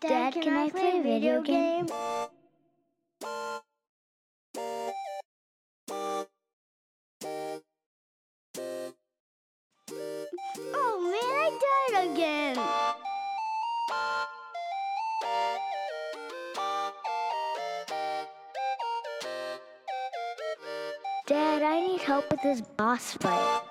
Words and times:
Dad, 0.00 0.34
can 0.34 0.56
I 0.56 0.70
play 0.70 1.00
a 1.00 1.02
video 1.02 1.42
game? 1.42 1.86
Oh 10.72 11.00
man, 11.02 11.20
I 11.34 11.50
died 11.90 12.12
again. 12.12 12.54
Dad, 21.26 21.62
I 21.62 21.80
need 21.80 22.00
help 22.02 22.30
with 22.30 22.40
this 22.42 22.60
boss 22.60 23.14
fight. 23.14 23.62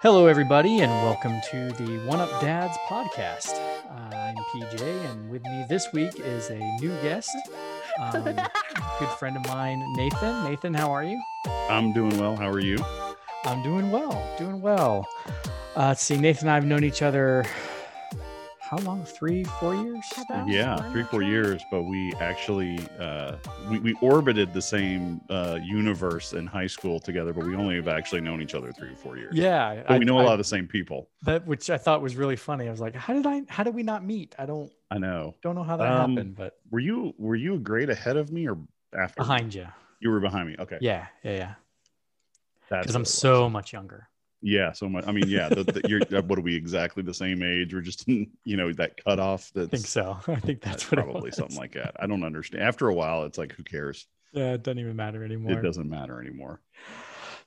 Hello, 0.00 0.26
everybody, 0.28 0.80
and 0.80 0.90
welcome 0.90 1.38
to 1.50 1.72
the 1.72 1.98
One 2.06 2.20
Up 2.20 2.30
Dads 2.40 2.78
podcast. 2.88 3.52
Uh, 3.90 4.17
PJ, 4.48 4.80
and 5.10 5.28
with 5.28 5.42
me 5.44 5.66
this 5.68 5.92
week 5.92 6.18
is 6.20 6.48
a 6.50 6.58
new 6.80 6.90
guest, 7.02 7.36
um, 8.00 8.22
good 8.22 9.08
friend 9.18 9.36
of 9.36 9.44
mine, 9.46 9.84
Nathan. 9.94 10.44
Nathan, 10.44 10.72
how 10.72 10.90
are 10.90 11.04
you? 11.04 11.20
I'm 11.68 11.92
doing 11.92 12.16
well. 12.18 12.34
How 12.34 12.48
are 12.48 12.60
you? 12.60 12.78
I'm 13.44 13.62
doing 13.62 13.90
well, 13.90 14.36
doing 14.38 14.60
well. 14.60 15.06
Uh, 15.76 15.88
let's 15.88 16.02
see, 16.02 16.16
Nathan 16.16 16.44
and 16.44 16.50
I 16.50 16.54
have 16.54 16.64
known 16.64 16.82
each 16.82 17.02
other 17.02 17.44
how 18.68 18.76
long? 18.78 19.02
Three, 19.04 19.44
four 19.44 19.74
years? 19.74 20.12
About 20.18 20.46
Yeah, 20.46 20.76
one 20.76 20.92
three, 20.92 21.04
four 21.04 21.22
time. 21.22 21.30
years, 21.30 21.64
but 21.70 21.84
we 21.84 22.12
actually 22.20 22.78
uh, 22.98 23.36
we, 23.70 23.78
we 23.78 23.92
orbited 24.02 24.52
the 24.52 24.60
same 24.60 25.20
uh, 25.30 25.58
universe 25.62 26.34
in 26.34 26.46
high 26.46 26.66
school 26.66 27.00
together, 27.00 27.32
but 27.32 27.44
we 27.46 27.54
only 27.56 27.76
have 27.76 27.88
actually 27.88 28.20
known 28.20 28.42
each 28.42 28.54
other 28.54 28.70
three 28.72 28.90
or 28.90 28.96
four 28.96 29.16
years. 29.16 29.34
Yeah, 29.34 29.82
but 29.88 29.98
we 29.98 30.04
know 30.04 30.18
a 30.18 30.22
a 30.22 30.24
lot 30.24 30.32
of 30.32 30.38
the 30.38 30.44
same 30.44 30.66
people. 30.66 31.08
that, 31.22 31.46
which 31.46 31.70
I 31.70 31.78
thought 31.78 32.02
was 32.02 32.16
really 32.16 32.36
funny. 32.36 32.68
I 32.68 32.70
was 32.70 32.80
like, 32.80 32.94
how 32.94 33.14
did 33.14 33.26
I? 33.26 33.42
How 33.48 33.62
did 33.62 33.74
we 33.74 33.82
not 33.82 34.04
meet? 34.04 34.34
I 34.38 34.44
don't 34.44 34.70
I 34.90 34.98
know. 34.98 35.34
don't 35.42 35.54
know 35.54 35.62
how 35.62 35.78
that 35.78 35.86
Um, 35.86 36.14
happened, 36.14 36.36
but 36.36 36.58
Were 36.70 36.80
you 36.80 37.14
were 37.16 37.36
you 37.36 37.54
a 37.54 37.58
grade 37.58 37.88
ahead 37.88 38.18
of 38.18 38.30
me 38.30 38.48
or 38.48 38.58
after? 38.94 39.22
behind 39.22 39.54
you. 39.54 39.66
You 40.00 40.10
were 40.10 40.20
behind 40.20 40.46
me. 40.48 40.56
Okay. 40.58 40.78
Yeah, 40.82 41.06
yeah, 41.22 41.36
yeah. 41.36 41.54
Because 42.68 42.94
I'm 42.94 43.00
it 43.00 43.04
was. 43.04 43.14
so 43.14 43.48
much 43.48 43.72
younger. 43.72 44.08
Yeah 44.40 44.72
so 44.72 44.88
much. 44.88 45.06
I 45.06 45.12
mean, 45.12 45.28
yeah. 45.28 45.48
The, 45.48 45.64
the, 45.64 45.88
you're 45.88 46.02
uh, 46.18 46.22
what 46.22 46.38
are 46.38 46.42
we 46.42 46.54
exactly 46.54 47.02
the 47.02 47.14
same 47.14 47.42
age? 47.42 47.74
We're 47.74 47.80
just 47.80 48.06
you 48.08 48.56
know 48.56 48.72
that 48.74 49.02
cutoff. 49.04 49.50
That's 49.54 49.68
I 49.68 49.70
think 49.70 49.86
so. 49.86 50.18
I 50.26 50.36
think 50.36 50.60
that's, 50.60 50.90
what 50.90 51.02
probably 51.02 51.30
something 51.30 51.56
like 51.56 51.74
that. 51.74 51.96
I 51.98 52.06
don't 52.06 52.24
understand. 52.24 52.62
After 52.62 52.88
a 52.88 52.94
while, 52.94 53.24
it's 53.24 53.38
like 53.38 53.52
who 53.52 53.62
cares? 53.62 54.06
Yeah, 54.32 54.52
it 54.52 54.62
doesn't 54.62 54.78
even 54.78 54.96
matter 54.96 55.24
anymore. 55.24 55.52
It 55.52 55.62
doesn't 55.62 55.88
matter 55.88 56.20
anymore. 56.20 56.60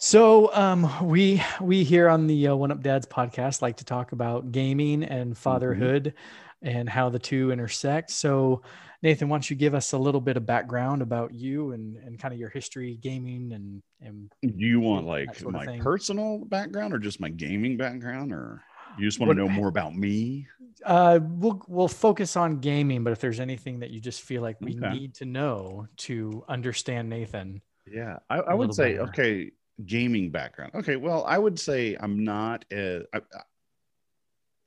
So, 0.03 0.51
um, 0.55 1.07
we 1.07 1.43
we 1.61 1.83
here 1.83 2.09
on 2.09 2.25
the 2.25 2.47
uh, 2.47 2.55
One 2.55 2.71
Up 2.71 2.81
Dads 2.81 3.05
podcast 3.05 3.61
like 3.61 3.77
to 3.77 3.85
talk 3.85 4.13
about 4.13 4.51
gaming 4.51 5.03
and 5.03 5.37
fatherhood 5.37 6.15
and 6.63 6.89
how 6.89 7.09
the 7.09 7.19
two 7.19 7.51
intersect. 7.51 8.09
So, 8.09 8.63
Nathan, 9.03 9.29
why 9.29 9.35
don't 9.37 9.49
you 9.49 9.55
give 9.55 9.73
us 9.73 9.93
a 9.93 9.97
little 9.97 10.21
bit 10.21 10.37
of 10.37 10.45
background 10.45 11.01
about 11.01 11.33
you 11.33 11.71
and 11.71 11.97
and 11.97 12.19
kind 12.19 12.33
of 12.33 12.39
your 12.39 12.49
history 12.49 12.97
gaming 13.01 13.51
and 13.53 13.81
and 14.01 14.31
Do 14.41 14.65
you 14.65 14.79
want 14.79 15.05
like 15.05 15.41
my 15.45 15.77
personal 15.79 16.39
background 16.45 16.93
or 16.93 16.99
just 16.99 17.19
my 17.19 17.29
gaming 17.29 17.77
background 17.77 18.31
or 18.31 18.63
you 18.99 19.05
just 19.07 19.19
want 19.19 19.29
What- 19.29 19.33
to 19.35 19.39
know 19.41 19.49
more 19.49 19.67
about 19.69 19.95
me? 19.95 20.47
uh, 20.85 21.19
we'll 21.21 21.61
we'll 21.67 21.87
focus 21.87 22.35
on 22.35 22.59
gaming. 22.59 23.03
But 23.03 23.11
if 23.13 23.19
there's 23.19 23.39
anything 23.39 23.79
that 23.79 23.89
you 23.91 23.99
just 23.99 24.21
feel 24.21 24.41
like 24.41 24.57
we 24.61 24.75
Okay. 24.77 24.89
need 24.99 25.13
to 25.15 25.25
know 25.25 25.87
to 25.97 26.43
understand 26.47 27.09
Nathan, 27.09 27.61
Yeah, 27.91 28.19
I, 28.29 28.37
I 28.39 28.53
would 28.53 28.73
say 28.73 28.93
better. 28.97 29.09
okay, 29.09 29.51
gaming 29.85 30.29
background. 30.31 30.73
Okay, 30.75 30.95
well, 30.95 31.23
I 31.25 31.37
would 31.37 31.59
say 31.59 31.95
I'm 31.99 32.23
not 32.23 32.65
a, 32.71 33.03
I, 33.13 33.21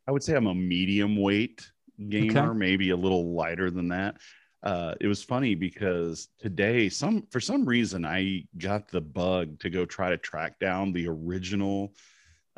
I 0.06 0.12
would 0.12 0.22
say 0.22 0.34
I'm 0.36 0.46
a 0.46 0.54
medium 0.54 1.16
weight 1.16 1.70
gamer, 2.08 2.54
maybe 2.54 2.90
a 2.90 2.96
little 2.96 3.34
lighter 3.34 3.70
than 3.70 3.88
that. 3.88 4.16
Uh, 4.62 4.94
it 5.00 5.06
was 5.06 5.22
funny 5.22 5.54
because 5.54 6.28
today, 6.38 6.88
some 6.88 7.26
for 7.30 7.38
some 7.38 7.66
reason, 7.66 8.04
I 8.04 8.46
got 8.56 8.88
the 8.88 9.00
bug 9.00 9.60
to 9.60 9.68
go 9.68 9.84
try 9.84 10.08
to 10.08 10.16
track 10.16 10.58
down 10.58 10.92
the 10.92 11.06
original 11.06 11.94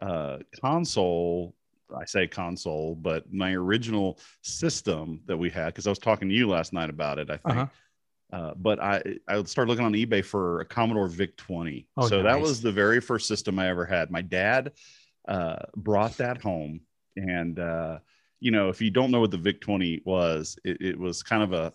uh, 0.00 0.38
console. 0.60 1.54
I 1.96 2.04
say 2.04 2.26
console, 2.28 2.94
but 2.94 3.32
my 3.32 3.52
original 3.54 4.20
system 4.42 5.20
that 5.26 5.36
we 5.36 5.50
had 5.50 5.66
because 5.66 5.86
I 5.86 5.90
was 5.90 5.98
talking 5.98 6.28
to 6.28 6.34
you 6.34 6.48
last 6.48 6.72
night 6.72 6.90
about 6.90 7.18
it. 7.18 7.28
I 7.30 7.36
think. 7.38 7.58
Uh-huh. 7.58 7.66
Uh, 8.32 8.54
but 8.56 8.80
I 8.80 9.02
I 9.28 9.42
started 9.44 9.70
looking 9.70 9.84
on 9.84 9.92
eBay 9.92 10.24
for 10.24 10.60
a 10.60 10.64
Commodore 10.64 11.08
VIC 11.08 11.36
20. 11.36 11.88
Oh, 11.96 12.08
so 12.08 12.22
that 12.22 12.40
was 12.40 12.60
the 12.60 12.72
very 12.72 13.00
first 13.00 13.26
system 13.28 13.58
I 13.58 13.68
ever 13.68 13.84
had. 13.84 14.10
My 14.10 14.22
dad 14.22 14.72
uh, 15.26 15.56
brought 15.76 16.16
that 16.18 16.40
home, 16.40 16.80
and 17.16 17.58
uh, 17.58 17.98
you 18.40 18.50
know, 18.50 18.68
if 18.68 18.80
you 18.80 18.90
don't 18.90 19.10
know 19.10 19.20
what 19.20 19.30
the 19.30 19.38
VIC 19.38 19.60
20 19.60 20.02
was, 20.04 20.58
it, 20.64 20.76
it 20.80 20.98
was 20.98 21.22
kind 21.22 21.42
of 21.42 21.52
a 21.52 21.72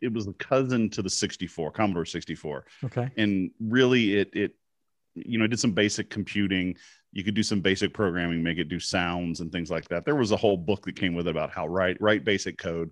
it 0.00 0.12
was 0.12 0.28
a 0.28 0.32
cousin 0.34 0.88
to 0.88 1.02
the 1.02 1.10
64 1.10 1.72
Commodore 1.72 2.04
64 2.04 2.64
okay, 2.84 3.10
and 3.16 3.50
really 3.58 4.16
it 4.16 4.30
it 4.32 4.52
you 5.14 5.38
know 5.38 5.46
did 5.46 5.58
some 5.58 5.72
basic 5.72 6.10
computing. 6.10 6.76
You 7.12 7.24
could 7.24 7.34
do 7.34 7.42
some 7.42 7.60
basic 7.60 7.94
programming 7.94 8.42
make 8.42 8.58
it 8.58 8.68
do 8.68 8.80
sounds 8.80 9.40
and 9.40 9.50
things 9.50 9.70
like 9.70 9.88
that. 9.88 10.04
There 10.04 10.14
was 10.16 10.32
a 10.32 10.36
whole 10.36 10.56
book 10.56 10.84
that 10.84 10.96
came 10.96 11.14
with 11.14 11.26
it 11.26 11.30
about 11.30 11.50
how 11.50 11.66
write 11.66 12.00
write 12.00 12.24
basic 12.24 12.58
code. 12.58 12.90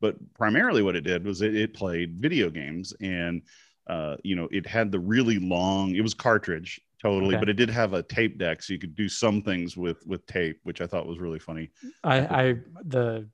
But 0.00 0.16
primarily 0.34 0.82
what 0.82 0.96
it 0.96 1.02
did 1.02 1.24
was 1.24 1.42
it, 1.42 1.56
it 1.56 1.74
played 1.74 2.20
video 2.20 2.50
games 2.50 2.92
and 3.00 3.42
uh, 3.86 4.16
you 4.24 4.34
know 4.34 4.48
it 4.50 4.66
had 4.66 4.90
the 4.90 4.98
really 4.98 5.38
long 5.38 5.94
it 5.94 6.02
was 6.02 6.14
cartridge 6.14 6.80
totally 7.04 7.34
Okay. 7.34 7.40
but 7.42 7.48
it 7.48 7.54
did 7.62 7.70
have 7.70 7.92
a 7.92 8.02
tape 8.02 8.38
deck 8.38 8.62
so 8.62 8.72
you 8.72 8.78
could 8.78 8.94
do 8.96 9.08
some 9.08 9.42
things 9.42 9.76
with 9.76 10.00
with 10.06 10.22
tape 10.26 10.58
which 10.64 10.80
i 10.80 10.86
thought 10.86 11.06
was 11.06 11.18
really 11.18 11.38
funny 11.38 11.70
I 12.02 12.16
I 12.42 12.54
the 12.84 13.28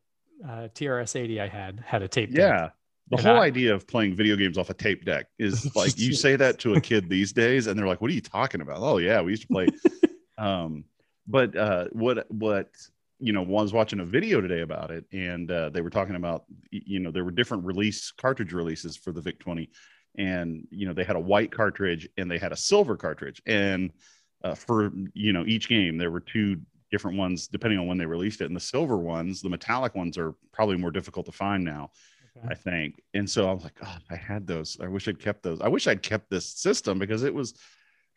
uh, 0.51 0.69
TRS 0.75 1.17
eighty 1.17 1.41
I 1.41 1.49
had 1.49 1.75
had 1.93 2.03
a 2.03 2.09
tape. 2.09 2.31
deck. 2.31 2.39
Yeah. 2.39 2.71
The 3.11 3.17
And 3.19 3.27
whole 3.27 3.37
I- 3.41 3.47
idea 3.53 3.75
of 3.75 3.87
playing 3.87 4.15
video 4.15 4.37
games 4.37 4.57
off 4.57 4.71
a 4.71 4.75
tape 4.75 5.05
deck 5.05 5.27
is 5.39 5.55
like 5.83 5.99
you 5.99 6.13
say 6.15 6.35
that 6.37 6.59
to 6.61 6.75
a 6.75 6.81
kid 6.81 7.11
these 7.11 7.31
days, 7.33 7.67
and 7.67 7.79
they're 7.79 7.87
like, 7.93 8.01
"What 8.01 8.11
are 8.11 8.15
you 8.15 8.23
talking 8.39 8.61
about?" 8.63 8.79
Oh 8.81 8.97
yeah, 8.99 9.21
we 9.21 9.33
used 9.33 9.43
to 9.43 9.49
play. 9.49 9.67
um, 10.39 10.85
but 11.27 11.55
uh, 11.57 11.87
what 11.93 12.25
what 12.31 12.69
you 13.19 13.33
know 13.35 13.43
was 13.43 13.75
watching 13.75 14.01
a 14.01 14.05
video 14.05 14.41
today 14.41 14.63
about 14.63 14.91
it, 14.91 15.05
and 15.13 15.51
uh, 15.51 15.69
they 15.71 15.83
were 15.83 15.91
talking 15.91 16.17
about 16.17 16.45
you 16.71 17.01
know 17.01 17.11
there 17.11 17.25
were 17.25 17.31
different 17.41 17.65
release 17.67 18.11
cartridge 18.11 18.53
releases 18.55 18.97
for 18.97 19.13
the 19.13 19.21
VIC 19.21 19.41
twenty, 19.41 19.69
and 20.17 20.67
you 20.71 20.87
know 20.87 20.93
they 20.93 21.05
had 21.05 21.17
a 21.17 21.21
white 21.21 21.53
cartridge 21.53 22.09
and 22.17 22.31
they 22.31 22.39
had 22.39 22.53
a 22.53 22.57
silver 22.57 22.97
cartridge, 22.97 23.43
and 23.47 23.93
uh, 24.45 24.55
for 24.55 24.93
you 25.15 25.33
know 25.33 25.45
each 25.47 25.69
game 25.69 25.97
there 25.97 26.11
were 26.11 26.21
two 26.21 26.61
different 26.91 27.17
ones 27.17 27.47
depending 27.47 27.79
on 27.79 27.87
when 27.87 27.99
they 27.99 28.07
released 28.07 28.41
it, 28.41 28.47
and 28.47 28.57
the 28.57 28.61
silver 28.61 28.99
ones, 28.99 29.41
the 29.43 29.49
metallic 29.49 29.95
ones, 29.95 30.19
are 30.19 30.35
probably 30.53 30.77
more 30.77 30.91
difficult 30.91 31.27
to 31.27 31.33
find 31.33 31.65
now. 31.65 31.91
Okay. 32.37 32.49
I 32.51 32.55
think. 32.55 33.03
And 33.13 33.29
so 33.29 33.49
I 33.49 33.53
was 33.53 33.65
like, 33.65 33.75
oh, 33.83 33.97
I 34.09 34.17
had 34.17 34.47
those. 34.47 34.79
I 34.81 34.87
wish 34.87 35.09
I'd 35.09 35.19
kept 35.19 35.43
those. 35.43 35.61
I 35.61 35.69
wish 35.69 35.87
I'd 35.89 36.03
kept 36.03 36.31
this 36.31 36.47
system 36.47 36.99
because 36.99 37.23
it 37.23 37.35
was 37.35 37.55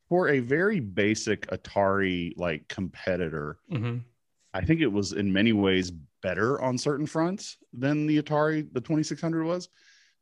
for 0.07 0.29
a 0.29 0.39
very 0.39 0.79
basic 0.79 1.47
Atari 1.47 2.33
like 2.37 2.67
competitor. 2.67 3.57
Mhm. 3.71 4.01
I 4.53 4.61
think 4.61 4.81
it 4.81 4.91
was 4.91 5.13
in 5.13 5.33
many 5.33 5.51
ways 5.51 5.91
better 6.21 6.61
on 6.61 6.77
certain 6.77 7.07
fronts 7.07 7.57
than 7.73 8.05
the 8.05 8.21
Atari, 8.21 8.71
the 8.71 8.81
2600 8.81 9.43
was. 9.43 9.67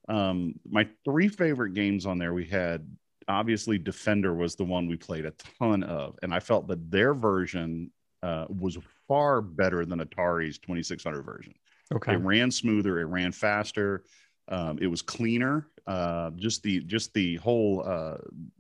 Um, 0.08 0.56
my 0.70 0.88
three 1.06 1.28
favorite 1.28 1.74
games 1.74 2.06
on 2.06 2.18
there 2.18 2.34
we 2.34 2.46
had 2.46 2.88
obviously 3.28 3.78
Defender 3.78 4.34
was 4.34 4.56
the 4.56 4.66
one 4.66 4.88
we 4.88 4.98
played 4.98 5.26
a 5.26 5.32
ton 5.60 5.84
of, 5.84 6.18
and 6.24 6.34
I 6.34 6.40
felt 6.40 6.68
that 6.68 6.90
their 6.90 7.14
version 7.14 7.92
uh, 8.24 8.46
was 8.50 8.78
far 9.08 9.42
better 9.42 9.86
than 9.86 10.00
Atari's 10.00 10.58
2600 10.60 11.22
version 11.24 11.54
Okay. 11.94 12.14
it 12.14 12.18
ran 12.18 12.50
smoother 12.52 13.00
it 13.00 13.06
ran 13.06 13.32
faster 13.32 14.04
um, 14.48 14.78
it 14.82 14.88
was 14.88 15.02
cleaner 15.02 15.68
uh, 15.88 16.30
just 16.32 16.62
the 16.64 16.80
just 16.82 17.14
the 17.14 17.36
whole 17.38 17.84
uh, 17.86 18.18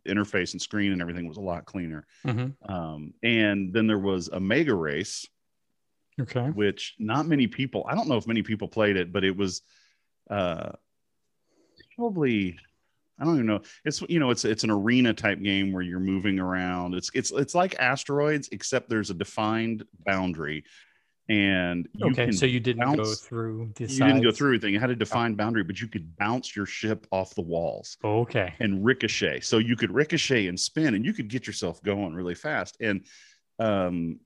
interface 0.08 0.54
and 0.54 0.62
screen 0.62 0.92
and 0.92 1.02
everything 1.02 1.28
was 1.28 1.38
a 1.38 1.42
lot 1.42 1.66
cleaner 1.66 2.06
Mhm. 2.26 2.54
um, 2.68 3.14
and 3.24 3.72
then 3.74 3.88
there 3.88 4.00
was 4.00 4.30
Omega 4.32 4.74
Race 4.76 5.28
Okay. 6.20 6.48
which 6.50 6.96
not 7.00 7.26
many 7.28 7.48
people 7.48 7.86
i 7.88 7.96
don't 7.96 8.08
know 8.10 8.18
if 8.18 8.28
many 8.28 8.42
people 8.44 8.68
played 8.68 8.98
it 8.98 9.12
but 9.14 9.24
it 9.24 9.36
was 9.36 9.62
uh, 10.30 10.72
probably 12.02 12.58
i 13.20 13.26
don't 13.26 13.36
even 13.36 13.46
know 13.46 13.62
it's 13.86 14.02
you 14.10 14.20
know 14.20 14.32
it's 14.32 14.44
it's 14.46 14.64
an 14.64 14.72
arena 14.72 15.14
type 15.14 15.42
game 15.42 15.72
where 15.72 15.84
you're 15.84 16.00
moving 16.00 16.40
around 16.40 16.96
it's 16.96 17.12
it's 17.14 17.32
it's 17.32 17.54
like 17.54 17.76
asteroids 17.80 18.50
except 18.52 18.90
there's 18.90 19.10
a 19.12 19.14
defined 19.14 19.84
boundary 20.06 20.64
and 21.30 21.88
you 21.94 22.14
Okay. 22.14 22.26
can 22.26 22.34
So 22.34 22.46
you 22.46 22.60
didn't 22.60 22.92
go 22.96 23.14
through 23.16 23.72
the 23.76 23.94
you 23.94 24.04
didn't 24.04 24.22
go 24.24 24.32
through 24.32 24.52
anything. 24.52 24.74
It 24.74 24.82
had 24.82 24.90
a 24.90 24.96
defined 24.96 25.38
boundary, 25.38 25.64
but 25.64 25.80
you 25.80 25.88
could 25.88 26.16
bounce 26.18 26.56
your 26.56 26.66
ship 26.66 27.08
off 27.12 27.36
the 27.36 27.42
walls 27.42 27.98
Okay. 28.04 28.54
and 28.60 28.84
ricochet. 28.86 29.42
So 29.42 29.58
you 29.60 29.76
could 29.76 29.92
ricochet 29.92 30.48
and 30.48 30.60
spin, 30.60 30.96
and 30.96 31.06
you 31.06 31.14
could 31.14 31.28
get 31.30 31.48
yourself 31.48 31.82
going 31.84 32.14
really 32.14 32.36
fast. 32.36 32.78
And 32.80 33.06
um, 33.60 34.20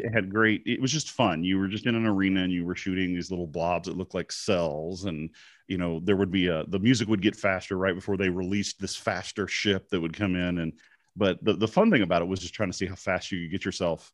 it 0.00 0.12
had 0.14 0.30
great. 0.30 0.62
It 0.66 0.80
was 0.80 0.90
just 0.92 1.10
fun. 1.10 1.44
You 1.44 1.58
were 1.58 1.68
just 1.68 1.86
in 1.86 1.94
an 1.94 2.06
arena 2.06 2.42
and 2.42 2.52
you 2.52 2.64
were 2.64 2.74
shooting 2.74 3.14
these 3.14 3.30
little 3.30 3.46
blobs 3.46 3.88
that 3.88 3.96
looked 3.96 4.14
like 4.14 4.32
cells, 4.32 5.04
and 5.04 5.30
you 5.68 5.78
know 5.78 6.00
there 6.02 6.16
would 6.16 6.30
be 6.30 6.46
a 6.48 6.64
the 6.68 6.78
music 6.78 7.08
would 7.08 7.22
get 7.22 7.36
faster 7.36 7.76
right 7.76 7.94
before 7.94 8.16
they 8.16 8.28
released 8.28 8.80
this 8.80 8.96
faster 8.96 9.46
ship 9.48 9.88
that 9.90 10.00
would 10.00 10.12
come 10.14 10.34
in. 10.36 10.58
And 10.58 10.72
but 11.16 11.42
the 11.44 11.52
the 11.54 11.68
fun 11.68 11.90
thing 11.90 12.02
about 12.02 12.22
it 12.22 12.28
was 12.28 12.40
just 12.40 12.54
trying 12.54 12.70
to 12.70 12.76
see 12.76 12.86
how 12.86 12.94
fast 12.94 13.30
you 13.32 13.42
could 13.42 13.50
get 13.50 13.64
yourself 13.64 14.12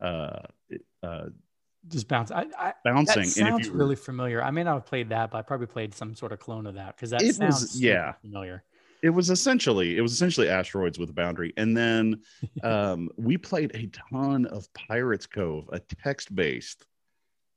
uh, 0.00 0.40
uh, 1.02 1.26
Just 1.88 2.08
bounce. 2.08 2.30
I, 2.30 2.46
I 2.58 2.72
bouncing. 2.84 3.04
that 3.22 3.28
sounds 3.28 3.38
and 3.38 3.60
if 3.60 3.66
you 3.66 3.72
were- 3.72 3.78
really 3.78 3.96
familiar. 3.96 4.42
I 4.42 4.50
may 4.50 4.64
not 4.64 4.74
have 4.74 4.86
played 4.86 5.08
that, 5.10 5.30
but 5.30 5.38
I 5.38 5.42
probably 5.42 5.66
played 5.68 5.94
some 5.94 6.14
sort 6.14 6.32
of 6.32 6.38
clone 6.40 6.66
of 6.66 6.74
that 6.74 6.96
because 6.96 7.10
that 7.10 7.22
It 7.22 7.26
was- 7.26 7.36
sounds 7.36 7.80
yeah. 7.80 8.12
familiar. 8.20 8.64
It 9.02 9.10
was 9.10 9.30
essentially 9.30 9.96
it 9.98 10.00
was 10.00 10.12
essentially 10.12 10.48
asteroids 10.48 10.98
with 10.98 11.10
a 11.10 11.12
boundary. 11.12 11.52
And 11.56 11.76
then 11.76 12.22
um, 12.62 13.10
we 13.16 13.36
played 13.36 13.72
a 13.74 13.88
ton 14.10 14.46
of 14.46 14.72
pirates 14.74 15.26
cove 15.26 15.68
a 15.72 15.80
text-based 15.80 16.86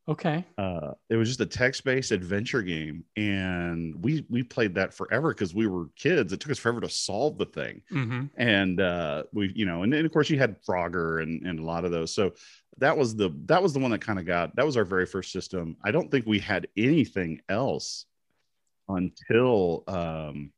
Okay. 0.08 0.46
uh, 0.60 0.92
it 1.10 1.16
was 1.16 1.28
just 1.30 1.42
a 1.42 1.48
text-based 1.48 2.12
adventure 2.12 2.62
game. 2.62 3.04
And 3.18 3.96
we 4.04 4.24
we 4.30 4.44
played 4.44 4.76
that 4.76 4.94
forever 4.94 5.30
because 5.34 5.56
we 5.56 5.66
were 5.66 5.88
kids. 5.96 6.32
It 6.32 6.40
took 6.40 6.52
us 6.52 6.60
forever 6.60 6.80
to 6.82 6.90
solve 6.90 7.40
the 7.40 7.46
thing. 7.46 7.82
Mm-hmm. 7.92 8.26
and 8.38 8.80
uh 8.82 9.24
we 9.34 9.52
you 9.56 9.66
know 9.66 9.82
and 9.82 9.92
then 9.92 10.06
of 10.06 10.12
course 10.12 10.30
you 10.30 10.38
had 10.38 10.62
frogger 10.64 11.24
and 11.24 11.46
and 11.48 11.60
a 11.60 11.64
lot 11.64 11.86
of 11.86 11.92
those. 11.92 12.14
So 12.14 12.34
that 12.78 12.96
was 12.96 13.16
the 13.16 13.32
that 13.46 13.64
was 13.64 13.74
the 13.74 13.80
one 13.80 13.92
that 13.92 14.02
kind 14.02 14.20
of 14.20 14.26
got 14.28 14.56
that 14.58 14.66
was 14.66 14.78
our 14.78 14.86
very 14.86 15.08
first 15.08 15.32
system. 15.32 15.76
I 15.84 15.90
don't 15.92 16.12
think 16.12 16.28
we 16.28 16.38
had 16.40 16.68
anything 16.78 17.42
else 17.50 18.06
until 18.88 19.84
um 19.88 20.52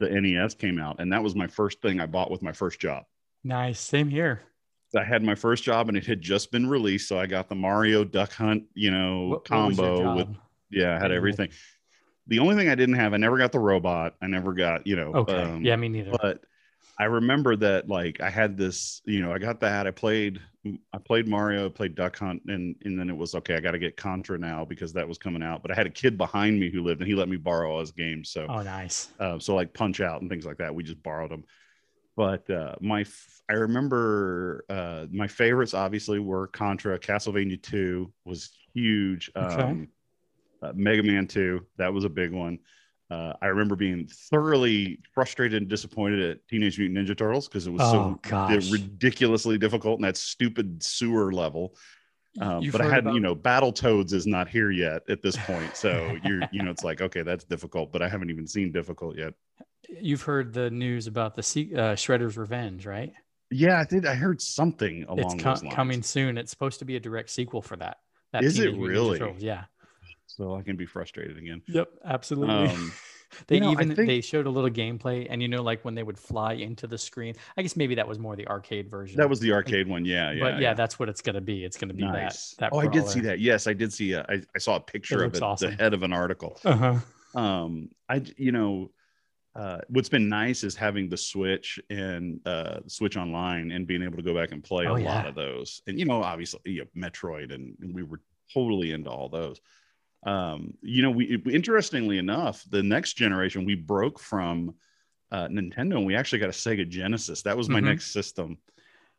the 0.00 0.08
nes 0.20 0.54
came 0.54 0.78
out 0.78 1.00
and 1.00 1.12
that 1.12 1.22
was 1.22 1.34
my 1.34 1.46
first 1.46 1.80
thing 1.82 2.00
i 2.00 2.06
bought 2.06 2.30
with 2.30 2.42
my 2.42 2.52
first 2.52 2.80
job 2.80 3.04
Nice. 3.44 3.78
Same 3.80 4.08
here. 4.08 4.42
i 4.96 5.04
had 5.04 5.22
my 5.22 5.34
first 5.34 5.62
job 5.64 5.88
and 5.88 5.96
it 5.96 6.06
had 6.06 6.20
just 6.20 6.50
been 6.50 6.68
released 6.68 7.08
so 7.08 7.18
i 7.18 7.26
got 7.26 7.48
the 7.48 7.54
mario 7.54 8.04
duck 8.04 8.32
hunt 8.32 8.64
you 8.74 8.90
know 8.90 9.28
What- 9.28 9.30
what 9.30 9.44
combo 9.44 10.14
with 10.16 10.28
yeah 10.70 10.96
i 10.96 10.98
had 10.98 11.12
everything 11.12 11.48
the 12.26 12.38
only 12.40 12.54
thing 12.56 12.68
i 12.68 12.74
didn't 12.74 12.96
have 12.96 13.14
i 13.14 13.16
never 13.16 13.38
got 13.38 13.52
the 13.52 13.58
robot 13.58 14.14
i 14.22 14.26
never 14.26 14.52
got 14.52 14.86
you 14.86 14.96
know 14.96 15.12
Okay. 15.14 15.34
um, 15.42 15.64
yeah, 15.64 15.76
me 15.76 15.88
neither. 15.88 16.10
but 16.20 16.42
I 17.00 17.04
remember 17.04 17.54
that 17.56 17.88
like 17.88 18.20
I 18.20 18.28
had 18.28 18.56
this, 18.56 19.00
you 19.04 19.20
know, 19.20 19.32
I 19.32 19.38
got 19.38 19.60
that. 19.60 19.86
I 19.86 19.92
played, 19.92 20.40
I 20.92 20.98
played 20.98 21.28
Mario, 21.28 21.66
I 21.66 21.68
played 21.68 21.94
Duck 21.94 22.18
Hunt, 22.18 22.42
and 22.48 22.74
and 22.84 22.98
then 22.98 23.08
it 23.08 23.16
was 23.16 23.36
okay. 23.36 23.54
I 23.54 23.60
got 23.60 23.70
to 23.70 23.78
get 23.78 23.96
Contra 23.96 24.36
now 24.36 24.64
because 24.64 24.92
that 24.94 25.06
was 25.06 25.16
coming 25.16 25.42
out. 25.42 25.62
But 25.62 25.70
I 25.70 25.74
had 25.74 25.86
a 25.86 25.90
kid 25.90 26.18
behind 26.18 26.58
me 26.58 26.70
who 26.70 26.82
lived, 26.82 27.00
and 27.00 27.08
he 27.08 27.14
let 27.14 27.28
me 27.28 27.36
borrow 27.36 27.70
all 27.70 27.80
his 27.80 27.92
games. 27.92 28.30
So, 28.30 28.46
oh, 28.48 28.62
nice. 28.62 29.10
uh, 29.20 29.38
so 29.38 29.54
like 29.54 29.72
Punch 29.72 30.00
Out 30.00 30.20
and 30.22 30.28
things 30.28 30.44
like 30.44 30.58
that, 30.58 30.74
we 30.74 30.82
just 30.82 31.02
borrowed 31.02 31.30
them. 31.30 31.44
But 32.16 32.50
uh, 32.50 32.74
my, 32.80 33.02
f- 33.02 33.42
I 33.48 33.52
remember 33.52 34.64
uh, 34.68 35.06
my 35.12 35.28
favorites 35.28 35.74
obviously 35.74 36.18
were 36.18 36.48
Contra, 36.48 36.98
Castlevania 36.98 37.62
Two 37.62 38.12
was 38.24 38.50
huge. 38.74 39.30
Okay. 39.36 39.62
Um, 39.62 39.88
uh, 40.60 40.72
Mega 40.74 41.04
Man 41.04 41.28
Two, 41.28 41.64
that 41.76 41.92
was 41.94 42.04
a 42.04 42.08
big 42.08 42.32
one. 42.32 42.58
Uh, 43.10 43.32
I 43.40 43.46
remember 43.46 43.74
being 43.74 44.06
thoroughly 44.06 44.98
frustrated 45.14 45.62
and 45.62 45.68
disappointed 45.70 46.30
at 46.30 46.46
Teenage 46.48 46.78
Mutant 46.78 47.08
Ninja 47.08 47.16
Turtles 47.16 47.48
because 47.48 47.66
it 47.66 47.70
was 47.70 47.80
Oh, 47.82 47.92
so 47.92 48.20
gosh. 48.28 48.70
ridiculously 48.70 49.56
difficult 49.56 49.98
in 49.98 50.02
that 50.02 50.16
stupid 50.18 50.82
sewer 50.82 51.32
level. 51.32 51.74
Um, 52.40 52.68
but 52.70 52.82
I 52.82 52.88
had, 52.88 52.98
about- 53.00 53.14
you 53.14 53.20
know, 53.20 53.34
Battle 53.34 53.72
Toads 53.72 54.12
is 54.12 54.26
not 54.26 54.48
here 54.48 54.70
yet 54.70 55.02
at 55.08 55.22
this 55.22 55.36
point, 55.36 55.74
so 55.74 56.16
you're, 56.24 56.42
you 56.52 56.62
know, 56.62 56.70
it's 56.70 56.84
like 56.84 57.00
okay, 57.00 57.22
that's 57.22 57.44
difficult, 57.44 57.90
but 57.92 58.02
I 58.02 58.08
haven't 58.08 58.30
even 58.30 58.46
seen 58.46 58.70
difficult 58.72 59.16
yet. 59.16 59.32
You've 59.88 60.22
heard 60.22 60.52
the 60.52 60.68
news 60.70 61.06
about 61.06 61.34
the 61.34 61.40
uh, 61.40 61.94
Shredder's 61.96 62.36
Revenge, 62.36 62.84
right? 62.84 63.12
Yeah, 63.50 63.80
I 63.80 63.84
did. 63.84 64.04
I 64.04 64.14
heard 64.14 64.42
something 64.42 65.04
along 65.08 65.36
it's 65.36 65.42
co- 65.42 65.50
those 65.54 65.62
lines. 65.62 65.74
coming 65.74 66.02
soon. 66.02 66.36
It's 66.36 66.50
supposed 66.50 66.78
to 66.80 66.84
be 66.84 66.96
a 66.96 67.00
direct 67.00 67.30
sequel 67.30 67.62
for 67.62 67.76
that. 67.76 67.96
that 68.34 68.44
Is 68.44 68.58
it 68.58 68.72
Teenage 68.72 68.80
Ninja 68.80 68.88
really? 68.88 69.34
Yeah. 69.38 69.64
So 70.38 70.54
I 70.54 70.62
can 70.62 70.76
be 70.76 70.86
frustrated 70.86 71.36
again. 71.36 71.60
Yep. 71.66 71.88
Absolutely. 72.04 72.68
Um, 72.68 72.92
they 73.48 73.56
you 73.56 73.60
know, 73.62 73.72
even 73.72 73.94
think- 73.94 74.08
they 74.08 74.20
showed 74.20 74.46
a 74.46 74.50
little 74.50 74.70
gameplay, 74.70 75.26
and 75.28 75.42
you 75.42 75.48
know, 75.48 75.62
like 75.62 75.84
when 75.84 75.94
they 75.94 76.02
would 76.04 76.18
fly 76.18 76.52
into 76.54 76.86
the 76.86 76.96
screen. 76.96 77.34
I 77.56 77.62
guess 77.62 77.76
maybe 77.76 77.96
that 77.96 78.06
was 78.06 78.18
more 78.18 78.36
the 78.36 78.46
arcade 78.46 78.88
version. 78.88 79.18
that 79.18 79.28
was 79.28 79.40
the 79.40 79.52
arcade 79.52 79.88
one. 79.88 80.04
Yeah, 80.04 80.30
yeah. 80.30 80.40
but 80.40 80.60
yeah, 80.60 80.74
that's 80.74 80.98
what 80.98 81.08
it's 81.08 81.20
gonna 81.20 81.40
be. 81.40 81.64
It's 81.64 81.76
gonna 81.76 81.92
be 81.92 82.04
nice. 82.04 82.52
that. 82.52 82.70
that 82.70 82.72
oh, 82.72 82.78
I 82.78 82.86
did 82.86 83.06
see 83.08 83.20
that. 83.20 83.40
Yes, 83.40 83.66
I 83.66 83.72
did 83.74 83.92
see. 83.92 84.12
A, 84.12 84.22
I, 84.28 84.40
I 84.54 84.58
saw 84.58 84.76
a 84.76 84.80
picture 84.80 85.24
of 85.24 85.34
it, 85.34 85.42
awesome. 85.42 85.70
the 85.70 85.76
head 85.76 85.92
of 85.92 86.02
an 86.04 86.12
article. 86.12 86.58
Uh-huh. 86.64 86.94
um 87.34 87.90
i 88.08 88.22
you 88.38 88.52
know 88.52 88.90
uh 89.54 89.78
what's 89.88 90.08
been 90.08 90.28
nice 90.30 90.64
is 90.64 90.74
having 90.74 91.10
the 91.10 91.16
switch 91.16 91.78
and 91.90 92.40
uh 92.46 92.80
switch 92.86 93.18
online 93.18 93.70
and 93.70 93.86
being 93.86 94.02
able 94.02 94.16
to 94.16 94.22
go 94.22 94.34
back 94.34 94.52
and 94.52 94.64
play 94.64 94.86
Oh, 94.86 94.94
a 94.94 95.00
yeah. 95.00 95.14
lot 95.14 95.26
of 95.26 95.34
those 95.34 95.82
and 95.86 95.98
you 95.98 96.06
know 96.06 96.22
obviously 96.22 96.60
you 96.64 96.86
know, 96.94 97.08
metroid 97.08 97.52
and, 97.54 97.76
and 97.82 97.94
we 97.94 98.02
were 98.02 98.20
totally 98.52 98.92
into 98.92 99.10
all 99.10 99.28
those 99.28 99.60
um 100.24 100.74
you 100.82 101.00
know 101.02 101.10
we 101.10 101.40
interestingly 101.50 102.18
enough 102.18 102.64
the 102.70 102.82
next 102.82 103.14
generation 103.14 103.64
we 103.64 103.76
broke 103.76 104.18
from 104.18 104.74
uh 105.30 105.46
nintendo 105.46 105.96
and 105.96 106.06
we 106.06 106.16
actually 106.16 106.40
got 106.40 106.48
a 106.48 106.52
sega 106.52 106.88
genesis 106.88 107.42
that 107.42 107.56
was 107.56 107.68
my 107.68 107.78
Mhm. 107.80 107.84
next 107.84 108.12
system 108.12 108.58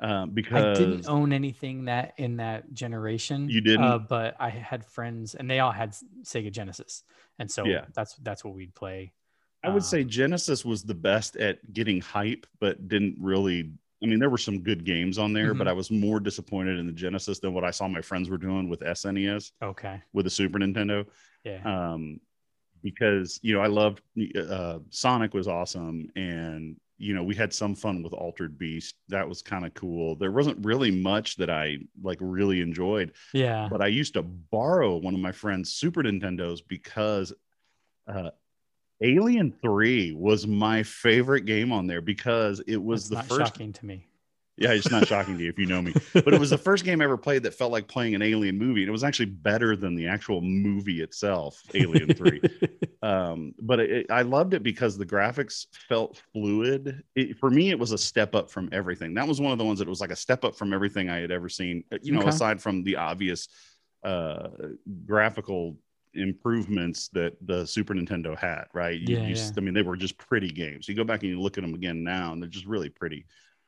um 0.01 0.31
because 0.31 0.77
I 0.77 0.79
didn't 0.79 1.07
own 1.07 1.31
anything 1.31 1.85
that 1.85 2.13
in 2.17 2.37
that 2.37 2.73
generation. 2.73 3.49
You 3.49 3.61
didn't? 3.61 3.83
uh, 3.85 3.99
but 3.99 4.35
I 4.39 4.49
had 4.49 4.85
friends, 4.85 5.35
and 5.35 5.49
they 5.49 5.59
all 5.59 5.73
had 5.73 5.91
Sega 6.23 6.51
Genesis, 6.51 7.03
and 7.37 7.51
so 7.51 7.65
Yeah. 7.65 7.85
that's 7.93 8.15
that's 8.15 8.45
what 8.45 8.53
we'd 8.55 8.73
play. 8.73 9.11
I 9.61 9.67
would 9.67 9.83
Um, 9.83 9.89
say 9.93 10.03
Genesis 10.05 10.63
was 10.63 10.83
the 10.83 10.95
best 10.95 11.35
at 11.35 11.59
getting 11.73 11.99
hype, 11.99 12.47
but 12.59 12.87
didn't 12.87 13.17
really. 13.19 13.71
I 14.01 14.05
mean, 14.05 14.19
there 14.19 14.29
were 14.29 14.37
some 14.37 14.61
good 14.61 14.85
games 14.85 15.17
on 15.17 15.33
there, 15.33 15.53
but 15.53 15.67
Mhm. 15.67 15.71
I 15.71 15.73
was 15.73 15.91
more 15.91 16.19
disappointed 16.19 16.79
in 16.79 16.85
the 16.85 16.93
Genesis 16.93 17.39
than 17.39 17.53
what 17.53 17.63
I 17.65 17.71
saw 17.71 17.87
my 17.87 18.01
friends 18.01 18.29
were 18.29 18.37
doing 18.37 18.69
with 18.69 18.81
SNES 18.81 19.51
Okay. 19.61 20.01
with 20.13 20.25
the 20.25 20.29
Super 20.29 20.57
Nintendo. 20.59 21.05
Yeah. 21.43 21.61
Um, 21.93 22.19
because 22.81 23.39
you 23.43 23.53
know, 23.53 23.59
I 23.59 23.67
loved 23.67 24.01
uh, 24.37 24.79
Sonic 24.89 25.33
was 25.33 25.47
awesome, 25.49 26.09
and 26.15 26.79
you 26.97 27.13
know, 27.13 27.23
we 27.23 27.33
had 27.35 27.53
some 27.53 27.75
fun 27.75 28.03
with 28.03 28.13
Altered 28.13 28.57
Beast. 28.57 28.95
That 29.09 29.27
was 29.27 29.41
kind 29.41 29.65
of 29.65 29.73
cool. 29.73 30.15
There 30.15 30.31
wasn't 30.31 30.65
really 30.65 30.91
much 30.91 31.35
that 31.37 31.49
I 31.49 31.77
like 32.01 32.17
really 32.21 32.61
enjoyed, 32.61 33.13
yeah. 33.33 33.67
but 33.69 33.81
I 33.81 33.87
used 33.87 34.13
to 34.13 34.23
borrow 34.23 34.95
one 34.97 35.13
of 35.13 35.19
my 35.19 35.31
friend's 35.33 35.73
Super 35.73 36.03
Nintendos 36.03 36.61
because 36.65 37.33
uh, 38.07 38.31
Alien 39.01 39.53
3 39.61 40.13
was 40.13 40.45
my 40.45 40.83
favorite 40.83 41.45
game 41.45 41.71
on 41.71 41.87
there 41.87 42.01
because 42.01 42.61
it 42.67 42.81
was 42.81 43.09
That's 43.09 43.09
the 43.09 43.15
not 43.15 43.37
first. 43.37 43.53
shocking 43.53 43.73
to 43.73 43.85
me. 43.85 44.05
Yeah, 44.57 44.73
it's 44.73 44.91
not 44.91 45.05
shocking 45.05 45.37
to 45.37 45.43
you 45.43 45.49
if 45.49 45.57
you 45.57 45.65
know 45.67 45.81
me, 45.81 45.93
but 46.13 46.33
it 46.33 46.39
was 46.39 46.49
the 46.49 46.57
first 46.69 46.83
game 46.83 46.99
I 46.99 47.05
ever 47.05 47.15
played 47.17 47.43
that 47.43 47.53
felt 47.53 47.71
like 47.71 47.87
playing 47.87 48.13
an 48.13 48.21
Alien 48.21 48.57
movie. 48.57 48.81
And 48.81 48.89
it 48.89 48.91
was 48.91 49.05
actually 49.05 49.27
better 49.27 49.77
than 49.77 49.95
the 49.95 50.07
actual 50.07 50.41
movie 50.41 51.01
itself, 51.01 51.61
Alien 51.73 52.13
3 52.13 52.41
um 53.01 53.53
but 53.61 53.79
it, 53.79 54.05
i 54.11 54.21
loved 54.23 54.53
it 54.53 54.61
because 54.61 54.97
the 54.97 55.05
graphics 55.05 55.67
felt 55.87 56.21
fluid 56.33 57.01
it, 57.15 57.37
for 57.37 57.49
me 57.49 57.69
it 57.69 57.79
was 57.79 57.93
a 57.93 57.97
step 57.97 58.35
up 58.35 58.51
from 58.51 58.67
everything 58.73 59.13
that 59.13 59.25
was 59.25 59.39
one 59.39 59.53
of 59.53 59.57
the 59.57 59.63
ones 59.63 59.79
that 59.79 59.87
was 59.87 60.01
like 60.01 60.11
a 60.11 60.15
step 60.17 60.43
up 60.43 60.53
from 60.53 60.73
everything 60.73 61.09
i 61.09 61.17
had 61.17 61.31
ever 61.31 61.47
seen 61.47 61.81
uh, 61.93 61.97
you 62.01 62.11
know 62.11 62.19
Okay. 62.19 62.27
aside 62.27 62.61
from 62.61 62.83
the 62.83 62.97
obvious 62.97 63.47
uh 64.03 64.49
graphical 65.05 65.77
improvements 66.19 67.09
that 67.09 67.33
the 67.45 67.65
super 67.65 67.93
nintendo 67.93 68.37
had 68.37 68.65
right 68.73 68.99
You- 68.99 69.17
Yeah, 69.17 69.27
you, 69.27 69.35
yeah. 69.35 69.49
i 69.57 69.59
mean 69.59 69.73
they 69.73 69.81
were 69.81 69.97
just 69.97 70.17
pretty 70.17 70.49
games 70.49 70.87
you 70.87 70.95
go 70.95 71.03
back 71.03 71.21
and 71.23 71.29
you 71.31 71.39
look 71.41 71.57
at 71.57 71.61
them 71.61 71.73
again 71.73 72.03
now 72.03 72.33
and 72.33 72.41
they're 72.41 72.49
just 72.49 72.65
really 72.65 72.89
pretty 72.89 73.25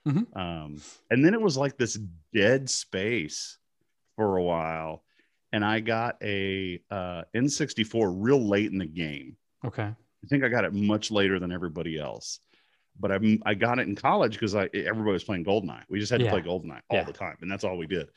Mhm. 0.08 0.36
um 0.36 0.82
and 1.12 1.24
then 1.24 1.34
it 1.34 1.42
was 1.42 1.58
like 1.58 1.78
this 1.78 2.00
dead 2.34 2.70
space 2.70 3.58
for 4.16 4.38
a 4.38 4.44
while 4.44 5.04
and 5.54 5.66
I 5.66 5.82
got 5.82 6.16
a 6.24 6.82
uh, 6.90 7.24
N64 7.36 8.14
real 8.16 8.40
late 8.42 8.72
in 8.72 8.78
the 8.78 8.86
game. 8.86 9.36
okay. 9.66 9.84
I 10.24 10.28
think 10.30 10.44
I 10.46 10.48
got 10.48 10.64
it 10.64 10.74
much 10.74 11.12
later 11.12 11.40
than 11.40 11.52
everybody 11.52 12.00
else, 12.00 12.40
but 13.00 13.12
I 13.12 13.20
I 13.46 13.54
got 13.54 13.78
it 13.80 13.88
in 13.88 13.96
college 13.96 14.34
because 14.34 14.56
I 14.56 14.70
everybody 14.74 15.12
was 15.14 15.24
playing 15.26 15.44
Goldeneye. 15.44 15.84
We 15.90 16.00
just 16.00 16.10
had 16.12 16.20
to 16.20 16.26
Yeah. 16.26 16.32
play 16.32 16.42
Goldeneye 16.42 16.82
all 16.90 17.04
the 17.04 17.12
time, 17.12 17.36
and 17.42 17.52
that's 17.52 17.64
all 17.66 17.78
we 17.78 17.86
did. 17.88 18.08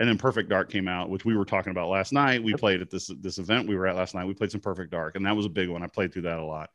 And 0.00 0.08
then 0.08 0.18
Perfect 0.18 0.48
Dark 0.48 0.70
came 0.70 0.88
out, 0.88 1.08
which 1.08 1.24
we 1.24 1.36
were 1.36 1.44
talking 1.44 1.70
about 1.70 1.88
last 1.88 2.12
night. 2.12 2.42
We 2.42 2.52
played 2.54 2.80
at 2.80 2.90
this 2.90 3.10
this 3.20 3.38
event 3.38 3.68
we 3.68 3.76
were 3.76 3.86
at 3.86 3.94
last 3.94 4.14
night. 4.14 4.26
We 4.26 4.34
played 4.34 4.50
some 4.50 4.60
Perfect 4.60 4.90
Dark, 4.90 5.14
and 5.16 5.24
that 5.24 5.36
was 5.36 5.46
a 5.46 5.50
big 5.50 5.68
one. 5.68 5.82
I 5.82 5.86
played 5.86 6.12
through 6.12 6.22
that 6.22 6.38
a 6.38 6.44
lot. 6.44 6.70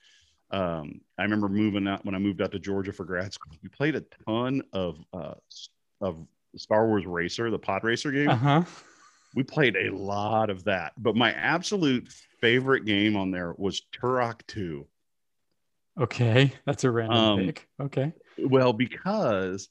Um, 0.51 1.01
I 1.17 1.23
remember 1.23 1.49
moving 1.49 1.87
out 1.87 2.05
when 2.05 2.15
I 2.15 2.19
moved 2.19 2.41
out 2.41 2.51
to 2.53 2.59
Georgia 2.59 2.93
for 2.93 3.03
grad 3.03 3.33
school. 3.33 3.53
We 3.61 3.69
played 3.69 3.95
a 3.95 4.03
ton 4.25 4.61
of 4.73 4.99
uh, 5.13 5.33
of 6.01 6.25
Star 6.55 6.87
Wars 6.87 7.05
Racer, 7.05 7.51
the 7.51 7.59
pod 7.59 7.83
racer 7.83 8.11
game 8.11 8.29
Uh 8.29 8.35
huh. 8.35 8.63
we 9.35 9.43
played 9.43 9.75
a 9.75 9.91
lot 9.91 10.49
of 10.49 10.63
that 10.63 10.93
but 10.97 11.15
my 11.15 11.31
absolute 11.33 12.07
favorite 12.41 12.85
game 12.85 13.15
on 13.15 13.29
there 13.29 13.53
was 13.57 13.81
turok 13.93 14.39
2 14.47 14.87
Okay. 15.99 16.51
That's 16.65 16.85
a 16.85 16.89
random 16.91 17.17
Um, 17.17 17.39
pick. 17.45 17.67
Okay. 17.79 18.13
well 18.39 18.71
because 18.73 19.69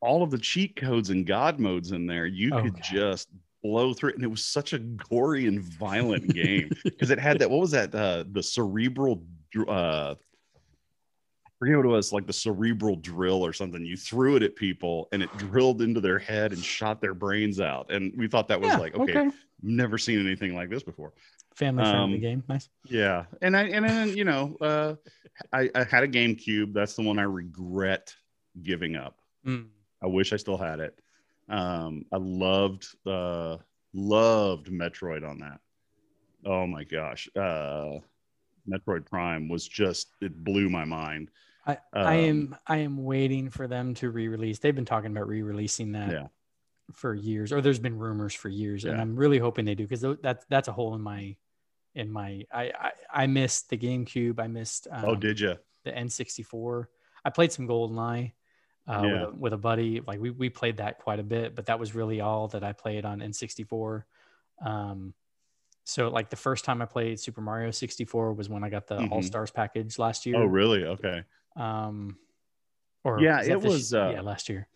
all 0.00 0.22
of 0.22 0.30
the 0.30 0.38
cheat 0.38 0.76
codes 0.76 1.10
and 1.10 1.26
god 1.26 1.58
modes 1.58 1.92
in 1.92 2.06
there 2.06 2.26
you 2.26 2.52
could 2.52 2.74
Okay. 2.74 2.80
just 2.80 3.28
blow 3.62 3.92
through 3.92 4.10
it 4.10 4.14
and 4.14 4.24
it 4.24 4.28
was 4.28 4.44
such 4.44 4.72
a 4.72 4.78
gory 4.78 5.46
and 5.46 5.60
violent 5.60 6.32
game 6.32 6.70
because 6.84 7.10
it 7.10 7.18
had 7.18 7.38
that 7.38 7.50
what 7.50 7.60
was 7.60 7.72
that 7.72 7.94
uh 7.94 8.24
the 8.32 8.42
cerebral 8.42 9.24
uh 9.66 10.14
I 11.46 11.50
forget 11.58 11.76
what 11.78 11.86
it 11.86 11.88
was 11.88 12.12
like 12.12 12.26
the 12.26 12.32
cerebral 12.32 12.94
drill 12.96 13.44
or 13.44 13.52
something 13.52 13.84
you 13.84 13.96
threw 13.96 14.36
it 14.36 14.44
at 14.44 14.54
people 14.54 15.08
and 15.10 15.22
it 15.22 15.36
drilled 15.36 15.82
into 15.82 16.00
their 16.00 16.18
head 16.20 16.52
and 16.52 16.62
shot 16.64 17.00
their 17.00 17.14
brains 17.14 17.58
out 17.60 17.90
and 17.90 18.12
we 18.16 18.28
thought 18.28 18.46
that 18.48 18.60
was 18.60 18.70
Yeah, 18.70 18.78
like 18.78 18.94
okay, 18.94 19.28
never 19.60 19.98
seen 19.98 20.20
anything 20.24 20.54
like 20.54 20.70
this 20.70 20.84
before 20.84 21.14
Family 21.56 21.82
friendly 21.82 22.18
Um, 22.18 22.20
game. 22.20 22.44
Nice. 22.48 22.68
Yeah, 22.88 23.24
and 23.42 23.56
I 23.56 23.64
and 23.64 23.84
then 23.84 24.16
you 24.16 24.22
know, 24.22 24.56
uh, 24.60 24.94
I, 25.52 25.68
I 25.74 25.82
had 25.82 26.04
a 26.04 26.08
GameCube. 26.08 26.72
That's 26.72 26.94
the 26.94 27.02
one 27.02 27.18
I 27.18 27.24
regret 27.24 28.14
giving 28.62 28.94
up. 28.94 29.18
Mm. 29.44 29.66
I 30.02 30.06
wish 30.06 30.32
I 30.32 30.36
still 30.36 30.58
had 30.58 30.80
it. 30.80 30.98
Um, 31.48 32.04
I 32.12 32.16
loved 32.18 32.86
uh, 33.06 33.56
loved 33.94 34.66
Metroid 34.68 35.28
on 35.28 35.38
that. 35.38 35.60
Oh 36.44 36.66
my 36.66 36.84
gosh. 36.84 37.28
Uh 37.36 37.98
Metroid 38.68 39.06
Prime 39.06 39.48
was 39.48 39.66
just 39.66 40.08
it 40.20 40.44
blew 40.44 40.68
my 40.68 40.84
mind. 40.84 41.30
I, 41.66 41.78
I 41.92 42.00
Um, 42.00 42.24
am 42.24 42.56
I 42.66 42.76
am 42.78 43.04
waiting 43.04 43.50
for 43.50 43.66
them 43.66 43.94
to 43.94 44.10
re-release. 44.10 44.58
They've 44.58 44.74
been 44.74 44.84
talking 44.84 45.10
about 45.10 45.26
re-releasing 45.26 45.92
that 45.92 46.10
Yeah. 46.12 46.26
for 46.92 47.14
years, 47.14 47.52
or 47.52 47.60
there's 47.60 47.78
been 47.78 47.98
rumors 47.98 48.34
for 48.34 48.48
years, 48.50 48.84
and 48.84 49.00
I'm 49.00 49.16
really 49.16 49.38
hoping 49.38 49.64
they 49.64 49.74
do 49.74 49.86
because 49.86 50.04
that's 50.22 50.44
that's 50.48 50.68
a 50.68 50.72
hole 50.72 50.94
in 50.94 51.00
my 51.00 51.34
in 51.94 52.10
my 52.12 52.44
I 52.52 52.72
I, 52.78 52.92
I 53.22 53.26
missed 53.26 53.70
the 53.70 53.78
GameCube. 53.78 54.38
I 54.38 54.46
missed 54.46 54.86
um, 54.90 55.04
oh, 55.06 55.16
did 55.16 55.40
you? 55.40 55.56
the 55.84 55.92
N64. 55.92 56.86
I 57.24 57.30
played 57.30 57.52
some 57.52 57.66
GoldenEye 57.66 58.32
uh, 58.88 59.02
Yeah. 59.04 59.12
with, 59.12 59.22
a, 59.22 59.32
with 59.36 59.52
a 59.52 59.58
buddy. 59.58 60.00
Like 60.00 60.18
we, 60.20 60.30
we 60.30 60.48
played 60.48 60.78
that 60.78 60.98
quite 60.98 61.20
a 61.20 61.22
bit, 61.22 61.54
but 61.54 61.66
that 61.66 61.78
was 61.78 61.94
really 61.94 62.20
all 62.20 62.48
that 62.48 62.64
I 62.64 62.72
played 62.72 63.04
on 63.04 63.20
N64. 63.20 64.04
Um, 64.64 65.14
so 65.84 66.08
like 66.08 66.30
the 66.30 66.36
first 66.36 66.64
time 66.64 66.82
I 66.82 66.86
played 66.86 67.18
Super 67.20 67.40
Mario 67.40 67.70
64 67.70 68.32
was 68.34 68.48
when 68.48 68.64
I 68.64 68.68
got 68.70 68.86
the 68.86 68.96
Mhm. 68.98 69.10
All 69.12 69.22
Stars 69.22 69.50
package 69.50 69.98
last 69.98 70.26
year. 70.26 70.36
Oh, 70.36 70.44
really? 70.44 70.84
Okay. 70.84 71.22
Um, 71.56 72.18
or 73.04 73.20
Yeah, 73.20 73.42
that 73.42 73.50
it 73.50 73.60
was, 73.60 73.94
uh, 73.94 74.10
yeah 74.14 74.20
last 74.20 74.48
year. 74.48 74.68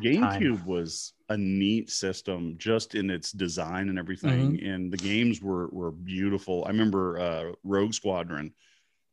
GameCube 0.00 0.64
was 0.64 1.14
a 1.28 1.36
neat 1.36 1.90
system 1.90 2.54
just 2.58 2.94
in 2.94 3.10
its 3.10 3.32
design 3.32 3.88
and 3.88 3.98
everything, 3.98 4.52
Mm-hmm. 4.52 4.66
and 4.66 4.92
the 4.92 4.96
games 4.96 5.42
were 5.42 5.66
were 5.68 5.90
beautiful. 5.90 6.64
I 6.64 6.68
remember 6.68 7.18
uh, 7.18 7.52
Rogue 7.64 7.92
Squadron. 7.92 8.52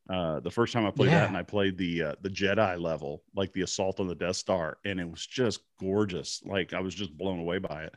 Uh, 0.10 0.40
the 0.40 0.52
first 0.52 0.72
time 0.74 0.86
I 0.86 0.92
played 0.92 1.12
Yeah. 1.12 1.20
that, 1.20 1.28
and 1.28 1.38
I 1.38 1.44
played 1.44 1.78
the 1.78 2.04
uh, 2.04 2.16
the 2.22 2.30
Jedi 2.30 2.80
level, 2.80 3.24
like 3.36 3.52
the 3.54 3.64
assault 3.64 4.00
on 4.00 4.08
the 4.08 4.16
Death 4.16 4.38
Star, 4.38 4.78
and 4.86 5.00
it 5.00 5.10
was 5.10 5.26
just 5.26 5.62
gorgeous. 5.80 6.42
Like 6.46 6.74
I 6.74 6.80
was 6.80 6.96
just 6.96 7.18
blown 7.18 7.40
away 7.40 7.58
by 7.58 7.84
it. 7.84 7.96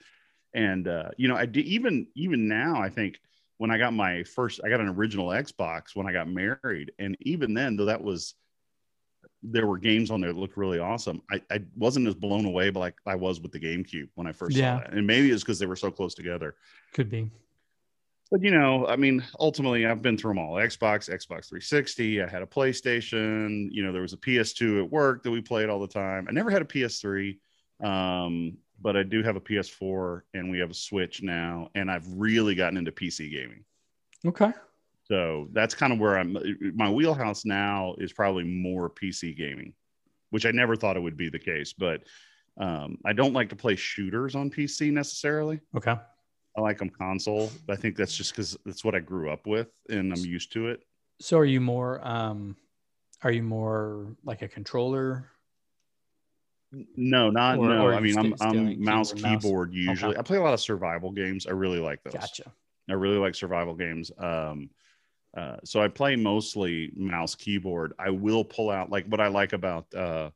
And 0.53 0.89
uh, 0.89 1.11
you 1.17 1.29
know, 1.29 1.37
I 1.37 1.47
did 1.47 1.67
even 1.67 2.09
even 2.17 2.49
now. 2.49 2.81
I 2.81 2.89
think 2.89 3.21
when 3.59 3.71
I 3.71 3.79
got 3.79 3.93
my 3.93 4.25
first, 4.25 4.61
I 4.65 4.69
got 4.69 4.81
an 4.81 4.89
original 4.89 5.29
Xbox 5.29 5.95
when 5.95 6.09
I 6.09 6.13
got 6.13 6.29
married, 6.29 6.93
and 6.99 7.17
even 7.21 7.55
then, 7.55 7.77
though 7.77 7.85
that 7.85 8.03
was 8.03 8.35
there 9.43 9.67
were 9.67 9.79
games 9.79 10.11
on 10.11 10.21
there 10.21 10.33
that 10.33 10.39
looked 10.39 10.57
really 10.57 10.79
awesome. 10.79 11.23
I, 11.31 11.41
I 11.51 11.63
wasn't 11.77 12.07
as 12.09 12.15
blown 12.15 12.45
away 12.45 12.71
by 12.71 12.81
like 12.81 12.97
I 13.07 13.15
was 13.15 13.41
with 13.41 13.53
the 13.53 13.61
GameCube 13.61 14.09
when 14.15 14.27
I 14.27 14.33
first 14.33 14.57
Yeah. 14.57 14.77
saw 14.77 14.81
that. 14.81 14.93
And 14.93 15.07
maybe 15.07 15.31
it's 15.31 15.43
because 15.43 15.59
they 15.59 15.67
were 15.67 15.77
so 15.77 15.91
close 15.91 16.15
together. 16.15 16.57
Could 16.93 17.09
be. 17.09 17.31
But 18.31 18.43
you 18.43 18.53
know, 18.53 18.87
I 18.87 18.97
mean, 18.97 19.25
ultimately 19.39 19.87
I've 19.87 20.03
been 20.03 20.17
through 20.17 20.31
them 20.31 20.39
all. 20.39 20.55
Xbox, 20.55 21.11
Xbox 21.11 21.49
360, 21.49 22.23
I 22.23 22.29
had 22.29 22.43
a 22.43 22.47
PlayStation, 22.47 23.69
you 23.73 23.83
know, 23.83 23.93
there 23.93 24.03
was 24.03 24.13
a 24.13 24.19
PS2 24.19 24.85
at 24.85 24.91
work 24.91 25.25
that 25.25 25.31
we 25.31 25.41
played 25.41 25.69
all 25.69 25.81
the 25.81 25.89
time. 25.89 26.27
I 26.29 26.33
never 26.33 26.51
had 26.51 26.63
a 26.63 26.65
PS3. 26.65 27.37
Um, 27.83 28.59
but 28.83 28.97
I 28.97 29.03
do 29.03 29.23
have 29.23 29.37
a 29.37 29.41
PS4 29.41 30.23
and 30.35 30.51
we 30.51 30.59
have 30.59 30.71
a 30.71 30.75
Switch 30.75 31.23
now, 31.23 31.71
and 31.75 31.91
I've 31.91 32.07
really 32.15 32.55
gotten 32.55 32.79
into 32.79 32.93
PC 32.93 33.31
gaming. 33.31 33.65
Okay. 34.25 34.53
So 35.05 35.49
that's 35.53 35.75
kind 35.75 35.93
of 35.93 35.99
where 35.99 36.19
I'm. 36.19 36.37
My 36.75 36.91
wheelhouse 36.91 37.45
now 37.45 37.95
is 37.99 38.13
probably 38.13 38.45
more 38.45 38.89
PC 38.89 39.37
gaming, 39.37 39.75
which 40.31 40.47
I 40.47 40.53
never 40.53 40.77
thought 40.77 40.97
it 40.97 41.01
would 41.01 41.17
be 41.17 41.29
the 41.29 41.39
case. 41.39 41.73
But 41.73 42.05
um, 42.59 42.99
I 43.05 43.13
don't 43.13 43.33
like 43.33 43.49
to 43.49 43.57
play 43.57 43.77
shooters 43.77 44.35
on 44.35 44.51
PC 44.51 44.93
necessarily. 44.93 45.61
Okay. 45.77 45.97
I 46.61 46.63
like 46.63 46.79
them 46.79 46.91
console. 46.91 47.51
but 47.67 47.79
I 47.79 47.81
think 47.81 47.97
that's 47.97 48.15
just 48.17 48.33
because 48.33 48.57
that's 48.65 48.85
what 48.85 48.95
I 48.95 49.01
grew 49.01 49.31
up 49.31 49.47
with 49.47 49.69
and 49.89 50.13
I'm 50.13 50.25
used 50.25 50.53
to 50.53 50.69
it. 50.69 50.83
So 51.21 51.39
are 51.39 51.45
you 51.45 51.61
more, 51.61 52.07
um, 52.07 52.57
are 53.23 53.33
you 53.33 53.43
more 53.43 54.07
like 54.25 54.43
a 54.43 54.49
controller? 54.49 55.27
No, 56.97 57.31
not 57.31 57.59
Or- 57.59 57.69
no. 57.69 57.83
or 57.87 57.95
I 57.95 58.01
mean, 58.01 58.17
I'm, 58.19 58.27
stay- 58.37 58.37
still 58.49 58.63
like 58.65 58.77
I'm 58.77 58.85
mouse 58.85 59.13
keyboard, 59.13 59.71
mouse? 59.71 59.77
usually. 59.77 60.13
Okay. 60.13 60.21
I 60.21 60.23
play 60.23 60.37
a 60.39 60.43
lot 60.43 60.55
of 60.55 60.61
survival 60.61 61.11
games. 61.11 61.47
I 61.47 61.51
really 61.51 61.81
like 61.81 62.03
those. 62.05 62.13
Gotcha. 62.15 62.53
I 62.89 62.93
really 62.95 63.19
like 63.19 63.35
survival 63.35 63.75
games. 63.75 64.11
Um, 64.19 64.71
uh, 65.37 65.57
so 65.65 65.81
I 65.83 65.89
play 65.89 66.17
mostly 66.17 66.91
mouse 66.97 67.35
keyboard. 67.35 67.93
I 67.99 68.11
will 68.11 68.45
pull 68.45 68.71
out 68.71 68.91
like 68.91 69.07
what 69.07 69.21
I 69.21 69.29
like 69.29 69.53
about 69.53 69.93
uh, 69.95 70.31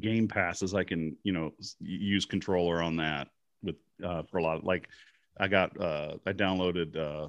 Game 0.00 0.28
Pass 0.28 0.62
is 0.62 0.74
I 0.74 0.84
can 0.84 1.16
you 1.22 1.32
know 1.32 1.52
use 1.80 2.24
controller 2.24 2.82
on 2.82 2.96
that 2.96 3.28
with 3.66 3.76
uh, 4.04 4.22
for 4.22 4.38
a 4.38 4.42
lot 4.42 4.58
of 4.58 4.64
like 4.64 4.88
I 5.38 5.48
got 5.48 5.78
uh, 5.80 6.14
I 6.26 6.32
downloaded 6.32 6.96
uh, 6.96 7.28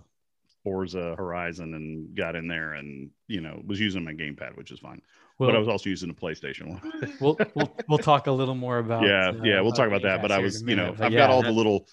Forza 0.64 1.16
Horizon 1.18 1.74
and 1.74 2.16
got 2.16 2.36
in 2.36 2.48
there 2.48 2.74
and 2.74 3.10
you 3.28 3.42
know 3.42 3.62
was 3.66 3.80
using 3.80 4.04
my 4.04 4.14
gamepad, 4.14 4.56
which 4.56 4.72
is 4.72 4.80
fine. 4.80 5.02
Well, 5.40 5.50
but 5.50 5.56
I 5.56 5.60
was 5.60 5.68
also 5.68 5.90
using 5.90 6.10
the 6.10 6.16
PlayStation 6.16 6.68
one. 6.70 7.14
we'll, 7.22 7.38
we'll, 7.54 7.72
we'll 7.88 7.98
talk 8.00 8.26
a 8.26 8.32
little 8.32 8.56
more 8.56 8.80
about, 8.80 9.04
yeah, 9.04 9.30
uh, 9.30 9.44
yeah, 9.44 9.62
we'll 9.62 9.72
talk 9.72 9.88
about 9.88 10.02
that. 10.02 10.20
But 10.20 10.32
I 10.32 10.40
was, 10.40 10.64
you 10.64 10.76
know, 10.76 10.96
I've 11.00 11.12
yeah, 11.12 11.20
got 11.20 11.30
all 11.30 11.44
the 11.44 11.52
little 11.52 11.88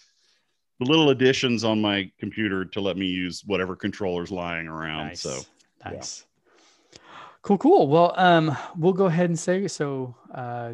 the 0.81 0.87
little 0.87 1.11
additions 1.11 1.63
on 1.63 1.81
my 1.81 2.11
computer 2.19 2.65
to 2.65 2.81
let 2.81 2.97
me 2.97 3.07
use 3.07 3.43
whatever 3.45 3.77
controllers 3.77 4.31
lying 4.31 4.67
around. 4.67 5.09
Nice. 5.09 5.21
So 5.21 5.41
yeah. 5.81 5.91
nice. 5.93 6.25
Cool, 7.43 7.59
cool. 7.59 7.89
Well, 7.89 8.15
um, 8.17 8.57
we'll 8.77 8.95
go 8.95 9.05
ahead 9.05 9.29
and 9.29 9.39
say 9.39 9.69
so. 9.69 10.15
Uh, 10.35 10.73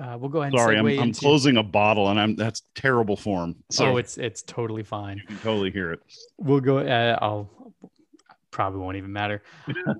uh, 0.00 0.16
we'll 0.18 0.30
go 0.30 0.40
ahead 0.42 0.52
and 0.52 0.60
sorry, 0.60 0.78
I'm, 0.78 0.86
I'm 0.86 0.98
into- 1.08 1.20
closing 1.20 1.56
a 1.58 1.62
bottle 1.62 2.08
and 2.08 2.18
I'm 2.18 2.34
that's 2.36 2.62
terrible 2.74 3.16
form. 3.16 3.56
So 3.70 3.86
Oh, 3.86 3.96
it's 3.98 4.16
it's 4.18 4.42
totally 4.42 4.82
fine. 4.82 5.18
you 5.18 5.24
can 5.26 5.38
totally 5.38 5.70
hear 5.70 5.92
it. 5.92 6.00
We'll 6.38 6.60
go. 6.60 6.78
Uh, 6.78 7.18
I'll 7.20 7.50
probably 8.50 8.80
won't 8.80 8.96
even 8.96 9.12
matter. 9.12 9.42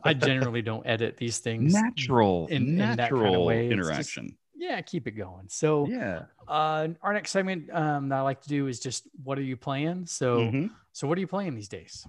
I 0.04 0.12
generally 0.14 0.62
don't 0.62 0.84
edit 0.86 1.16
these 1.16 1.38
things. 1.38 1.72
Natural, 1.72 2.46
in- 2.48 2.68
in 2.68 2.78
kind 2.78 2.90
of 2.92 2.96
natural 2.96 3.44
way. 3.46 3.66
It's 3.68 3.76
just- 3.76 3.88
interaction. 3.90 4.36
Yeah, 4.56 4.78
keep 4.82 5.06
it 5.06 5.12
going. 5.12 5.46
So, 5.48 5.86
yeah. 5.88 6.24
uh, 6.46 6.88
our 7.00 7.14
next 7.14 7.30
segment 7.30 7.70
um, 7.72 8.10
that 8.10 8.18
I 8.18 8.20
like 8.20 8.42
to 8.42 8.48
do 8.50 8.66
is 8.66 8.78
just 8.78 9.08
what 9.24 9.38
are 9.38 9.42
you 9.42 9.56
playing? 9.56 10.04
So, 10.04 10.36
Mhm. 10.40 10.70
so 10.92 11.08
what 11.08 11.16
are 11.16 11.20
you 11.22 11.26
playing 11.26 11.54
these 11.54 11.68
days? 11.68 12.06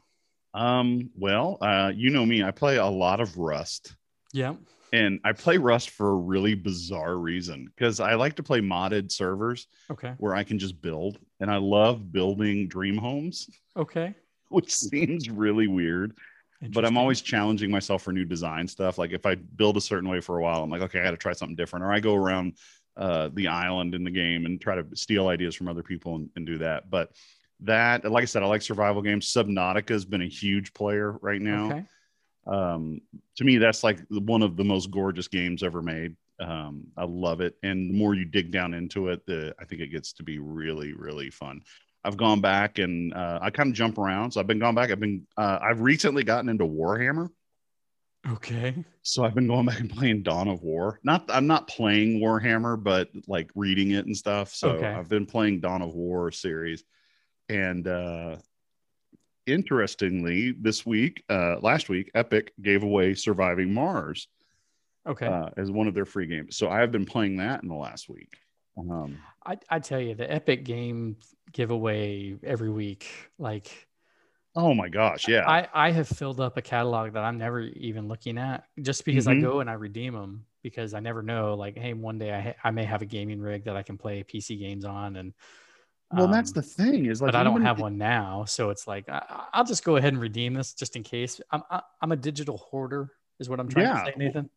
Um, 0.53 1.12
well, 1.17 1.57
uh, 1.62 1.93
you 1.95 2.10
know 2.10 2.25
me, 2.25 2.43
I 2.43 2.51
play 2.51 2.75
a 2.75 2.86
lot 2.86 3.21
of 3.21 3.38
Rust. 3.38 3.95
Yeah. 4.33 4.55
And 4.91 5.19
I 5.24 5.31
play 5.31 5.57
Rust 5.57 5.91
for 5.91 6.10
a 6.12 6.15
really 6.15 6.53
bizarre 6.53 7.15
reason 7.17 7.65
because 7.65 8.00
I 8.00 8.15
like 8.15 8.36
to 8.36 8.43
play 8.43 8.60
modded 8.60 9.12
servers 9.12 9.67
Okay. 9.89 10.13
where 10.17 10.36
I 10.36 10.43
can 10.43 10.60
just 10.60 10.81
build. 10.81 11.17
And 11.39 11.50
I 11.50 11.57
love 11.57 12.12
building 12.12 12.67
dream 12.67 12.98
homes, 12.98 13.50
Okay. 13.77 14.13
which 14.50 14.74
seems 14.74 15.29
really 15.29 15.67
weird. 15.67 16.13
But 16.74 16.86
I'm 16.86 16.98
always 16.98 17.21
challenging 17.21 17.71
myself 17.71 18.03
for 18.03 18.12
new 18.12 18.25
design 18.25 18.67
stuff. 18.67 18.98
Like 18.98 19.12
if 19.12 19.25
I 19.25 19.36
build 19.36 19.77
a 19.77 19.81
certain 19.81 20.10
way 20.10 20.19
for 20.21 20.38
a 20.38 20.43
while, 20.43 20.62
I'm 20.63 20.69
like, 20.69 20.81
okay, 20.81 21.00
I 21.00 21.03
got 21.05 21.12
to 21.12 21.17
try 21.17 21.33
something 21.33 21.55
different. 21.55 21.83
Or 21.86 21.91
I 21.91 22.00
go 22.00 22.13
around 22.15 22.57
uh, 22.98 23.29
the 23.33 23.48
island 23.48 23.95
in 23.95 24.03
the 24.03 24.12
game 24.12 24.45
and 24.45 24.60
try 24.62 24.75
to 24.75 24.86
steal 24.95 25.27
ideas 25.27 25.55
from 25.55 25.69
other 25.69 25.83
people 25.83 26.15
and, 26.15 26.29
and 26.36 26.45
do 26.45 26.57
that. 26.60 26.89
But 26.89 27.12
that, 27.62 28.10
like 28.10 28.24
I 28.24 28.25
said, 28.25 28.43
I 28.43 28.48
like 28.48 28.62
survival 28.62 29.01
games. 29.01 29.31
Subnautica 29.33 29.89
has 29.89 30.05
been 30.05 30.21
a 30.21 30.27
huge 30.27 30.74
player 30.74 31.13
right 31.21 31.41
now. 31.41 31.67
Okay. 31.67 31.86
Um, 32.48 33.01
to 33.38 33.43
me, 33.43 33.57
that's 33.57 33.83
like 33.83 34.00
one 34.10 34.41
of 34.41 34.57
the 34.57 34.63
most 34.63 34.91
gorgeous 34.91 35.27
games 35.27 35.63
ever 35.63 35.81
made. 35.81 36.15
Um, 36.39 36.86
I 36.98 37.05
love 37.05 37.41
it. 37.41 37.55
And 37.62 37.89
the 37.91 37.98
more 37.98 38.15
you 38.15 38.25
dig 38.25 38.51
down 38.51 38.74
into 38.74 39.10
it, 39.10 39.25
the 39.25 39.53
I 39.60 39.65
think 39.65 39.81
it 39.81 39.88
gets 39.88 40.13
to 40.13 40.24
be 40.24 40.39
really, 40.39 40.93
really 40.93 41.29
fun. 41.29 41.62
I've 42.03 42.17
gone 42.17 42.41
back 42.41 42.79
and 42.79 43.13
uh, 43.13 43.38
I 43.41 43.51
kind 43.51 43.69
of 43.69 43.75
jump 43.75 44.00
around. 44.00 44.31
So 44.31 44.39
I've 44.39 44.48
been 44.48 44.57
going 44.57 44.74
back. 44.74 44.89
I've 44.89 45.00
been 45.00 45.27
uh, 45.38 45.60
I've 45.62 45.81
recently 45.81 46.24
gotten 46.24 46.50
into 46.50 46.65
Warhammer. 46.65 47.29
Okay. 48.29 48.83
So 49.03 49.24
I've 49.24 49.36
been 49.36 49.48
going 49.48 49.65
back 49.65 49.79
and 49.79 49.89
playing 49.89 50.24
Dawn 50.24 50.48
of 50.48 50.62
War. 50.63 51.00
Not 51.03 51.25
I'm 51.29 51.48
not 51.48 51.67
playing 51.67 52.19
Warhammer, 52.19 52.81
but 52.81 53.10
like 53.27 53.50
reading 53.55 53.91
it 53.91 54.05
and 54.05 54.17
stuff. 54.17 54.53
So 54.53 54.69
Okay. 54.71 54.88
I've 54.88 55.10
been 55.10 55.25
playing 55.25 55.60
Dawn 55.60 55.81
of 55.81 55.93
War 55.93 56.31
series. 56.31 56.83
And 57.50 57.88
uh 57.88 58.38
interestingly, 59.51 60.51
this 60.53 60.86
week, 60.86 61.24
uh 61.29 61.58
last 61.62 61.89
week, 61.89 62.10
Epic 62.15 62.53
gave 62.62 62.84
away 62.84 63.13
Surviving 63.13 63.74
Mars 63.74 64.27
Okay. 65.08 65.25
uh, 65.27 65.50
as 65.58 65.72
one 65.72 65.88
of 65.88 65.93
their 65.93 66.05
free 66.05 66.27
games. 66.27 66.55
So 66.58 66.70
I 66.70 66.79
have 66.79 66.91
been 66.91 67.05
playing 67.05 67.38
that 67.38 67.63
in 67.63 67.70
the 67.70 67.75
last 67.75 68.10
week. 68.10 68.38
Um 68.77 69.17
I, 69.46 69.58
I 69.70 69.79
tell 69.79 70.00
you, 70.00 70.13
the 70.15 70.31
Epic 70.31 70.63
game 70.63 71.17
giveaway 71.51 72.38
every 72.43 72.70
week, 72.70 73.08
like 73.38 73.88
oh 74.55 74.74
my 74.74 74.89
gosh, 74.89 75.27
yeah. 75.27 75.50
I, 75.50 75.67
I 75.74 75.91
have 75.91 76.08
filled 76.08 76.41
up 76.41 76.58
a 76.58 76.62
catalog 76.62 77.13
that 77.13 77.24
I'm 77.24 77.38
never 77.38 77.62
even 77.62 78.08
looking 78.08 78.38
at 78.38 78.65
just 78.81 79.05
because 79.05 79.27
I 79.27 79.36
Mhm. 79.36 79.41
go 79.41 79.60
and 79.62 79.70
I 79.70 79.74
redeem 79.74 80.13
them 80.13 80.46
because 80.62 80.93
I 80.93 81.00
never 81.00 81.24
know. 81.24 81.55
Like, 81.55 81.77
hey, 81.77 81.93
one 81.93 82.20
day 82.20 82.31
I, 82.34 82.41
ha- 82.41 82.55
I 82.65 82.72
may 82.72 82.84
have 82.84 83.01
a 83.01 83.05
gaming 83.05 83.39
rig 83.39 83.63
that 83.63 83.77
I 83.77 83.81
can 83.84 83.98
play 83.98 84.24
PC 84.24 84.60
games 84.60 84.86
on, 84.86 85.15
and 85.15 85.34
well, 86.13 86.27
that's 86.27 86.50
um, 86.51 86.53
the 86.56 86.62
thing 86.62 87.06
is 87.06 87.22
like 87.22 87.30
but 87.34 87.36
I 87.39 87.44
don't 87.44 87.62
have 87.62 87.80
one 87.80 87.98
now, 87.98 88.46
so 88.46 88.70
it's 88.70 88.88
like 88.88 89.08
I, 89.10 89.46
I'll 89.53 89.63
just 89.65 89.84
go 89.84 89.96
ahead 89.98 90.13
and 90.13 90.22
redeem 90.22 90.53
this 90.53 90.74
just 90.74 90.96
in 90.96 91.03
case. 91.03 91.39
I'm 91.51 91.63
I, 91.70 91.82
I'm 92.01 92.12
a 92.12 92.15
digital 92.18 92.58
hoarder, 92.58 93.12
is 93.39 93.50
what 93.50 93.60
I'm 93.60 93.68
trying 93.70 93.86
Yeah. 93.88 94.03
to 94.06 94.12
say, 94.12 94.13
Nathan. 94.18 94.50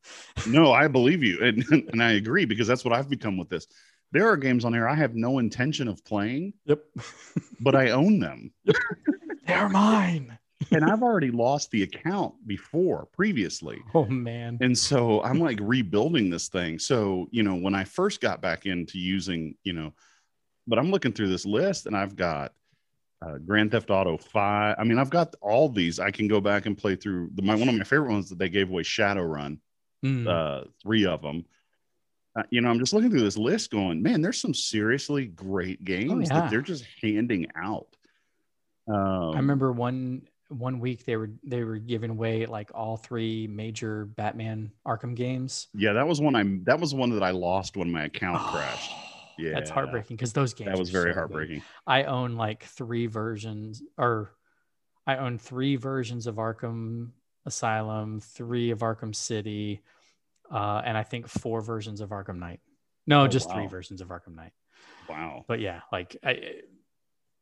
No, 0.49 0.73
I 0.73 0.89
believe 0.99 1.23
you. 1.23 1.43
And, 1.43 1.65
and 1.93 2.03
I 2.03 2.13
agree 2.13 2.45
because 2.45 2.67
that's 2.67 2.85
what 2.85 2.93
I've 2.95 3.09
become 3.09 3.37
with 3.37 3.49
this. 3.49 3.67
There 4.13 4.29
are 4.29 4.37
games 4.37 4.65
on 4.65 4.73
here 4.73 4.87
I 4.89 4.95
have 4.95 5.15
no 5.15 5.39
intention 5.39 5.89
of 5.89 6.05
playing, 6.05 6.55
Yep, 6.67 6.83
but 7.61 7.75
I 7.75 7.91
own 7.91 8.19
them. 8.21 8.53
they're 9.47 9.69
mine. 9.69 10.39
and 10.73 10.85
I've 10.85 11.03
already 11.03 11.31
lost 11.31 11.71
the 11.73 11.83
account 11.83 12.35
before 12.47 13.07
previously. 13.13 13.79
Oh 13.93 14.07
man. 14.07 14.59
And 14.61 14.77
so 14.77 15.23
I'm 15.23 15.39
like 15.41 15.59
rebuilding 15.61 16.31
this 16.31 16.49
thing. 16.49 16.79
So, 16.79 17.27
you 17.31 17.43
know, 17.43 17.55
when 17.57 17.75
I 17.75 17.85
first 17.85 18.21
got 18.21 18.41
back 18.41 18.67
into 18.67 18.99
using, 18.99 19.57
you 19.65 19.73
know, 19.73 19.93
but 20.66 20.78
I'm 20.78 20.90
looking 20.90 21.12
through 21.12 21.28
this 21.28 21.44
list 21.47 21.87
and 21.87 21.97
I've 21.97 22.16
got 22.16 22.52
uh, 23.25 23.38
Grand 23.38 23.71
Theft 23.71 23.90
Auto 23.90 24.16
5. 24.18 24.76
I 24.78 24.85
mean, 24.85 24.99
I've 24.99 25.11
got 25.11 25.35
all 25.40 25.68
these. 25.68 25.99
I 25.99 26.11
can 26.11 26.28
go 26.28 26.40
back 26.40 26.66
and 26.66 26.76
play 26.76 26.94
through. 26.97 27.30
The, 27.35 27.42
my 27.42 27.54
one 27.54 27.68
of 27.68 27.75
my 27.75 27.85
favorite 27.85 28.11
ones 28.12 28.28
that 28.30 28.38
they 28.38 28.49
gave 28.49 28.71
away 28.71 28.83
Shadowrun, 28.83 29.59
Mm. 30.04 30.28
uh, 30.28 30.66
three 30.83 31.06
of 31.06 31.23
them. 31.23 31.47
Uh, 32.37 32.42
you 32.50 32.61
know, 32.61 32.68
I'm 32.68 32.78
just 32.78 32.92
looking 32.92 33.11
through 33.11 33.23
this 33.23 33.38
list, 33.38 33.71
going, 33.71 34.02
man, 34.02 34.21
there's 34.21 34.38
some 34.40 34.52
seriously 34.52 35.26
great 35.26 35.83
games 35.85 36.12
Oh, 36.12 36.18
yeah. 36.35 36.40
that 36.42 36.50
they're 36.50 36.61
just 36.61 36.85
handing 37.00 37.47
out. 37.56 37.87
Um, 38.87 39.30
I 39.33 39.37
remember 39.37 39.73
one 39.73 40.28
one 40.49 40.78
week 40.78 41.06
they 41.06 41.16
were 41.16 41.30
they 41.42 41.64
were 41.64 41.78
giving 41.78 42.11
away 42.11 42.44
like 42.44 42.71
all 42.75 42.99
three 42.99 43.47
major 43.47 44.04
Batman 44.04 44.71
Arkham 44.87 45.14
games. 45.14 45.68
Yeah, 45.75 45.94
that 45.94 46.06
was 46.06 46.21
one. 46.21 46.35
I'm. 46.35 46.62
That 46.64 46.78
was 46.80 46.92
one 46.94 47.09
that 47.11 47.23
I 47.23 47.30
lost 47.30 47.76
when 47.78 47.90
my 47.90 48.04
account 48.04 48.42
crashed. 48.52 48.90
Yeah, 49.38 49.50
That's 49.55 49.71
heartbreaking 49.71 50.17
because 50.17 50.33
those 50.33 50.55
games 50.55 50.71
That 50.73 50.79
was 50.79 50.91
very 50.91 51.05
so 51.05 51.09
good. 51.09 51.14
heartbreaking. 51.19 51.62
I 51.87 52.05
own 52.05 52.37
like 52.37 52.64
three 52.64 53.07
versions, 53.07 53.83
or 53.99 54.33
I 55.07 55.17
own 55.17 55.38
three 55.38 55.76
versions 55.76 56.26
of 56.26 56.37
Arkham 56.37 57.11
Asylum, 57.47 58.21
three 58.21 58.71
of 58.71 58.79
Arkham 58.81 59.14
City, 59.14 59.83
uh, 60.50 60.83
and 60.85 60.97
I 60.97 61.03
think 61.03 61.29
four 61.29 61.61
versions 61.61 62.00
of 62.00 62.11
Arkham 62.11 62.38
Knight. 62.38 62.61
No, 63.07 63.25
Oh, 63.25 63.29
just 63.29 63.50
three 63.50 63.67
versions 63.67 64.00
of 64.00 64.09
Arkham 64.09 64.35
Knight. 64.35 64.53
Wow. 65.09 65.45
But 65.47 65.61
yeah, 65.61 65.81
like 65.93 66.17
I, 66.25 66.61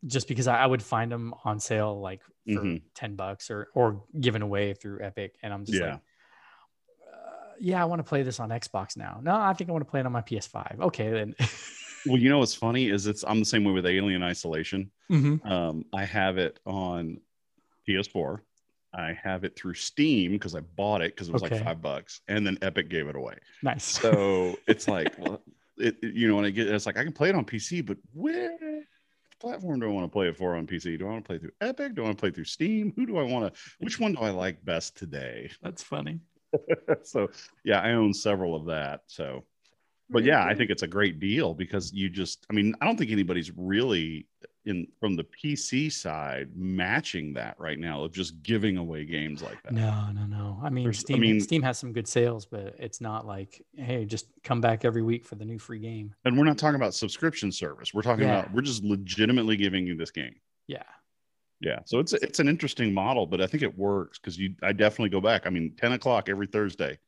just 0.06 0.26
because 0.26 0.48
I, 0.48 0.58
I 0.58 0.66
would 0.66 0.82
find 0.82 1.12
them 1.12 1.34
on 1.44 1.60
sale 1.60 2.00
like 2.00 2.22
for 2.52 2.62
Mhm. 2.64 2.82
ten 2.94 3.14
bucks 3.14 3.50
or 3.50 3.68
or 3.74 4.02
given 4.18 4.42
away 4.42 4.74
through 4.74 5.00
Epic, 5.02 5.36
and 5.42 5.52
I'm 5.52 5.64
just 5.64 5.78
Yeah. 5.78 5.92
like. 5.92 6.00
Uh, 7.14 7.52
yeah, 7.60 7.80
I 7.80 7.84
want 7.84 8.00
to 8.00 8.04
play 8.04 8.22
this 8.24 8.40
on 8.40 8.48
Xbox 8.48 8.96
now. 8.96 9.20
No, 9.22 9.36
I 9.36 9.52
think 9.52 9.70
I 9.70 9.72
want 9.72 9.84
to 9.84 9.90
play 9.90 10.00
it 10.00 10.06
on 10.06 10.12
my 10.12 10.22
PS5. 10.22 10.80
Okay, 10.80 11.10
then. 11.10 11.34
Well, 12.06 12.18
you 12.18 12.28
know 12.28 12.38
what's 12.38 12.54
funny 12.54 12.88
is 12.88 13.06
it's 13.06 13.24
I'm 13.26 13.38
the 13.38 13.44
same 13.44 13.64
way 13.64 13.72
with 13.72 13.86
Alien 13.86 14.22
Isolation. 14.22 14.90
Mhm. 15.10 15.44
Um, 15.48 15.84
I 15.92 16.04
have 16.04 16.38
it 16.38 16.58
on 16.66 17.20
PS4. 17.88 18.42
I 18.94 19.12
have 19.22 19.44
it 19.44 19.56
through 19.56 19.74
Steam 19.74 20.32
because 20.32 20.54
I 20.54 20.60
bought 20.60 21.00
it 21.00 21.14
because 21.14 21.28
it 21.28 21.32
was 21.32 21.42
Okay. 21.42 21.56
like 21.56 21.64
five 21.64 21.80
bucks, 21.80 22.20
and 22.28 22.46
then 22.46 22.58
Epic 22.62 22.88
gave 22.88 23.08
it 23.08 23.16
away. 23.16 23.36
Nice. 23.62 23.84
So 23.84 24.58
it's 24.66 24.86
like, 24.88 25.18
well, 25.18 25.42
it, 25.78 25.96
it- 26.02 26.14
you 26.14 26.28
know, 26.28 26.36
when 26.36 26.44
I 26.44 26.50
get 26.50 26.68
it's 26.68 26.86
like 26.86 26.98
I 26.98 27.04
can 27.04 27.12
play 27.12 27.28
it 27.30 27.34
on 27.34 27.44
PC, 27.44 27.84
but 27.84 27.96
where 28.12 28.84
platform 29.40 29.80
do 29.80 29.86
I 29.86 29.92
want 29.92 30.04
to 30.04 30.12
play 30.12 30.28
it 30.28 30.36
for 30.36 30.54
on 30.54 30.66
PC? 30.66 30.98
Do 30.98 31.06
I 31.06 31.10
want 31.10 31.24
to 31.24 31.28
play 31.28 31.38
through 31.38 31.52
Epic? 31.60 31.94
Do 31.94 32.02
I 32.02 32.04
want 32.04 32.18
to 32.18 32.20
play 32.20 32.30
through 32.30 32.44
Steam? 32.44 32.92
Who 32.96 33.06
do 33.06 33.16
I 33.16 33.22
want 33.22 33.52
to? 33.52 33.60
Which 33.80 33.98
one 33.98 34.12
do 34.12 34.20
I 34.20 34.30
like 34.30 34.64
best 34.64 34.96
today? 34.96 35.50
That's 35.62 35.82
funny. 35.82 36.20
so 37.02 37.28
yeah, 37.64 37.80
I 37.80 37.92
own 37.92 38.12
several 38.12 38.54
of 38.54 38.66
that. 38.66 39.00
So, 39.06 39.44
but 40.10 40.24
yeah, 40.24 40.40
I 40.44 40.48
mm-hmm. 40.48 40.58
think 40.58 40.70
it's 40.70 40.82
a 40.82 40.88
great 40.88 41.18
deal 41.20 41.54
because 41.54 41.92
you 41.92 42.08
just, 42.08 42.46
I 42.50 42.52
mean, 42.52 42.74
I 42.80 42.86
don't 42.86 42.96
think 42.96 43.10
anybody's 43.10 43.50
really 43.56 44.26
in 44.64 44.86
from 45.00 45.16
the 45.16 45.24
PC 45.24 45.90
side 45.92 46.48
matching 46.54 47.32
that 47.34 47.58
right 47.58 47.78
now 47.78 48.04
of 48.04 48.12
just 48.12 48.42
giving 48.42 48.76
away 48.76 49.04
games 49.04 49.42
like 49.42 49.60
that. 49.64 49.72
No, 49.72 50.10
no, 50.12 50.24
no. 50.26 50.60
I 50.62 50.70
mean, 50.70 50.84
There's- 50.84 50.98
I 50.98 51.00
Steam 51.00 51.20
mean- 51.20 51.40
Steam 51.40 51.62
has 51.62 51.78
some 51.78 51.92
good 51.92 52.06
sales, 52.06 52.46
but 52.46 52.76
it's 52.78 53.00
not 53.00 53.26
like, 53.26 53.64
hey, 53.76 54.04
just 54.04 54.26
come 54.44 54.60
back 54.60 54.84
every 54.84 55.02
week 55.02 55.24
for 55.24 55.34
the 55.34 55.44
new 55.44 55.58
free 55.58 55.80
game. 55.80 56.14
And 56.24 56.38
we're 56.38 56.44
not 56.44 56.58
talking 56.58 56.76
about 56.76 56.94
subscription 56.94 57.50
service. 57.50 57.92
We're 57.92 58.02
talking 58.02 58.24
Yeah. 58.24 58.40
about 58.40 58.52
we're 58.52 58.62
just 58.62 58.84
legitimately 58.84 59.56
giving 59.56 59.86
you 59.86 59.96
this 59.96 60.10
game. 60.10 60.36
Yeah. 60.68 60.84
Yeah, 61.60 61.78
so 61.84 62.00
it's 62.00 62.12
it's 62.12 62.40
an 62.40 62.48
interesting 62.48 62.92
model, 62.92 63.24
but 63.24 63.40
I 63.40 63.46
think 63.46 63.62
it 63.62 63.78
works 63.78 64.18
because 64.18 64.36
you 64.36 64.56
I 64.64 64.72
definitely 64.72 65.10
go 65.10 65.20
back. 65.20 65.46
I 65.46 65.50
mean, 65.50 65.76
ten 65.76 65.92
o'clock 65.92 66.28
every 66.28 66.48
Thursday. 66.48 66.98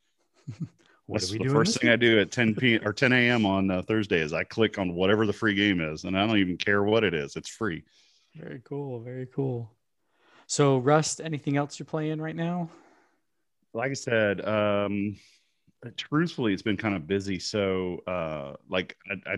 What 1.07 1.21
That's 1.21 1.33
the 1.33 1.45
first 1.45 1.79
thing 1.81 1.91
I 1.91 1.97
do 1.97 2.19
at 2.21 2.31
10 2.31 2.55
p 2.55 2.79
or 2.79 2.93
10 2.93 3.13
a.m. 3.13 3.45
on 3.45 3.71
uh, 3.71 3.83
Thursday 3.83 4.21
is 4.21 4.33
I 4.33 4.45
click 4.45 4.79
on 4.79 4.95
whatever 4.95 5.27
the 5.27 5.35
free 5.35 5.55
game 5.55 5.81
is, 5.81 6.05
and 6.05 6.19
I 6.19 6.27
don't 6.27 6.39
even 6.39 6.57
care 6.57 6.83
what 6.83 7.05
it 7.05 7.13
is. 7.13 7.37
It's 7.37 7.51
free. 7.51 7.83
Very 8.35 8.63
cool. 8.65 9.01
Very 9.01 9.27
cool. 9.27 9.71
So, 10.47 10.79
Rust, 10.79 11.21
anything 11.23 11.57
else 11.57 11.79
you're 11.79 11.87
playing 11.87 12.23
right 12.23 12.35
now? 12.37 12.71
Like 13.75 13.91
I 13.91 13.95
said, 13.95 14.47
um, 14.47 15.17
truthfully, 15.97 16.55
it's 16.55 16.63
been 16.63 16.77
kind 16.77 16.95
of 16.95 17.07
busy. 17.07 17.39
So, 17.39 18.01
uh, 18.07 18.55
like, 18.71 18.97
I, 19.11 19.33
I 19.33 19.37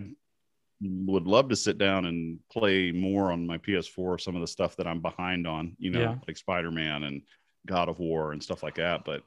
would 0.81 1.27
love 1.27 1.49
to 1.49 1.55
sit 1.55 1.77
down 1.77 2.05
and 2.05 2.39
play 2.49 2.91
more 2.91 3.31
on 3.31 3.45
my 3.45 3.57
PS4. 3.57 4.21
Some 4.21 4.35
of 4.35 4.41
the 4.41 4.47
stuff 4.47 4.77
that 4.77 4.87
I'm 4.87 5.01
behind 5.01 5.47
on, 5.47 5.75
you 5.79 5.91
know, 5.91 5.99
Yeah. 6.01 6.15
like 6.27 6.37
Spider 6.37 6.71
Man 6.71 7.03
and 7.03 7.23
God 7.65 7.89
of 7.89 7.99
War 7.99 8.31
and 8.31 8.41
stuff 8.41 8.63
like 8.63 8.75
that. 8.75 9.03
But 9.03 9.23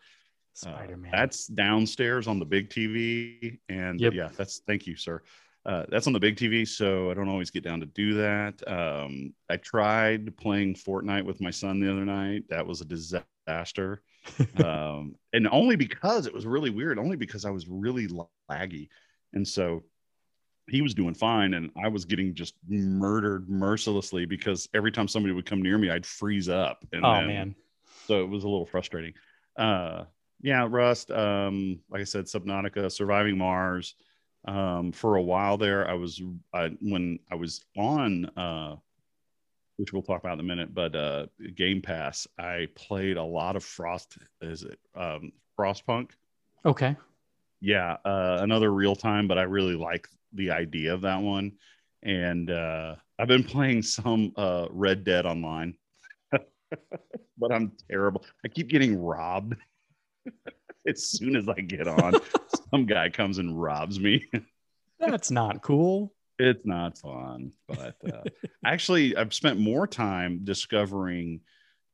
Spider 0.54 0.96
Man. 0.96 1.10
that's 1.12 1.46
downstairs 1.46 2.26
on 2.28 2.38
the 2.38 2.44
big 2.44 2.68
TV, 2.70 3.58
and 3.68 4.00
Yep. 4.00 4.12
yeah, 4.14 4.28
that's 4.36 4.60
thank 4.66 4.86
you, 4.86 4.96
sir. 4.96 5.22
Uh, 5.66 5.84
that's 5.90 6.06
on 6.06 6.12
the 6.14 6.20
big 6.20 6.36
TV, 6.36 6.66
so 6.66 7.10
I 7.10 7.14
don't 7.14 7.28
always 7.28 7.50
get 7.50 7.62
down 7.62 7.80
to 7.80 7.86
do 7.86 8.14
that. 8.14 8.62
Um, 8.66 9.34
I 9.50 9.56
tried 9.58 10.34
playing 10.38 10.74
Fortnite 10.74 11.24
with 11.24 11.40
my 11.40 11.50
son 11.50 11.80
the 11.80 11.90
other 11.92 12.04
night. 12.06 12.44
That 12.48 12.66
was 12.66 12.80
a 12.80 12.84
disaster, 12.86 14.02
um, 14.64 15.14
and 15.32 15.46
only 15.50 15.76
because 15.76 16.26
it 16.26 16.32
was 16.34 16.46
really 16.46 16.70
weird. 16.70 16.98
Only 16.98 17.16
because 17.16 17.44
I 17.44 17.50
was 17.50 17.66
really 17.68 18.08
laggy, 18.50 18.88
and 19.34 19.46
so 19.46 19.82
he 20.68 20.82
was 20.82 20.94
doing 20.94 21.14
fine, 21.14 21.54
and 21.54 21.70
I 21.82 21.88
was 21.88 22.04
getting 22.04 22.34
just 22.34 22.54
murdered 22.68 23.48
mercilessly 23.50 24.24
because 24.24 24.68
every 24.72 24.92
time 24.92 25.08
somebody 25.08 25.34
would 25.34 25.46
come 25.46 25.62
near 25.62 25.76
me, 25.78 25.90
I'd 25.90 26.06
freeze 26.06 26.48
up. 26.48 26.84
And 26.92 27.04
oh, 27.04 27.14
then- 27.14 27.26
man. 27.26 27.54
so 28.06 28.20
it 28.22 28.28
was 28.28 28.44
a 28.44 28.48
little 28.48 28.66
frustrating. 28.66 29.14
Uh, 29.58 30.04
yeah, 30.42 30.66
Rust. 30.68 31.10
Um, 31.10 31.80
like 31.90 32.00
I 32.00 32.04
said, 32.04 32.24
Subnautica, 32.24 32.90
Surviving 32.90 33.38
Mars. 33.38 33.94
Um, 34.46 34.90
for 34.92 35.16
a 35.16 35.22
while 35.22 35.58
there, 35.58 35.88
I 35.88 35.94
was 35.94 36.22
I, 36.54 36.70
when 36.80 37.18
I 37.30 37.34
was 37.34 37.64
on, 37.76 38.24
uh, 38.36 38.76
which 39.76 39.92
we'll 39.92 40.02
talk 40.02 40.20
about 40.20 40.34
in 40.34 40.40
a 40.40 40.44
minute, 40.44 40.74
but 40.74 40.94
uh, 40.96 41.26
Game 41.54 41.82
Pass. 41.82 42.26
I 42.38 42.68
played 42.74 43.16
a 43.16 43.22
lot 43.22 43.56
of 43.56 43.64
Frost. 43.64 44.16
Is 44.40 44.62
it 44.62 44.78
um, 44.94 45.32
Frostpunk? 45.58 46.10
Okay. 46.64 46.96
Yeah, 47.60 47.96
uh, 48.04 48.38
another 48.40 48.72
real 48.72 48.96
time, 48.96 49.28
but 49.28 49.36
I 49.36 49.42
really 49.42 49.74
like 49.74 50.08
the 50.32 50.50
idea 50.50 50.94
of 50.94 51.02
that 51.02 51.20
one. 51.20 51.52
And 52.02 52.50
uh, 52.50 52.96
I've 53.18 53.28
been 53.28 53.44
playing 53.44 53.82
some 53.82 54.32
uh, 54.36 54.68
Red 54.70 55.04
Dead 55.04 55.26
Online, 55.26 55.74
but 56.32 57.52
I'm 57.52 57.72
terrible. 57.90 58.24
I 58.42 58.48
keep 58.48 58.68
getting 58.68 58.98
robbed. 58.98 59.56
as 60.86 61.04
soon 61.04 61.36
as 61.36 61.48
I 61.48 61.60
get 61.60 61.86
on, 61.86 62.14
some 62.70 62.86
guy 62.86 63.08
comes 63.08 63.38
and 63.38 63.60
robs 63.60 64.00
me. 64.00 64.28
That's 65.00 65.30
not 65.30 65.62
cool. 65.62 66.12
it's 66.38 66.64
not 66.66 66.98
fun, 66.98 67.52
but 67.68 67.96
uh, 68.12 68.22
actually, 68.64 69.16
I've 69.16 69.34
spent 69.34 69.58
more 69.58 69.86
time 69.86 70.40
discovering 70.44 71.40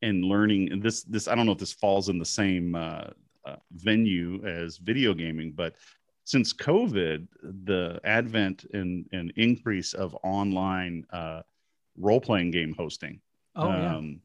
and 0.01 0.23
learning. 0.23 0.71
And 0.71 0.81
this, 0.81 1.03
this, 1.03 1.27
I 1.27 1.35
don't 1.35 1.45
know 1.45 1.53
if 1.53 1.57
this 1.57 1.73
falls 1.73 2.09
in 2.09 2.19
the 2.19 2.25
same 2.25 2.75
uh, 2.75 3.09
uh, 3.45 3.55
venue 3.71 4.45
as 4.45 4.77
video 4.77 5.13
gaming, 5.13 5.53
but 5.53 5.75
since 6.25 6.53
COVID, 6.53 7.27
the 7.41 7.99
advent 8.03 8.65
and, 8.73 9.05
and 9.13 9.31
increase 9.37 9.93
of 9.93 10.15
online 10.23 11.05
uh, 11.11 11.41
role 11.97 12.19
playing 12.19 12.51
game 12.51 12.75
hosting. 12.77 13.21
Oh, 13.55 13.69
yeah. 13.69 13.95
Um, 13.95 14.19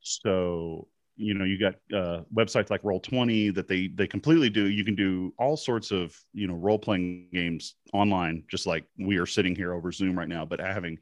so 0.00 0.88
you 1.20 1.34
know 1.34 1.44
you 1.44 1.58
got 1.58 1.74
uh, 1.94 2.22
websites 2.34 2.70
like 2.70 2.80
roll 2.82 2.98
20 3.00 3.50
that 3.50 3.68
they 3.68 3.88
they 3.88 4.06
completely 4.06 4.48
do 4.48 4.68
you 4.70 4.84
can 4.84 4.94
do 4.94 5.32
all 5.38 5.56
sorts 5.56 5.90
of 5.90 6.16
you 6.32 6.46
know 6.48 6.54
role 6.54 6.78
playing 6.78 7.28
games 7.32 7.74
online 7.92 8.42
just 8.50 8.66
like 8.66 8.84
we 8.98 9.18
are 9.18 9.26
sitting 9.26 9.54
here 9.54 9.74
over 9.74 9.92
zoom 9.92 10.18
right 10.18 10.28
now 10.28 10.44
but 10.44 10.58
having 10.60 10.98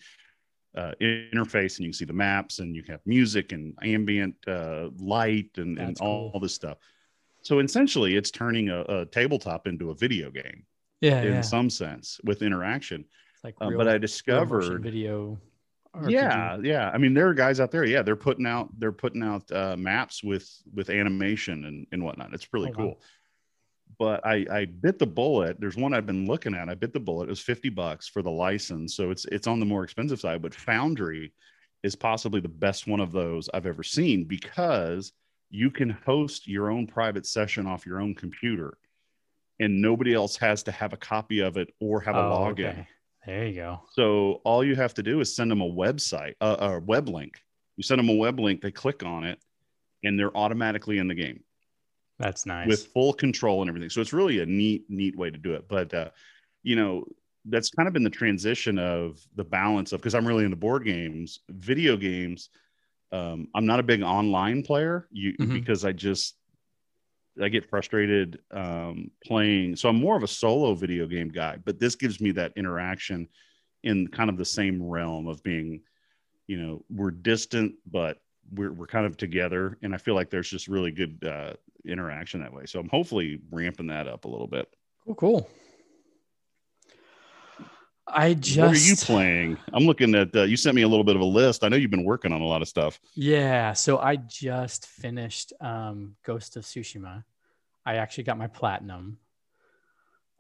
uh, 0.77 0.93
interface 1.01 1.77
and 1.79 1.81
you 1.81 1.87
can 1.87 1.93
see 1.93 2.05
the 2.05 2.13
maps 2.13 2.59
and 2.59 2.75
you 2.77 2.83
can 2.83 2.93
have 2.93 3.01
music 3.07 3.53
and 3.53 3.75
ambient 3.83 4.35
uh, 4.47 4.89
light 4.99 5.51
and, 5.57 5.79
and 5.79 5.97
all, 6.01 6.31
cool. 6.33 6.41
this 6.41 6.55
stuff 6.55 6.79
so 7.43 7.61
essentially 7.61 8.17
it's 8.17 8.31
turning 8.31 8.69
a, 8.69 8.81
a 8.83 9.07
tabletop 9.07 9.67
into 9.67 9.91
a 9.91 9.95
video 9.95 10.31
game 10.31 10.65
Yeah. 11.01 11.23
in 11.23 11.33
yeah. 11.35 11.41
some 11.41 11.71
sense 11.71 12.21
with 12.25 12.43
interaction 12.43 13.05
It's 13.35 13.45
like 13.45 13.55
uh, 13.63 13.69
real, 13.69 13.79
but 13.79 13.89
i 13.89 13.99
discovered 13.99 14.83
video. 14.83 15.39
Yeah 16.07 16.59
yeah. 16.63 16.91
I 16.91 16.99
mean 16.99 17.15
there 17.15 17.29
are 17.29 17.35
guys 17.35 17.61
out 17.61 17.71
there 17.71 17.85
yeah 17.85 18.03
they're 18.03 18.17
putting 18.17 18.47
out 18.47 18.69
they're 18.79 18.93
putting 18.93 19.23
out 19.23 19.51
uh, 19.51 19.77
maps 19.77 20.23
with 20.23 20.49
with 20.75 20.91
animation 20.91 21.65
and 21.65 21.87
and 21.93 22.05
whatnot. 22.05 22.33
It's 22.35 22.49
really 22.53 22.69
Oh, 22.69 22.79
wow. 22.79 22.85
cool. 22.85 23.03
But 23.99 24.25
i 24.27 24.45
i 24.51 24.65
bit 24.67 24.99
the 24.99 25.07
bullet 25.07 25.59
there's 25.61 25.77
one 25.77 25.95
i've 25.95 26.07
been 26.07 26.27
looking 26.27 26.55
at 26.55 26.69
i 26.69 26.75
bit 26.75 26.93
the 26.93 27.01
bullet 27.01 27.25
it 27.25 27.31
was 27.31 27.41
50 27.41 27.71
bucks 27.71 28.07
for 28.07 28.23
the 28.23 28.31
license. 28.31 28.95
So 28.95 29.11
it's 29.11 29.25
it's 29.27 29.47
on 29.47 29.61
the 29.61 29.67
more 29.67 29.83
expensive 29.85 30.21
side 30.21 30.43
but 30.43 30.55
foundry 30.55 31.33
is 31.83 31.95
possibly 31.97 32.41
the 32.41 32.49
best 32.49 32.87
one 32.87 33.01
of 33.01 33.13
those 33.13 33.49
i've 33.55 33.67
ever 33.67 33.83
seen 33.83 34.25
because 34.25 35.13
you 35.51 35.71
can 35.71 35.89
host 35.91 36.47
your 36.47 36.71
own 36.71 36.87
private 36.87 37.25
session 37.25 37.67
off 37.67 37.87
your 37.87 38.01
own 38.01 38.15
computer 38.15 38.77
and 39.61 39.81
nobody 39.81 40.13
else 40.13 40.37
has 40.37 40.63
to 40.65 40.71
have 40.71 40.93
a 40.93 40.97
copy 40.97 41.41
of 41.41 41.57
it 41.57 41.73
or 41.81 42.01
have 42.01 42.15
a 42.15 42.19
Oh, 42.19 42.23
login. 42.31 42.71
okay. 42.71 42.89
There 43.29 43.47
you 43.47 43.55
go. 43.57 43.83
so 43.93 44.41
all 44.45 44.65
you 44.65 44.75
have 44.75 44.95
to 44.95 45.03
do 45.03 45.21
is 45.21 45.37
send 45.37 45.51
them 45.51 45.61
a 45.61 45.69
website, 45.69 46.33
uh, 46.41 46.57
a 46.59 46.81
web 46.81 47.11
link. 47.11 47.39
You 47.77 47.83
send 47.83 47.99
them 47.99 48.09
a 48.09 48.15
web 48.15 48.41
link, 48.41 48.63
they 48.63 48.71
click 48.71 49.03
on 49.05 49.25
it, 49.25 49.39
and 50.03 50.19
they're 50.19 50.35
automatically 50.35 50.97
in 50.97 51.09
the 51.09 51.15
game 51.15 51.41
That's 52.19 52.47
nice. 52.47 52.67
with 52.67 52.87
full 52.87 53.13
control 53.13 53.61
and 53.61 53.69
everything. 53.69 53.91
So 53.91 54.01
it's 54.01 54.15
really 54.15 54.39
a 54.41 54.47
neat, 54.47 54.87
neat 54.89 55.15
way 55.15 55.29
to 55.29 55.37
do 55.37 55.53
it. 55.53 55.69
But 55.69 55.93
uh, 55.93 56.09
you 56.63 56.75
know, 56.75 57.05
that's 57.45 57.69
kind 57.69 57.87
of 57.87 57.93
been 57.93 58.03
the 58.03 58.09
transition 58.09 58.79
of 58.79 59.21
the 59.37 59.45
balance 59.45 59.93
of 59.93 60.01
because 60.01 60.15
I'm 60.15 60.27
really 60.27 60.45
into 60.45 60.57
board 60.57 60.87
games, 60.87 61.41
video 61.51 61.99
games. 61.99 62.49
Um, 63.13 63.49
I'm 63.55 63.67
not 63.67 63.79
a 63.79 63.83
big 63.83 64.01
online 64.03 64.63
player 64.63 65.07
you, 65.11 65.35
Mhm. 65.35 65.53
because 65.53 65.85
I 65.85 65.93
just 65.93 66.38
I 67.41 67.49
get 67.49 67.69
frustrated 67.69 68.41
um, 68.51 69.11
playing. 69.25 69.77
So 69.77 69.89
I'm 69.89 69.97
more 69.97 70.17
of 70.17 70.23
a 70.23 70.29
solo 70.29 70.75
video 70.75 71.07
game 71.07 71.29
guy, 71.29 71.59
but 71.65 71.79
this 71.79 71.95
gives 71.95 72.21
me 72.21 72.31
that 72.33 72.53
interaction 72.57 73.29
in 73.83 74.09
kind 74.09 74.29
of 74.29 74.37
the 74.37 74.45
same 74.45 74.83
realm 74.83 75.29
of 75.29 75.43
being, 75.43 75.83
you 76.47 76.61
know, 76.61 76.85
we're 76.91 77.11
distant, 77.11 77.75
but 77.87 78.21
we're, 78.53 78.73
we're 78.73 78.87
kind 78.87 79.07
of 79.07 79.17
together. 79.17 79.79
And 79.83 79.95
I 79.95 79.99
feel 79.99 80.15
like 80.15 80.31
there's 80.31 80.51
just 80.51 80.69
really 80.69 80.91
good 80.91 81.25
uh, 81.25 81.53
interaction 81.85 82.41
that 82.41 82.53
way. 82.53 82.67
So 82.67 82.81
I'm 82.81 82.89
hopefully 82.89 83.41
ramping 83.51 83.87
that 83.89 84.09
up 84.09 84.25
a 84.25 84.29
little 84.29 84.49
bit. 84.49 84.69
Cool, 85.05 85.15
cool. 85.15 85.51
I 88.11 88.35
just 88.35 88.59
what 88.59 88.75
are 88.75 88.79
you 88.79 88.97
playing? 88.97 89.59
I'm 89.73 89.85
looking 89.85 90.15
at, 90.15 90.35
uh, 90.35 90.43
you 90.43 90.57
sent 90.57 90.75
me 90.75 90.83
a 90.83 90.89
little 90.89 91.05
bit 91.05 91.17
of 91.17 91.23
a 91.23 91.27
list. 91.27 91.65
I 91.65 91.69
know 91.69 91.77
you've 91.77 91.91
been 91.91 92.05
working 92.05 92.33
on 92.33 92.41
a 92.41 92.47
lot 92.47 92.63
of 92.63 92.69
stuff. 92.69 92.99
Yeah, 93.15 93.73
so 93.75 93.99
I 93.99 94.17
just 94.17 94.87
finished 94.87 95.53
um, 95.61 96.17
Ghost 96.25 96.57
of 96.57 96.65
Tsushima. 96.65 97.25
I 97.85 97.97
actually 97.97 98.25
got 98.25 98.39
my 98.39 98.47
platinum. 98.47 99.19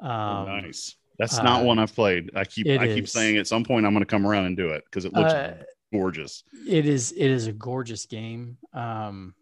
Um, 0.01 0.09
Oh, 0.11 0.45
nice. 0.47 0.97
That's 1.19 1.37
not 1.43 1.63
uh, 1.63 1.65
one 1.65 1.79
I've 1.79 1.95
played. 1.95 2.31
I 2.37 2.45
keep 2.45 2.67
I 2.69 2.87
keep 2.87 3.05
is. 3.05 3.13
saying 3.13 3.39
at 3.39 3.47
some 3.49 3.65
point 3.65 3.85
I'm 3.85 3.93
going 3.93 4.05
to 4.05 4.07
come 4.07 4.27
around 4.27 4.47
and 4.47 4.57
do 4.57 4.69
it 4.69 4.85
because 4.85 5.05
it 5.05 5.13
looks 5.13 5.33
uh, 5.33 5.55
gorgeous. 5.93 6.45
it 6.67 6.87
is 6.87 7.13
it 7.13 7.27
is 7.31 7.49
a 7.49 7.53
gorgeous 7.53 8.07
game. 8.07 8.57
Um, 8.73 9.35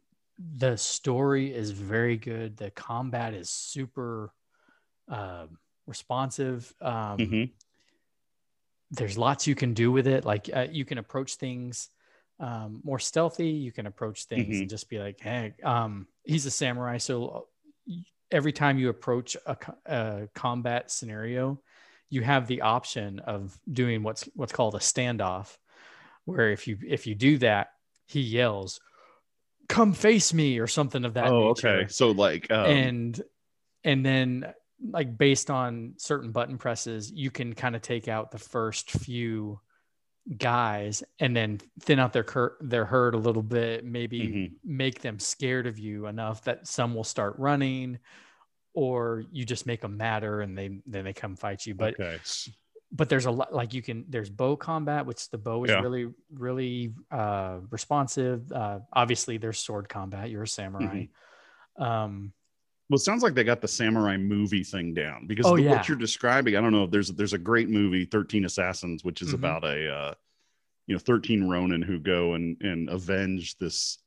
the 0.56 0.76
story 0.76 1.52
is 1.52 1.70
very 1.72 2.16
good. 2.16 2.56
The 2.56 2.70
combat 2.70 3.34
is 3.34 3.50
super 3.50 4.32
uh, 5.10 5.46
responsive. 5.86 6.72
Um, 6.80 7.18
Mhm. 7.18 7.50
There's 8.90 9.18
lots 9.18 9.46
you 9.46 9.54
can 9.54 9.74
do 9.74 9.90
with 9.90 10.06
it. 10.06 10.24
Like 10.24 10.48
uh, 10.54 10.68
you 10.70 10.84
can 10.84 10.98
approach 10.98 11.36
things 11.36 11.90
um, 12.38 12.80
more 12.84 12.98
stealthy. 12.98 13.50
You 13.50 13.72
can 13.72 13.86
approach 13.86 14.24
things 14.24 14.60
Mhm. 14.60 14.62
and 14.62 14.70
just 14.70 14.88
be 14.88 14.98
like, 14.98 15.18
"Hey, 15.20 15.54
um, 15.64 16.08
he's 16.24 16.46
a 16.46 16.50
samurai." 16.50 16.98
So 16.98 17.28
uh, 17.28 17.92
every 18.30 18.52
time 18.52 18.78
you 18.78 18.88
approach 18.88 19.36
a, 19.46 19.56
a 19.86 20.28
combat 20.34 20.90
scenario, 20.90 21.62
you 22.10 22.22
have 22.22 22.46
the 22.46 22.62
option 22.62 23.18
of 23.20 23.58
doing 23.72 24.02
what's 24.02 24.24
what's 24.34 24.52
called 24.52 24.74
a 24.74 24.78
standoff, 24.78 25.58
where 26.24 26.52
if 26.52 26.68
you 26.68 26.78
if 26.86 27.06
you 27.06 27.14
do 27.14 27.38
that, 27.38 27.68
he 28.06 28.20
yells, 28.20 28.80
"Come 29.68 29.94
face 29.94 30.32
me" 30.34 30.58
or 30.58 30.66
something 30.66 31.04
of 31.04 31.14
that 31.14 31.34
Oh, 31.34 31.38
nature 31.38 31.50
okay. 31.50 31.86
So 31.88 32.10
like, 32.10 32.50
um, 32.50 32.92
and 32.94 33.20
and 33.84 34.04
then 34.06 34.54
like 34.90 35.16
based 35.16 35.50
on 35.50 35.94
certain 35.96 36.30
button 36.32 36.58
presses 36.58 37.10
you 37.10 37.30
can 37.30 37.54
kind 37.54 37.74
of 37.74 37.82
take 37.82 38.08
out 38.08 38.30
the 38.30 38.38
first 38.38 38.90
few 38.90 39.58
guys 40.36 41.02
and 41.20 41.34
then 41.36 41.58
thin 41.80 41.98
out 41.98 42.12
their 42.12 42.24
cur- 42.24 42.56
their 42.60 42.84
herd 42.84 43.14
a 43.14 43.18
little 43.18 43.42
bit 43.42 43.84
maybe 43.84 44.20
Mhm. 44.20 44.52
make 44.64 45.00
them 45.00 45.18
scared 45.18 45.66
of 45.66 45.78
you 45.78 46.06
enough 46.06 46.42
that 46.44 46.66
some 46.66 46.94
will 46.94 47.04
start 47.04 47.38
running 47.38 47.98
or 48.74 49.24
you 49.32 49.44
just 49.44 49.66
make 49.66 49.80
them 49.80 49.96
madder 49.96 50.40
and 50.40 50.58
they 50.58 50.80
then 50.86 51.04
they 51.04 51.12
come 51.12 51.36
fight 51.36 51.64
you 51.64 51.74
but 51.74 51.94
okay. 51.94 52.18
but 52.92 53.08
there's 53.08 53.26
a 53.26 53.30
lot 53.30 53.54
like 53.54 53.72
you 53.72 53.80
can 53.82 54.04
there's 54.08 54.28
bow 54.28 54.56
combat 54.56 55.06
which 55.06 55.30
the 55.30 55.38
bow 55.38 55.64
is 55.64 55.70
Yeah. 55.70 55.80
really 55.80 56.08
really 56.34 56.92
uh 57.10 57.60
responsive 57.70 58.50
uh 58.52 58.80
obviously 58.92 59.38
there's 59.38 59.58
sword 59.58 59.88
combat 59.88 60.28
you're 60.28 60.42
a 60.42 60.48
samurai 60.48 61.06
Mm-hmm. 61.78 61.82
um 61.82 62.32
Well, 62.88 62.96
it 62.96 63.00
sounds 63.00 63.22
like 63.22 63.34
they 63.34 63.42
got 63.44 63.60
the 63.60 63.68
samurai 63.68 64.16
movie 64.16 64.62
thing 64.62 64.94
down 64.94 65.26
because 65.26 65.46
Oh, 65.46 65.56
the- 65.56 65.62
yeah. 65.62 65.70
what 65.72 65.88
you're 65.88 65.96
describing, 65.96 66.56
I 66.56 66.60
don't 66.60 66.72
know 66.72 66.84
if 66.84 66.90
there's 66.90 67.08
there's 67.08 67.32
a 67.32 67.38
great 67.38 67.68
movie, 67.68 68.04
Thirteen 68.04 68.44
Assassins, 68.44 69.02
which 69.04 69.22
is 69.22 69.30
Mhm. 69.30 69.34
about 69.34 69.64
a 69.64 69.92
uh, 69.92 70.14
you 70.86 70.94
know 70.94 70.98
13 71.00 71.44
Ronin 71.48 71.82
who 71.82 71.98
go 71.98 72.34
and 72.34 72.56
and 72.62 72.88
avenge 72.88 73.56
this 73.58 73.98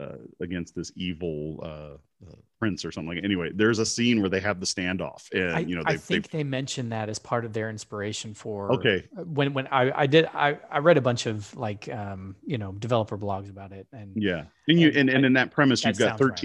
uh, 0.00 0.16
against 0.40 0.74
this 0.76 0.92
evil 0.96 1.60
uh, 1.62 1.96
uh, 2.28 2.34
prince 2.60 2.84
or 2.84 2.90
something 2.92 3.14
like. 3.16 3.24
Anyway, 3.24 3.50
there's 3.54 3.78
a 3.80 3.86
scene 3.86 4.20
where 4.20 4.30
they 4.30 4.38
have 4.40 4.58
the 4.60 4.66
standoff, 4.66 5.28
and 5.32 5.56
I, 5.56 5.60
you 5.60 5.76
know 5.76 5.82
I 5.86 5.96
think 5.96 6.30
they 6.30 6.42
mentioned 6.44 6.90
that 6.92 7.08
as 7.08 7.18
part 7.20 7.44
of 7.44 7.52
their 7.52 7.68
inspiration 7.70 8.34
for 8.34 8.72
okay, 8.72 9.04
when 9.14 9.54
when 9.54 9.68
I, 9.68 9.92
I 10.02 10.06
did 10.08 10.26
I, 10.34 10.58
I 10.70 10.78
read 10.78 10.96
a 10.98 11.00
bunch 11.00 11.26
of 11.26 11.56
like 11.56 11.88
um 11.88 12.34
you 12.44 12.58
know 12.58 12.72
developer 12.72 13.16
blogs 13.16 13.48
about 13.48 13.70
it 13.72 13.86
and 13.92 14.12
yeah, 14.16 14.44
and 14.66 14.80
you 14.80 14.88
And- 14.88 14.96
and, 14.96 15.10
and 15.10 15.26
in 15.26 15.32
that 15.34 15.50
premise, 15.52 15.82
that 15.82 15.90
you've 15.90 15.98
got 15.98 16.18
sounds 16.18 16.20
right. 16.30 16.36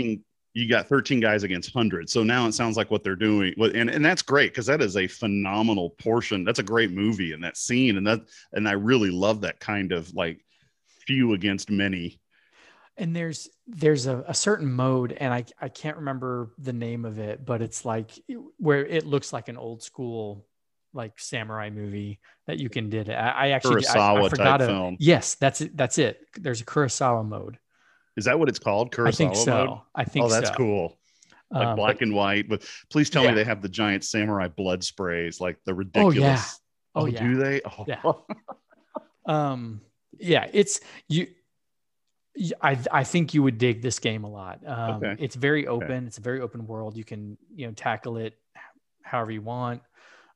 13. 0.55 0.63
You 0.63 0.69
got 0.69 0.87
13 0.87 1.19
guys 1.19 1.43
against 1.43 1.73
hundreds. 1.73 2.11
So 2.13 2.23
now 2.23 2.47
it 2.47 2.53
sounds 2.53 2.77
like 2.77 2.91
what 2.91 3.03
they're 3.03 3.15
doing, 3.15 3.53
and, 3.57 3.89
and 3.89 4.03
that's 4.05 4.21
great 4.21 4.51
because 4.51 4.65
that 4.67 4.81
is 4.81 4.97
a 4.97 5.07
phenomenal 5.07 5.91
portion. 5.91 6.43
That's 6.43 6.59
a 6.59 6.63
great 6.63 6.91
movie 6.91 7.33
and 7.33 7.43
that 7.43 7.57
scene, 7.57 7.97
and 7.97 8.05
that 8.07 8.21
and 8.53 8.67
I 8.67 8.73
really 8.73 9.09
love 9.11 9.41
that 9.41 9.59
kind 9.59 9.91
of 9.91 10.13
like 10.13 10.43
few 11.05 11.33
against 11.33 11.69
many. 11.69 12.19
and 12.97 13.15
there's 13.15 13.49
there's 13.67 14.05
a, 14.07 14.23
a 14.27 14.33
certain 14.33 14.71
mode 14.71 15.11
and 15.13 15.33
I 15.33 15.45
I 15.59 15.67
can't 15.69 15.97
remember 15.97 16.51
the 16.59 16.71
name 16.73 17.03
of 17.05 17.17
it 17.19 17.43
but 17.43 17.61
it's 17.61 17.83
like 17.85 18.11
where 18.57 18.85
it 18.85 19.05
looks 19.05 19.33
like 19.33 19.49
an 19.49 19.57
old 19.57 19.81
school 19.83 20.45
like 20.93 21.19
samurai 21.19 21.69
movie 21.71 22.19
that 22.45 22.59
you 22.59 22.69
can 22.69 22.89
did 22.89 23.09
I, 23.09 23.29
I 23.31 23.47
actually 23.49 23.85
I- 23.87 24.15
I, 24.15 24.29
forgot 24.29 24.59
type 24.59 24.61
a- 24.61 24.67
film. 24.67 24.97
yes 24.99 25.35
that's 25.35 25.59
it 25.61 25.75
that's 25.75 25.97
it 25.97 26.19
there's 26.39 26.61
a 26.61 26.65
Kurosawa 26.65 27.27
mode 27.27 27.57
Is 28.17 28.25
that 28.25 28.37
what 28.39 28.49
it's 28.49 28.59
called? 28.59 28.91
Kurosawa 28.93 29.07
I 29.07 29.11
think 29.11 29.35
so 29.35 29.65
mode? 29.65 29.79
I 29.95 30.03
think 30.03 30.25
Oh, 30.25 30.29
that's 30.29 30.49
so. 30.49 30.55
cool. 30.55 30.99
Like 31.51 31.67
Um, 31.67 31.75
black 31.75 31.95
but- 31.95 32.01
and 32.03 32.13
white. 32.15 32.47
But 32.49 32.65
please 32.89 33.09
tell 33.09 33.23
Yeah. 33.23 33.29
me 33.31 33.35
they 33.35 33.43
have 33.43 33.61
the 33.61 33.69
giant 33.69 34.03
samurai 34.03 34.47
blood 34.47 34.83
sprays, 34.83 35.39
like 35.41 35.57
the 35.65 35.73
ridiculous. 35.73 36.59
Oh, 36.95 37.05
ridiculous. 37.05 37.21
yeah. 37.21 37.23
Oh, 37.23 37.27
yeah. 37.27 37.33
do 37.33 37.35
they? 37.37 37.61
Oh, 37.65 37.85
Yeah. 37.87 39.33
um 39.33 39.81
yeah 40.19 40.47
it's 40.53 40.79
you 41.07 41.27
I, 42.61 42.79
I 42.91 43.03
think 43.03 43.35
you 43.35 43.43
would 43.43 43.59
dig 43.59 43.83
this 43.83 43.99
game 43.99 44.23
a 44.23 44.29
lot. 44.29 44.59
Um, 44.65 44.95
Okay. 45.03 45.15
It's 45.23 45.35
very 45.35 45.67
open. 45.67 46.07
It's 46.07 46.17
a 46.17 46.21
very 46.21 46.41
open 46.41 46.65
world. 46.65 46.97
You 46.97 47.03
can 47.03 47.37
you 47.53 47.67
know 47.67 47.73
tackle 47.73 48.17
it 48.17 48.33
however 49.03 49.29
you 49.31 49.43
want, 49.43 49.83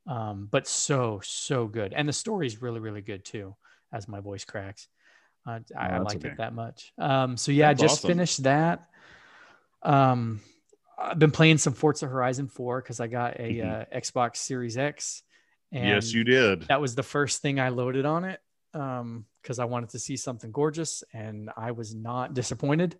um, 0.05 0.47
but 0.51 0.67
so 0.67 1.19
so 1.23 1.65
good. 1.65 1.93
And 1.93 2.07
the 2.07 2.13
story 2.13 2.45
is 2.45 2.61
really 2.61 2.79
really 2.79 3.01
good 3.01 3.25
too. 3.25 3.55
As 3.91 4.07
my 4.07 4.19
voice 4.19 4.45
cracks, 4.45 4.87
I, 5.47 5.59
I 5.77 5.97
liked 5.99 6.17
okay. 6.17 6.29
it 6.29 6.37
that 6.37 6.53
much. 6.53 6.91
Um, 6.97 7.37
so 7.37 7.51
yeah, 7.51 7.69
I 7.69 7.73
That's 7.73 7.81
just 7.81 7.93
awesome. 7.99 8.07
finished 8.09 8.43
that. 8.43 8.87
Um, 9.81 10.41
I've 10.99 11.19
been 11.19 11.31
playing 11.31 11.59
some 11.59 11.73
Forza 11.73 12.07
Horizon 12.07 12.47
4 12.47 12.81
because 12.81 12.99
I 12.99 13.07
got 13.07 13.39
a 13.39 13.53
Mhm. 13.53 13.81
uh, 13.81 13.85
Xbox 13.97 14.37
Series 14.37 14.77
X. 14.77 15.23
And 15.71 15.87
yes, 15.89 16.13
you 16.13 16.23
did. 16.23 16.67
that 16.67 16.81
was 16.81 16.95
the 16.95 17.03
first 17.03 17.41
thing 17.41 17.59
I 17.59 17.69
loaded 17.69 18.05
on 18.05 18.23
it 18.23 18.41
um 18.73 19.25
because 19.41 19.59
I 19.59 19.65
wanted 19.65 19.89
to 19.91 19.99
see 19.99 20.17
something 20.17 20.51
gorgeous 20.51 21.03
and 21.13 21.49
I 21.55 21.71
was 21.71 21.95
not 21.95 22.33
disappointed. 22.33 22.97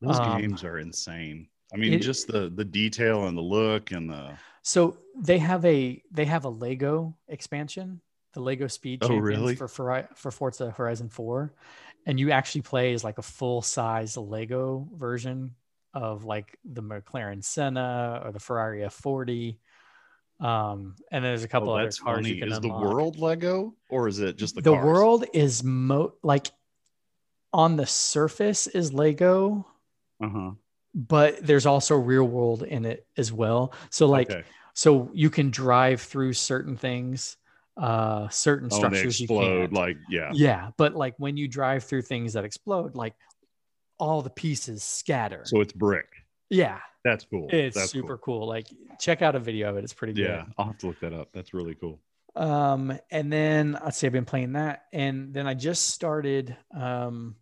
Those 0.00 0.18
um, 0.18 0.40
games 0.40 0.64
are 0.64 0.78
insane. 0.78 1.48
I 1.72 1.76
mean, 1.76 1.94
it- 1.94 1.98
just 2.02 2.26
the 2.26 2.50
the 2.54 2.64
detail 2.64 3.26
and 3.26 3.36
the 3.36 3.42
look 3.42 3.90
and 3.90 4.08
the 4.08 4.32
So 4.62 4.96
they 5.16 5.38
have 5.38 5.64
a 5.64 6.02
they 6.10 6.24
have 6.24 6.44
a 6.44 6.48
Lego 6.48 7.16
expansion, 7.28 8.00
the 8.34 8.40
Lego 8.40 8.66
Speed 8.66 9.00
Oh, 9.02 9.08
Champions 9.08 9.24
really? 9.40 9.54
for 9.56 9.68
for 9.68 10.08
for 10.14 10.30
Forza 10.30 10.70
Horizon 10.70 11.08
4 11.08 11.52
and 12.06 12.18
you 12.18 12.30
actually 12.30 12.62
play 12.62 12.92
as 12.94 13.04
like 13.04 13.18
a 13.18 13.22
full 13.22 13.60
size 13.62 14.16
Lego 14.16 14.88
version 14.94 15.54
of 15.94 16.24
like 16.24 16.58
the 16.64 16.82
McLaren 16.82 17.42
Senna 17.44 18.22
or 18.24 18.32
the 18.32 18.38
Ferrari 18.40 18.80
F40. 18.82 19.58
Um, 20.40 20.94
and 21.10 21.24
then 21.24 21.30
there's 21.32 21.42
a 21.44 21.48
couple 21.48 21.70
oh, 21.70 21.74
other 21.76 21.84
that's 21.84 21.98
cars 21.98 22.18
funny. 22.18 22.34
you 22.34 22.40
can 22.40 22.48
Is 22.52 22.58
unlock. 22.58 22.80
the 22.80 22.86
world 22.88 23.18
Lego 23.18 23.74
or 23.90 24.06
is 24.06 24.20
it 24.20 24.36
just 24.36 24.54
the 24.54 24.60
the 24.60 24.72
cars? 24.72 24.84
world 24.86 25.24
is 25.34 25.64
mo 25.64 26.14
like 26.22 26.46
on 27.52 27.76
the 27.76 27.86
surface 27.86 28.66
is 28.68 28.92
Lego, 28.92 29.66
Uh-huh. 30.22 30.52
but 30.94 31.44
there's 31.44 31.66
also 31.66 31.96
real 31.96 32.24
world 32.24 32.62
in 32.62 32.84
it 32.84 33.06
as 33.16 33.32
well. 33.32 33.72
So 33.90 34.06
like 34.06 34.30
okay. 34.30 34.44
so 34.74 35.10
you 35.12 35.28
can 35.30 35.50
drive 35.50 36.00
through 36.02 36.34
certain 36.34 36.76
things, 36.76 37.36
uh 37.78 38.28
certain 38.28 38.68
Oh, 38.72 38.76
structures 38.76 39.20
you 39.20 39.24
explode. 39.24 39.72
Like, 39.72 39.96
yeah. 40.10 40.30
yeah, 40.34 40.70
but 40.76 40.94
like 40.94 41.14
when 41.18 41.36
you 41.36 41.46
drive 41.48 41.84
through 41.84 42.02
things 42.02 42.32
that 42.34 42.44
explode, 42.44 42.94
like 42.96 43.14
all 43.98 44.20
the 44.22 44.30
pieces 44.30 44.82
scatter. 44.82 45.42
So 45.44 45.60
it's 45.60 45.72
brick. 45.72 46.06
yeah, 46.50 46.78
That's 47.04 47.24
cool. 47.24 47.48
it's 47.50 47.76
That's 47.76 47.90
super 47.90 48.18
cool. 48.18 48.40
cool. 48.40 48.48
Like 48.48 48.66
check 49.00 49.22
out 49.22 49.34
a 49.36 49.38
video 49.40 49.70
of 49.70 49.76
it. 49.76 49.84
It's 49.84 49.92
pretty 49.94 50.12
good. 50.12 50.24
Yeah, 50.26 50.44
I'll 50.56 50.66
have 50.66 50.78
to 50.78 50.86
look 50.88 51.00
that 51.00 51.12
up. 51.12 51.28
That's 51.32 51.54
really 51.54 51.74
cool. 51.74 52.00
Um, 52.36 52.96
and 53.10 53.32
then 53.32 53.76
I'd 53.82 53.94
say 53.94 54.06
I've 54.06 54.12
been 54.12 54.24
playing 54.24 54.52
that, 54.52 54.84
and 54.92 55.32
then 55.34 55.46
I 55.48 55.54
just 55.54 55.88
started. 55.90 56.56
Um, 56.76 57.36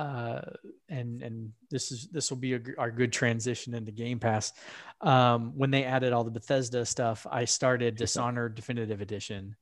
uh, 0.00 0.40
and 0.88 1.22
and 1.22 1.52
this 1.70 1.92
is 1.92 2.08
this 2.08 2.30
will 2.30 2.38
be 2.38 2.54
a, 2.54 2.60
our 2.78 2.90
good 2.90 3.12
transition 3.12 3.74
into 3.74 3.92
Game 3.92 4.18
Pass. 4.18 4.54
Um, 5.02 5.52
when 5.56 5.70
they 5.70 5.84
added 5.84 6.14
all 6.14 6.24
the 6.24 6.30
Bethesda 6.30 6.86
stuff, 6.86 7.26
I 7.30 7.44
started 7.44 7.96
Dishonored 7.96 8.54
Definitive 8.54 9.02
Edition. 9.02 9.56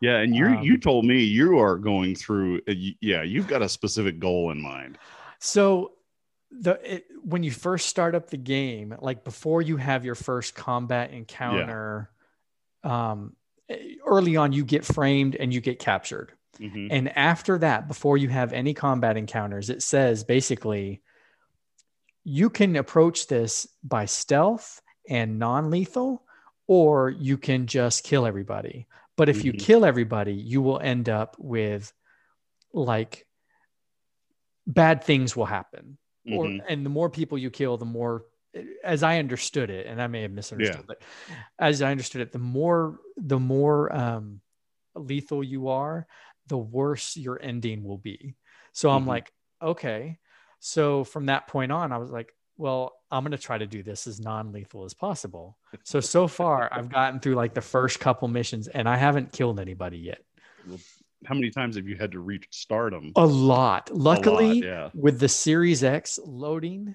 Yeah, 0.00 0.16
and 0.16 0.34
you 0.34 0.46
Um, 0.46 0.62
you 0.64 0.78
told 0.78 1.04
me 1.04 1.22
you 1.22 1.60
are 1.60 1.76
going 1.76 2.16
through. 2.16 2.60
Uh, 2.68 2.74
yeah, 3.00 3.22
you've 3.22 3.46
got 3.46 3.62
a 3.62 3.68
specific 3.68 4.18
goal 4.18 4.50
in 4.50 4.60
mind. 4.60 4.98
So 5.38 5.92
the 6.50 6.94
it, 6.94 7.06
when 7.22 7.44
you 7.44 7.52
first 7.52 7.86
start 7.86 8.16
up 8.16 8.30
the 8.30 8.36
game, 8.36 8.96
like 9.00 9.22
before 9.22 9.62
you 9.62 9.76
have 9.76 10.04
your 10.04 10.16
first 10.16 10.56
combat 10.56 11.12
encounter, 11.12 12.10
um, 12.82 13.36
eh, 13.68 13.94
early 14.04 14.36
on 14.36 14.52
you 14.52 14.64
get 14.64 14.84
framed 14.84 15.36
and 15.36 15.54
you 15.54 15.60
get 15.60 15.78
captured. 15.78 16.32
Mhm. 16.58 16.88
And 16.90 17.16
after 17.16 17.58
that, 17.58 17.88
before 17.88 18.16
you 18.18 18.28
have 18.28 18.52
any 18.52 18.74
combat 18.74 19.16
encounters, 19.16 19.70
it 19.70 19.82
says 19.82 20.24
basically 20.24 21.02
you 22.24 22.50
can 22.50 22.76
approach 22.76 23.26
this 23.26 23.66
by 23.82 24.06
stealth 24.06 24.80
and 25.08 25.38
non 25.38 25.70
lethal, 25.70 26.24
or 26.66 27.10
you 27.10 27.36
can 27.36 27.66
just 27.66 28.04
kill 28.04 28.26
everybody. 28.26 28.86
But 29.16 29.28
if 29.28 29.44
you 29.44 29.52
Mhm. 29.52 29.58
kill 29.58 29.84
everybody, 29.84 30.32
you 30.34 30.62
will 30.62 30.80
end 30.80 31.08
up 31.08 31.36
with 31.38 31.92
like 32.72 33.26
bad 34.66 35.04
things 35.04 35.36
will 35.36 35.44
happen. 35.44 35.98
Or, 36.26 36.48
Mhm. 36.48 36.64
and 36.68 36.86
the 36.86 36.90
more 36.90 37.10
people 37.10 37.36
you 37.36 37.50
kill, 37.50 37.76
the 37.76 37.84
more, 37.84 38.24
as 38.82 39.02
I 39.02 39.18
understood 39.18 39.68
it, 39.68 39.86
and 39.86 40.00
I 40.00 40.06
may 40.06 40.22
have 40.22 40.30
misunderstood, 40.32 40.86
but 40.86 41.02
as 41.58 41.82
I 41.82 41.90
understood 41.90 42.22
it, 42.22 42.32
the 42.32 42.38
more, 42.38 42.98
the 43.16 43.38
more 43.38 43.94
um, 43.94 44.40
lethal 44.94 45.44
you 45.44 45.68
are, 45.68 46.06
the 46.48 46.58
worse 46.58 47.16
your 47.16 47.40
ending 47.42 47.84
will 47.84 47.98
be. 47.98 48.36
So 48.72 48.90
I'm 48.90 49.04
Mhm. 49.04 49.08
like, 49.08 49.32
okay. 49.62 50.18
So 50.60 51.04
from 51.04 51.26
that 51.26 51.46
point 51.46 51.72
on, 51.72 51.92
I 51.92 51.98
was 51.98 52.10
like, 52.10 52.34
well, 52.56 52.92
I'm 53.10 53.24
going 53.24 53.32
to 53.32 53.38
try 53.38 53.58
to 53.58 53.66
do 53.66 53.82
this 53.82 54.06
as 54.06 54.20
non 54.20 54.52
lethal 54.52 54.84
as 54.84 54.94
possible. 54.94 55.58
So, 55.82 56.00
so 56.00 56.28
far, 56.28 56.68
I've 56.72 56.88
gotten 56.88 57.20
through 57.20 57.34
like 57.34 57.54
the 57.54 57.60
first 57.60 57.98
couple 58.00 58.28
missions 58.28 58.68
and 58.68 58.88
I 58.88 58.96
haven't 58.96 59.32
killed 59.32 59.58
anybody 59.58 59.98
yet. 59.98 60.22
How 61.26 61.34
many 61.34 61.50
times 61.50 61.76
have 61.76 61.88
you 61.88 61.96
had 61.96 62.12
to 62.12 62.20
reach 62.20 62.46
stardom? 62.50 63.12
A 63.16 63.26
lot. 63.26 63.90
A 63.90 63.94
lot, 63.94 64.02
Luckily, 64.18 64.60
yeah. 64.64 64.90
with 64.94 65.18
the 65.18 65.28
Series 65.28 65.82
X 65.82 66.18
loading, 66.24 66.94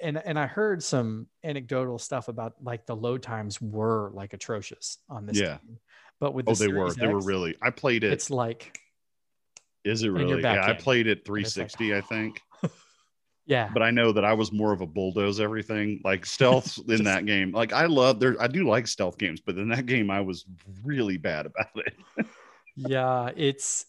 and 0.00 0.18
and 0.18 0.38
I 0.38 0.46
heard 0.46 0.82
some 0.82 1.26
anecdotal 1.42 1.98
stuff 1.98 2.28
about 2.28 2.54
like 2.62 2.86
the 2.86 2.94
load 2.94 3.22
times 3.22 3.60
were 3.60 4.10
like 4.14 4.32
atrocious 4.32 4.98
on 5.08 5.26
this 5.26 5.38
Yeah. 5.40 5.58
game. 5.66 5.78
But 6.20 6.32
with 6.34 6.46
the 6.46 6.52
Oh, 6.52 6.54
they 6.54 6.68
were. 6.68 6.90
Series 6.90 6.96
They 6.96 7.06
were 7.06 7.20
really. 7.20 7.56
I 7.62 7.70
played 7.70 8.04
it. 8.04 8.12
It's 8.12 8.30
like 8.30 8.78
Is 9.84 10.02
it 10.02 10.08
really? 10.08 10.40
Yeah, 10.42 10.64
I 10.64 10.72
played 10.74 11.06
it 11.06 11.18
it's 11.18 11.28
like- 11.28 11.70
360, 11.70 11.94
I 11.94 12.00
think. 12.00 12.40
yeah, 13.46 13.68
But 13.74 13.82
I 13.82 13.90
know 13.90 14.12
that 14.12 14.24
I 14.24 14.32
was 14.32 14.52
more 14.52 14.72
of 14.72 14.80
a 14.80 14.86
bulldoze 14.86 15.40
everything. 15.40 16.00
Like 16.04 16.24
stealth 16.36 16.78
in 16.78 16.88
Just- 16.88 17.04
that 17.04 17.26
game. 17.26 17.52
Like 17.52 17.72
I 17.72 17.86
love 17.86 18.20
there. 18.20 18.40
I 18.40 18.46
do 18.46 18.66
like 18.68 18.86
stealth 18.86 19.18
games, 19.18 19.40
but 19.40 19.58
in 19.58 19.68
that 19.68 19.86
game, 19.86 20.10
I 20.10 20.20
was 20.20 20.44
really 20.84 21.16
bad 21.18 21.46
about 21.46 21.66
it. 21.76 21.94
yeah 22.76 23.30
it's 23.36 23.86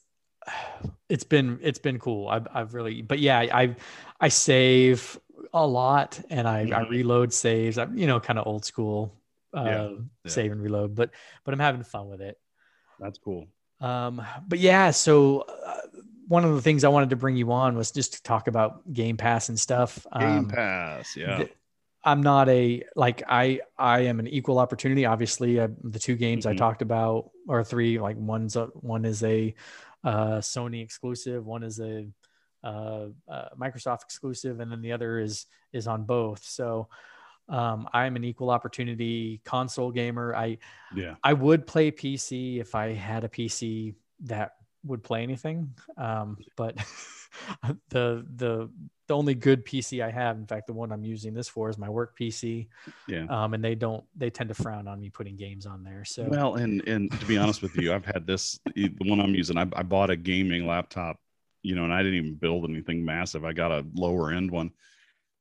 it's 1.09 1.23
been 1.23 1.57
it's 1.63 1.79
been 1.79 1.97
cool 1.97 2.27
i've, 2.27 2.47
I've 2.53 2.75
really 2.75 3.01
but 3.01 3.17
yeah 3.17 3.39
i 3.39 3.75
i 4.21 4.27
save 4.27 5.19
a 5.55 5.65
lot 5.65 6.21
and 6.29 6.47
i 6.47 6.59
i 6.59 6.65
Mhm. 6.65 6.89
reload 6.91 7.33
saves 7.33 7.79
i'm 7.79 7.97
you 7.97 8.05
know 8.05 8.19
kind 8.19 8.37
of 8.37 8.45
old 8.45 8.63
school 8.63 9.11
uh 9.55 9.63
Yeah, 9.63 9.87
yeah. 10.25 10.31
save 10.31 10.51
and 10.51 10.61
reload 10.61 10.93
but 10.95 11.11
but 11.43 11.53
i'm 11.53 11.59
having 11.59 11.83
fun 11.83 12.09
with 12.09 12.21
it 12.21 12.37
That's 12.99 13.17
cool. 13.19 13.47
um 13.81 14.21
but 14.47 14.59
yeah 14.59 14.91
so 14.91 15.41
uh, 15.41 15.81
one 16.27 16.43
of 16.43 16.53
the 16.55 16.61
things 16.61 16.83
i 16.83 16.87
wanted 16.89 17.09
to 17.11 17.15
bring 17.15 17.35
you 17.35 17.51
on 17.51 17.75
was 17.77 17.91
just 17.91 18.13
to 18.15 18.23
talk 18.23 18.47
about 18.47 18.91
game 18.93 19.17
pass 19.17 19.49
and 19.49 19.59
stuff 19.59 20.05
Game 20.19 20.39
um, 20.39 20.47
Pass. 20.47 21.15
Yeah. 21.15 21.37
th- 21.37 21.51
I'm 22.03 22.21
not 22.21 22.49
a 22.49 22.83
like 22.95 23.23
I 23.27 23.61
I 23.79 24.01
am 24.01 24.19
an 24.19 24.27
equal 24.27 24.59
opportunity. 24.59 25.05
Obviously, 25.07 25.59
uh, 25.59 25.69
the 25.83 25.97
two 25.97 26.15
games 26.15 26.45
I 26.45 26.53
Mhm. 26.53 26.57
talked 26.57 26.83
about 26.83 27.31
are 27.49 27.63
three. 27.63 27.97
Like 27.99 28.15
one's 28.15 28.55
a, 28.55 28.65
one 28.75 29.05
is 29.05 29.23
a 29.23 29.55
uh, 30.03 30.37
Sony 30.37 30.83
exclusive, 30.83 31.43
one 31.47 31.63
is 31.63 31.79
a 31.79 32.07
uh, 32.63 33.07
uh, 33.27 33.49
Microsoft 33.59 34.03
exclusive, 34.03 34.59
and 34.59 34.71
then 34.71 34.83
the 34.83 34.91
other 34.91 35.17
is 35.19 35.47
is 35.73 35.87
on 35.87 36.03
both. 36.03 36.43
So 36.43 36.89
um, 37.49 37.87
I'm 37.93 38.15
an 38.15 38.23
equal 38.23 38.49
opportunity 38.49 39.41
console 39.45 39.91
gamer. 39.91 40.35
I 40.35 40.57
yeah. 40.95 41.15
I 41.23 41.33
would 41.33 41.67
play 41.67 41.91
PC 41.91 42.59
if 42.59 42.75
I 42.75 42.93
had 42.93 43.23
a 43.23 43.29
PC 43.29 43.95
that 44.21 44.55
would 44.83 45.03
play 45.03 45.23
anything. 45.23 45.73
Um, 45.97 46.37
but 46.55 46.75
the 47.89 48.25
the 48.35 48.69
the 49.07 49.15
only 49.15 49.35
good 49.35 49.65
PC 49.65 50.03
I 50.03 50.09
have, 50.09 50.37
in 50.37 50.47
fact, 50.47 50.65
the 50.65 50.73
one 50.73 50.91
I'm 50.91 51.03
using 51.03 51.33
this 51.33 51.47
for 51.47 51.69
is 51.69 51.77
my 51.77 51.89
work 51.89 52.17
PC. 52.17 52.67
Yeah. 53.07 53.25
Um, 53.29 53.53
and 53.53 53.63
they 53.63 53.75
don't 53.75 54.03
they 54.15 54.29
tend 54.29 54.49
to 54.49 54.55
frown 54.55 54.87
on 54.87 54.99
me 54.99 55.09
putting 55.09 55.35
games 55.35 55.65
on 55.65 55.83
there. 55.83 56.03
So 56.05 56.23
Well, 56.27 56.55
and 56.55 56.81
and 56.87 57.11
to 57.19 57.25
be 57.25 57.37
honest 57.37 57.61
with 57.61 57.75
you, 57.75 57.93
I've 57.93 58.05
had 58.05 58.25
this 58.25 58.59
the 58.75 58.91
one 59.01 59.19
I'm 59.19 59.35
using. 59.35 59.57
I, 59.57 59.67
I 59.75 59.83
bought 59.83 60.09
a 60.09 60.15
gaming 60.15 60.65
laptop, 60.65 61.19
you 61.61 61.75
know, 61.75 61.83
and 61.83 61.93
I 61.93 62.01
didn't 62.01 62.17
even 62.17 62.35
build 62.35 62.65
anything 62.65 63.05
massive. 63.05 63.45
I 63.45 63.53
got 63.53 63.71
a 63.71 63.85
lower 63.93 64.31
end 64.31 64.49
one, 64.49 64.71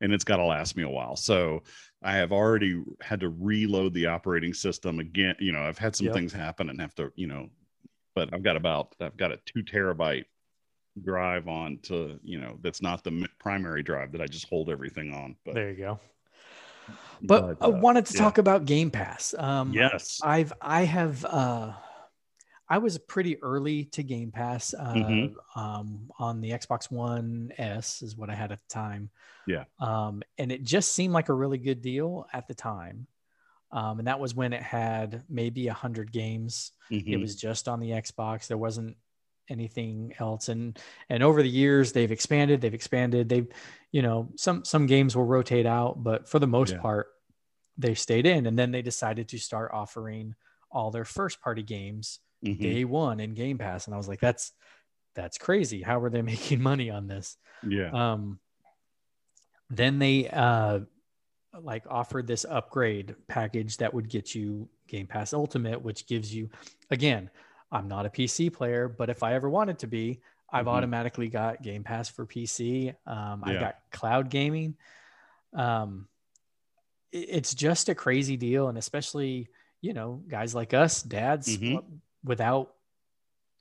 and 0.01 0.13
it's 0.13 0.23
got 0.23 0.37
to 0.37 0.43
last 0.43 0.75
me 0.75 0.83
a 0.83 0.89
while. 0.89 1.15
So 1.15 1.63
I 2.03 2.13
have 2.13 2.31
already 2.31 2.83
had 3.01 3.19
to 3.21 3.29
reload 3.29 3.93
the 3.93 4.07
operating 4.07 4.53
system 4.53 4.99
again. 4.99 5.35
You 5.39 5.51
know, 5.51 5.61
I've 5.61 5.77
had 5.77 5.95
some 5.95 6.07
Yep. 6.07 6.15
things 6.15 6.33
happen 6.33 6.69
and 6.69 6.79
have 6.81 6.95
to, 6.95 7.11
you 7.15 7.27
know, 7.27 7.49
but 8.13 8.33
I've 8.33 8.43
got 8.43 8.55
about 8.55 8.95
I've 8.99 9.17
got 9.17 9.31
a 9.31 9.39
two 9.45 9.63
terabyte 9.63 10.25
drive 11.03 11.49
on 11.49 11.77
to 11.83 12.17
you 12.23 12.39
know 12.39 12.57
that's 12.61 12.81
not 12.81 13.03
the 13.03 13.27
primary 13.37 13.83
drive 13.83 14.13
that 14.13 14.21
I 14.21 14.27
just 14.27 14.47
hold 14.47 14.69
everything 14.69 15.13
on. 15.13 15.35
But 15.45 15.55
there 15.55 15.69
you 15.71 15.75
go. 15.75 15.99
But, 17.21 17.57
I 17.61 17.65
uh, 17.65 17.69
wanted 17.69 18.05
to 18.07 18.13
yeah. 18.13 18.21
talk 18.21 18.37
about 18.37 18.65
Game 18.65 18.91
Pass. 18.91 19.33
Um, 19.37 19.73
yes, 19.73 20.19
I've 20.23 20.53
I 20.61 20.83
have 20.83 21.25
uh 21.25 21.73
I 22.67 22.79
was 22.79 22.97
pretty 22.97 23.41
early 23.43 23.85
to 23.85 24.01
Game 24.03 24.31
Pass 24.31 24.73
uh, 24.73 24.93
Mhm. 24.93 25.35
um, 25.55 26.11
on 26.17 26.41
the 26.41 26.51
Xbox 26.51 26.89
One 26.91 27.51
S 27.57 28.01
is 28.01 28.15
what 28.17 28.29
I 28.29 28.35
had 28.35 28.51
at 28.51 28.59
the 28.59 28.73
time. 28.73 29.11
Yeah. 29.47 29.65
Um, 29.79 30.23
and 30.37 30.51
it 30.51 30.63
just 30.63 30.93
seemed 30.93 31.13
like 31.13 31.29
a 31.29 31.33
really 31.33 31.59
good 31.59 31.81
deal 31.81 32.25
at 32.33 32.47
the 32.47 32.55
time. 32.55 33.07
Um, 33.71 33.99
and 33.99 34.07
that 34.07 34.19
was 34.19 34.33
when 34.33 34.53
it 34.53 34.63
had 34.63 35.23
maybe 35.29 35.67
a 35.67 35.73
hundred 35.73 36.11
games. 36.11 36.71
It 36.89 37.05
Mhm. 37.05 37.21
was 37.21 37.35
just 37.35 37.67
on 37.67 37.79
the 37.79 37.91
Xbox. 37.91 38.47
There 38.47 38.57
wasn't 38.57 38.97
anything 39.47 40.13
else. 40.17 40.49
And 40.49 40.79
and 41.09 41.21
over 41.21 41.43
the 41.43 41.49
years 41.49 41.91
they've 41.91 42.11
expanded, 42.11 42.61
they've 42.61 42.73
expanded. 42.73 43.29
They've, 43.29 43.47
you 43.91 44.01
know, 44.01 44.31
some 44.37 44.65
some 44.65 44.87
games 44.87 45.15
will 45.15 45.25
rotate 45.25 45.67
out, 45.67 46.03
but 46.03 46.27
for 46.27 46.39
the 46.39 46.47
most 46.47 46.73
Yeah. 46.73 46.79
part, 46.79 47.07
they 47.77 47.93
stayed 47.93 48.25
in. 48.25 48.47
And 48.47 48.57
then 48.57 48.71
they 48.71 48.81
decided 48.81 49.27
to 49.29 49.37
start 49.37 49.71
offering 49.73 50.35
all 50.71 50.89
their 50.89 51.05
first 51.05 51.41
party 51.41 51.61
games 51.63 52.19
Mhm. 52.45 52.61
day 52.61 52.85
one 52.85 53.19
in 53.19 53.33
Game 53.33 53.57
Pass. 53.57 53.85
And 53.87 53.93
I 53.93 53.97
was 53.97 54.07
like, 54.07 54.19
that's 54.19 54.53
that's 55.15 55.37
crazy. 55.37 55.81
How 55.81 55.99
are 56.01 56.09
they 56.09 56.21
making 56.33 56.61
money 56.61 56.89
on 56.89 57.07
this? 57.07 57.37
yeah, 57.67 57.89
Um, 57.91 58.39
then 59.69 59.97
they 59.99 60.29
uh, 60.29 60.81
like 61.59 61.83
offered 61.89 62.27
this 62.27 62.45
upgrade 62.47 63.15
package 63.27 63.77
that 63.77 63.93
would 63.93 64.09
get 64.09 64.35
you 64.35 64.69
Game 64.87 65.07
Pass 65.07 65.33
Ultimate, 65.33 65.81
which 65.81 66.05
gives 66.07 66.33
you, 66.33 66.49
again, 66.91 67.29
I'm 67.71 67.87
not 67.87 68.05
a 68.05 68.09
PC 68.09 68.53
player, 68.53 68.87
but 68.87 69.09
if 69.09 69.23
I 69.23 69.33
ever 69.33 69.49
wanted 69.49 69.79
to 69.79 69.87
be, 69.87 70.21
I've 70.51 70.65
Mhm. 70.67 70.69
automatically 70.69 71.27
got 71.29 71.63
Game 71.63 71.83
Pass 71.83 72.07
for 72.09 72.25
PC. 72.25 72.93
Um, 73.07 73.41
I've 73.43 73.55
got 73.59 73.75
cloud 73.91 74.29
gaming. 74.29 74.75
Um, 75.53 76.07
it's 77.11 77.53
just 77.53 77.89
a 77.89 77.95
crazy 77.95 78.37
deal, 78.37 78.67
and 78.67 78.77
especially 78.77 79.47
you 79.81 79.93
know 79.93 80.21
guys 80.27 80.53
like 80.53 80.73
us, 80.73 81.01
dads, 81.01 81.57
Mhm. 81.57 82.01
Without 82.25 82.73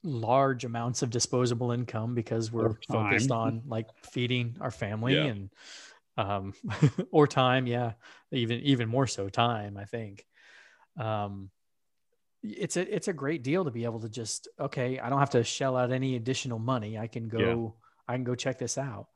large 0.03 0.65
amounts 0.65 1.03
of 1.03 1.11
disposable 1.11 1.71
income 1.73 2.15
because 2.15 2.53
we're 2.53 2.71
Or 2.71 2.79
focused 2.91 3.31
on 3.31 3.63
like 3.67 3.87
feeding 4.03 4.57
our 4.61 4.71
family 4.71 5.15
Yeah. 5.15 5.25
and 5.27 5.51
um 6.17 6.53
or 7.11 7.27
time 7.27 7.67
yeah 7.67 7.93
even 8.31 8.61
even 8.61 8.89
more 8.89 9.07
so 9.07 9.29
time 9.29 9.77
i 9.77 9.85
think. 9.85 10.27
Um 10.99 11.51
it's 12.43 12.77
a 12.77 12.95
it's 12.95 13.09
a 13.09 13.13
great 13.13 13.43
deal 13.43 13.65
to 13.65 13.71
be 13.71 13.85
able 13.85 14.01
to 14.01 14.09
just 14.09 14.49
okay 14.61 14.99
i 14.99 15.09
don't 15.09 15.19
have 15.19 15.31
to 15.31 15.43
shell 15.43 15.77
out 15.77 15.91
any 15.93 16.17
additional 16.17 16.59
money. 16.59 16.99
I 16.99 17.07
can 17.07 17.29
go 17.29 17.75
i 18.07 18.15
can 18.15 18.25
go 18.25 18.35
check 18.35 18.59
this 18.59 18.77
out. 18.77 19.07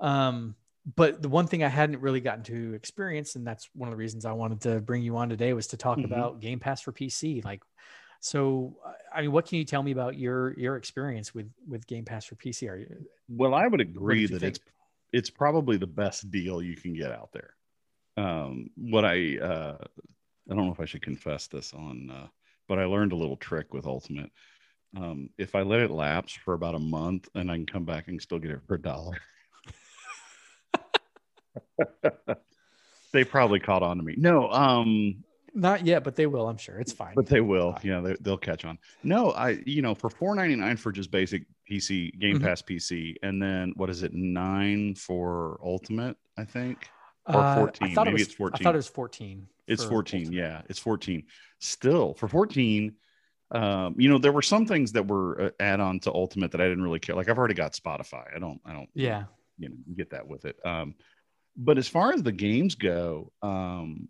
Um 0.00 0.54
but 0.94 1.20
the 1.22 1.28
one 1.28 1.46
thing 1.46 1.64
i 1.64 1.68
hadn't 1.68 2.00
really 2.00 2.20
gotten 2.20 2.44
to 2.44 2.74
experience 2.74 3.34
and 3.34 3.46
that's 3.46 3.68
one 3.74 3.88
of 3.88 3.92
the 3.92 3.96
reasons 3.96 4.24
i 4.26 4.32
wanted 4.32 4.60
to 4.60 4.80
bring 4.80 5.02
you 5.02 5.16
on 5.16 5.28
today 5.30 5.52
was 5.54 5.68
to 5.68 5.76
talk 5.76 5.98
Mhm. 5.98 6.04
about 6.04 6.40
game 6.40 6.60
pass 6.60 6.80
for 6.82 6.92
pc 6.92 7.44
like 7.44 7.62
so 8.20 8.76
i 9.14 9.20
mean 9.22 9.32
what 9.32 9.46
can 9.46 9.58
you 9.58 9.64
tell 9.64 9.82
me 9.82 9.92
about 9.92 10.16
your 10.16 10.58
your 10.58 10.76
experience 10.76 11.34
with 11.34 11.50
with 11.68 11.86
game 11.86 12.04
pass 12.04 12.24
for 12.24 12.34
pc 12.36 12.68
are 12.70 12.76
you 12.76 13.06
Well, 13.28 13.54
I 13.54 13.66
would 13.66 13.80
agree 13.80 14.26
that 14.26 14.40
think? 14.40 14.56
it's 14.56 14.60
it's 15.12 15.30
probably 15.30 15.76
the 15.76 15.86
best 15.86 16.30
deal 16.30 16.60
you 16.62 16.76
can 16.76 16.92
get 16.92 17.12
out 17.12 17.30
there. 17.32 17.54
Um, 18.16 18.70
what 18.76 19.04
I 19.04 19.38
uh, 19.38 19.76
I 20.50 20.54
don't 20.54 20.66
know 20.66 20.72
if 20.72 20.80
I 20.80 20.84
should 20.84 21.02
confess 21.02 21.46
this 21.46 21.72
on, 21.74 22.10
uh, 22.10 22.26
but 22.68 22.78
I 22.78 22.84
learned 22.84 23.12
a 23.12 23.16
little 23.16 23.36
trick 23.36 23.72
with 23.74 23.86
Ultimate. 23.86 24.30
Um, 24.96 25.30
if 25.38 25.54
I 25.54 25.62
let 25.62 25.80
it 25.80 25.90
lapse 25.90 26.32
for 26.32 26.54
about 26.54 26.74
a 26.74 26.78
month, 26.78 27.28
and 27.34 27.50
I 27.50 27.56
can 27.56 27.66
come 27.66 27.84
back 27.84 28.08
and 28.08 28.20
still 28.20 28.38
get 28.38 28.52
it 28.52 28.60
for 28.66 28.74
a 28.74 28.80
dollar. 28.80 29.16
they 33.12 33.24
probably 33.24 33.60
caught 33.60 33.82
on 33.82 33.98
to 33.98 34.02
me. 34.02 34.14
No, 34.16 34.50
um, 34.50 35.24
not 35.56 35.84
yet 35.86 36.04
but 36.04 36.14
they 36.14 36.26
will 36.26 36.46
i'm 36.48 36.56
sure 36.58 36.78
it's 36.78 36.92
fine 36.92 37.14
but 37.16 37.26
they 37.26 37.40
will. 37.40 37.76
Yeah, 37.82 38.00
they, 38.00 38.14
they'll 38.20 38.36
catch 38.36 38.64
on. 38.64 38.78
No, 39.02 39.30
I 39.32 39.62
you 39.66 39.82
know 39.82 39.94
for 39.94 40.10
four 40.10 40.34
ninety 40.36 40.54
nine 40.54 40.76
for 40.76 40.92
just 40.92 41.10
basic 41.10 41.44
PC 41.68 42.16
Game 42.20 42.38
Mhm. 42.38 42.42
Pass 42.44 42.62
PC, 42.62 43.14
and 43.22 43.42
then 43.42 43.72
what 43.76 43.90
is 43.90 44.02
it 44.04 44.12
nine 44.14 44.94
for 44.94 45.58
Ultimate? 45.64 46.16
I 46.38 46.44
think 46.44 46.88
or 47.26 47.36
Uh, 47.40 47.52
I 47.52 47.54
14. 47.56 47.94
thought 47.94 48.06
it 48.06 48.10
Maybe 48.10 48.12
was, 48.12 48.22
it's 48.28 48.34
14. 48.34 48.54
I 48.54 48.62
thought 48.62 48.74
it 48.74 48.78
was 48.78 48.88
14. 48.88 49.48
it's 49.66 49.82
14. 49.84 50.20
Ultimate. 50.26 50.36
Yeah, 50.36 50.62
it's 50.68 50.78
fourteen. 50.78 51.24
Still 51.58 52.14
for 52.14 52.28
fourteen, 52.28 52.94
um, 53.50 53.94
you 53.98 54.08
know, 54.08 54.18
there 54.18 54.32
were 54.32 54.42
some 54.42 54.66
things 54.66 54.92
that 54.92 55.06
were 55.08 55.40
uh, 55.40 55.50
add 55.58 55.80
on 55.80 55.98
to 56.00 56.12
Ultimate 56.12 56.50
that 56.52 56.60
I 56.60 56.68
didn't 56.68 56.84
really 56.84 57.00
care. 57.00 57.16
Like 57.16 57.28
I've 57.28 57.38
already 57.38 57.54
got 57.54 57.72
Spotify. 57.72 58.24
I 58.34 58.38
don't, 58.38 58.60
I 58.64 58.72
don't, 58.72 58.88
Yeah. 58.94 59.24
you 59.58 59.70
know, 59.70 59.76
get 59.96 60.10
that 60.10 60.28
with 60.28 60.44
it. 60.44 60.56
Um, 60.64 60.94
but 61.56 61.78
as 61.78 61.88
far 61.88 62.12
as 62.12 62.22
the 62.22 62.32
games 62.32 62.74
go, 62.74 63.32
um, 63.42 64.08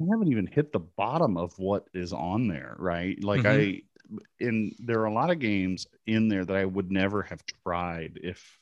I 0.00 0.04
haven't 0.10 0.28
even 0.28 0.46
hit 0.46 0.72
the 0.72 0.78
bottom 0.80 1.36
of 1.36 1.58
what 1.58 1.86
is 1.92 2.12
on 2.12 2.48
there, 2.48 2.74
right? 2.78 3.22
Like 3.22 3.44
I, 3.44 3.82
and 4.40 4.74
there 4.78 5.00
are 5.00 5.04
a 5.06 5.12
lot 5.12 5.30
of 5.30 5.38
games 5.38 5.86
in 6.06 6.28
there 6.28 6.44
that 6.44 6.56
I 6.56 6.64
would 6.64 6.90
never 6.90 7.22
have 7.22 7.42
tried 7.64 8.18
if 8.22 8.58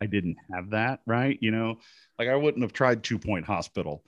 I 0.00 0.06
didn't 0.06 0.36
have 0.52 0.70
that, 0.70 1.00
right? 1.06 1.38
You 1.40 1.52
know, 1.52 1.78
like 2.18 2.28
I 2.28 2.34
wouldn't 2.34 2.62
have 2.62 2.72
tried 2.72 3.04
Two 3.04 3.18
Point 3.18 3.44
Hospital, 3.46 4.02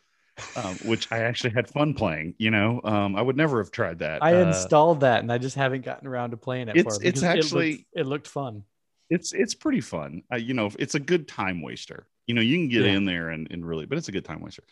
um, 0.56 0.74
which 0.84 1.10
I 1.12 1.18
actually 1.20 1.50
had 1.50 1.68
fun 1.68 1.94
playing. 1.94 2.34
You 2.38 2.50
know, 2.50 2.80
um, 2.82 3.14
I 3.14 3.22
would 3.22 3.36
never 3.36 3.58
have 3.58 3.70
tried 3.70 4.00
that. 4.00 4.20
I 4.22 4.34
Uh, 4.42 4.48
installed 4.48 5.00
that 5.00 5.20
and 5.20 5.30
I 5.30 5.38
just 5.38 5.54
haven't 5.54 5.82
gotten 5.82 6.08
around 6.08 6.30
to 6.32 6.36
playing 6.36 6.68
it. 6.68 6.76
It's- 6.76 6.96
for 6.96 7.02
it's 7.04 7.20
because 7.20 7.22
it 7.22 7.38
actually- 7.38 7.70
looked, 7.72 7.84
it 7.94 8.06
looked 8.06 8.26
fun. 8.28 8.64
it's 9.08 9.32
it's 9.32 9.54
pretty 9.54 9.80
fun. 9.82 10.22
Uh, 10.32 10.36
you 10.36 10.54
know, 10.54 10.68
it's 10.80 10.96
a 10.96 11.00
good 11.00 11.28
time 11.28 11.62
waster. 11.62 12.08
You 12.26 12.34
know, 12.34 12.40
you 12.40 12.56
can 12.56 12.68
get 12.68 12.82
Yeah. 12.86 12.92
in 12.96 13.04
there 13.04 13.28
and, 13.30 13.46
and 13.52 13.64
really, 13.64 13.86
but 13.86 13.98
it's 13.98 14.08
a 14.08 14.12
good 14.12 14.24
time 14.24 14.40
waster. 14.40 14.64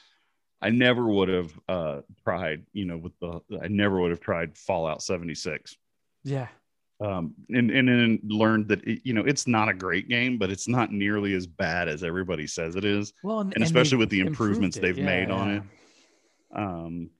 I 0.62 0.70
never 0.70 1.06
would 1.06 1.28
have 1.28 1.52
uh 1.68 2.00
tried, 2.24 2.64
you 2.72 2.84
know, 2.84 2.96
with 2.96 3.18
the 3.18 3.40
I 3.62 3.68
never 3.68 4.00
would 4.00 4.10
have 4.10 4.20
tried 4.20 4.56
Fallout 4.56 5.02
76. 5.02 5.76
Yeah. 6.24 6.46
Um 7.00 7.34
and 7.50 7.70
and 7.70 7.88
then 7.88 8.20
learned 8.24 8.68
that 8.68 8.84
it, 8.84 9.00
you 9.04 9.12
know, 9.12 9.24
it's 9.24 9.46
not 9.48 9.68
a 9.68 9.74
great 9.74 10.08
game, 10.08 10.38
but 10.38 10.50
it's 10.50 10.68
not 10.68 10.92
nearly 10.92 11.34
as 11.34 11.46
bad 11.46 11.88
as 11.88 12.04
everybody 12.04 12.46
says 12.46 12.76
it 12.76 12.84
is. 12.84 13.12
Well, 13.24 13.40
And 13.40 13.62
especially 13.62 13.90
they've 13.96 13.98
with 14.00 14.10
the 14.10 14.20
improvements 14.20 14.78
they've 14.78 14.96
Yeah, 14.96 15.04
made 15.04 15.30
on 15.30 15.50
it. 15.50 15.62
Um 16.54 17.10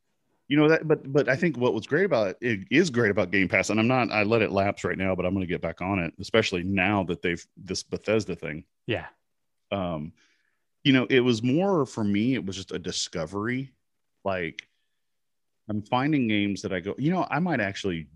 you 0.49 0.57
know 0.59 0.69
that 0.69 0.87
but 0.87 1.11
but 1.11 1.29
I 1.29 1.37
think 1.37 1.57
what 1.57 1.73
was 1.75 1.87
great 1.87 2.05
about 2.05 2.29
it, 2.29 2.37
it 2.41 2.61
is 2.71 2.91
great 2.91 3.11
about 3.11 3.31
Game 3.31 3.49
Pass 3.49 3.71
and 3.71 3.81
I'm 3.81 3.89
not 3.89 4.11
I 4.13 4.23
let 4.23 4.43
it 4.43 4.53
lapse 4.53 4.85
right 4.85 4.99
now, 4.99 5.15
but 5.15 5.25
I'm 5.25 5.33
going 5.35 5.47
to 5.47 5.53
get 5.53 5.63
back 5.63 5.81
on 5.81 5.99
it, 5.99 6.13
especially 6.21 6.63
now 6.63 7.03
that 7.05 7.23
they've 7.23 7.45
this 7.57 7.83
Bethesda 7.83 8.37
thing 8.37 8.65
Yeah. 8.87 9.07
um 9.71 10.13
you 10.85 10.92
know 10.92 11.07
it 11.11 11.21
was 11.21 11.42
more 11.42 11.87
for 11.87 12.05
me 12.05 12.35
it 12.35 12.45
was 12.45 12.57
just 12.57 12.73
a 12.73 12.79
discovery. 12.79 13.73
Like 14.25 14.68
i'm 15.68 15.83
finding 15.83 16.27
games 16.27 16.61
that 16.62 16.73
i 16.73 16.81
go 16.81 16.95
you 16.99 17.11
know 17.11 17.25
i 17.31 17.38
might 17.38 17.61
actually 17.61 18.09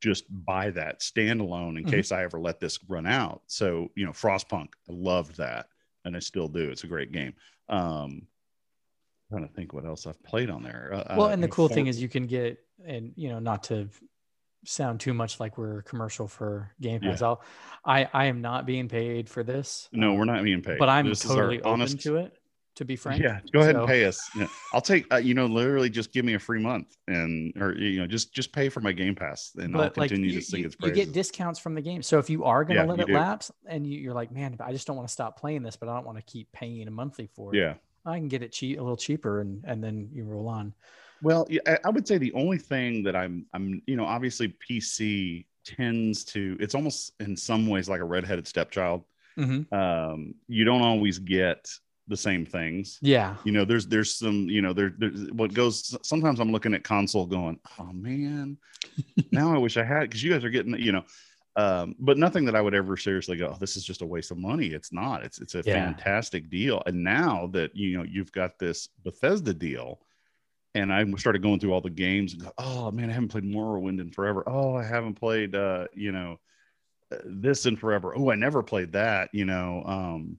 just 0.00 0.24
buy 0.44 0.70
that 0.70 1.00
standalone 1.00 1.76
in 1.76 1.84
Mhm. 1.84 1.90
case 1.90 2.12
i 2.12 2.22
ever 2.22 2.38
let 2.38 2.60
this 2.60 2.78
run 2.88 3.06
out. 3.06 3.42
So 3.46 3.90
you 3.96 4.04
know 4.06 4.12
frostpunk 4.12 4.68
i 4.88 4.92
loved 4.92 5.36
that 5.38 5.66
and 6.04 6.16
i 6.16 6.18
still 6.20 6.48
do 6.48 6.70
it's 6.70 6.84
a 6.84 6.88
great 6.88 7.12
game. 7.12 7.34
Um 7.68 8.26
I'm 9.30 9.38
trying 9.38 9.48
to 9.48 9.54
think 9.54 9.72
what 9.72 9.84
else 9.86 10.06
i've 10.06 10.22
played 10.22 10.50
on 10.50 10.62
there. 10.62 10.90
Uh, 10.94 11.16
Well, 11.16 11.26
uh, 11.28 11.30
and 11.30 11.42
the 11.42 11.48
cool 11.48 11.68
thing 11.68 11.86
is 11.86 12.00
you 12.00 12.08
can 12.08 12.26
get, 12.26 12.58
and 12.84 13.12
you 13.16 13.28
know, 13.28 13.38
not 13.38 13.62
to 13.64 13.88
sound 14.64 15.00
too 15.00 15.14
much 15.14 15.40
like 15.40 15.58
we're 15.58 15.82
commercial 15.82 16.26
for 16.28 16.72
Game 16.80 17.00
Pass. 17.00 17.22
I'll, 17.22 17.42
I 17.84 18.08
I 18.12 18.26
am 18.26 18.40
not 18.40 18.66
being 18.66 18.88
paid 18.88 19.28
for 19.28 19.42
this. 19.42 19.88
no 19.92 20.14
we're 20.14 20.24
not 20.24 20.42
being 20.42 20.62
paid 20.62 20.78
But 20.78 20.88
I'm 20.88 21.08
This 21.08 21.20
totally 21.22 21.60
open 21.60 21.72
honest 21.72 22.00
to 22.02 22.16
it. 22.16 22.36
To 22.78 22.84
be 22.84 22.96
frank. 22.96 23.22
Yeah, 23.22 23.38
go 23.52 23.60
ahead 23.60 23.76
So- 23.76 23.80
and 23.82 23.88
pay 23.88 24.04
us. 24.04 24.20
Yeah. 24.36 24.48
I'll 24.72 24.80
take 24.80 25.06
uh, 25.14 25.18
you 25.18 25.32
know 25.34 25.46
literally 25.46 25.88
just 25.88 26.12
give 26.12 26.24
me 26.24 26.34
a 26.34 26.40
free 26.40 26.58
month 26.60 26.96
and 27.06 27.52
or 27.56 27.72
you 27.76 28.00
know 28.00 28.06
just 28.08 28.34
just 28.34 28.52
pay 28.52 28.68
for 28.68 28.80
my 28.80 28.90
Game 28.90 29.14
Pass 29.14 29.52
and 29.56 29.76
I'll 29.76 29.82
But 29.82 29.96
like 29.96 30.08
continue 30.10 30.32
you, 30.34 30.40
to 30.40 30.44
sing 30.44 30.60
you, 30.60 30.66
its 30.66 30.76
you 30.82 30.90
get 30.90 31.12
discounts 31.12 31.60
from 31.60 31.74
the 31.76 31.80
game. 31.82 32.02
So 32.02 32.18
if 32.18 32.28
you 32.28 32.42
are 32.42 32.64
going 32.64 32.76
to 32.78 32.82
Yeah, 32.82 32.88
let 32.90 32.98
it 32.98 33.06
do. 33.06 33.14
lapse 33.14 33.52
and 33.66 33.86
you, 33.86 34.00
you're 34.00 34.12
like, 34.12 34.32
man, 34.32 34.56
I 34.58 34.72
just 34.72 34.88
don't 34.88 34.96
want 34.96 35.06
to 35.06 35.12
stop 35.12 35.38
playing 35.38 35.62
this, 35.62 35.76
but 35.76 35.88
I 35.88 35.94
don't 35.94 36.04
want 36.04 36.18
to 36.18 36.24
keep 36.24 36.50
paying 36.50 36.88
a 36.88 36.90
monthly 36.90 37.28
for 37.36 37.54
it. 37.54 37.58
yeah. 37.58 37.74
I 38.04 38.18
can 38.18 38.26
get 38.26 38.42
it 38.42 38.50
cheap, 38.50 38.78
a 38.80 38.82
little 38.82 38.96
cheaper, 38.96 39.40
and 39.40 39.64
and 39.64 39.82
then 39.82 40.08
you 40.12 40.24
roll 40.24 40.48
on. 40.48 40.74
Well, 41.24 41.46
I- 41.66 41.78
I 41.84 41.88
would 41.90 42.06
say 42.06 42.18
the 42.18 42.32
only 42.34 42.58
thing 42.58 43.02
that 43.04 43.16
I'm 43.16 43.46
I'm 43.54 43.82
you 43.86 43.96
know 43.96 44.04
obviously 44.04 44.48
PC 44.68 45.46
tends 45.64 46.24
to 46.26 46.56
it's 46.60 46.74
almost 46.74 47.12
in 47.20 47.36
some 47.36 47.66
ways 47.66 47.88
like 47.88 48.00
a 48.00 48.04
redheaded 48.04 48.46
stepchild. 48.46 49.04
Mhm. 49.38 49.72
Um, 49.72 50.34
you 50.46 50.64
don't 50.64 50.82
always 50.82 51.18
get 51.18 51.68
the 52.06 52.16
same 52.16 52.44
things. 52.44 52.98
Yeah. 53.00 53.36
You 53.44 53.52
know, 53.52 53.64
there's 53.64 53.86
there's 53.86 54.14
some 54.14 54.48
you 54.50 54.60
know 54.62 54.72
there 54.74 54.92
there's 54.98 55.30
what 55.32 55.54
goes. 55.54 55.96
Sometimes 56.06 56.38
I'm 56.38 56.52
looking 56.52 56.74
at 56.74 56.84
console 56.84 57.26
going, 57.26 57.58
oh 57.78 57.92
man, 57.92 58.58
now 59.32 59.54
I 59.54 59.58
wish 59.58 59.76
I 59.78 59.82
had 59.84 60.02
because 60.02 60.22
you 60.22 60.30
guys 60.30 60.44
are 60.44 60.50
getting 60.50 60.78
you 60.78 60.92
know. 60.92 61.04
Um, 61.56 61.94
but 62.00 62.18
nothing 62.18 62.44
that 62.46 62.56
I 62.56 62.60
would 62.60 62.74
ever 62.74 62.96
seriously 62.96 63.36
go. 63.36 63.52
Oh, 63.54 63.56
this 63.60 63.76
is 63.76 63.84
just 63.84 64.02
a 64.02 64.06
waste 64.06 64.32
of 64.32 64.38
money. 64.38 64.66
It's 64.66 64.92
not. 64.92 65.24
It's 65.24 65.40
it's 65.40 65.54
a 65.54 65.62
Yeah. 65.64 65.72
fantastic 65.86 66.50
deal. 66.50 66.82
And 66.84 67.02
now 67.02 67.46
that 67.52 67.74
you 67.76 67.96
know 67.96 68.02
you've 68.04 68.32
got 68.32 68.58
this 68.58 68.88
Bethesda 69.04 69.54
deal, 69.54 70.00
and 70.74 70.92
I 70.92 71.04
started 71.16 71.42
going 71.42 71.60
through 71.60 71.72
all 71.72 71.80
the 71.80 71.90
games 71.90 72.32
and 72.32 72.42
go, 72.42 72.52
oh 72.58 72.90
man, 72.90 73.10
I 73.10 73.12
haven't 73.12 73.28
played 73.28 73.44
Morrowind 73.44 74.00
in 74.00 74.10
forever. 74.10 74.42
Oh, 74.46 74.74
I 74.74 74.84
haven't 74.84 75.14
played 75.14 75.54
uh, 75.54 75.86
you 75.94 76.12
know 76.12 76.38
uh, 77.12 77.18
this 77.24 77.66
in 77.66 77.76
forever. 77.76 78.14
Oh, 78.16 78.30
I 78.30 78.34
never 78.34 78.62
played 78.62 78.92
that. 78.92 79.30
You 79.32 79.44
know, 79.44 79.82
um, 79.86 80.38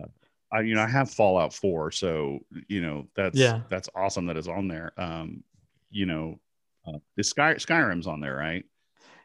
uh, 0.00 0.06
I 0.52 0.60
you 0.60 0.74
know 0.74 0.82
I 0.82 0.88
have 0.88 1.10
Fallout 1.10 1.52
Four, 1.52 1.90
so 1.90 2.40
you 2.68 2.80
know 2.82 3.08
that's 3.14 3.38
Yeah. 3.38 3.60
that's 3.68 3.88
awesome 3.94 4.26
that 4.26 4.36
it's 4.36 4.48
on 4.48 4.68
there. 4.68 4.92
Um, 4.96 5.42
you 5.90 6.06
know, 6.06 6.38
uh, 6.86 6.98
the 7.16 7.24
Sky 7.24 7.54
Skyrim's 7.54 8.06
on 8.06 8.20
there, 8.20 8.36
right? 8.36 8.64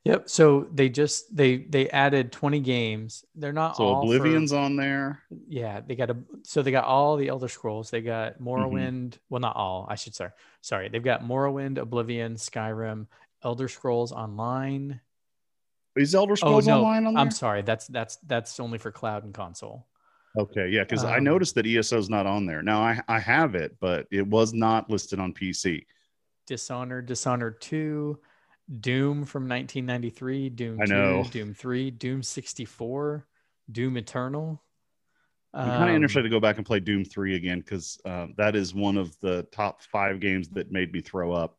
Yep. 0.08 0.30
So 0.30 0.67
they 0.74 0.88
just 0.89 1.36
they 1.36 1.58
they 1.58 1.89
added 1.89 2.32
20 2.32 2.60
games. 2.62 3.26
They're 3.36 3.52
not 3.54 3.76
So 3.78 3.84
all 3.84 4.08
for- 4.08 4.13
Oblivion's 4.17 4.54
on 4.54 4.76
there. 4.76 5.24
yeah, 5.48 5.82
they 5.86 5.96
got 5.96 6.10
a 6.10 6.17
so 6.43 6.62
they 6.62 6.72
got 6.72 6.86
all 6.86 7.17
the 7.17 7.28
Elder 7.28 7.48
Scrolls. 7.50 7.89
They 7.89 8.02
got 8.02 8.34
Mm-hmm. 8.39 8.48
Morrowind. 8.48 9.17
Well, 9.30 9.41
not 9.41 9.56
all. 9.56 9.86
I 9.89 9.96
should 9.96 10.15
say. 10.15 10.30
Sorry, 10.62 10.88
they've 10.89 11.04
got 11.04 11.24
Morrowind, 11.24 11.78
Oblivion, 11.78 12.36
Skyrim, 12.36 13.08
Elder 13.43 13.67
Scrolls 13.67 14.12
Online. 14.12 15.02
Is 15.96 16.13
Elder 16.15 16.34
Oh 16.34 16.36
Scrolls 16.36 16.67
no, 16.67 16.78
Online 16.78 17.08
on 17.08 17.13
there? 17.15 17.22
I'm 17.22 17.32
sorry. 17.32 17.62
That's 17.63 17.88
that's 17.88 18.15
that's 18.28 18.60
only 18.60 18.78
for 18.78 18.91
cloud 18.91 19.24
and 19.26 19.34
console. 19.34 19.88
Okay, 20.38 20.70
yeah, 20.70 20.84
because 20.84 21.04
I 21.04 21.17
Um, 21.17 21.24
noticed 21.24 21.56
that 21.56 21.65
ESO's 21.65 22.10
not 22.10 22.26
on 22.28 22.46
there. 22.46 22.62
Now 22.62 22.80
I 22.82 23.02
I 23.08 23.20
have 23.20 23.56
it, 23.56 23.76
but 23.80 24.08
it 24.12 24.26
was 24.26 24.54
not 24.54 24.89
listed 24.89 25.20
on 25.20 25.34
PC. 25.34 25.86
Dishonored, 26.46 27.08
Dishonored 27.08 27.60
2, 27.60 28.17
Doom 28.82 29.24
from 29.26 29.44
1993, 29.48 30.50
Doom 30.50 30.82
I 30.82 30.86
2, 30.86 30.94
know. 30.94 31.24
Doom 31.32 31.54
3, 31.54 31.92
Doom 31.92 32.22
64, 32.24 33.26
Doom 33.72 33.98
Eternal. 33.98 34.62
I'm 35.54 35.70
kind 35.72 35.84
of 35.84 35.90
Um, 35.90 35.96
interested 35.96 36.24
to 36.24 36.30
go 36.30 36.40
back 36.42 36.58
and 36.58 36.66
play 36.66 36.80
Doom 36.80 37.06
3 37.06 37.36
again 37.36 37.60
because 37.60 38.00
uh, 38.06 38.28
that 38.38 38.56
is 38.56 38.76
one 38.76 38.98
of 38.98 39.18
the 39.22 39.44
top 39.52 39.82
five 39.82 40.20
games 40.20 40.50
that 40.50 40.72
made 40.72 40.92
me 40.92 41.02
throw 41.02 41.32
up. 41.32 41.58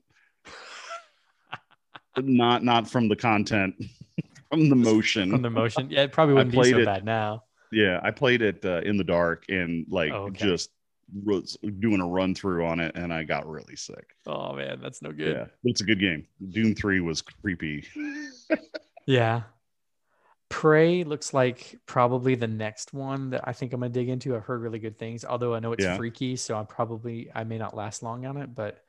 not 2.17 2.63
not 2.65 2.89
from 2.89 3.09
the 3.09 3.17
content, 3.17 3.75
from 4.51 4.69
the 4.69 4.77
motion. 4.77 5.31
From 5.31 5.43
the 5.43 5.51
motion. 5.51 5.89
Yeah, 5.91 6.03
it 6.03 6.13
probably 6.13 6.35
wouldn't 6.35 6.53
be 6.53 6.63
so 6.71 6.79
it- 6.79 6.85
bad 6.85 7.05
now. 7.05 7.45
yeah, 7.73 8.01
I 8.03 8.11
played 8.11 8.43
it 8.43 8.65
uh, 8.65 8.81
in 8.85 8.97
the 8.99 9.05
dark 9.05 9.45
and 9.49 9.87
like 9.89 10.13
Oh, 10.13 10.25
okay. 10.25 10.47
just 10.47 10.71
doing 11.81 12.01
a 12.01 12.07
run 12.07 12.35
through 12.35 12.67
on 12.67 12.81
it, 12.81 12.95
and 12.97 13.13
I 13.13 13.25
got 13.25 13.47
really 13.49 13.77
sick. 13.77 14.11
Oh 14.27 14.53
man, 14.55 14.81
that's 14.81 15.03
no 15.03 15.13
good. 15.13 15.37
Yeah, 15.37 15.47
it's 15.65 15.81
a 15.81 15.85
good 15.85 16.01
game. 16.01 16.27
Doom 16.51 16.75
3 16.75 17.01
was 17.01 17.23
creepy. 17.23 17.85
Yeah. 19.07 19.45
Prey 20.51 21.03
looks 21.05 21.33
like 21.33 21.79
probably 21.87 22.35
the 22.35 22.47
next 22.47 22.93
one 22.93 23.31
that 23.31 23.41
I 23.49 23.53
think 23.55 23.73
I'm 23.73 23.81
gonna 23.81 23.91
dig 23.91 24.09
into. 24.11 24.37
I've 24.37 24.45
heard 24.45 24.61
really 24.61 24.79
good 24.79 24.99
things, 24.99 25.25
although 25.25 25.55
I 25.55 25.61
know 25.61 25.73
it's 25.73 25.85
Yeah. 25.85 25.97
freaky, 25.97 26.37
so 26.37 26.57
I'm 26.59 26.67
probably 26.67 27.31
I 27.35 27.45
may 27.45 27.57
not 27.57 27.75
last 27.75 28.03
long 28.03 28.27
on 28.27 28.37
it, 28.37 28.55
but 28.55 28.85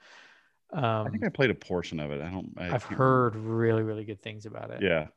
um, 0.72 1.08
I 1.08 1.10
think 1.10 1.26
I 1.26 1.30
played 1.30 1.50
a 1.50 1.56
portion 1.56 2.00
of 2.02 2.12
it. 2.12 2.22
I 2.22 2.30
don't. 2.30 2.54
I 2.58 2.66
I've 2.66 2.84
can't 2.86 2.98
heard 2.98 3.36
really 3.38 3.82
really 3.84 4.04
good 4.04 4.22
things 4.22 4.46
about 4.46 4.72
it. 4.72 4.82
remember. 4.82 5.10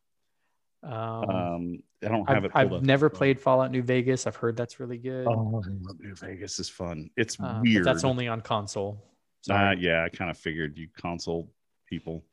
Um, 0.83 0.93
Um, 1.31 1.83
I 2.05 2.09
don't 2.09 2.29
have 2.29 2.39
I've, 2.39 2.45
it. 2.45 2.51
I've 2.55 2.83
never 2.83 3.09
played 3.09 3.39
Fallout 3.41 3.71
New 3.71 3.83
Vegas. 3.83 4.27
I've 4.27 4.37
heard 4.37 4.57
that's 4.57 4.81
really 4.81 4.99
good. 4.99 5.27
Oh, 5.29 5.63
New 6.01 6.15
Vegas 6.17 6.59
is 6.59 6.69
fun. 6.69 7.11
It's 7.17 7.39
Uh, 7.39 7.61
weird. 7.63 7.85
that's 7.85 8.05
only 8.05 8.27
on 8.29 8.41
console. 8.41 9.03
Uh, 9.49 9.75
yeah, 9.79 10.05
I 10.05 10.09
kind 10.09 10.31
of 10.31 10.37
figured 10.37 10.77
you 10.79 10.89
console 10.97 11.53
people 11.89 12.25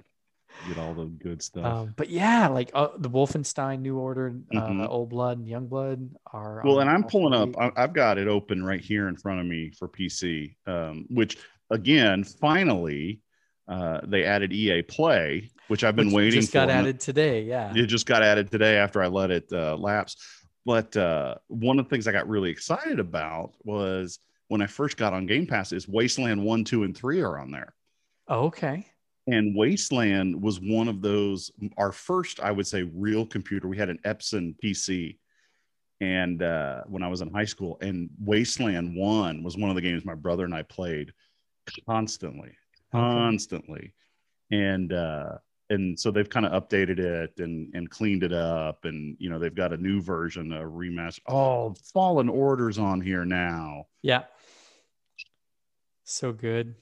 get 0.68 0.78
all 0.80 0.96
the 0.96 1.06
good 1.06 1.42
stuff. 1.44 1.64
Um, 1.66 1.94
but 1.96 2.10
yeah, 2.10 2.48
like 2.48 2.72
uh, 2.74 2.90
the 2.98 3.10
Wolfenstein 3.10 3.82
New 3.82 3.98
Order, 3.98 4.34
uh, 4.56 4.60
Mhm. 4.68 4.90
Old 4.90 5.10
Blood, 5.10 5.38
and 5.38 5.48
Young 5.48 5.68
Blood 5.68 6.10
are. 6.34 6.62
well, 6.66 6.80
and 6.80 6.90
I'm 6.90 7.04
pulling 7.04 7.34
up. 7.34 7.56
I- 7.60 7.84
I've 7.84 7.94
got 7.94 8.18
it 8.18 8.28
open 8.28 8.64
right 8.64 8.82
here 8.82 9.08
in 9.08 9.16
front 9.16 9.40
of 9.40 9.46
me 9.46 9.70
for 9.72 9.88
PC. 9.88 10.56
Um, 10.66 11.06
which 11.10 11.38
again, 11.70 12.24
finally, 12.24 13.22
uh, 13.68 14.02
they 14.06 14.24
added 14.24 14.52
EA 14.52 14.82
Play, 14.82 15.52
which 15.70 15.84
I've 15.84 15.96
been 15.96 16.08
Which 16.08 16.16
waiting 16.16 16.42
just 16.42 16.52
for. 16.52 16.60
got 16.60 16.70
added 16.70 17.00
today. 17.00 17.44
Yeah. 17.44 17.72
It 17.76 17.86
just 17.88 18.06
got 18.06 18.22
added 18.22 18.52
today 18.52 18.78
after 18.78 19.02
I 19.02 19.08
let 19.08 19.32
it 19.32 19.48
uh, 19.52 19.76
lapse. 19.78 20.18
But 20.66 20.96
uh, 20.98 21.36
one 21.48 21.80
of 21.80 21.86
the 21.86 21.90
things 21.90 22.08
I 22.08 22.12
got 22.12 22.28
really 22.28 22.50
excited 22.52 23.00
about 23.00 23.54
was 23.64 24.20
when 24.50 24.62
I 24.62 24.68
first 24.68 24.98
got 24.98 25.14
on 25.14 25.26
Game 25.26 25.48
Pass 25.48 25.72
is 25.72 25.88
Wasteland 25.88 26.44
One, 26.44 26.64
Two, 26.64 26.84
and 26.84 26.96
Three 26.96 27.22
are 27.22 27.40
on 27.40 27.50
there. 27.52 27.74
Oh, 28.28 28.46
okay. 28.46 28.86
and 29.28 29.56
wasteland 29.56 30.40
was 30.40 30.60
one 30.60 30.88
of 30.88 31.02
those 31.02 31.52
our 31.78 31.92
first 31.92 32.40
i 32.40 32.52
would 32.52 32.68
say 32.68 32.84
real 32.94 33.26
computer 33.26 33.68
we 33.68 33.76
had 33.76 33.90
an 33.90 33.98
epson 34.06 34.56
pc 34.64 35.18
and 36.00 36.44
uh, 36.44 36.82
when 36.88 37.02
i 37.02 37.08
was 37.08 37.22
in 37.22 37.32
high 37.32 37.46
school 37.46 37.78
and 37.82 38.08
wasteland 38.24 38.96
1 38.96 39.44
was 39.44 39.58
one 39.58 39.70
of 39.72 39.76
the 39.76 39.82
games 39.82 40.06
my 40.06 40.14
brother 40.14 40.46
and 40.46 40.54
i 40.54 40.62
played 40.62 41.12
constantly 41.88 42.52
constantly 42.92 43.94
and 44.52 44.94
uh, 44.94 45.38
and 45.72 46.00
so 46.00 46.10
they've 46.12 46.30
kind 46.30 46.46
of 46.46 46.52
updated 46.64 47.00
it 47.00 47.34
and 47.40 47.74
and 47.76 47.90
cleaned 47.90 48.24
it 48.24 48.34
up 48.34 48.86
and 48.86 49.16
you 49.20 49.30
know 49.30 49.38
they've 49.40 49.56
got 49.56 49.72
a 49.74 49.78
new 49.78 50.02
version 50.02 50.52
a 50.54 50.62
remaster 50.62 51.20
oh 51.28 51.76
fallen 51.94 52.28
orders 52.30 52.78
on 52.78 53.00
here 53.02 53.26
now 53.26 53.86
Yeah. 54.02 54.24
So 56.04 56.32
good. 56.34 56.74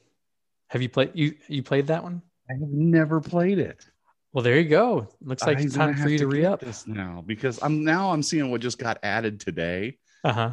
Have 0.70 0.82
you 0.82 0.90
played 0.90 1.12
you 1.14 1.36
you 1.48 1.64
played 1.64 1.88
that 1.88 2.02
one? 2.04 2.22
i 2.50 2.54
have 2.54 2.70
never 2.70 3.20
played 3.20 3.60
it 3.60 3.86
Well, 4.32 4.42
there 4.44 4.58
you 4.60 4.70
go. 4.70 5.08
Looks 5.22 5.44
like 5.46 5.60
it's 5.60 5.76
time 5.76 5.96
for 5.98 6.08
you 6.10 6.18
to 6.20 6.24
get 6.26 6.32
re 6.34 6.46
up. 6.46 6.60
this 6.62 6.88
now 6.88 7.24
because 7.26 7.60
i'm 7.62 7.84
now 7.84 8.12
i'm 8.14 8.24
seeing 8.24 8.50
what 8.52 8.62
just 8.62 8.78
got 8.80 9.00
added 9.04 9.40
today 9.42 9.98
Uh 10.24 10.32
huh. 10.34 10.52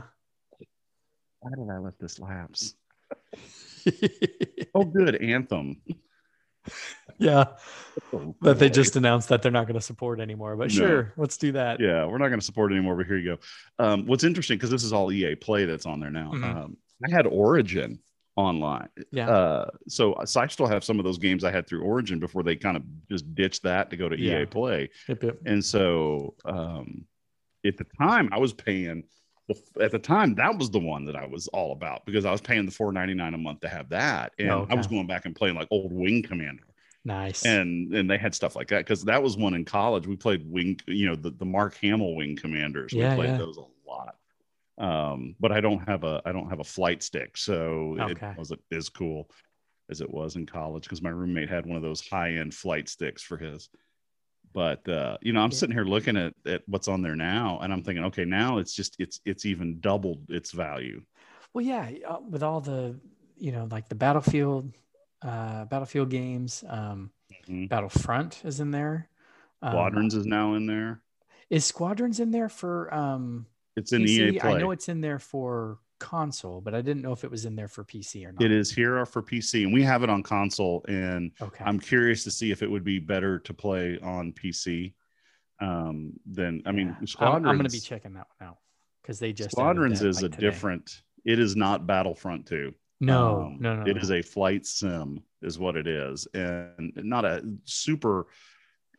why 1.41 1.51
did 1.57 1.71
i 1.71 1.79
let 1.79 1.99
this 2.01 2.19
lapse 2.19 2.75
oh 4.75 4.85
good 4.85 5.17
anthem 5.23 5.81
yeah. 7.19 7.45
But 8.41 8.59
they 8.59 8.69
just 8.71 8.97
announced 8.97 9.29
that 9.29 9.41
they're 9.43 9.53
not 9.53 9.67
going 9.67 9.79
to 9.79 9.85
support 9.85 10.21
anymore. 10.21 10.57
But 10.57 10.69
No. 10.69 10.75
sure, 10.75 11.13
let's 11.17 11.37
do 11.37 11.53
that. 11.53 11.79
yeah 11.81 12.05
we're 12.05 12.19
not 12.19 12.29
going 12.29 12.41
to 12.41 12.45
support 12.45 12.73
anymore 12.73 12.97
but 12.97 13.07
here 13.07 13.17
you 13.17 13.37
go 13.37 13.85
um, 13.85 14.07
what's 14.07 14.25
interesting 14.25 14.57
because 14.57 14.71
this 14.71 14.83
is 14.85 14.93
all 14.93 15.13
ea 15.13 15.35
play 15.37 15.65
that's 15.65 15.87
on 15.87 16.01
there 16.01 16.11
now 16.11 16.33
Mhm. 16.35 16.45
um, 16.45 16.77
i 17.07 17.11
had 17.11 17.27
origin 17.27 17.99
online 18.37 18.89
Yeah. 19.13 19.29
uh 19.31 19.71
so, 19.89 20.17
so 20.25 20.41
i 20.41 20.47
still 20.49 20.67
have 20.67 20.83
some 20.83 20.99
of 20.99 21.05
those 21.05 21.19
games 21.19 21.45
i 21.45 21.51
had 21.53 21.67
through 21.69 21.83
origin 21.83 22.19
before 22.19 22.43
they 22.43 22.57
kind 22.57 22.77
of 22.77 22.83
just 23.09 23.33
ditched 23.35 23.63
that 23.63 23.91
to 23.91 23.97
go 23.97 24.09
to 24.09 24.19
Yeah. 24.19 24.43
ea 24.43 24.47
play 24.47 24.91
Yep, 25.09 25.23
yep. 25.23 25.39
and 25.47 25.65
so 25.65 26.35
um 26.45 27.05
at 27.65 27.77
the 27.77 27.87
time 27.99 28.29
i 28.33 28.39
was 28.39 28.53
paying 28.53 29.05
at 29.81 29.93
the 29.93 29.99
time 30.01 30.35
that 30.35 30.57
was 30.59 30.71
the 30.71 30.81
one 30.81 31.05
that 31.05 31.15
i 31.17 31.27
was 31.27 31.47
all 31.49 31.71
about 31.73 32.05
because 32.07 32.25
i 32.25 32.33
was 32.33 32.41
paying 32.41 32.67
the 32.67 32.73
4.99 32.73 33.35
a 33.35 33.39
month 33.39 33.61
to 33.61 33.69
have 33.69 33.89
that 33.91 34.33
and 34.39 34.51
Oh, 34.51 34.67
i 34.69 34.75
was 34.75 34.87
going 34.89 35.07
back 35.07 35.27
and 35.27 35.35
playing 35.37 35.55
like 35.55 35.69
old 35.71 35.93
wing 35.93 36.23
commander 36.23 36.65
Nice. 37.05 37.45
and 37.45 37.93
and 37.95 38.09
they 38.11 38.17
had 38.17 38.35
stuff 38.35 38.57
like 38.57 38.69
that 38.69 38.79
because 38.79 39.05
that 39.05 39.23
was 39.23 39.37
one 39.37 39.55
in 39.55 39.65
college 39.65 40.07
we 40.07 40.17
played 40.17 40.51
wing 40.51 40.79
you 40.87 41.07
know 41.07 41.15
the, 41.17 41.31
the 41.31 41.45
mark 41.45 41.77
hamill 41.77 42.15
wing 42.17 42.35
commanders 42.37 42.95
we 42.95 43.01
Yeah, 43.01 43.15
played 43.15 43.31
yeah. 43.31 43.37
those 43.37 43.59
a 43.59 43.65
lot 43.91 44.17
um 44.79 45.37
but 45.39 45.53
i 45.53 45.61
don't 45.61 45.87
have 45.87 46.05
a 46.05 46.23
i 46.25 46.33
don't 46.33 46.49
have 46.49 46.61
a 46.61 46.65
flight 46.65 47.03
stick 47.03 47.37
so 47.37 47.97
Okay. 48.01 48.13
it 48.13 48.39
wasn't 48.39 48.61
as 48.73 48.89
cool 48.89 49.29
as 49.91 50.01
it 50.01 50.11
was 50.11 50.37
in 50.37 50.47
college 50.47 50.85
because 50.85 51.03
my 51.03 51.11
roommate 51.11 51.51
had 51.51 51.67
one 51.67 51.77
of 51.77 51.83
those 51.83 52.07
high-end 52.09 52.55
flight 52.55 52.89
sticks 52.89 53.23
for 53.23 53.37
his 53.37 53.69
but 54.55 54.89
uh 54.89 55.19
you 55.21 55.33
know 55.33 55.41
i'm 55.41 55.51
Yeah. 55.51 55.57
sitting 55.59 55.75
here 55.77 55.85
looking 55.85 56.17
at, 56.17 56.33
at 56.47 56.63
what's 56.67 56.89
on 56.89 57.03
there 57.03 57.17
now 57.17 57.59
and 57.63 57.73
i'm 57.73 57.83
thinking 57.83 58.05
okay 58.05 58.25
now 58.25 58.59
it's 58.59 58.75
just 58.75 58.97
it's 58.99 59.21
it's 59.27 59.45
even 59.45 59.79
doubled 59.81 60.25
its 60.31 60.53
value 60.53 61.03
Well, 61.53 61.65
yeah, 61.65 61.89
uh, 62.09 62.19
with 62.29 62.43
all 62.43 62.61
the, 62.61 62.99
you 63.37 63.53
know, 63.53 63.69
like 63.71 63.89
the 63.89 63.95
Battlefield, 63.95 64.73
uh, 65.23 65.65
Battlefield 65.67 66.11
games, 66.11 66.65
um, 66.69 67.11
Mhm. 67.49 67.69
Battlefront 67.69 68.43
is 68.45 68.61
in 68.61 68.71
there. 68.71 69.09
Um, 69.63 69.73
squadrons 69.73 70.15
is 70.15 70.27
now 70.27 70.55
in 70.55 70.67
there 70.67 71.01
is 71.51 71.65
Squadrons 71.65 72.21
in 72.21 72.31
there 72.31 72.49
for 72.49 72.93
um, 72.93 73.47
it's 73.77 73.93
in 73.93 74.03
PC? 74.03 74.35
ea 74.35 74.39
play 74.39 74.55
I 74.55 74.59
know 74.59 74.71
it's 74.71 74.89
in 74.89 75.01
there 75.01 75.19
for 75.19 75.79
console, 76.01 76.61
but 76.61 76.75
I 76.75 76.81
didn't 76.83 77.03
know 77.03 77.13
if 77.13 77.23
it 77.25 77.31
was 77.31 77.45
in 77.45 77.55
there 77.55 77.69
for 77.69 77.85
PC 77.85 78.27
or 78.27 78.33
not. 78.33 78.43
It 78.43 78.51
is 78.51 78.71
here 78.71 79.05
for 79.07 79.23
PC, 79.23 79.65
and 79.65 79.73
we 79.73 79.83
have 79.83 80.03
it 80.03 80.11
on 80.11 80.23
console. 80.23 80.85
And 80.89 81.33
Okay. 81.41 81.65
I'm 81.65 81.79
curious 81.79 82.25
to 82.25 82.31
see 82.31 82.51
if 82.51 82.63
it 82.63 82.71
would 82.71 82.85
be 82.85 82.99
better 82.99 83.39
to 83.41 83.55
play 83.55 83.99
on 84.01 84.33
PC 84.33 84.95
um, 85.61 86.13
than 86.27 86.63
I 86.67 86.73
mean, 86.73 86.89
Yeah. 86.89 86.95
I'm- 86.95 87.07
Squadrons. 87.07 87.47
I'm, 87.47 87.57
going 87.57 87.67
to 87.69 87.73
be 87.73 87.81
checking 87.81 88.15
that 88.15 88.27
one 88.39 88.49
out 88.51 88.59
because 89.03 89.19
they 89.19 89.33
just 89.33 89.53
Squadrons 89.53 90.01
that, 90.01 90.09
is 90.09 90.23
like, 90.23 90.33
a 90.33 90.35
today. 90.35 90.47
different. 90.51 91.03
It 91.25 91.39
is 91.39 91.57
not 91.57 91.87
Battlefront 91.87 92.47
2. 92.47 92.75
No, 93.07 93.51
Um, 93.51 93.59
no, 93.59 93.77
no. 93.77 93.91
It 93.91 93.97
no. 93.97 94.03
is 94.03 94.11
a 94.11 94.23
flight 94.23 94.67
sim, 94.67 95.23
is 95.43 95.59
what 95.59 95.77
it 95.77 95.87
is, 95.87 96.27
and 96.35 96.93
not 96.97 97.25
a 97.25 97.43
super 97.65 98.27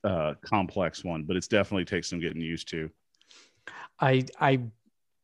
uh, 0.04 0.36
complex 0.42 1.04
one, 1.04 1.24
but 1.24 1.36
it's 1.36 1.48
definitely 1.48 1.86
takes 1.86 2.10
some 2.10 2.20
getting 2.20 2.42
used 2.42 2.70
to. 2.70 2.90
I 4.00 4.26
I 4.40 4.60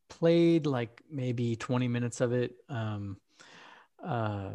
played 0.09 0.65
like 0.65 1.01
maybe 1.09 1.55
20 1.55 1.87
minutes 1.87 2.21
of 2.21 2.33
it. 2.33 2.55
Um, 2.69 3.17
uh, 4.03 4.51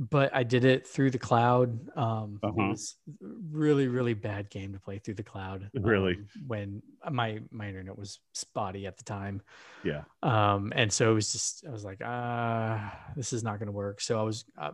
but 0.00 0.34
I 0.34 0.44
did 0.44 0.64
it 0.64 0.86
through 0.86 1.10
the 1.10 1.18
cloud. 1.18 1.78
Um, 1.96 2.40
Uh-huh. 2.42 2.54
It 2.62 2.68
was 2.70 2.96
really, 3.20 3.86
really 3.86 4.14
bad 4.14 4.48
game 4.48 4.72
to 4.72 4.80
play 4.80 4.98
through 4.98 5.14
the 5.14 5.22
cloud. 5.22 5.68
Really? 5.74 6.14
um, 6.14 6.26
when 6.46 6.82
my 7.10 7.40
my 7.50 7.68
internet 7.68 7.98
was 7.98 8.18
spotty 8.32 8.86
at 8.86 8.96
the 8.96 9.04
time. 9.04 9.42
Yeah, 9.84 10.04
Um, 10.22 10.72
and 10.74 10.90
so 10.90 11.10
it 11.10 11.14
was 11.14 11.30
just 11.32 11.66
I 11.66 11.70
was 11.70 11.84
like, 11.84 12.00
ah, 12.02 12.98
this 13.14 13.34
is 13.34 13.44
not 13.44 13.58
going 13.58 13.66
to 13.66 13.72
work. 13.72 14.00
So 14.00 14.18
I 14.18 14.22
was, 14.22 14.46
uh, 14.56 14.72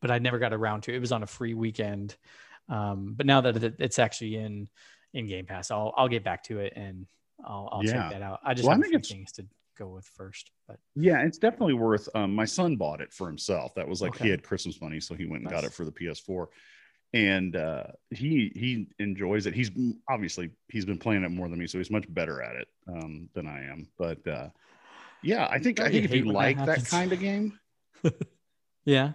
but 0.00 0.10
I 0.10 0.18
never 0.18 0.38
got 0.38 0.54
around 0.54 0.82
to 0.84 0.92
it. 0.92 0.96
It 0.96 1.00
was 1.00 1.12
on 1.12 1.22
a 1.22 1.26
free 1.26 1.52
weekend. 1.54 2.16
Um, 2.70 3.14
but 3.16 3.26
now 3.26 3.42
that 3.42 3.62
it's 3.80 3.98
actually 3.98 4.36
in 4.36 4.68
in 5.12 5.26
Game 5.26 5.44
Pass, 5.44 5.70
I'll 5.70 5.92
I'll 5.96 6.08
get 6.08 6.24
back 6.24 6.44
to 6.44 6.60
it 6.60 6.72
and 6.74 7.06
I'll 7.44 7.68
I'll 7.70 7.84
Yeah. 7.84 7.92
check 7.92 8.12
that 8.12 8.22
out. 8.22 8.40
I 8.44 8.54
just 8.54 8.64
Well, 8.66 8.72
I 8.72 8.76
have 8.76 8.80
a 8.80 8.84
think 8.84 8.94
it's- 8.94 9.10
things 9.12 9.32
to 9.32 9.46
go 9.78 9.88
with 9.88 10.04
first, 10.04 10.50
but 10.66 10.78
yeah, 10.96 11.22
it's 11.22 11.38
definitely 11.38 11.74
worth. 11.74 12.08
Um, 12.14 12.34
my 12.34 12.44
son 12.44 12.76
bought 12.76 13.00
it 13.00 13.12
for 13.12 13.26
himself. 13.26 13.74
That 13.76 13.86
was 13.88 14.02
like 14.02 14.14
Okay. 14.16 14.24
he 14.24 14.30
had 14.30 14.42
Christmas 14.42 14.80
money, 14.80 15.00
so 15.00 15.14
he 15.14 15.26
went 15.26 15.42
and 15.42 15.50
got 15.50 15.64
it 15.64 15.72
for 15.72 15.84
the 15.84 15.92
PS4. 15.92 16.46
And 17.14 17.56
uh, 17.56 17.84
he 18.10 18.52
he 18.54 18.88
enjoys 18.98 19.46
it. 19.46 19.54
He's 19.54 19.70
obviously 20.10 20.50
he's 20.68 20.84
been 20.84 20.98
playing 20.98 21.24
it 21.24 21.30
more 21.30 21.48
than 21.48 21.58
me, 21.58 21.66
so 21.66 21.78
he's 21.78 21.90
much 21.90 22.04
better 22.12 22.42
at 22.42 22.56
it 22.56 22.68
um, 22.86 23.28
than 23.34 23.46
I 23.46 23.64
am. 23.64 23.88
But 23.96 24.26
uh, 24.26 24.48
yeah, 25.22 25.46
I 25.50 25.58
think 25.58 25.80
I 25.80 25.84
Don't 25.84 25.92
think 25.92 26.04
if 26.04 26.14
you 26.14 26.26
when 26.26 26.34
that 26.34 26.56
like 26.58 26.66
that 26.66 26.84
kind 26.86 27.12
of 27.12 27.20
game, 27.20 27.58
yeah, 28.84 29.12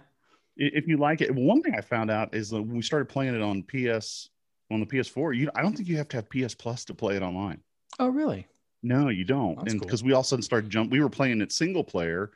if 0.56 0.88
you 0.88 0.96
like 0.96 1.20
it, 1.20 1.32
one 1.34 1.62
thing 1.62 1.74
I 1.76 1.80
found 1.82 2.10
out 2.10 2.34
is 2.34 2.50
that 2.50 2.62
when 2.62 2.74
we 2.74 2.82
started 2.82 3.08
playing 3.08 3.34
it 3.34 3.42
on 3.42 3.62
PS 3.62 4.28
on 4.72 4.80
the 4.80 4.86
PS4, 4.86 5.36
you 5.36 5.50
I 5.54 5.62
don't 5.62 5.76
think 5.76 5.88
you 5.88 5.96
have 5.98 6.08
to 6.08 6.16
have 6.16 6.28
PS 6.30 6.54
Plus 6.54 6.84
to 6.86 6.94
play 6.94 7.14
it 7.16 7.22
online. 7.22 7.60
oh 8.00 8.08
really? 8.08 8.48
No, 8.84 9.08
you 9.08 9.24
don't. 9.24 9.56
That's 9.56 9.72
and 9.72 9.80
cool. 9.80 9.86
because 9.86 10.04
we 10.04 10.12
all 10.12 10.20
of 10.20 10.26
a 10.26 10.28
sudden 10.28 10.42
started 10.42 10.70
jump, 10.70 10.92
we 10.92 11.00
were 11.00 11.08
playing 11.08 11.40
it 11.40 11.50
single 11.50 11.82
player, 11.82 12.32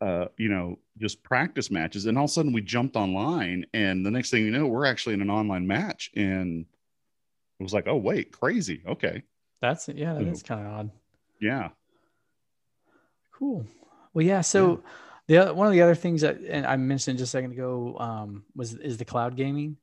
uh, 0.00 0.26
you 0.38 0.48
know, 0.48 0.78
just 0.98 1.22
practice 1.22 1.70
matches, 1.70 2.06
and 2.06 2.16
all 2.16 2.24
of 2.24 2.30
a 2.30 2.32
sudden 2.32 2.52
we 2.52 2.60
jumped 2.60 2.94
online, 2.94 3.66
and 3.74 4.06
the 4.06 4.10
next 4.10 4.30
thing 4.30 4.44
you 4.44 4.52
know, 4.52 4.66
we're 4.66 4.86
actually 4.86 5.14
in 5.14 5.22
an 5.22 5.30
online 5.30 5.66
match, 5.66 6.10
and 6.14 6.64
it 7.58 7.62
was 7.62 7.74
like, 7.74 7.88
oh 7.88 7.96
wait, 7.96 8.32
crazy. 8.32 8.82
Okay, 8.86 9.22
That's 9.60 9.88
yeah, 9.88 10.14
that 10.14 10.22
is 10.22 10.42
kind 10.42 10.64
of 10.64 10.72
odd. 10.72 10.90
yeah, 11.40 11.70
Cool. 13.32 13.66
Well, 14.14 14.24
yeah. 14.24 14.40
So 14.40 14.82
the 15.26 15.38
oth- 15.38 15.56
one 15.56 15.66
of 15.66 15.72
the 15.72 15.82
other 15.82 15.94
things 15.94 16.22
that 16.22 16.40
and 16.48 16.64
I 16.64 16.76
mentioned 16.76 17.18
just 17.18 17.30
a 17.30 17.36
second 17.36 17.52
ago 17.52 17.96
um, 17.98 18.44
was 18.54 18.74
is 18.74 18.96
the 18.96 19.04
cloud 19.04 19.36
gaming. 19.36 19.76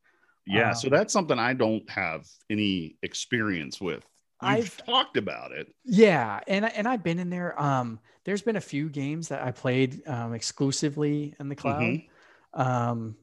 yeah. 0.48 0.74
so 0.74 0.88
Um, 0.88 0.92
that's 0.94 1.14
something 1.14 1.38
I 1.38 1.54
don't 1.54 1.88
have 1.90 2.26
any 2.50 2.96
experience 3.04 3.80
with. 3.80 4.04
I've- 4.46 4.70
talked 4.86 5.18
about 5.18 5.52
it. 5.52 5.74
Yeah, 5.86 6.40
and 6.48 6.66
and 6.66 6.88
I've 6.88 7.04
been 7.04 7.20
in 7.20 7.30
there. 7.30 7.60
Um, 7.62 8.00
there's 8.26 8.42
been 8.42 8.56
a 8.56 8.62
few 8.62 8.90
games 8.90 9.28
that 9.30 9.42
I 9.44 9.52
played 9.52 10.08
um, 10.08 10.34
exclusively 10.34 11.36
in 11.40 11.50
the 11.50 11.56
cloud. 11.56 11.82
Mm-hmm. 11.82 12.62
Um, 12.62 13.16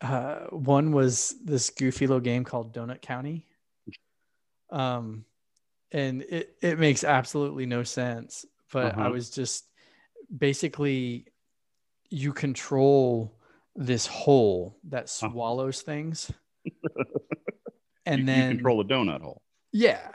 uh, 0.00 0.46
one 0.50 0.92
was 0.92 1.34
this 1.44 1.68
goofy 1.70 2.06
little 2.06 2.20
game 2.20 2.44
called 2.44 2.72
Donut 2.74 3.02
County. 3.02 3.46
Um, 4.70 5.24
and 5.92 6.22
it 6.22 6.56
it 6.62 6.78
makes 6.78 7.02
absolutely 7.04 7.66
no 7.66 7.82
sense, 7.82 8.46
but 8.72 8.94
I 8.96 9.00
Uh-huh. 9.02 9.10
was 9.10 9.30
just 9.30 9.66
basically 10.36 11.26
you 12.08 12.32
control 12.32 13.36
this 13.76 14.06
hole 14.06 14.78
that 14.84 15.08
swallows 15.08 15.82
things, 15.82 16.30
and 18.06 18.20
you, 18.20 18.26
then 18.26 18.50
you 18.50 18.54
control 18.56 18.80
a 18.80 18.84
donut 18.84 19.20
hole. 19.22 19.42
Yeah, 19.72 20.08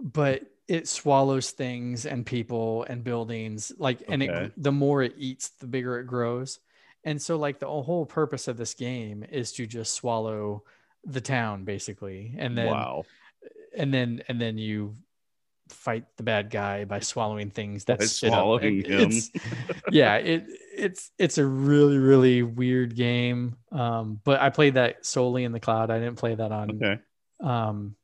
but 0.00 0.42
it 0.66 0.88
swallows 0.88 1.50
things 1.50 2.06
and 2.06 2.24
people 2.24 2.84
and 2.88 3.04
buildings 3.04 3.70
like 3.78 4.02
and 4.08 4.22
Okay. 4.22 4.44
it 4.46 4.52
the 4.56 4.72
more 4.72 5.02
it 5.02 5.14
eats 5.18 5.50
the 5.60 5.66
bigger 5.66 5.98
it 6.00 6.06
grows. 6.06 6.58
And 7.04 7.20
so 7.20 7.36
like 7.36 7.58
the 7.58 7.66
whole 7.66 8.06
purpose 8.06 8.48
of 8.48 8.56
this 8.56 8.72
game 8.74 9.24
is 9.30 9.52
to 9.52 9.66
just 9.66 9.92
swallow 9.92 10.64
the 11.04 11.20
town 11.20 11.64
basically. 11.64 12.34
And 12.38 12.56
then 12.56 12.66
wow, 12.68 13.04
and 13.76 13.92
then 13.92 14.22
and 14.28 14.40
then 14.40 14.56
you 14.56 14.94
fight 15.68 16.04
the 16.16 16.22
bad 16.22 16.48
guy 16.50 16.84
by 16.84 17.00
swallowing 17.00 17.50
things 17.50 17.84
that 17.86 17.98
By 17.98 18.04
spit 18.06 18.32
up. 18.32 18.38
swallowing 18.38 18.84
him. 18.86 19.00
it's- 19.10 19.30
yeah, 19.90 20.16
it 20.16 20.46
it's 20.74 21.10
it's 21.18 21.36
a 21.36 21.44
really 21.44 21.98
really 21.98 22.42
weird 22.42 22.96
game. 22.96 23.56
Um, 23.70 24.18
but 24.24 24.40
I 24.40 24.48
played 24.48 24.74
that 24.74 25.04
solely 25.04 25.44
in 25.44 25.52
the 25.52 25.60
cloud. 25.60 25.90
I 25.90 25.98
didn't 25.98 26.16
play 26.16 26.34
that 26.36 26.52
on 26.52 26.70
okay, 26.70 27.00
um 27.40 27.96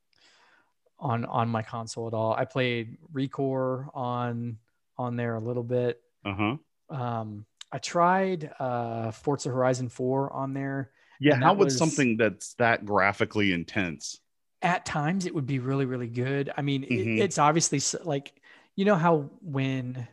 on 1.00 1.24
on 1.24 1.48
my 1.48 1.62
console 1.62 2.06
at 2.06 2.14
all. 2.14 2.32
I 2.34 2.44
played 2.44 2.98
Recore 3.12 3.88
on 3.94 4.58
on 4.98 5.16
there 5.16 5.34
a 5.36 5.40
little 5.40 5.62
bit. 5.64 6.00
uh 6.24 6.34
huh. 6.34 6.56
Um 6.94 7.46
I 7.72 7.78
tried 7.78 8.50
uh 8.58 9.10
Forza 9.12 9.48
Horizon 9.48 9.88
4 9.88 10.32
on 10.32 10.52
there. 10.54 10.90
Yeah, 11.20 11.36
how 11.36 11.54
would 11.54 11.66
was- 11.66 11.78
something 11.78 12.16
that's 12.16 12.54
that 12.54 12.84
graphically 12.84 13.52
intense? 13.52 14.20
At 14.62 14.84
times 14.84 15.24
it 15.26 15.34
would 15.34 15.46
be 15.46 15.58
really 15.58 15.86
really 15.86 16.08
good. 16.08 16.52
I 16.56 16.62
mean, 16.62 16.84
it- 16.84 16.90
Mhm. 16.90 17.18
it's 17.20 17.38
obviously 17.38 17.80
like 18.04 18.32
you 18.76 18.84
know 18.84 18.96
how 18.96 19.30
when 19.40 20.06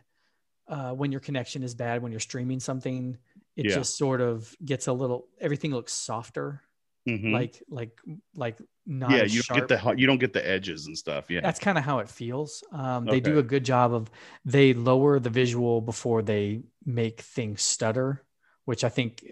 uh 0.68 0.92
when 0.92 1.12
your 1.12 1.20
connection 1.20 1.62
is 1.62 1.74
bad 1.74 2.02
when 2.02 2.12
you're 2.12 2.20
streaming 2.20 2.60
something, 2.60 3.16
it 3.56 3.66
Yeah. 3.66 3.74
just 3.74 3.96
sort 3.98 4.20
of 4.20 4.54
gets 4.64 4.86
a 4.86 4.92
little 4.92 5.28
everything 5.40 5.72
looks 5.72 5.92
softer. 5.92 6.62
Mhm. 7.08 7.32
like 7.32 7.62
like 7.70 7.98
like 8.34 8.58
not 8.90 9.10
yeah, 9.10 9.24
you 9.24 9.42
sharp. 9.42 9.68
don't 9.68 9.68
get 9.68 9.82
the 9.82 9.94
you 10.00 10.06
don't 10.06 10.18
get 10.18 10.32
the 10.32 10.48
edges 10.48 10.86
and 10.86 10.96
stuff. 10.96 11.26
Yeah. 11.28 11.40
That's 11.42 11.60
kind 11.60 11.76
of 11.76 11.84
how 11.84 11.98
it 11.98 12.08
feels. 12.08 12.64
Um, 12.72 13.04
they 13.04 13.20
do 13.20 13.38
a 13.38 13.42
good 13.42 13.62
job 13.62 13.92
of 13.92 14.10
they 14.46 14.72
lower 14.72 15.20
the 15.20 15.28
visual 15.28 15.82
before 15.82 16.22
they 16.22 16.62
make 16.86 17.20
things 17.20 17.60
stutter, 17.60 18.24
which 18.64 18.84
I 18.84 18.88
think 18.88 19.22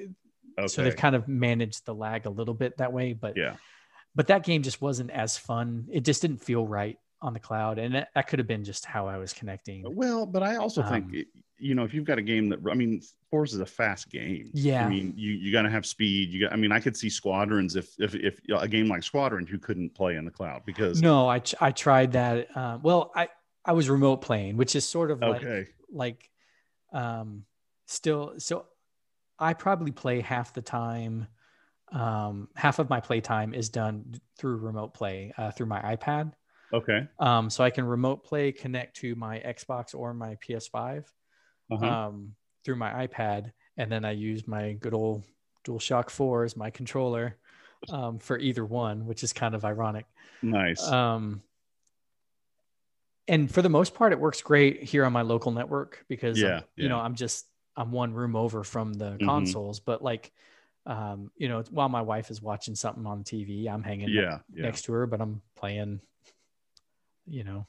okay. 0.59 0.69
so 0.69 0.83
they've 0.83 0.95
kind 0.95 1.17
of 1.17 1.27
managed 1.27 1.87
the 1.87 1.95
lag 1.95 2.27
a 2.27 2.31
little 2.31 2.53
bit 2.53 2.77
that 2.77 2.93
way. 2.93 3.15
But 3.15 3.39
yeah. 3.39 3.57
but 4.15 4.27
that 4.27 4.45
game 4.45 4.63
just 4.63 4.83
wasn't 4.83 5.11
as 5.11 5.39
fun. 5.39 5.87
It 5.91 6.05
just 6.05 6.21
didn't 6.21 6.45
feel 6.45 6.67
right 6.67 6.99
on 7.23 7.33
the 7.33 7.41
cloud, 7.41 7.79
and 7.79 7.95
that, 7.95 8.09
that 8.15 8.29
could 8.29 8.41
have 8.41 8.47
been 8.47 8.63
just 8.63 8.85
how 8.85 9.09
I 9.09 9.17
was 9.17 9.33
connecting. 9.33 9.85
Well, 9.87 10.27
but 10.27 10.43
I 10.43 10.57
also 10.57 10.83
Um, 10.83 10.91
think 10.91 11.27
you 11.59 11.75
know 11.75 11.85
if 11.85 11.95
you've 11.95 12.05
got 12.05 12.19
a 12.19 12.23
game 12.23 12.49
that 12.51 12.61
I 12.71 12.75
mean, 12.75 13.01
Forza 13.31 13.57
is 13.57 13.61
a 13.61 13.67
fast 13.67 14.11
game. 14.11 14.51
Yeah. 14.55 14.85
I 14.85 14.89
mean, 14.89 15.15
you 15.17 15.33
you 15.33 15.53
got 15.53 15.63
to 15.63 15.71
have 15.71 15.87
speed. 15.87 16.31
You 16.31 16.43
got. 16.43 16.53
I 16.53 16.57
mean, 16.57 16.73
I 16.73 16.81
could 16.81 16.97
see 16.97 17.09
Squadrons 17.09 17.77
if 17.77 17.95
if 17.99 18.15
if 18.15 18.41
a 18.57 18.69
game 18.69 18.89
like 18.89 19.03
Squadrons 19.03 19.51
you 19.51 19.59
couldn't 19.59 19.95
play 19.95 20.17
in 20.17 20.25
the 20.25 20.31
cloud 20.31 20.63
because 20.67 21.01
No, 21.03 21.29
I 21.29 21.43
I 21.61 21.71
tried 21.73 22.13
that. 22.13 22.49
Uh, 22.57 22.79
well, 22.83 23.13
I 23.15 23.29
I 23.65 23.73
was 23.73 23.91
remote 23.91 24.19
playing, 24.19 24.57
which 24.57 24.77
is 24.77 24.87
sort 24.87 25.11
of 25.11 25.21
like 25.21 25.43
okay, 25.43 25.67
like 25.91 26.31
um 26.93 27.45
still 27.87 28.35
so 28.39 28.67
i 29.39 29.53
probably 29.53 29.93
play 29.93 30.21
half 30.21 30.53
the 30.53 30.63
time 30.63 31.27
um 31.93 32.49
half 32.57 32.79
of 32.79 32.89
my 32.89 33.01
play 33.01 33.21
time 33.21 33.55
is 33.55 33.69
done 33.69 34.19
through 34.39 34.57
remote 34.57 34.95
play 34.95 35.33
uh, 35.37 35.51
through 35.51 35.67
my 35.67 35.81
ipad 35.97 36.33
okay, 36.73 37.07
um 37.19 37.51
so 37.51 37.63
i 37.63 37.71
can 37.71 37.85
remote 37.85 38.25
play 38.25 38.51
connect 38.53 38.97
to 38.97 39.15
my 39.15 39.39
xbox 39.41 39.95
or 39.95 40.15
my 40.15 40.37
ps5 40.37 41.05
uh-huh. 41.71 41.87
um 41.87 42.35
through 42.65 42.77
my 42.77 43.07
ipad 43.07 43.53
and 43.77 43.91
then 43.91 44.05
i 44.05 44.11
use 44.11 44.47
my 44.47 44.73
good 44.75 44.95
old 44.95 45.25
DualShock 45.65 46.11
4 46.11 46.45
as 46.45 46.57
my 46.57 46.71
controller 46.71 47.37
um 47.91 48.19
for 48.19 48.39
either 48.39 48.65
one 48.65 49.07
which 49.07 49.23
is 49.25 49.33
kind 49.33 49.55
of 49.55 49.65
ironic 49.65 50.07
nice. 50.43 50.83
um, 50.87 51.43
and 53.29 53.53
for 53.53 53.61
the 53.61 53.69
most 53.69 53.93
part, 53.95 54.13
it 54.13 54.21
works 54.21 54.41
great 54.41 54.85
here 54.85 55.05
on 55.05 55.13
my 55.13 55.23
local 55.23 55.51
network 55.51 56.05
because 56.09 56.41
Yeah, 56.41 56.49
I'm- 56.49 56.65
you 56.77 56.89
know. 56.89 57.01
I'm 57.01 57.15
just 57.17 57.47
I'm 57.77 57.91
one 57.93 58.15
room 58.15 58.37
over 58.37 58.63
from 58.65 58.95
the 58.95 59.19
Mhm. 59.19 59.25
consoles. 59.25 59.81
But 59.81 60.01
like, 60.03 60.33
um, 60.87 61.31
you 61.37 61.49
know, 61.49 61.63
while 61.71 61.89
my 61.89 62.01
wife 62.03 62.31
is 62.31 62.41
watching 62.41 62.75
something 62.77 63.05
on 63.05 63.25
TV, 63.25 63.69
I'm 63.69 63.83
hanging 63.83 64.11
ne- 64.11 64.15
yeah, 64.23 64.39
yeah. 64.55 64.63
next 64.63 64.83
to 64.83 64.93
her, 64.93 65.07
but 65.07 65.21
I'm 65.21 65.43
playing, 65.57 66.01
you 67.27 67.43
know, 67.45 67.67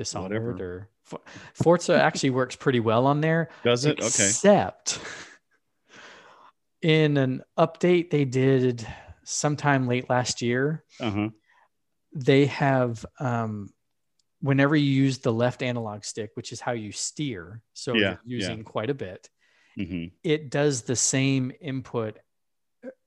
Dishonored 0.00 0.42
Whatever. 0.56 0.64
or 0.64 0.88
For- 1.04 1.20
Forza 1.52 2.00
actually 2.02 2.30
works 2.30 2.56
pretty 2.56 2.80
well 2.80 3.06
on 3.06 3.20
there. 3.20 3.50
Does 3.62 3.84
it? 3.84 3.98
Okay. 4.00 4.06
Except 4.06 4.98
in 6.80 7.18
an 7.18 7.42
update 7.58 8.08
they 8.08 8.24
did 8.24 8.86
sometime 9.24 9.86
late 9.86 10.08
last 10.08 10.40
year, 10.40 10.84
Uh 10.98 11.10
huh. 11.10 11.28
they 12.14 12.46
have 12.46 13.04
um, 13.18 13.68
whenever 14.40 14.74
you 14.74 14.90
use 14.90 15.18
the 15.18 15.30
left 15.32 15.62
analog 15.62 16.02
stick, 16.02 16.30
which 16.32 16.50
is 16.50 16.60
how 16.62 16.72
you 16.72 16.92
steer, 16.92 17.60
so 17.74 17.94
Yeah, 17.94 18.16
you're 18.24 18.40
yeah. 18.40 18.48
using 18.48 18.64
quite 18.64 18.88
a 18.88 18.94
bit, 18.94 19.28
hmm 19.76 20.06
it 20.22 20.50
does 20.50 20.82
the 20.82 20.96
same 20.96 21.52
input 21.60 22.18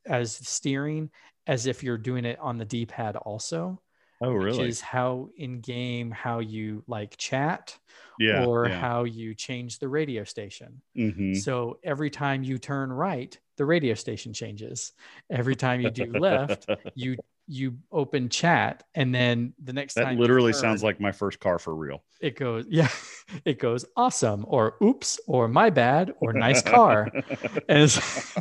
as 0.05 0.35
steering 0.35 1.09
as 1.47 1.65
if 1.65 1.81
you're 1.83 1.97
doing 1.97 2.25
it 2.25 2.37
on 2.39 2.57
the 2.59 2.65
D-pad 2.65 3.15
also, 3.15 3.81
Oh, 4.21 4.33
which 4.33 4.43
really? 4.43 4.69
is 4.69 4.79
how 4.79 5.29
in 5.37 5.59
game 5.59 6.11
how 6.11 6.39
you 6.39 6.83
like 6.87 7.17
chat 7.17 7.77
yeah. 8.19 8.45
or 8.45 8.67
yeah. 8.67 8.79
how 8.79 9.03
you 9.03 9.33
change 9.35 9.79
the 9.79 9.89
radio 9.89 10.23
station. 10.23 10.81
Mhm. 10.97 11.35
So 11.35 11.79
every 11.83 12.09
time 12.09 12.43
you 12.43 12.57
turn 12.57 12.91
right, 12.91 13.37
the 13.57 13.65
radio 13.65 13.93
station 13.93 14.33
changes. 14.33 14.93
Every 15.29 15.55
time 15.55 15.81
you 15.81 15.89
do 15.89 16.05
left, 16.05 16.67
you 16.95 17.17
you 17.47 17.77
open 17.91 18.29
chat 18.29 18.83
and 18.95 19.13
then 19.13 19.53
the 19.63 19.73
next 19.73 19.95
that 19.95 20.03
time 20.05 20.17
literally 20.17 20.53
turn, 20.53 20.61
sounds 20.61 20.83
like 20.83 20.99
my 21.01 21.11
first 21.11 21.39
car 21.39 21.59
for 21.59 21.75
real. 21.75 22.01
it 22.21 22.37
goes 22.37 22.65
yeah 22.69 22.87
it 23.45 23.59
goes 23.59 23.83
awesome 23.97 24.45
or 24.47 24.75
oops 24.81 25.19
or 25.27 25.47
my 25.47 25.69
bad 25.69 26.13
or 26.21 26.31
nice 26.33 26.61
car 26.61 27.09
and 27.69 27.83
it's, 27.83 28.33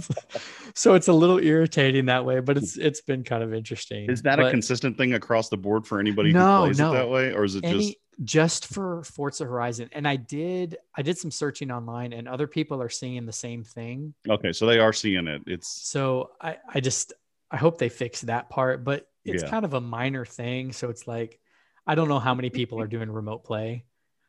so 0.74 0.94
it's 0.94 1.09
a 1.09 1.12
little 1.12 1.38
irritating 1.38 2.07
that 2.07 2.24
way 2.24 2.38
but 2.40 2.57
it's 2.57 2.76
it's 2.78 3.00
been 3.00 3.24
kind 3.24 3.42
of 3.42 3.53
interesting 3.53 4.09
Is 4.09 4.22
that 4.22 4.38
a 4.38 4.50
consistent 4.50 4.96
thing 4.96 5.14
across 5.14 5.48
the 5.48 5.57
board 5.57 5.86
for 5.86 5.98
anybody 5.98 6.32
No, 6.32 6.59
who 6.61 6.64
plays 6.66 6.78
no. 6.78 6.92
it 6.92 6.94
that 6.96 7.09
way, 7.09 7.32
or 7.32 7.44
is 7.44 7.57
it 7.57 7.64
any 7.64 7.78
just 7.78 7.96
just 8.22 8.66
for 8.66 9.03
Forza 9.05 9.44
Horizon 9.44 9.88
and 9.92 10.07
I 10.07 10.16
did 10.16 10.76
I 10.94 11.03
did 11.03 11.18
some 11.18 11.30
searching 11.30 11.70
online 11.70 12.12
and 12.12 12.28
other 12.28 12.46
people 12.46 12.80
are 12.82 12.90
seeing 12.90 13.26
the 13.26 13.32
same 13.32 13.64
thing 13.64 14.14
okay? 14.28 14.53
So 14.53 14.66
they 14.66 14.78
are 14.78 14.92
seeing 14.92 15.26
it. 15.26 15.42
It's 15.46 15.66
so 15.88 16.30
I 16.40 16.59
I 16.72 16.80
just 16.80 17.14
I 17.53 17.59
hope 17.59 17.78
they 17.78 17.90
fix 17.90 18.22
that 18.22 18.50
part 18.50 18.84
but 18.84 19.09
it's 19.24 19.44
Yeah. 19.44 19.50
kind 19.50 19.64
of 19.64 19.74
a 19.74 19.80
minor 19.80 20.24
thing 20.24 20.72
so 20.72 20.90
it's 20.90 21.07
like 21.07 21.38
I 21.86 21.94
don't 21.94 22.09
know 22.09 22.18
how 22.18 22.34
many 22.34 22.50
people 22.50 22.80
are 22.80 22.86
doing 22.96 23.11
remote 23.11 23.44
play 23.44 23.84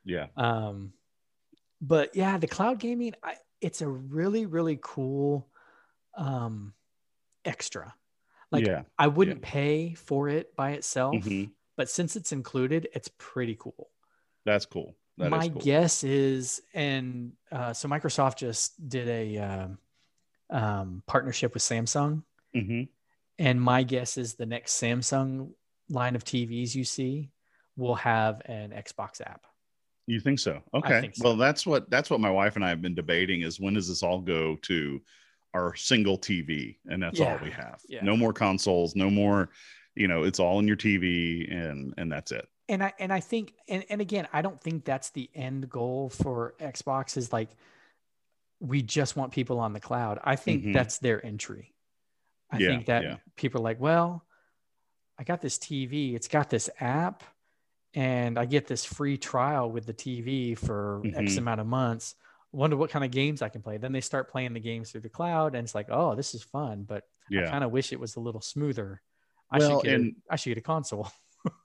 yeah, 0.06 0.28
um 0.38 0.94
but 1.82 2.16
yeah 2.16 2.38
the 2.38 2.48
cloud 2.48 2.80
gaming 2.80 3.14
I, 3.24 3.36
it's 3.62 3.82
a 3.82 3.88
really 3.88 4.46
really 4.46 4.78
cool 4.82 5.50
um 6.18 6.74
extra 7.46 7.94
like 8.52 8.66
yeah. 8.68 8.84
i 9.00 9.08
wouldn't 9.08 9.42
pay 9.42 9.94
for 9.94 10.30
it 10.30 10.56
by 10.56 10.72
itself 10.72 11.24
Mhm. 11.24 11.52
but 11.78 11.90
since 11.90 12.16
it's 12.16 12.32
included 12.32 12.88
it's 12.94 13.10
pretty 13.18 13.56
cool 13.60 13.90
That's 14.46 14.66
cool. 14.66 14.96
That 15.18 15.28
is 15.28 15.32
my 15.32 15.48
cool. 15.48 15.62
guess 15.62 16.04
is 16.04 16.62
and 16.74 17.34
uh, 17.52 17.74
so 17.74 17.88
microsoft 17.88 18.38
just 18.38 18.90
did 18.90 19.08
a 19.08 19.38
um, 19.38 19.78
um, 20.50 21.04
partnership 21.08 21.54
with 21.54 21.64
samsung 21.64 22.24
Mhm. 22.54 22.90
And 23.44 23.62
my 23.62 23.84
guess 23.84 24.18
is 24.18 24.34
the 24.36 24.46
next 24.46 24.82
samsung 24.82 25.52
line 25.90 26.16
of 26.16 26.24
tvs 26.24 26.74
you 26.76 26.84
see 26.84 27.30
will 27.76 27.96
have 27.96 28.42
an 28.46 28.72
xbox 28.72 29.22
app 29.22 29.42
You 30.08 30.20
think 30.20 30.40
so? 30.40 30.62
Okay. 30.74 31.02
think 31.02 31.16
so. 31.16 31.24
Well, 31.24 31.38
that's 31.38 31.66
what 31.66 31.90
that's 31.90 32.10
what 32.10 32.20
my 32.20 32.30
wife 32.30 32.56
and 32.58 32.66
I 32.66 32.70
have 32.70 32.82
been 32.82 32.96
debating 32.96 33.42
is 33.42 33.60
when 33.60 33.74
does 33.76 33.88
this 33.88 34.04
all 34.04 34.20
go 34.20 34.58
to 34.64 35.02
our 35.54 35.76
single 35.76 36.18
TV, 36.18 36.78
and 36.90 37.02
that's 37.04 37.20
all 37.22 37.38
we 37.44 37.52
have. 37.52 37.80
Yeah. 37.88 38.04
No 38.04 38.18
more 38.18 38.34
consoles. 38.34 38.96
No 38.96 39.10
more. 39.12 39.50
You 39.96 40.08
know, 40.08 40.24
it's 40.24 40.40
all 40.40 40.58
in 40.60 40.68
your 40.68 40.76
TV, 40.76 41.48
and 41.54 41.94
and 41.98 42.12
that's 42.12 42.32
it. 42.32 42.46
and 42.68 42.84
I 42.84 42.92
and 43.00 43.14
I 43.14 43.20
think 43.22 43.54
and, 43.70 43.86
and 43.90 44.02
again, 44.02 44.28
I 44.34 44.42
don't 44.42 44.60
think 44.60 44.84
that's 44.84 45.12
the 45.12 45.30
end 45.36 45.70
goal 45.70 46.10
for 46.10 46.56
Xbox 46.60 47.18
is 47.18 47.32
like 47.32 47.52
we 48.60 48.82
just 48.82 49.16
want 49.16 49.32
people 49.32 49.60
on 49.60 49.74
the 49.74 49.80
cloud. 49.80 50.20
I 50.24 50.36
think 50.36 50.64
Mhm. 50.66 50.74
that's 50.74 50.98
their 50.98 51.24
entry. 51.26 51.73
I 52.54 52.60
Yeah, 52.60 52.68
think 52.70 52.86
that 52.86 53.04
yeah. 53.04 53.16
people 53.36 53.62
are 53.62 53.64
like, 53.64 53.80
well, 53.80 54.24
I 55.18 55.24
got 55.24 55.42
this 55.42 55.58
TV, 55.58 56.14
it's 56.16 56.28
got 56.28 56.50
this 56.50 56.70
app, 56.80 57.24
and 57.96 58.38
I 58.38 58.46
get 58.46 58.68
this 58.68 58.86
free 58.86 59.18
trial 59.18 59.70
with 59.72 59.86
the 59.86 59.94
TV 59.94 60.56
for 60.58 61.02
X 61.06 61.34
Mhm. 61.34 61.38
amount 61.40 61.62
of 61.62 61.68
months. 61.68 62.16
Wonder 62.52 62.78
what 62.78 62.92
kind 62.92 63.04
of 63.04 63.10
games 63.12 63.42
I 63.42 63.50
can 63.50 63.62
play. 63.64 63.78
Then 63.78 63.92
they 63.92 64.02
start 64.02 64.30
playing 64.30 64.54
the 64.54 64.60
games 64.60 64.92
through 64.92 65.02
the 65.02 65.10
cloud, 65.10 65.56
and 65.56 65.66
it's 65.66 65.74
like, 65.76 65.88
oh, 65.90 66.14
this 66.16 66.36
is 66.36 66.44
fun, 66.44 66.84
but 66.84 67.04
I 67.32 67.46
kind 67.50 67.64
of 67.64 67.72
wish 67.72 67.92
it 67.92 68.00
was 68.00 68.16
a 68.16 68.20
little 68.20 68.42
smoother. 68.42 69.02
I 69.50 69.58
Well, 69.58 69.80
should 69.80 69.86
get 69.86 69.96
and- 70.00 70.16
a, 70.30 70.34
I 70.34 70.36
should 70.36 70.50
get 70.52 70.58
a 70.60 70.62
console. 70.62 71.10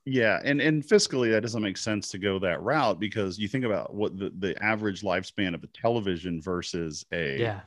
Yeah, 0.05 0.41
and 0.43 0.61
and 0.61 0.83
fiscally 0.83 1.31
that 1.31 1.43
doesn't 1.43 1.63
make 1.63 1.77
sense 1.77 2.09
to 2.11 2.19
go 2.19 2.41
that 2.41 2.61
route 2.63 2.99
because 2.99 3.39
you 3.39 3.47
think 3.47 3.65
about 3.65 3.95
what 3.95 4.19
the 4.19 4.31
the 4.37 4.61
average 4.61 5.03
lifespan 5.03 5.55
of 5.55 5.63
a 5.63 5.69
television 5.69 6.41
versus 6.43 7.07
a 7.13 7.39
yeah. 7.39 7.61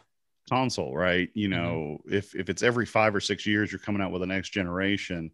Console, 0.50 0.96
right? 0.96 1.30
You 1.34 1.48
Mhm. 1.48 1.52
know, 1.52 2.02
if 2.10 2.36
if 2.36 2.50
it's 2.50 2.64
every 2.64 2.86
five 2.86 3.16
or 3.16 3.20
six 3.20 3.46
years 3.46 3.72
you're 3.72 3.80
coming 3.80 4.02
out 4.02 4.12
with 4.12 4.22
the 4.22 4.28
next 4.28 4.50
generation, 4.50 5.32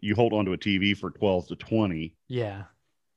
you 0.00 0.14
hold 0.14 0.32
on 0.32 0.44
to 0.46 0.52
a 0.52 0.58
TV 0.58 0.94
for 0.96 1.10
twelve 1.10 1.46
to 1.48 1.56
twenty. 1.56 2.14
Yeah. 2.28 2.64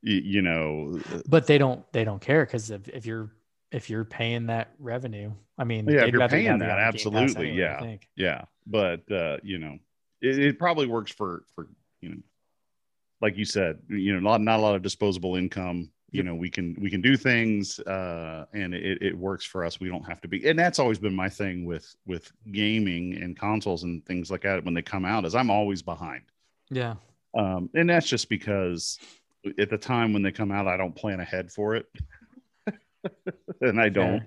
You, 0.01 0.15
you 0.17 0.41
know, 0.41 0.99
uh, 1.13 1.21
but 1.27 1.47
they 1.47 1.57
don't 1.57 1.89
they 1.93 2.03
don't 2.03 2.21
care 2.21 2.45
because 2.45 2.71
if, 2.71 2.87
if 2.89 3.05
you're 3.05 3.31
if 3.71 3.89
you're 3.89 4.05
paying 4.05 4.47
that 4.47 4.71
revenue 4.77 5.31
i 5.57 5.63
mean 5.63 5.87
Yeah, 5.87 6.05
if 6.05 6.13
you're 6.13 6.27
paying 6.27 6.45
that, 6.45 6.53
on 6.53 6.59
Game 6.59 6.67
Pass 6.69 6.95
absolutely, 6.95 7.51
anyway, 7.51 7.99
yeah. 8.15 8.35
yeah. 8.35 8.45
But 8.67 9.09
uh, 9.11 9.37
you 9.43 9.59
know, 9.59 9.79
it, 10.21 10.39
it 10.39 10.59
probably 10.59 10.87
works 10.87 11.11
for 11.11 11.45
for 11.55 11.69
you 12.01 12.09
know, 12.09 12.17
like 13.21 13.37
you 13.37 13.45
said, 13.45 13.79
you 13.87 14.13
know, 14.13 14.19
not 14.19 14.41
not 14.41 14.59
a 14.59 14.61
lot 14.61 14.75
of 14.75 14.81
disposable 14.81 15.37
income. 15.37 15.89
You 16.13 16.23
know, 16.23 16.35
we 16.35 16.49
can 16.49 16.77
we 16.79 16.89
can 16.89 17.01
do 17.01 17.17
things, 17.17 17.79
uh, 17.79 18.45
and 18.53 18.73
it, 18.73 19.01
it 19.01 19.17
works 19.17 19.45
for 19.45 19.65
us. 19.65 19.79
We 19.79 19.89
don't 19.89 20.03
have 20.03 20.21
to 20.21 20.27
be, 20.27 20.47
and 20.47 20.57
that's 20.57 20.79
always 20.79 20.99
been 20.99 21.15
my 21.15 21.27
thing 21.27 21.65
with 21.65 21.93
with 22.05 22.31
gaming 22.51 23.21
and 23.21 23.37
consoles 23.37 23.83
and 23.83 24.05
things 24.05 24.29
like 24.31 24.43
that. 24.43 24.63
When 24.63 24.73
they 24.73 24.81
come 24.83 25.05
out, 25.05 25.25
is 25.25 25.35
I'm 25.35 25.49
always 25.49 25.81
behind. 25.81 26.21
yeah 26.69 26.95
um, 27.33 27.69
and 27.73 27.89
that's 27.89 28.07
just 28.07 28.29
because 28.29 28.99
at 29.57 29.69
the 29.69 29.77
time 29.77 30.13
when 30.13 30.21
they 30.21 30.31
come 30.31 30.51
out 30.51 30.67
i 30.67 30.77
don't 30.77 30.95
plan 30.95 31.19
ahead 31.19 31.51
for 31.51 31.75
it 31.75 31.87
and 33.61 33.79
i 33.79 33.89
don't 33.89 34.23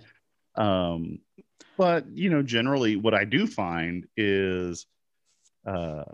um, 0.56 1.18
but 1.78 2.06
you 2.08 2.30
know 2.30 2.42
generally 2.42 2.96
what 2.96 3.14
i 3.14 3.24
do 3.24 3.46
find 3.46 4.06
is 4.16 4.86
uh, 5.66 6.04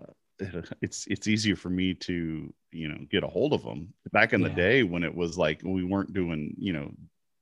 it's 0.82 1.06
it's 1.06 1.26
easier 1.28 1.56
for 1.56 1.70
me 1.70 1.94
to 1.94 2.52
you 2.70 2.88
know 2.88 2.98
get 3.10 3.24
a 3.24 3.28
hold 3.28 3.52
of 3.52 3.62
them 3.62 3.92
back 4.12 4.32
in 4.32 4.42
the 4.42 4.50
day 4.50 4.82
when 4.82 5.04
it 5.04 5.14
was 5.14 5.38
like 5.38 5.60
we 5.64 5.84
weren't 5.84 6.12
doing 6.12 6.54
you 6.58 6.72
know 6.72 6.90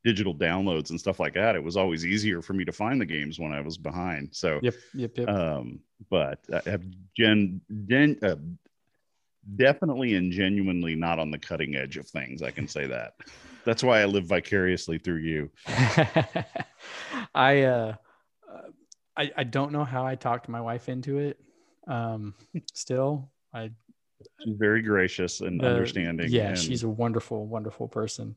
digital 0.02 0.34
downloads 0.34 0.90
and 0.90 0.98
stuff 0.98 1.20
like 1.20 1.34
that 1.34 1.54
it 1.54 1.62
was 1.62 1.76
always 1.76 2.06
easier 2.06 2.40
for 2.40 2.54
me 2.54 2.64
to 2.64 2.72
find 2.72 3.00
the 3.00 3.06
games 3.06 3.38
when 3.38 3.52
i 3.52 3.60
was 3.60 3.76
behind 3.76 4.28
so 4.32 4.58
yep 4.62 4.74
yep 4.94 5.16
yep 5.18 5.28
um 5.28 5.78
but 6.08 6.40
I 6.52 6.70
have 6.70 6.82
gen, 7.14 7.60
gen 7.86 8.18
uh, 8.22 8.36
definitely 9.56 10.14
and 10.14 10.32
genuinely 10.32 10.94
not 10.94 11.18
on 11.18 11.30
the 11.30 11.38
cutting 11.38 11.76
edge 11.76 11.96
of 11.96 12.08
things. 12.08 12.42
I 12.42 12.50
can 12.50 12.68
say 12.68 12.86
that. 12.86 13.14
That's 13.64 13.82
why 13.82 14.00
I 14.00 14.06
live 14.06 14.24
vicariously 14.24 14.98
through 14.98 15.18
you. 15.18 15.50
I 17.34 17.62
uh 17.62 17.94
I, 19.16 19.30
I 19.36 19.44
don't 19.44 19.72
know 19.72 19.84
how 19.84 20.06
I 20.06 20.14
talked 20.14 20.48
my 20.48 20.60
wife 20.60 20.88
into 20.88 21.18
it. 21.18 21.38
Um 21.86 22.34
still. 22.74 23.30
I 23.54 23.70
She's 24.44 24.56
very 24.56 24.82
gracious 24.82 25.40
and 25.40 25.60
the- 25.60 25.66
understanding. 25.68 26.30
Yeah, 26.30 26.48
and 26.50 26.58
she's 26.58 26.82
a 26.82 26.88
wonderful, 26.88 27.46
wonderful 27.46 27.88
person. 27.88 28.36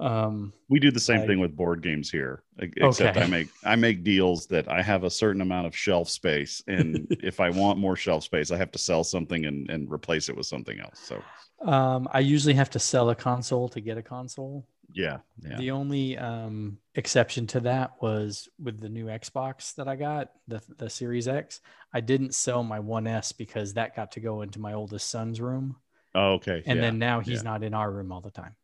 Um 0.00 0.52
we 0.68 0.80
do 0.80 0.90
the 0.90 1.00
same 1.00 1.20
I- 1.22 1.26
thing 1.26 1.38
with 1.38 1.54
board 1.56 1.82
games 1.82 2.10
here, 2.10 2.42
except 2.58 3.16
Okay. 3.16 3.22
I 3.22 3.26
make 3.26 3.48
I 3.64 3.76
make 3.76 4.02
deals 4.12 4.46
that 4.46 4.68
I 4.70 4.80
have 4.82 5.04
a 5.04 5.10
certain 5.10 5.42
amount 5.42 5.66
of 5.66 5.76
shelf 5.76 6.08
space, 6.08 6.62
and 6.66 7.06
if 7.22 7.40
I 7.40 7.50
want 7.50 7.78
more 7.78 7.96
shelf 7.96 8.24
space, 8.24 8.50
I 8.50 8.56
have 8.56 8.72
to 8.72 8.78
sell 8.78 9.04
something 9.04 9.44
and, 9.44 9.68
and 9.70 9.90
replace 9.92 10.28
it 10.28 10.36
with 10.36 10.46
something 10.46 10.78
else. 10.80 10.98
So 11.00 11.22
um 11.70 12.08
I 12.12 12.20
usually 12.20 12.54
have 12.54 12.70
to 12.70 12.78
sell 12.78 13.10
a 13.10 13.14
console 13.14 13.68
to 13.70 13.80
get 13.80 13.98
a 13.98 14.02
console. 14.02 14.66
Yeah, 14.94 15.18
yeah. 15.42 15.56
The 15.56 15.70
only 15.70 16.16
um, 16.18 16.78
exception 16.94 17.46
to 17.48 17.60
that 17.60 17.92
was 18.00 18.48
with 18.62 18.80
the 18.80 18.88
new 18.88 19.06
Xbox 19.06 19.74
that 19.76 19.88
I 19.88 19.96
got, 19.96 20.30
the 20.48 20.60
the 20.78 20.88
Series 20.90 21.28
X. 21.28 21.60
I 21.92 22.00
didn't 22.00 22.34
sell 22.34 22.62
my 22.62 22.80
One 22.80 23.06
S 23.06 23.32
because 23.32 23.74
that 23.74 23.96
got 23.96 24.12
to 24.12 24.20
go 24.20 24.42
into 24.42 24.60
my 24.60 24.72
oldest 24.74 25.08
son's 25.08 25.40
room, 25.40 25.76
Oh, 26.14 26.34
okay. 26.34 26.62
and 26.66 26.76
yeah. 26.76 26.82
then 26.82 26.98
now 26.98 27.20
he's 27.20 27.42
yeah. 27.42 27.50
not 27.50 27.62
in 27.64 27.74
our 27.74 27.90
room 27.90 28.12
all 28.12 28.20
the 28.20 28.30
time. 28.30 28.54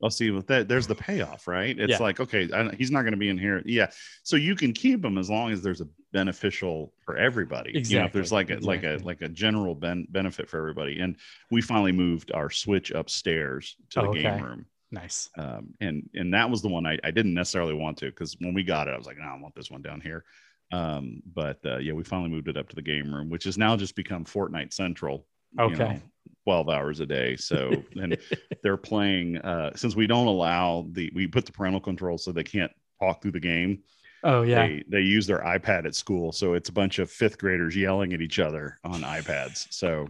I'll 0.00 0.10
see 0.10 0.30
with 0.30 0.46
that. 0.46 0.68
There's 0.68 0.86
the 0.86 0.94
payoff, 0.94 1.48
right? 1.48 1.76
It's 1.76 1.90
Yeah. 1.90 1.98
like, 1.98 2.20
okay, 2.20 2.48
I, 2.54 2.72
he's 2.76 2.92
not 2.92 3.02
going 3.02 3.14
to 3.14 3.18
be 3.18 3.30
in 3.30 3.36
here. 3.38 3.62
Yeah. 3.66 3.90
So 4.22 4.36
you 4.36 4.54
can 4.54 4.72
keep 4.72 5.04
him 5.04 5.18
as 5.18 5.28
long 5.28 5.50
as 5.50 5.60
there's 5.60 5.80
a 5.80 5.88
beneficial 6.12 6.92
for 7.04 7.16
everybody. 7.16 7.72
You 7.84 7.98
know, 7.98 8.04
if 8.04 8.12
there's 8.12 8.30
like 8.30 8.50
Exactly, 8.50 8.64
a 8.64 8.70
like 8.70 8.84
a 8.84 9.04
like 9.04 9.22
a 9.22 9.28
general 9.28 9.74
ben- 9.74 10.06
benefit 10.08 10.48
for 10.48 10.56
everybody. 10.58 11.00
And 11.00 11.16
we 11.50 11.60
finally 11.62 11.90
moved 11.90 12.30
our 12.32 12.48
switch 12.48 12.92
upstairs 12.92 13.74
to 13.90 14.02
the 14.02 14.06
Oh, 14.06 14.12
game 14.14 14.40
room. 14.40 14.66
Nice. 14.90 15.28
Um, 15.36 15.74
and 15.80 16.08
and 16.14 16.32
that 16.34 16.48
was 16.50 16.62
the 16.62 16.68
one 16.68 16.86
I, 16.86 16.98
I 17.04 17.10
didn't 17.10 17.34
necessarily 17.34 17.74
want 17.74 17.98
to 17.98 18.06
because 18.06 18.36
when 18.40 18.54
we 18.54 18.64
got 18.64 18.88
it, 18.88 18.94
I 18.94 18.98
was 18.98 19.06
like, 19.06 19.18
no, 19.18 19.24
I 19.24 19.38
want 19.38 19.54
this 19.54 19.70
one 19.70 19.82
down 19.82 20.00
here. 20.00 20.24
Um, 20.72 21.22
but 21.34 21.58
uh, 21.64 21.78
yeah, 21.78 21.92
we 21.92 22.04
finally 22.04 22.30
moved 22.30 22.48
it 22.48 22.56
up 22.56 22.68
to 22.68 22.76
the 22.76 22.82
game 22.82 23.12
room, 23.12 23.30
which 23.30 23.44
has 23.44 23.58
now 23.58 23.76
just 23.76 23.94
become 23.96 24.24
Fortnite 24.24 24.72
Central. 24.72 25.26
you 25.56 25.64
Okay. 25.64 25.76
know, 25.76 26.00
12 26.44 26.68
hours 26.68 27.00
a 27.00 27.06
day. 27.06 27.36
So 27.36 27.84
and 28.00 28.16
they're 28.62 28.76
playing 28.76 29.38
uh 29.38 29.74
since 29.76 29.94
we 29.96 30.06
don't 30.06 30.26
allow 30.26 30.86
the 30.92 31.10
we 31.14 31.26
put 31.26 31.46
the 31.46 31.52
parental 31.52 31.80
control 31.80 32.18
so 32.18 32.32
they 32.32 32.44
can't 32.44 32.72
talk 33.00 33.22
through 33.22 33.32
the 33.32 33.40
game. 33.40 33.82
Oh 34.24 34.42
yeah. 34.42 34.66
They 34.66 34.84
they 34.88 35.00
use 35.00 35.26
their 35.26 35.40
iPad 35.40 35.86
at 35.86 35.94
school. 35.94 36.32
So 36.32 36.54
it's 36.54 36.68
a 36.70 36.72
bunch 36.72 36.98
of 36.98 37.10
fifth 37.10 37.38
graders 37.38 37.76
yelling 37.76 38.12
at 38.14 38.20
each 38.20 38.38
other 38.38 38.78
on 38.84 39.02
iPads. 39.02 39.66
So 39.70 40.08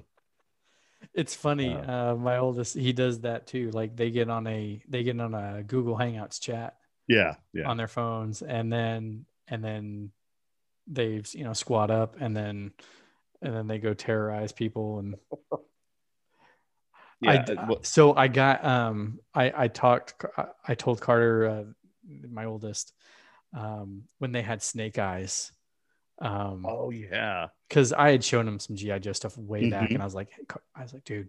It's 1.14 1.34
funny. 1.34 1.74
Uh, 1.74 2.12
Uh, 2.12 2.14
my 2.16 2.38
oldest, 2.38 2.74
he 2.74 2.92
does 2.92 3.20
that 3.20 3.46
too. 3.46 3.70
Like 3.70 3.96
they 3.96 4.10
get 4.10 4.28
on 4.28 4.46
a 4.46 4.82
they 4.88 5.02
get 5.02 5.20
on 5.20 5.34
a 5.34 5.62
Google 5.62 5.96
Hangouts 5.96 6.40
chat 6.40 6.76
yeah, 7.06 7.34
yeah. 7.52 7.68
on 7.68 7.76
their 7.76 7.88
phones, 7.88 8.42
and 8.42 8.72
then 8.72 9.26
and 9.48 9.64
then 9.64 10.10
they've 10.86 11.28
you 11.34 11.44
know 11.44 11.52
squat 11.52 11.90
up, 11.90 12.16
and 12.20 12.36
then 12.36 12.72
and 13.42 13.54
then 13.54 13.66
they 13.66 13.78
go 13.78 13.94
terrorize 13.94 14.52
people 14.52 14.98
and 14.98 15.14
yeah. 17.20 17.44
I, 17.48 17.66
well, 17.66 17.82
so 17.82 18.14
I 18.14 18.28
got 18.28 18.64
um 18.64 19.20
I 19.34 19.64
I 19.64 19.68
talked 19.68 20.24
I 20.66 20.74
told 20.74 21.00
Carter 21.00 21.46
uh, 21.46 21.64
my 22.28 22.44
oldest 22.46 22.92
um 23.56 24.04
when 24.18 24.32
they 24.32 24.42
had 24.42 24.62
snake 24.62 24.98
eyes 24.98 25.52
um 26.20 26.66
oh 26.68 26.90
yeah. 26.90 27.48
Because 27.68 27.92
I 27.92 28.10
had 28.10 28.24
shown 28.24 28.46
him 28.48 28.58
some 28.58 28.76
GI 28.76 29.00
Joe 29.00 29.12
stuff 29.12 29.36
way 29.38 29.68
back 29.70 29.88
Mhm. 29.90 29.94
and 29.94 30.02
I 30.02 30.04
was 30.04 30.14
like 30.14 30.30
I 30.74 30.82
was 30.82 30.92
like 30.92 31.04
dude 31.04 31.28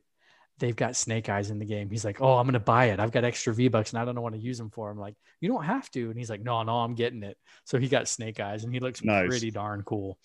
they've 0.57 0.75
got 0.75 0.93
snake 0.97 1.29
eyes 1.29 1.51
in 1.51 1.57
the 1.59 1.65
game 1.65 1.89
he's 1.89 2.03
like 2.03 2.19
oh 2.21 2.35
I'm 2.37 2.45
gonna 2.45 2.59
buy 2.59 2.85
it 2.87 2.99
I've 2.99 3.13
got 3.13 3.23
extra 3.23 3.53
V 3.53 3.69
bucks 3.69 3.93
and 3.93 3.99
I 4.01 4.03
don't 4.03 4.13
know 4.13 4.19
what 4.19 4.33
to 4.33 4.39
use 4.39 4.57
them 4.57 4.69
for 4.69 4.89
I'm 4.91 4.97
like 4.99 5.15
you 5.39 5.47
don't 5.47 5.63
have 5.63 5.89
to 5.91 6.09
and 6.09 6.17
he's 6.19 6.29
like 6.29 6.41
no 6.41 6.61
no 6.63 6.79
I'm 6.79 6.95
getting 6.95 7.23
it 7.23 7.37
so 7.63 7.77
he 7.77 7.87
got 7.87 8.09
snake 8.09 8.41
eyes 8.41 8.65
and 8.65 8.73
he 8.73 8.81
looks 8.81 9.01
Nice. 9.01 9.29
pretty 9.29 9.51
darn 9.51 9.83
cool 9.83 10.17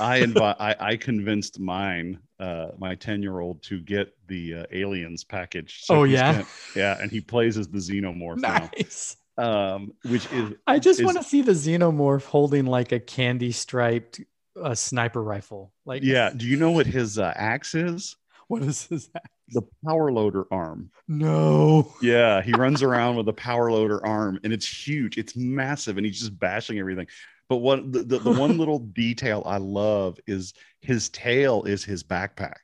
I 0.00 0.16
invite 0.18 0.56
I, 0.60 0.74
I 0.80 0.96
convinced 0.96 1.60
mine, 1.60 2.20
uh, 2.40 2.68
my 2.78 2.94
10 2.94 3.22
year 3.22 3.38
old 3.40 3.62
to 3.64 3.80
get 3.80 4.14
the 4.28 4.54
uh, 4.54 4.64
aliens 4.72 5.24
package. 5.24 5.84
Oh, 5.90 6.04
yeah? 6.04 6.42
yeah, 6.74 6.96
and 7.00 7.10
he 7.10 7.20
plays 7.20 7.58
as 7.58 7.68
the 7.68 7.78
xenomorph 7.78 8.38
nice 8.38 9.16
now. 9.38 9.74
Um, 9.74 9.92
which 10.08 10.26
is 10.32 10.54
I 10.66 10.78
just 10.78 11.00
is- 11.00 11.04
want 11.06 11.18
to 11.18 11.24
see 11.24 11.42
the 11.42 11.52
xenomorph 11.52 12.24
holding 12.24 12.64
like 12.66 12.92
a 12.92 13.00
candy 13.00 13.52
striped 13.52 14.20
uh, 14.60 14.74
sniper 14.74 15.22
rifle. 15.22 15.72
Like, 15.84 16.02
yeah. 16.02 16.30
Do 16.34 16.46
you 16.46 16.56
know 16.56 16.70
what 16.70 16.86
his 16.86 17.18
uh, 17.18 17.32
axe 17.36 17.74
is? 17.74 18.16
what 18.52 18.62
is 18.62 18.86
his? 18.86 19.08
The 19.48 19.62
power 19.86 20.12
loader 20.12 20.44
arm. 20.50 20.90
No. 21.08 21.90
Yeah, 22.02 22.42
he 22.42 22.52
runs 22.52 22.82
around 22.82 23.16
with 23.16 23.28
a 23.28 23.32
power 23.32 23.70
loader 23.70 24.04
arm, 24.04 24.38
and 24.44 24.52
it's 24.52 24.66
huge. 24.66 25.16
It's 25.16 25.36
massive, 25.36 25.96
and 25.96 26.04
he's 26.04 26.18
just 26.18 26.38
bashing 26.38 26.78
everything. 26.78 27.06
But 27.48 27.56
what 27.56 27.92
the, 27.92 28.02
the, 28.02 28.18
the 28.18 28.32
one 28.32 28.58
little 28.62 28.80
detail 28.80 29.42
I 29.46 29.56
love 29.56 30.18
is 30.26 30.52
his 30.80 31.08
tail 31.08 31.62
is 31.64 31.82
his 31.82 32.02
backpack. 32.02 32.58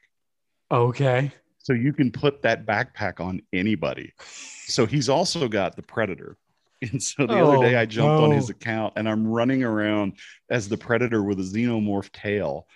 Okay. 0.70 1.32
So 1.58 1.72
you 1.72 1.92
can 1.94 2.10
put 2.10 2.42
that 2.42 2.66
backpack 2.66 3.20
on 3.20 3.40
anybody. 3.52 4.12
So 4.66 4.84
he's 4.84 5.08
also 5.08 5.48
got 5.48 5.76
the 5.76 5.82
predator. 5.82 6.36
And 6.92 7.02
so 7.02 7.26
the 7.26 7.40
other 7.40 7.58
day 7.58 7.74
Oh, 7.74 7.76
I 7.76 7.86
jumped 7.86 8.20
on 8.20 8.30
his 8.30 8.50
account 8.50 8.94
and 8.96 9.08
I'm 9.08 9.26
running 9.26 9.64
around 9.64 10.18
as 10.50 10.68
the 10.68 10.78
predator 10.78 11.22
with 11.22 11.40
a 11.40 11.42
xenomorph 11.42 12.12
tail, 12.12 12.68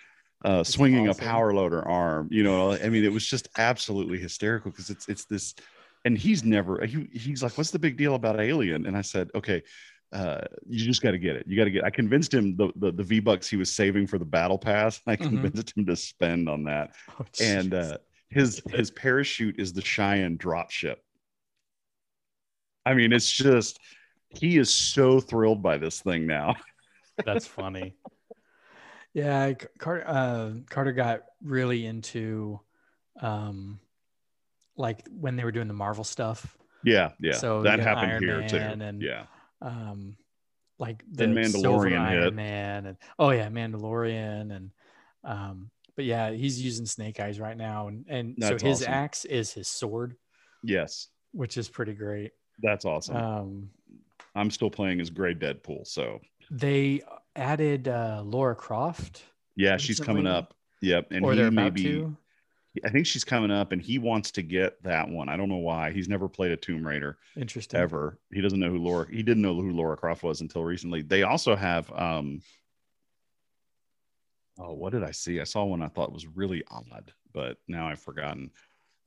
uh, 0.43 0.63
swinging 0.63 1.07
awesome. 1.07 1.11
a 1.11 1.15
power 1.15 1.53
loader 1.53 1.87
arm. 1.87 2.27
You 2.31 2.43
know, 2.43 2.73
I 2.73 2.89
mean, 2.89 3.05
it 3.05 3.13
was 3.13 3.25
just 3.25 3.47
absolutely 3.57 4.19
hysterical 4.19 4.71
because 4.71 4.89
it's 4.89 5.07
it's 5.07 5.25
this, 5.25 5.55
and 6.03 6.17
he's 6.17 6.43
never 6.43 6.85
he, 6.85 7.07
he's 7.13 7.41
like, 7.41 7.57
"What's 7.57 7.71
the 7.71 7.79
big 7.79 7.95
deal 7.97 8.15
about 8.15 8.41
Alien?" 8.41 8.85
And 8.85 8.97
I 8.97 9.01
said, 9.01 9.29
"Okay." 9.35 9.63
Uh, 10.11 10.41
you 10.69 10.85
just 10.85 11.01
got 11.01 11.11
to 11.11 11.17
get 11.17 11.35
it. 11.35 11.43
You 11.47 11.57
got 11.57 11.63
to 11.63 11.71
get. 11.71 11.83
I 11.83 11.89
convinced 11.89 12.31
him 12.31 12.55
the, 12.55 12.71
the 12.75 12.91
the 12.91 13.01
V 13.03 13.19
bucks 13.19 13.49
he 13.49 13.55
was 13.57 13.73
saving 13.73 14.05
for 14.05 14.19
the 14.19 14.25
battle 14.25 14.59
pass. 14.59 14.99
and 15.07 15.13
I 15.13 15.15
Mhm. 15.19 15.29
convinced 15.29 15.75
him 15.75 15.87
to 15.87 15.95
spend 15.95 16.47
on 16.47 16.65
that 16.65 16.91
Oh, 17.07 17.25
and 17.39 17.73
uh, 17.73 17.97
his 18.29 18.61
his 18.69 18.91
parachute 18.91 19.59
is 19.59 19.73
the 19.73 19.81
Cheyenne 19.81 20.37
dropship. 20.37 20.97
I 22.85 22.93
mean, 22.93 23.13
it's 23.13 23.29
just 23.31 23.79
he 24.29 24.57
is 24.57 24.73
so 24.73 25.19
thrilled 25.19 25.61
by 25.61 25.77
this 25.77 26.01
thing 26.01 26.25
now. 26.27 26.55
that's 27.25 27.47
funny. 27.47 27.95
Yeah, 29.13 29.53
Carter. 29.77 30.03
Uh, 30.07 30.51
Carter 30.69 30.91
got 30.91 31.21
really 31.43 31.85
into, 31.85 32.59
um, 33.21 33.79
like 34.75 35.05
when 35.11 35.35
they 35.35 35.43
were 35.43 35.51
doing 35.51 35.67
the 35.67 35.73
Marvel 35.73 36.03
stuff. 36.03 36.57
Yeah, 36.83 37.11
yeah. 37.19 37.33
So 37.33 37.61
that 37.61 37.79
happened 37.79 38.11
Iron 38.11 38.23
here 38.23 38.39
Man 38.39 38.49
too. 38.49 38.85
and- 38.85 39.01
yeah, 39.01 39.25
um 39.61 40.17
like 40.79 41.03
the 41.09 41.27
Then 41.27 41.51
Silver 41.51 41.85
Mandalorian 41.89 41.99
Iron 42.01 42.23
hit. 42.23 42.33
Man 42.33 42.85
and 42.87 42.97
oh 43.19 43.29
yeah, 43.29 43.47
Mandalorian 43.47 44.53
and 44.53 44.71
um 45.23 45.69
but 45.95 46.03
yeah, 46.05 46.31
he's 46.31 46.61
using 46.61 46.85
snake 46.87 47.19
eyes 47.19 47.39
right 47.39 47.55
now 47.55 47.87
and 47.87 48.03
and 48.09 48.35
That's 48.37 48.61
so 48.61 48.67
his 48.67 48.81
awesome. 48.81 48.93
axe 48.93 49.25
is 49.25 49.53
his 49.53 49.67
sword, 49.67 50.15
yes, 50.63 51.07
which 51.31 51.55
is 51.55 51.69
pretty 51.69 51.93
great. 51.93 52.31
That's 52.61 52.85
awesome. 52.85 53.15
Um 53.15 53.69
I'm 54.35 54.49
still 54.49 54.69
playing 54.69 54.99
as 54.99 55.09
Gray 55.09 55.35
Deadpool, 55.35 55.87
so 55.87 56.19
they 56.49 57.01
added 57.35 57.87
uh 57.87 58.21
Laura 58.25 58.55
Croft 58.55 59.23
yeah, 59.55 59.77
she's 59.77 59.99
coming 59.99 60.27
up. 60.27 60.53
Yep, 60.81 61.07
and 61.11 61.25
or 61.25 61.31
he 61.31 61.37
they're 61.37 61.51
may 61.51 61.69
be. 61.69 61.83
to. 61.83 62.17
I 62.83 62.89
think 62.89 63.05
she's 63.05 63.23
coming 63.23 63.51
up, 63.51 63.71
and 63.71 63.79
he 63.79 63.99
wants 63.99 64.31
to 64.31 64.41
get 64.41 64.81
that 64.81 65.07
one. 65.07 65.29
I 65.29 65.37
don't 65.37 65.47
know 65.47 65.57
why. 65.57 65.91
He's 65.91 66.09
never 66.09 66.27
played 66.27 66.51
a 66.51 66.57
Tomb 66.57 66.85
Raider. 66.85 67.19
Interesting. 67.35 67.79
ever. 67.79 68.17
He 68.33 68.41
doesn't 68.41 68.59
know 68.59 68.71
who 68.71 68.79
Laura. 68.79 69.07
He 69.09 69.21
didn't 69.21 69.43
know 69.43 69.53
who 69.53 69.71
Laura 69.71 69.95
Croft 69.95 70.23
was 70.23 70.41
until 70.41 70.63
recently. 70.63 71.01
They 71.01 71.23
also 71.23 71.55
have. 71.55 71.91
um 71.93 72.41
Oh, 74.59 74.73
what 74.73 74.91
did 74.91 75.03
I 75.03 75.11
see? 75.11 75.39
I 75.39 75.45
saw 75.45 75.63
one 75.63 75.81
I 75.81 75.87
thought 75.87 76.13
was 76.13 76.27
really 76.27 76.63
odd, 76.69 77.11
but 77.33 77.57
now 77.67 77.87
I've 77.87 77.99
forgotten. 77.99 78.51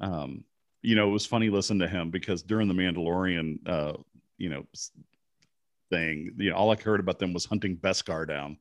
Um, 0.00 0.44
you 0.86 0.94
know, 0.94 1.08
it 1.08 1.12
was 1.12 1.26
funny 1.26 1.50
listening 1.50 1.80
to 1.80 1.88
him 1.88 2.10
because 2.10 2.44
during 2.44 2.68
the 2.68 2.74
Mandalorian, 2.74 3.58
uh, 3.66 3.94
you 4.38 4.48
know, 4.48 4.64
thing, 5.90 6.32
you 6.38 6.50
know, 6.50 6.56
all 6.56 6.70
I 6.70 6.76
heard 6.76 7.00
about 7.00 7.18
them 7.18 7.32
was 7.32 7.44
hunting 7.44 7.76
Beskar 7.76 8.26
down. 8.28 8.56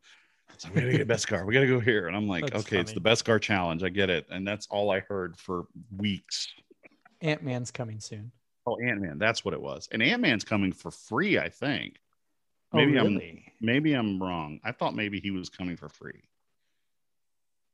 So 0.57 0.69
we 0.73 0.81
gotta 0.81 0.97
get 0.97 1.07
Beskar. 1.07 1.45
We 1.45 1.53
gotta 1.53 1.67
go 1.67 1.79
here, 1.79 2.07
and 2.07 2.15
I'm 2.15 2.27
like, 2.27 2.49
That's 2.49 2.65
okay, 2.65 2.79
it's 2.79 2.93
the 2.93 2.99
funny. 2.99 3.15
Beskar 3.15 3.39
challenge. 3.39 3.83
I 3.83 3.89
get 3.89 4.09
it, 4.09 4.25
and 4.31 4.47
that's 4.47 4.65
all 4.71 4.89
I 4.89 5.01
heard 5.01 5.37
for 5.37 5.65
weeks. 5.95 6.47
Ant 7.21 7.43
Man's 7.43 7.69
coming 7.69 7.99
soon. 7.99 8.31
Oh, 8.65 8.77
Ant 8.77 9.01
Man, 9.01 9.19
that's 9.19 9.45
what 9.45 9.53
it 9.53 9.61
was. 9.61 9.87
And 9.91 10.01
Ant 10.01 10.21
Man's 10.21 10.43
coming 10.43 10.71
for 10.71 10.89
free, 10.89 11.37
I 11.37 11.49
think. 11.49 11.99
Oh, 12.73 12.77
Maybe 12.77 12.97
I'm 12.97 13.21
maybe 13.61 13.93
I'm 13.93 14.21
wrong. 14.21 14.59
I 14.63 14.71
thought 14.71 14.95
maybe 14.95 15.19
he 15.19 15.29
was 15.29 15.49
coming 15.49 15.77
for 15.77 15.89
free. 15.89 16.23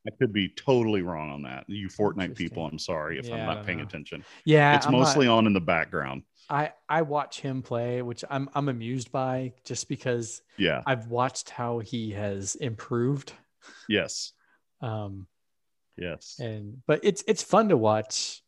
I 0.07 0.11
could 0.17 0.33
be 0.33 0.49
totally 0.49 1.01
wrong 1.03 1.29
on 1.29 1.43
that. 1.43 1.65
You 1.67 1.87
Fortnite 1.87 2.35
people, 2.35 2.65
I'm 2.65 2.79
sorry 2.79 3.19
if 3.19 3.27
Yeah, 3.27 3.35
I'm 3.35 3.45
not 3.45 3.65
paying 3.65 3.77
know. 3.79 3.83
attention. 3.83 4.23
Yeah, 4.45 4.75
it's 4.75 4.85
I'm 4.87 4.93
not- 4.93 4.99
mostly 4.99 5.27
on 5.27 5.45
in 5.47 5.53
the 5.53 5.61
background. 5.61 6.23
I 6.49 6.73
I 6.89 7.03
watch 7.03 7.39
him 7.39 7.61
play, 7.61 8.01
which 8.01 8.25
I'm 8.29 8.49
I'm 8.55 8.67
amused 8.67 9.11
by, 9.11 9.53
just 9.63 9.87
because 9.87 10.41
Yeah. 10.57 10.81
I've 10.85 11.07
watched 11.07 11.49
how 11.49 11.79
he 11.79 12.11
has 12.11 12.55
improved. 12.55 13.33
Yes. 13.87 14.33
Um, 14.81 15.27
Yes. 15.97 16.37
and 16.39 16.81
but 16.87 16.99
it's 17.03 17.23
it's 17.27 17.43
fun 17.43 17.69
to 17.69 17.77
watch. 17.77 18.41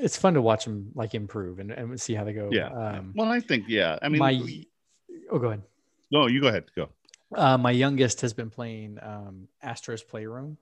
It's 0.00 0.16
fun 0.16 0.34
to 0.34 0.42
watch 0.42 0.64
them 0.64 0.92
like 0.94 1.14
improve 1.14 1.58
and, 1.58 1.72
and 1.72 2.00
see 2.00 2.14
how 2.14 2.22
they 2.22 2.32
go. 2.32 2.48
Yeah. 2.52 2.68
Um, 2.68 3.12
well, 3.16 3.28
I 3.28 3.40
think 3.40 3.64
yeah. 3.68 3.98
I 4.00 4.08
mean, 4.08 4.20
my 4.20 4.40
oh, 5.32 5.38
go 5.40 5.48
ahead. 5.48 5.62
no, 6.12 6.28
you 6.28 6.40
go 6.40 6.46
ahead. 6.48 6.64
Go. 6.76 6.88
Uh, 7.34 7.56
my 7.58 7.70
youngest 7.70 8.20
has 8.22 8.32
been 8.32 8.50
playing 8.50 8.98
um, 9.02 9.48
Astro's 9.62 10.02
Playroom. 10.02 10.58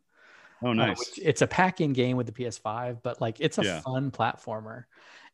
Oh, 0.62 0.70
uh, 0.70 0.74
nice. 0.74 0.98
which- 0.98 1.18
it's 1.22 1.42
a 1.42 1.46
pack-in 1.46 1.92
game 1.92 2.16
with 2.16 2.26
the 2.26 2.32
PS5, 2.32 3.02
but 3.02 3.20
like 3.20 3.36
it's 3.40 3.58
a 3.58 3.64
Yeah. 3.64 3.80
fun 3.80 4.10
platformer. 4.10 4.84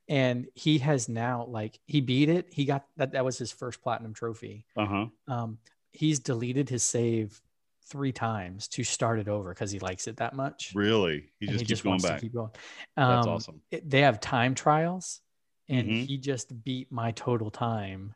And 0.07 0.47
he 0.55 0.78
has 0.78 1.09
now 1.09 1.47
like 1.47 1.80
he 1.87 2.03
beat 2.03 2.28
it. 2.28 2.53
He 2.53 2.66
got 2.66 2.85
that 2.99 3.12
that 3.12 3.24
was 3.24 3.39
his 3.39 3.51
first 3.51 3.80
platinum 3.82 4.12
trophy. 4.12 4.66
Uh 4.76 4.85
huh. 4.87 5.07
Um, 5.28 5.59
he's 5.93 6.18
deleted 6.18 6.68
his 6.68 6.82
save 6.82 7.41
three 7.87 8.12
times 8.12 8.68
to 8.68 8.85
start 8.85 9.18
it 9.18 9.28
over 9.28 9.55
because 9.55 9.70
he 9.70 9.78
likes 9.78 10.07
it 10.07 10.18
that 10.18 10.35
much. 10.35 10.72
Really? 10.74 11.30
He 11.41 11.47
just 11.47 11.64
keeps 11.66 11.80
going 11.80 11.93
wants 11.93 12.05
to 12.05 12.18
keep 12.18 12.35
going. 12.35 12.51
That's 12.97 13.26
Um, 13.26 13.32
awesome. 13.32 13.62
it- 13.70 13.89
they 13.89 14.03
have 14.03 14.20
time 14.20 14.55
trials, 14.55 15.22
and 15.70 15.89
Mhm. 15.89 16.07
he 16.07 16.18
just 16.18 16.62
beat 16.64 16.93
my 16.93 17.12
total 17.12 17.51
time 17.51 18.14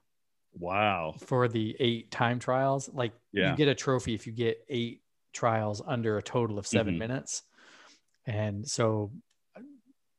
Wow. 0.55 1.15
for 1.27 1.49
the 1.49 1.77
eight 1.79 2.11
time 2.11 2.39
trials. 2.39 2.89
Like 2.93 3.13
Yeah. 3.33 3.51
you 3.53 3.57
get 3.57 3.69
a 3.69 3.75
trophy 3.75 4.15
if 4.15 4.27
you 4.27 4.33
get 4.33 4.65
eight 4.69 5.03
trials 5.33 5.81
under 5.87 6.19
a 6.19 6.23
total 6.23 6.59
of 6.59 6.67
7 6.67 6.95
Mhm. 6.95 6.99
minutes. 6.99 7.43
And 8.27 8.67
so, 8.69 9.13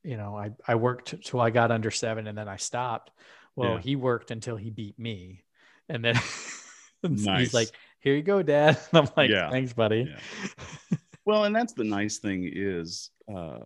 you 0.03 0.17
know, 0.17 0.35
I, 0.37 0.51
I 0.67 0.75
worked 0.75 1.21
till 1.23 1.41
I 1.41 1.49
got 1.49 1.71
under 1.71 1.91
seven 1.91 2.25
and 2.27 2.37
then 2.37 2.47
I 2.47 2.55
stopped. 2.57 3.11
Well, 3.55 3.73
Yeah. 3.73 3.79
he 3.81 3.95
worked 3.95 4.31
until 4.31 4.55
he 4.55 4.69
beat 4.69 4.97
me. 4.97 5.43
And 5.89 6.03
then 6.05 6.15
he's 7.03 7.53
like, 7.53 7.69
here 7.99 8.15
you 8.15 8.21
go, 8.23 8.41
dad. 8.41 8.77
And 8.91 8.99
I'm 9.07 9.09
like, 9.17 9.29
Yeah. 9.29 9.49
thanks, 9.49 9.73
buddy. 9.73 10.07
Yeah. 10.09 10.97
Well, 11.25 11.43
and 11.43 11.55
that's 11.55 11.73
the 11.73 11.83
nice 11.83 12.17
thing 12.19 12.49
is 12.51 13.11
uh 13.31 13.59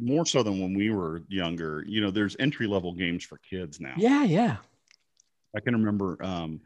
more 0.00 0.26
so 0.26 0.42
than 0.42 0.60
when 0.60 0.74
we 0.74 0.90
were 0.90 1.22
younger, 1.28 1.84
you 1.86 2.00
know, 2.00 2.10
there's 2.10 2.34
entry 2.40 2.66
level 2.66 2.92
games 2.92 3.24
for 3.24 3.38
kids 3.38 3.78
now. 3.80 3.94
Yeah. 3.96 4.24
Yeah. 4.24 4.56
I 5.56 5.60
can 5.60 5.74
remember 5.74 6.22
um 6.22 6.60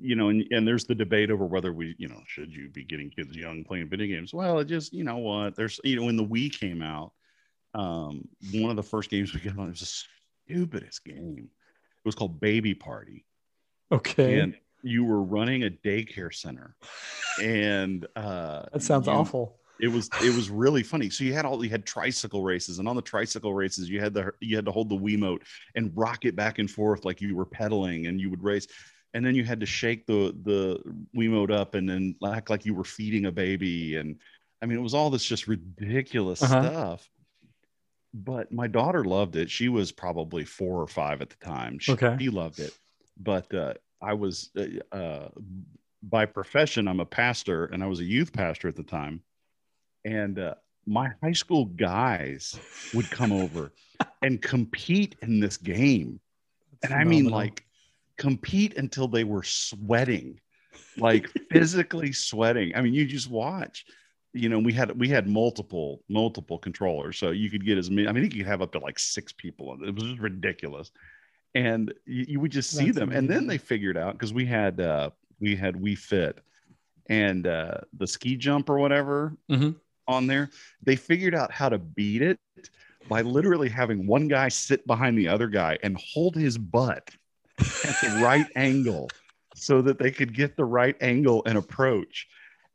you 0.00 0.16
know, 0.16 0.30
and, 0.30 0.44
and 0.50 0.66
there's 0.66 0.84
the 0.84 0.94
debate 0.94 1.30
over 1.30 1.44
whether 1.44 1.70
we, 1.70 1.94
you 1.98 2.08
know, 2.08 2.20
should 2.26 2.50
you 2.50 2.70
be 2.70 2.82
getting 2.82 3.10
kids 3.10 3.36
young 3.36 3.62
playing 3.62 3.88
video 3.90 4.06
games? 4.06 4.32
Well, 4.32 4.58
it 4.58 4.64
just, 4.64 4.92
you 4.92 5.04
know 5.04 5.18
what, 5.18 5.54
there's, 5.54 5.78
you 5.84 5.96
know, 5.96 6.04
when 6.04 6.16
the 6.16 6.24
Wii 6.24 6.58
came 6.58 6.80
out, 6.82 7.12
um, 7.74 8.26
one 8.54 8.70
of 8.70 8.76
the 8.76 8.82
first 8.82 9.10
games 9.10 9.34
we 9.34 9.40
got 9.40 9.58
on 9.58 9.66
it 9.66 9.70
was 9.70 9.80
the 9.80 10.04
stupidest 10.48 11.04
game. 11.04 11.50
It 11.50 12.06
was 12.06 12.14
called 12.14 12.40
Baby 12.40 12.74
Party. 12.74 13.26
Okay. 13.92 14.40
And 14.40 14.56
you 14.82 15.04
were 15.04 15.22
running 15.22 15.64
a 15.64 15.70
daycare 15.70 16.34
center. 16.34 16.74
And 17.42 18.06
uh 18.16 18.64
that 18.72 18.82
sounds 18.82 19.06
you- 19.06 19.12
awful. 19.12 19.60
It 19.82 19.88
was 19.88 20.08
it 20.22 20.34
was 20.34 20.48
really 20.48 20.84
funny. 20.84 21.10
So 21.10 21.24
you 21.24 21.34
had 21.34 21.44
all 21.44 21.62
you 21.62 21.68
had 21.68 21.84
tricycle 21.84 22.44
races, 22.44 22.78
and 22.78 22.88
on 22.88 22.94
the 22.94 23.02
tricycle 23.02 23.52
races, 23.52 23.90
you 23.90 24.00
had 24.00 24.14
the 24.14 24.32
you 24.40 24.54
had 24.54 24.64
to 24.66 24.70
hold 24.72 24.88
the 24.88 24.96
Wiimote 24.96 25.42
and 25.74 25.90
rock 25.94 26.24
it 26.24 26.36
back 26.36 26.60
and 26.60 26.70
forth 26.70 27.04
like 27.04 27.20
you 27.20 27.34
were 27.34 27.44
pedaling, 27.44 28.06
and 28.06 28.20
you 28.20 28.30
would 28.30 28.44
race. 28.44 28.68
And 29.12 29.26
then 29.26 29.34
you 29.34 29.44
had 29.44 29.58
to 29.60 29.66
shake 29.66 30.06
the 30.06 30.34
the 30.44 30.80
Wiimote 31.14 31.50
up 31.50 31.74
and 31.74 31.88
then 31.88 32.14
act 32.24 32.48
like 32.48 32.64
you 32.64 32.74
were 32.74 32.84
feeding 32.84 33.26
a 33.26 33.32
baby. 33.32 33.96
And 33.96 34.20
I 34.62 34.66
mean, 34.66 34.78
it 34.78 34.82
was 34.82 34.94
all 34.94 35.10
this 35.10 35.24
just 35.24 35.48
ridiculous 35.48 36.40
Uh-huh. 36.40 36.62
stuff. 36.62 37.10
But 38.14 38.52
my 38.52 38.68
daughter 38.68 39.04
loved 39.04 39.34
it. 39.36 39.50
She 39.50 39.68
was 39.68 39.90
probably 39.90 40.44
four 40.44 40.80
or 40.80 40.86
five 40.86 41.22
at 41.22 41.30
the 41.30 41.44
time. 41.44 41.78
She, 41.80 41.92
Okay. 41.92 42.16
she 42.20 42.28
loved 42.30 42.60
it. 42.60 42.72
But 43.18 43.52
uh, 43.52 43.74
I 44.00 44.14
was 44.14 44.50
uh, 44.56 44.96
uh, 44.96 45.28
by 46.02 46.26
profession, 46.26 46.88
I'm 46.88 47.00
a 47.00 47.06
pastor, 47.06 47.64
and 47.66 47.82
I 47.82 47.86
was 47.86 48.00
a 48.00 48.04
youth 48.04 48.32
pastor 48.32 48.68
at 48.68 48.76
the 48.76 48.82
time 48.82 49.22
and 50.04 50.38
uh, 50.38 50.54
my 50.86 51.10
high 51.22 51.32
school 51.32 51.66
guys 51.66 52.60
would 52.92 53.10
come 53.10 53.32
over 53.32 53.72
and 54.22 54.40
compete 54.42 55.16
in 55.22 55.40
this 55.40 55.56
game. 55.56 56.20
And 56.82 56.92
i 56.92 57.04
mean 57.04 57.26
like 57.26 57.64
compete 58.18 58.76
until 58.76 59.08
they 59.08 59.24
were 59.24 59.42
sweating 59.42 60.40
like 60.96 61.28
physically 61.50 62.12
sweating. 62.12 62.72
I 62.74 62.82
mean 62.82 62.94
you 62.94 63.06
just 63.06 63.30
watch. 63.30 63.84
You 64.34 64.48
know 64.48 64.58
we 64.58 64.72
had 64.72 64.98
we 64.98 65.08
had 65.08 65.28
multiple 65.28 66.02
multiple 66.08 66.58
controllers 66.58 67.18
so 67.18 67.30
you 67.30 67.50
could 67.50 67.66
get 67.66 67.76
as 67.76 67.90
many 67.90 68.08
i 68.08 68.12
mean 68.12 68.24
you 68.24 68.30
could 68.30 68.46
have 68.46 68.62
up 68.62 68.72
to 68.72 68.78
like 68.78 68.98
six 68.98 69.30
people 69.32 69.76
it. 69.82 69.94
Was 69.94 70.04
just 70.04 70.20
ridiculous. 70.20 70.90
And 71.54 71.92
you, 72.06 72.24
you 72.28 72.40
would 72.40 72.50
just 72.50 72.70
see 72.70 72.86
That's 72.86 72.98
them. 72.98 73.12
And 73.12 73.28
then 73.28 73.46
they 73.46 73.58
figured 73.58 73.98
out 73.98 74.14
because 74.14 74.32
we 74.32 74.46
had 74.46 74.80
uh 74.80 75.10
we 75.38 75.54
had 75.54 75.74
Wii 75.74 75.98
Fit 75.98 76.38
and 77.10 77.46
uh 77.46 77.78
the 77.98 78.06
ski 78.06 78.36
jump 78.36 78.70
or 78.70 78.78
whatever 78.78 79.36
Mhm. 79.50 79.76
On 80.08 80.26
there 80.26 80.50
they 80.82 80.96
figured 80.96 81.34
out 81.34 81.52
how 81.52 81.68
to 81.68 81.78
beat 81.78 82.22
it 82.22 82.38
by 83.08 83.22
literally 83.22 83.68
having 83.68 84.06
one 84.06 84.28
guy 84.28 84.48
sit 84.48 84.86
behind 84.86 85.18
the 85.18 85.28
other 85.28 85.48
guy 85.48 85.78
and 85.82 85.98
hold 86.12 86.34
his 86.36 86.56
butt 86.58 87.10
at 87.58 87.96
the 88.02 88.20
right 88.22 88.46
angle 88.56 89.08
so 89.54 89.82
that 89.82 89.98
they 89.98 90.10
could 90.10 90.34
get 90.34 90.56
the 90.56 90.64
right 90.64 90.96
angle 91.00 91.42
and 91.46 91.58
approach 91.58 92.26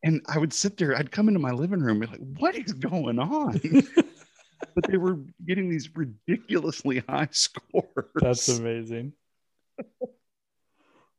and 0.04 0.22
i 0.28 0.38
would 0.38 0.54
sit 0.54 0.78
there 0.78 0.96
i'd 0.98 1.12
come 1.12 1.28
into 1.28 1.40
my 1.40 1.52
living 1.52 1.80
room 1.80 2.02
and 2.02 2.12
be 2.12 2.18
like 2.18 2.40
what 2.40 2.56
is 2.56 2.74
going 2.74 3.20
on 3.20 3.60
but 4.76 4.86
they 4.88 4.98
were 4.98 5.20
getting 5.46 5.70
these 5.70 5.90
ridiculously 5.96 7.04
high 7.08 7.28
scores 7.32 7.86
That's 8.16 8.48
amazing. 8.48 9.14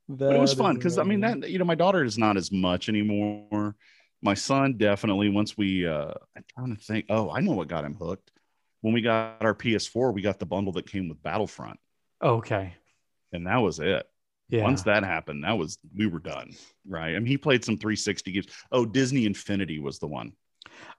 but 0.08 0.34
it 0.34 0.40
was 0.40 0.54
fun 0.54 0.76
because 0.76 0.98
I 0.98 1.04
mean 1.04 1.20
that 1.20 1.50
you 1.50 1.58
know 1.58 1.64
my 1.64 1.74
daughter 1.74 2.02
is 2.04 2.18
not 2.18 2.36
as 2.36 2.50
much 2.50 2.88
anymore. 2.88 3.74
My 4.22 4.34
son 4.34 4.76
definitely 4.76 5.28
once 5.28 5.56
we 5.56 5.86
uh 5.86 6.12
I'm 6.36 6.44
trying 6.54 6.76
to 6.76 6.82
think. 6.82 7.06
Oh, 7.08 7.30
I 7.30 7.40
know 7.40 7.52
what 7.52 7.68
got 7.68 7.84
him 7.84 7.94
hooked. 7.94 8.30
When 8.80 8.94
we 8.94 9.00
got 9.00 9.42
our 9.44 9.54
PS4, 9.54 10.12
we 10.14 10.22
got 10.22 10.38
the 10.38 10.46
bundle 10.46 10.72
that 10.74 10.90
came 10.90 11.08
with 11.08 11.22
Battlefront, 11.22 11.80
Okay. 12.22 12.74
and 13.32 13.46
that 13.46 13.56
was 13.58 13.80
it. 13.80 14.06
Yeah. 14.48 14.62
Once 14.62 14.82
that 14.84 15.02
happened, 15.04 15.44
that 15.44 15.58
was 15.58 15.78
we 15.96 16.06
were 16.06 16.20
done. 16.20 16.52
Right. 16.86 17.14
I 17.14 17.18
mean, 17.18 17.26
he 17.26 17.36
played 17.38 17.64
some 17.64 17.76
360 17.76 18.32
games. 18.32 18.46
Oh, 18.72 18.86
Disney 18.86 19.26
Infinity 19.26 19.78
was 19.80 19.98
the 19.98 20.06
one. 20.06 20.32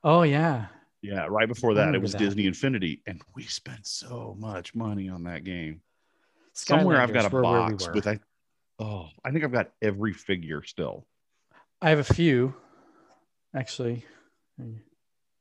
oh 0.04 0.24
yeah. 0.24 0.68
Yeah, 1.02 1.28
right 1.30 1.48
before 1.48 1.76
that, 1.76 1.96
it 1.96 2.02
was 2.02 2.12
that. 2.12 2.18
Disney 2.18 2.46
Infinity, 2.46 3.02
and 3.08 3.22
we 3.34 3.44
spent 3.44 3.88
so 3.88 4.36
much 4.38 4.76
money 4.76 5.08
on 5.08 5.24
that 5.24 5.46
game. 5.46 5.82
Somewhere 6.54 7.00
I've 7.00 7.14
got 7.14 7.24
a 7.26 7.30
Skylanders 7.30 7.32
where 7.32 7.44
we 7.64 7.72
box 7.72 7.90
with 7.94 8.08
I. 8.08 8.20
Oh, 8.80 9.08
I 9.24 9.32
think 9.32 9.46
I've 9.46 9.52
got 9.54 9.72
every 9.82 10.12
figure 10.12 10.62
still. 10.64 11.06
I 11.82 11.90
have 11.92 12.00
a 12.00 12.04
few, 12.14 12.54
actually. 13.56 14.06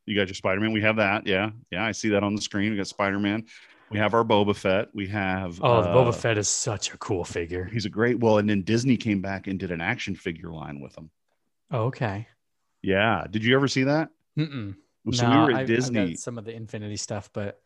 You 0.07 0.17
got 0.17 0.29
your 0.29 0.35
Spider 0.35 0.61
Man. 0.61 0.73
We 0.73 0.81
have 0.83 0.97
that. 0.97 1.27
Yeah. 1.27 1.51
Yeah. 1.71 1.85
I 1.85 1.93
see 1.93 2.09
that 2.11 2.23
on 2.23 2.35
the 2.35 2.41
screen. 2.43 2.71
We 2.71 2.77
got 2.77 2.87
Spider 2.87 3.19
Man. 3.19 3.45
We 3.91 3.99
have 3.99 4.13
our 4.15 4.25
Boba 4.25 4.55
Fett. 4.55 4.89
We 4.95 5.07
have. 5.09 5.59
Oh, 5.63 5.83
the 5.83 5.89
uh, 5.89 5.95
Boba 5.95 6.15
Fett 6.15 6.37
is 6.39 6.49
such 6.49 6.93
a 6.93 6.99
cool 6.99 7.25
figure. 7.25 7.65
He's 7.65 7.87
a 7.87 7.91
great. 7.91 8.19
Well, 8.21 8.39
and 8.39 8.49
then 8.49 8.63
Disney 8.63 8.97
came 8.97 9.21
back 9.23 9.47
and 9.47 9.59
did 9.59 9.71
an 9.71 9.81
action 9.81 10.15
figure 10.15 10.51
line 10.51 10.81
with 10.81 10.97
him. 10.97 11.11
Oh, 11.71 11.85
okay. 11.85 12.27
Yeah. 12.83 13.25
Did 13.31 13.45
you 13.45 13.55
ever 13.57 13.67
see 13.69 13.85
that? 13.85 14.11
Mm-mm. 14.39 14.77
So 15.13 15.27
No, 15.29 15.31
we 15.31 15.37
were 15.37 15.51
at 15.53 15.57
I've- 15.61 15.63
I've 15.63 15.69
got 15.69 15.75
Disney. 15.75 16.15
some 16.17 16.37
of 16.39 16.45
the 16.45 16.55
Infinity 16.55 16.97
stuff, 16.97 17.31
but 17.33 17.61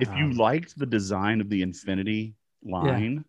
if 0.00 0.08
you 0.08 0.24
um, 0.24 0.32
liked 0.32 0.76
the 0.76 0.86
design 0.86 1.40
of 1.40 1.48
the 1.48 1.62
Infinity 1.62 2.34
line, 2.64 3.24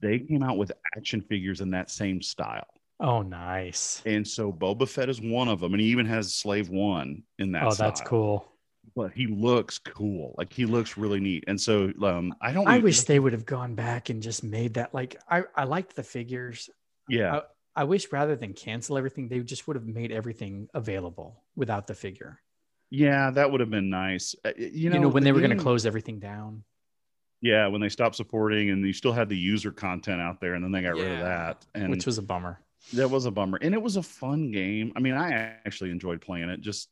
they 0.00 0.18
came 0.18 0.42
out 0.42 0.56
with 0.58 0.72
action 0.96 1.20
figures 1.20 1.60
in 1.60 1.70
that 1.70 1.90
same 1.90 2.20
style. 2.20 2.66
Oh, 3.02 3.22
nice. 3.22 4.02
And 4.06 4.26
so 4.26 4.52
Boba 4.52 4.88
Fett 4.88 5.08
is 5.08 5.20
one 5.20 5.48
of 5.48 5.60
them, 5.60 5.74
and 5.74 5.80
he 5.80 5.88
even 5.88 6.06
has 6.06 6.34
Slave 6.34 6.70
One 6.70 7.22
in 7.38 7.52
that. 7.52 7.64
Oh, 7.64 7.74
that's 7.74 8.00
cool. 8.00 8.48
But 8.96 9.12
he 9.12 9.26
looks 9.26 9.78
cool. 9.78 10.34
Like 10.36 10.52
he 10.52 10.66
looks 10.66 10.96
really 10.96 11.20
neat. 11.20 11.44
And 11.46 11.60
so 11.60 11.92
um, 12.02 12.34
I 12.40 12.52
don't. 12.52 12.68
I 12.68 12.78
wish 12.78 13.02
they 13.02 13.18
would 13.18 13.32
have 13.32 13.46
gone 13.46 13.74
back 13.74 14.10
and 14.10 14.22
just 14.22 14.44
made 14.44 14.74
that. 14.74 14.92
Like, 14.94 15.20
I 15.28 15.42
I 15.54 15.64
liked 15.64 15.96
the 15.96 16.02
figures. 16.02 16.68
Yeah. 17.08 17.40
I 17.74 17.84
wish 17.84 18.12
rather 18.12 18.36
than 18.36 18.52
cancel 18.52 18.98
everything, 18.98 19.28
they 19.28 19.40
just 19.40 19.66
would 19.66 19.76
have 19.76 19.86
made 19.86 20.12
everything 20.12 20.68
available 20.74 21.42
without 21.56 21.86
the 21.86 21.94
figure. 21.94 22.38
Yeah, 22.90 23.30
that 23.30 23.50
would 23.50 23.60
have 23.60 23.70
been 23.70 23.88
nice. 23.88 24.34
Uh, 24.44 24.52
You 24.58 24.68
You 24.68 24.90
know, 24.90 25.00
know, 25.00 25.08
when 25.08 25.22
the 25.22 25.28
they 25.28 25.32
were 25.32 25.40
going 25.40 25.56
to 25.56 25.62
close 25.62 25.86
everything 25.86 26.18
down. 26.18 26.64
Yeah, 27.40 27.68
when 27.68 27.80
they 27.80 27.88
stopped 27.88 28.14
supporting, 28.14 28.68
and 28.70 28.86
you 28.86 28.92
still 28.92 29.12
had 29.12 29.28
the 29.30 29.36
user 29.36 29.72
content 29.72 30.20
out 30.20 30.40
there, 30.40 30.54
and 30.54 30.62
then 30.62 30.70
they 30.70 30.82
got 30.82 30.94
rid 30.94 31.12
of 31.12 31.18
that, 31.20 31.66
and 31.74 31.90
which 31.90 32.04
was 32.04 32.18
a 32.18 32.22
bummer. 32.22 32.60
That 32.92 33.08
was 33.10 33.26
a 33.26 33.30
bummer. 33.30 33.58
And 33.60 33.74
it 33.74 33.82
was 33.82 33.96
a 33.96 34.02
fun 34.02 34.50
game. 34.50 34.92
I 34.96 35.00
mean, 35.00 35.14
I 35.14 35.32
actually 35.64 35.90
enjoyed 35.90 36.20
playing 36.20 36.48
it. 36.50 36.60
Just 36.60 36.88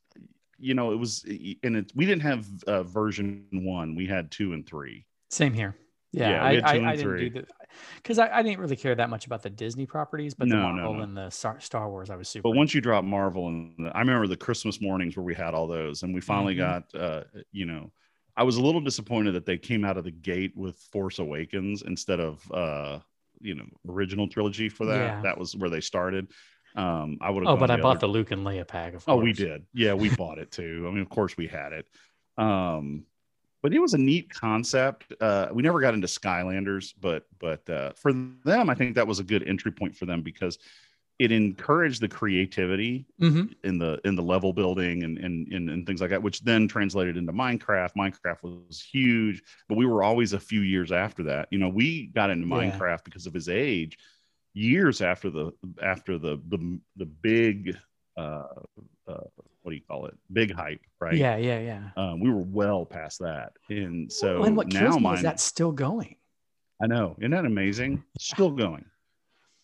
you 0.58 0.74
know, 0.74 0.92
it 0.92 0.96
was, 0.96 1.24
and 1.62 1.76
it. 1.76 1.92
We 1.94 2.04
didn't 2.06 2.22
have 2.22 2.46
uh, 2.66 2.82
version 2.82 3.46
one. 3.50 3.94
We 3.94 4.06
had 4.06 4.30
two 4.30 4.52
and 4.52 4.66
three. 4.66 5.06
Same 5.30 5.54
here. 5.54 5.76
Yeah, 6.12 6.30
Yeah, 6.30 6.42
I, 6.42 6.50
I, 6.50 6.72
I 6.90 6.96
didn't 6.96 7.02
three. 7.02 7.28
do 7.30 7.40
that 7.40 7.48
because 7.96 8.18
I, 8.18 8.28
I 8.38 8.42
didn't 8.42 8.58
really 8.58 8.76
care 8.76 8.94
that 8.96 9.08
much 9.08 9.26
about 9.26 9.42
the 9.42 9.50
Disney 9.50 9.86
properties, 9.86 10.34
but 10.34 10.48
the 10.48 10.56
No, 10.56 10.72
no, 10.72 10.76
Marvel 10.76 10.96
no. 10.96 11.02
and 11.04 11.16
the 11.16 11.30
Star, 11.30 11.60
Star 11.60 11.88
Wars, 11.88 12.10
I 12.10 12.16
was 12.16 12.28
super. 12.28 12.48
But 12.48 12.56
once 12.56 12.74
you 12.74 12.80
drop 12.80 13.04
Marvel, 13.04 13.46
and 13.48 13.74
the, 13.78 13.96
I 13.96 14.00
remember 14.00 14.26
the 14.26 14.36
Christmas 14.36 14.80
mornings 14.80 15.16
where 15.16 15.24
we 15.24 15.34
had 15.34 15.54
all 15.54 15.68
those, 15.68 16.02
and 16.02 16.12
we 16.12 16.20
finally 16.20 16.54
Mhm. 16.54 16.58
got, 16.58 16.94
uh, 16.94 17.24
you 17.52 17.64
know, 17.64 17.92
I 18.36 18.42
was 18.42 18.56
a 18.56 18.62
little 18.62 18.80
disappointed 18.80 19.32
that 19.32 19.46
they 19.46 19.56
came 19.56 19.84
out 19.84 19.96
of 19.96 20.04
the 20.04 20.10
gate 20.10 20.56
with 20.56 20.76
Force 20.92 21.20
Awakens 21.20 21.82
instead 21.82 22.18
of, 22.20 22.50
uh, 22.52 22.98
you 23.40 23.54
know, 23.54 23.64
original 23.88 24.28
trilogy 24.28 24.68
for 24.68 24.86
that. 24.86 24.96
Yeah. 24.96 25.22
That 25.22 25.38
was 25.38 25.56
where 25.56 25.70
they 25.70 25.80
started. 25.80 26.30
Um, 26.76 27.18
I 27.20 27.30
would. 27.30 27.44
Have. 27.44 27.54
Oh, 27.54 27.56
but 27.56 27.70
I 27.70 27.76
bought 27.76 28.00
the 28.00 28.06
Luke 28.06 28.30
and 28.30 28.46
Leia 28.46 28.66
pack. 28.66 28.94
Of 28.94 29.04
Oh, 29.08 29.16
we 29.16 29.32
did. 29.32 29.66
Yeah, 29.74 29.94
we 29.94 30.14
bought 30.14 30.38
it 30.38 30.50
too. 30.50 30.84
I 30.86 30.90
mean, 30.90 31.02
of 31.02 31.08
course 31.08 31.36
we 31.36 31.46
had 31.46 31.72
it. 31.72 31.86
Um, 32.38 33.04
but 33.62 33.74
it 33.74 33.78
was 33.78 33.94
a 33.94 33.98
neat 33.98 34.32
concept. 34.32 35.12
Uh, 35.20 35.48
we 35.52 35.62
never 35.62 35.80
got 35.80 35.94
into 35.94 36.06
Skylanders, 36.06 36.94
but 37.00 37.24
but 37.38 37.68
uh, 37.68 37.92
for 37.94 38.12
them, 38.12 38.70
I 38.70 38.74
think 38.74 38.94
that 38.94 39.06
was 39.06 39.18
a 39.18 39.24
good 39.24 39.46
entry 39.46 39.72
point 39.72 39.96
for 39.96 40.06
them 40.06 40.22
because 40.22 40.58
it 41.20 41.30
encouraged 41.30 42.00
the 42.00 42.08
creativity 42.08 43.04
Mhm. 43.20 43.54
in 43.62 43.78
the 43.78 44.00
in 44.06 44.14
the 44.16 44.22
level 44.22 44.52
building 44.54 45.04
and 45.04 45.18
and, 45.18 45.46
and 45.52 45.68
and 45.68 45.86
things 45.86 46.00
like 46.00 46.08
that, 46.10 46.22
which 46.22 46.40
then 46.40 46.66
translated 46.66 47.16
into 47.18 47.32
Minecraft. 47.32 47.90
Minecraft 47.94 48.42
was 48.42 48.80
huge, 48.82 49.42
but 49.68 49.76
we 49.76 49.84
were 49.84 50.02
always 50.02 50.32
a 50.32 50.40
few 50.40 50.62
years 50.62 50.90
after 50.92 51.22
that. 51.24 51.48
You 51.50 51.58
know, 51.58 51.68
we 51.68 52.06
got 52.06 52.30
into 52.30 52.46
Yeah. 52.48 52.54
Minecraft 52.56 53.04
because 53.04 53.26
of 53.26 53.34
his 53.34 53.48
age, 53.50 53.98
years 54.54 55.02
after 55.02 55.28
the 55.30 55.52
after 55.82 56.18
the 56.18 56.40
the 56.48 56.80
the 56.96 57.06
big 57.06 57.76
uh, 58.16 58.44
uh 59.06 59.24
what 59.62 59.70
do 59.72 59.76
you 59.76 59.82
call 59.86 60.06
it? 60.06 60.16
Big 60.32 60.52
hype, 60.52 60.80
right? 61.00 61.16
Yeah, 61.18 61.36
yeah, 61.36 61.60
yeah. 61.60 61.90
Um, 62.02 62.18
we 62.20 62.30
were 62.30 62.42
well 62.42 62.86
past 62.86 63.18
that, 63.20 63.52
and 63.68 64.10
so 64.10 64.38
Well, 64.38 64.44
and 64.48 64.56
what 64.56 64.72
now 64.72 64.80
kills 64.80 65.00
mine. 65.00 65.16
is 65.16 65.22
that's 65.22 65.44
still 65.44 65.72
going. 65.72 66.16
I 66.82 66.86
know, 66.86 67.14
isn't 67.18 67.30
that 67.32 67.44
amazing? 67.44 68.02
Still 68.18 68.50
going, 68.52 68.86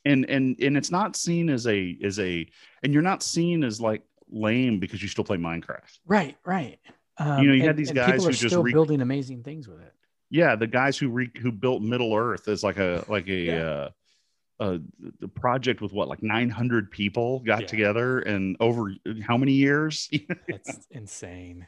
and 0.06 0.24
and 0.30 0.56
and 0.60 0.76
it's 0.76 0.90
not 0.90 1.16
seen 1.16 1.50
as 1.50 1.66
a 1.66 1.98
as 2.02 2.18
a, 2.18 2.46
and 2.82 2.92
you're 2.94 3.02
not 3.02 3.22
seen 3.22 3.64
as 3.64 3.80
like 3.80 4.02
lame 4.30 4.78
because 4.80 5.02
you 5.02 5.08
still 5.08 5.24
play 5.24 5.36
Minecraft. 5.36 5.98
Right, 6.06 6.36
right. 6.44 6.78
Um, 7.18 7.42
You 7.42 7.48
know, 7.48 7.54
you 7.54 7.62
had 7.62 7.76
these 7.76 7.92
guys 7.92 8.24
who 8.24 8.30
just 8.30 8.46
still 8.46 8.62
re- 8.62 8.72
building 8.72 9.00
amazing 9.00 9.42
things 9.42 9.68
with 9.68 9.80
it. 9.80 9.92
Yeah, 10.30 10.56
the 10.56 10.66
guys 10.66 10.98
who 10.98 11.08
re, 11.08 11.30
who 11.40 11.52
built 11.52 11.82
Middle 11.82 12.14
Earth 12.14 12.48
is 12.48 12.62
like 12.62 12.78
a 12.78 13.04
like 13.08 13.28
a 13.28 13.32
Yeah. 13.34 13.54
uh, 13.54 13.90
a, 14.58 14.80
a 15.22 15.28
project 15.28 15.82
with 15.82 15.92
what 15.92 16.08
like 16.08 16.22
900 16.22 16.90
people 16.90 17.40
got 17.40 17.62
Yeah. 17.62 17.66
together 17.66 18.20
and 18.20 18.56
over 18.58 18.90
how 19.22 19.36
many 19.36 19.52
years? 19.52 20.08
That's 20.48 20.86
insane. 20.90 21.66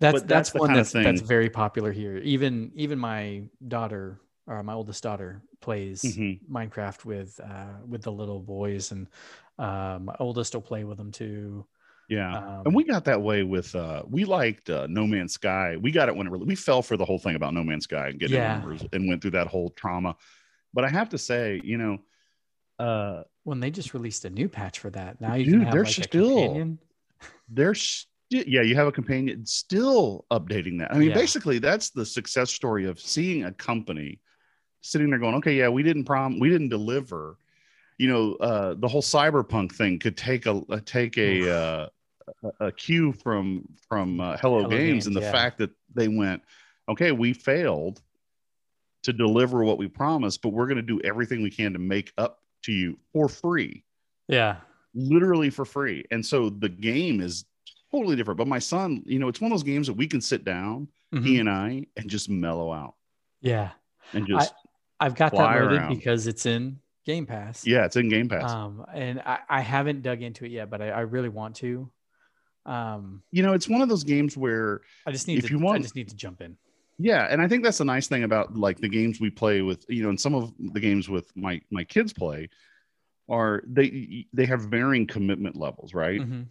That's 0.00 0.22
that's 0.22 0.50
that's, 0.50 0.54
one 0.54 0.72
that's 0.72 0.92
that's 0.92 1.20
very 1.20 1.48
popular 1.50 1.92
here. 1.92 2.16
Even 2.16 2.72
even 2.74 2.98
my 2.98 3.42
daughter 3.68 4.18
or 4.46 4.62
my 4.62 4.72
oldest 4.72 5.02
daughter 5.02 5.42
plays 5.60 6.02
Mhm. 6.02 6.40
Minecraft 6.50 7.04
with 7.04 7.38
uh 7.42 7.74
with 7.86 8.02
the 8.02 8.12
little 8.12 8.40
boys 8.40 8.92
and 8.92 9.06
uh, 9.58 9.98
my 10.02 10.14
oldest 10.18 10.54
will 10.54 10.60
play 10.62 10.84
with 10.84 10.98
them 10.98 11.12
too. 11.12 11.66
Yeah. 12.08 12.36
Um, 12.36 12.62
and 12.66 12.74
we 12.74 12.84
got 12.84 13.04
that 13.04 13.22
way 13.22 13.42
with 13.44 13.74
uh 13.74 14.02
we 14.08 14.24
liked 14.24 14.68
uh, 14.70 14.86
No 14.88 15.06
Man's 15.06 15.34
Sky. 15.34 15.76
We 15.80 15.92
got 15.92 16.08
it 16.08 16.16
when 16.16 16.26
it 16.26 16.30
really 16.30 16.46
we 16.46 16.56
fell 16.56 16.82
for 16.82 16.96
the 16.96 17.04
whole 17.04 17.18
thing 17.18 17.36
about 17.36 17.54
No 17.54 17.62
Man's 17.62 17.84
Sky 17.84 18.08
and 18.08 18.18
getting 18.18 18.36
Yeah. 18.36 18.54
numbers 18.58 18.84
and 18.92 19.08
went 19.08 19.22
through 19.22 19.32
that 19.32 19.46
whole 19.46 19.70
trauma. 19.70 20.16
But 20.74 20.84
I 20.84 20.88
have 20.88 21.10
to 21.10 21.18
say, 21.18 21.60
you 21.62 21.78
know, 21.78 21.98
uh 22.78 23.22
when 23.44 23.60
they 23.60 23.70
just 23.70 23.94
released 23.94 24.24
a 24.24 24.30
new 24.30 24.48
patch 24.48 24.78
for 24.80 24.90
that. 24.90 25.20
Now 25.20 25.34
you 25.34 25.44
Dude, 25.44 25.52
can 25.54 25.60
have 25.62 25.72
they're 25.72 25.84
like 25.84 25.98
a 25.98 26.02
still- 26.02 26.36
companion. 26.42 26.78
they're 27.48 27.74
sti- 27.74 28.08
yeah, 28.30 28.62
you 28.62 28.74
have 28.74 28.86
a 28.88 28.92
companion 28.92 29.44
still 29.46 30.24
updating 30.30 30.78
that. 30.78 30.92
I 30.92 30.98
mean, 30.98 31.10
Yeah. 31.10 31.14
basically 31.14 31.58
that's 31.58 31.90
the 31.90 32.04
success 32.06 32.50
story 32.50 32.86
of 32.86 32.98
seeing 32.98 33.44
a 33.44 33.52
company 33.52 34.20
sitting 34.82 35.08
there 35.10 35.18
going, 35.18 35.36
okay, 35.36 35.54
yeah, 35.54 35.68
we 35.68 35.82
didn't 35.82 36.04
prom 36.04 36.38
we 36.38 36.50
didn't 36.50 36.68
deliver. 36.68 37.36
You 37.98 38.08
know, 38.08 38.34
uh 38.36 38.74
the 38.74 38.88
whole 38.88 39.02
cyberpunk 39.02 39.72
thing 39.72 39.98
could 39.98 40.16
take 40.16 40.46
a 40.46 40.62
uh, 40.68 40.80
take 40.84 41.16
a 41.16 41.50
uh 41.50 41.88
a, 42.60 42.66
a 42.66 42.72
cue 42.72 43.12
from 43.12 43.64
from 43.88 44.20
uh, 44.20 44.36
Hello, 44.36 44.58
Hello 44.58 44.68
Games, 44.68 44.82
Games, 44.84 45.06
and 45.06 45.16
the 45.16 45.20
yeah. 45.22 45.32
fact 45.32 45.58
that 45.58 45.70
they 45.94 46.08
went, 46.08 46.42
okay, 46.88 47.12
we 47.12 47.32
failed 47.32 48.00
to 49.02 49.12
deliver 49.12 49.64
what 49.64 49.78
we 49.78 49.88
promised, 49.88 50.42
but 50.42 50.50
we're 50.50 50.66
going 50.66 50.76
to 50.76 50.82
do 50.82 51.00
everything 51.02 51.42
we 51.42 51.50
can 51.50 51.72
to 51.72 51.78
make 51.80 52.12
up 52.18 52.40
to 52.62 52.72
you 52.72 52.96
for 53.12 53.28
free, 53.28 53.82
Yeah. 54.28 54.58
literally 54.94 55.50
for 55.50 55.64
free. 55.64 56.04
And 56.12 56.24
so 56.24 56.48
the 56.48 56.68
game 56.68 57.20
is 57.20 57.44
totally 57.90 58.14
different. 58.14 58.38
But 58.38 58.46
my 58.46 58.60
son, 58.60 59.02
you 59.04 59.18
know, 59.18 59.26
it's 59.26 59.40
one 59.40 59.50
of 59.50 59.58
those 59.58 59.64
games 59.64 59.88
that 59.88 59.94
we 59.94 60.06
can 60.06 60.20
sit 60.20 60.44
down, 60.44 60.86
Mhm. 61.12 61.24
he 61.24 61.38
and 61.40 61.50
I, 61.50 61.84
and 61.96 62.08
just 62.08 62.30
mellow 62.30 62.72
out 62.72 62.94
Yeah. 63.40 63.72
and 64.12 64.24
just 64.24 64.54
I've 65.02 65.14
got 65.14 65.32
that 65.32 65.38
loaded 65.60 65.78
around. 65.78 65.94
because 65.96 66.26
it's 66.26 66.46
in 66.46 66.78
Game 67.04 67.26
Pass. 67.26 67.66
yeah, 67.66 67.84
it's 67.84 67.96
in 67.96 68.08
Game 68.08 68.28
Pass. 68.28 68.50
Um, 68.50 68.84
and 68.94 69.20
I, 69.20 69.38
I 69.48 69.60
haven't 69.60 70.02
dug 70.02 70.22
into 70.22 70.44
it 70.44 70.50
yet, 70.52 70.70
but 70.70 70.80
I, 70.80 70.88
I 70.90 71.00
really 71.00 71.28
want 71.28 71.56
to. 71.56 71.90
Um, 72.64 73.22
you 73.32 73.42
know, 73.42 73.54
it's 73.54 73.68
one 73.68 73.82
of 73.82 73.88
those 73.88 74.04
games 74.04 74.36
where 74.36 74.82
I 75.06 75.10
just 75.12 75.26
need 75.26 75.38
If 75.38 75.46
to. 75.46 75.50
you 75.50 75.58
want- 75.58 75.80
I 75.80 75.82
just 75.82 75.96
need 75.96 76.08
to 76.10 76.16
jump 76.16 76.40
in. 76.40 76.56
Yeah, 76.98 77.26
and 77.28 77.42
I 77.42 77.48
think 77.48 77.64
that's 77.64 77.78
the 77.78 77.84
nice 77.84 78.06
thing 78.06 78.22
about 78.22 78.54
like 78.56 78.78
the 78.78 78.88
games 78.88 79.20
we 79.20 79.30
play 79.30 79.62
with, 79.62 79.84
you 79.88 80.02
know, 80.04 80.10
and 80.10 80.20
some 80.20 80.34
of 80.34 80.52
the 80.58 80.78
games 80.78 81.08
with 81.08 81.34
my 81.36 81.60
my 81.70 81.82
kids 81.82 82.12
play 82.12 82.48
are 83.28 83.62
they 83.66 84.26
they 84.32 84.46
have 84.46 84.60
varying 84.66 85.06
commitment 85.06 85.56
levels, 85.56 85.94
right? 85.94 86.20
Mhm. 86.20 86.46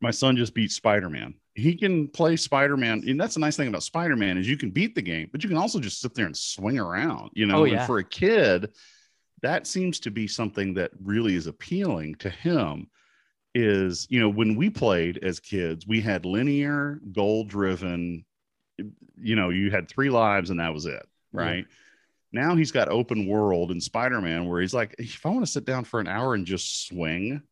My 0.00 0.12
son 0.12 0.36
just 0.36 0.54
beat 0.54 0.70
Spider-Man. 0.70 1.34
He 1.54 1.74
can 1.74 2.08
play 2.08 2.36
Spider-Man, 2.36 3.02
and 3.06 3.20
that's 3.20 3.34
the 3.34 3.40
nice 3.40 3.56
thing 3.56 3.68
about 3.68 3.82
Spider-Man 3.82 4.38
is 4.38 4.48
you 4.48 4.56
can 4.56 4.70
beat 4.70 4.94
the 4.94 5.02
game, 5.02 5.28
but 5.32 5.42
you 5.42 5.48
can 5.48 5.58
also 5.58 5.80
just 5.80 6.00
sit 6.00 6.14
there 6.14 6.26
and 6.26 6.36
swing 6.36 6.78
around, 6.78 7.30
you 7.34 7.46
know. 7.46 7.62
Oh, 7.62 7.64
And 7.64 7.86
for 7.86 7.98
a 7.98 8.04
kid, 8.04 8.72
that 9.42 9.66
seems 9.66 10.00
to 10.00 10.10
be 10.10 10.26
something 10.28 10.74
that 10.74 10.92
really 11.02 11.34
is 11.34 11.46
appealing 11.46 12.14
to 12.16 12.30
him. 12.30 12.88
Is 13.52 14.06
you 14.10 14.20
know 14.20 14.28
when 14.28 14.54
we 14.54 14.70
played 14.70 15.18
as 15.24 15.40
kids, 15.40 15.84
we 15.84 16.00
had 16.00 16.24
linear, 16.24 17.00
goal-driven. 17.10 18.24
You 19.20 19.36
know, 19.36 19.50
you 19.50 19.72
had 19.72 19.88
three 19.88 20.08
lives 20.08 20.50
and 20.50 20.60
that 20.60 20.72
was 20.72 20.86
it, 20.86 21.04
Yeah. 21.34 21.40
right? 21.40 21.66
Now 22.32 22.54
he's 22.54 22.70
got 22.70 22.88
open 22.88 23.26
world 23.26 23.72
in 23.72 23.80
Spider-Man 23.80 24.46
where 24.48 24.60
he's 24.60 24.72
like, 24.72 24.94
if 24.98 25.26
I 25.26 25.30
want 25.30 25.44
to 25.44 25.50
sit 25.50 25.64
down 25.64 25.82
for 25.82 25.98
an 25.98 26.06
hour 26.06 26.34
and 26.34 26.46
just 26.46 26.86
swing, 26.86 27.42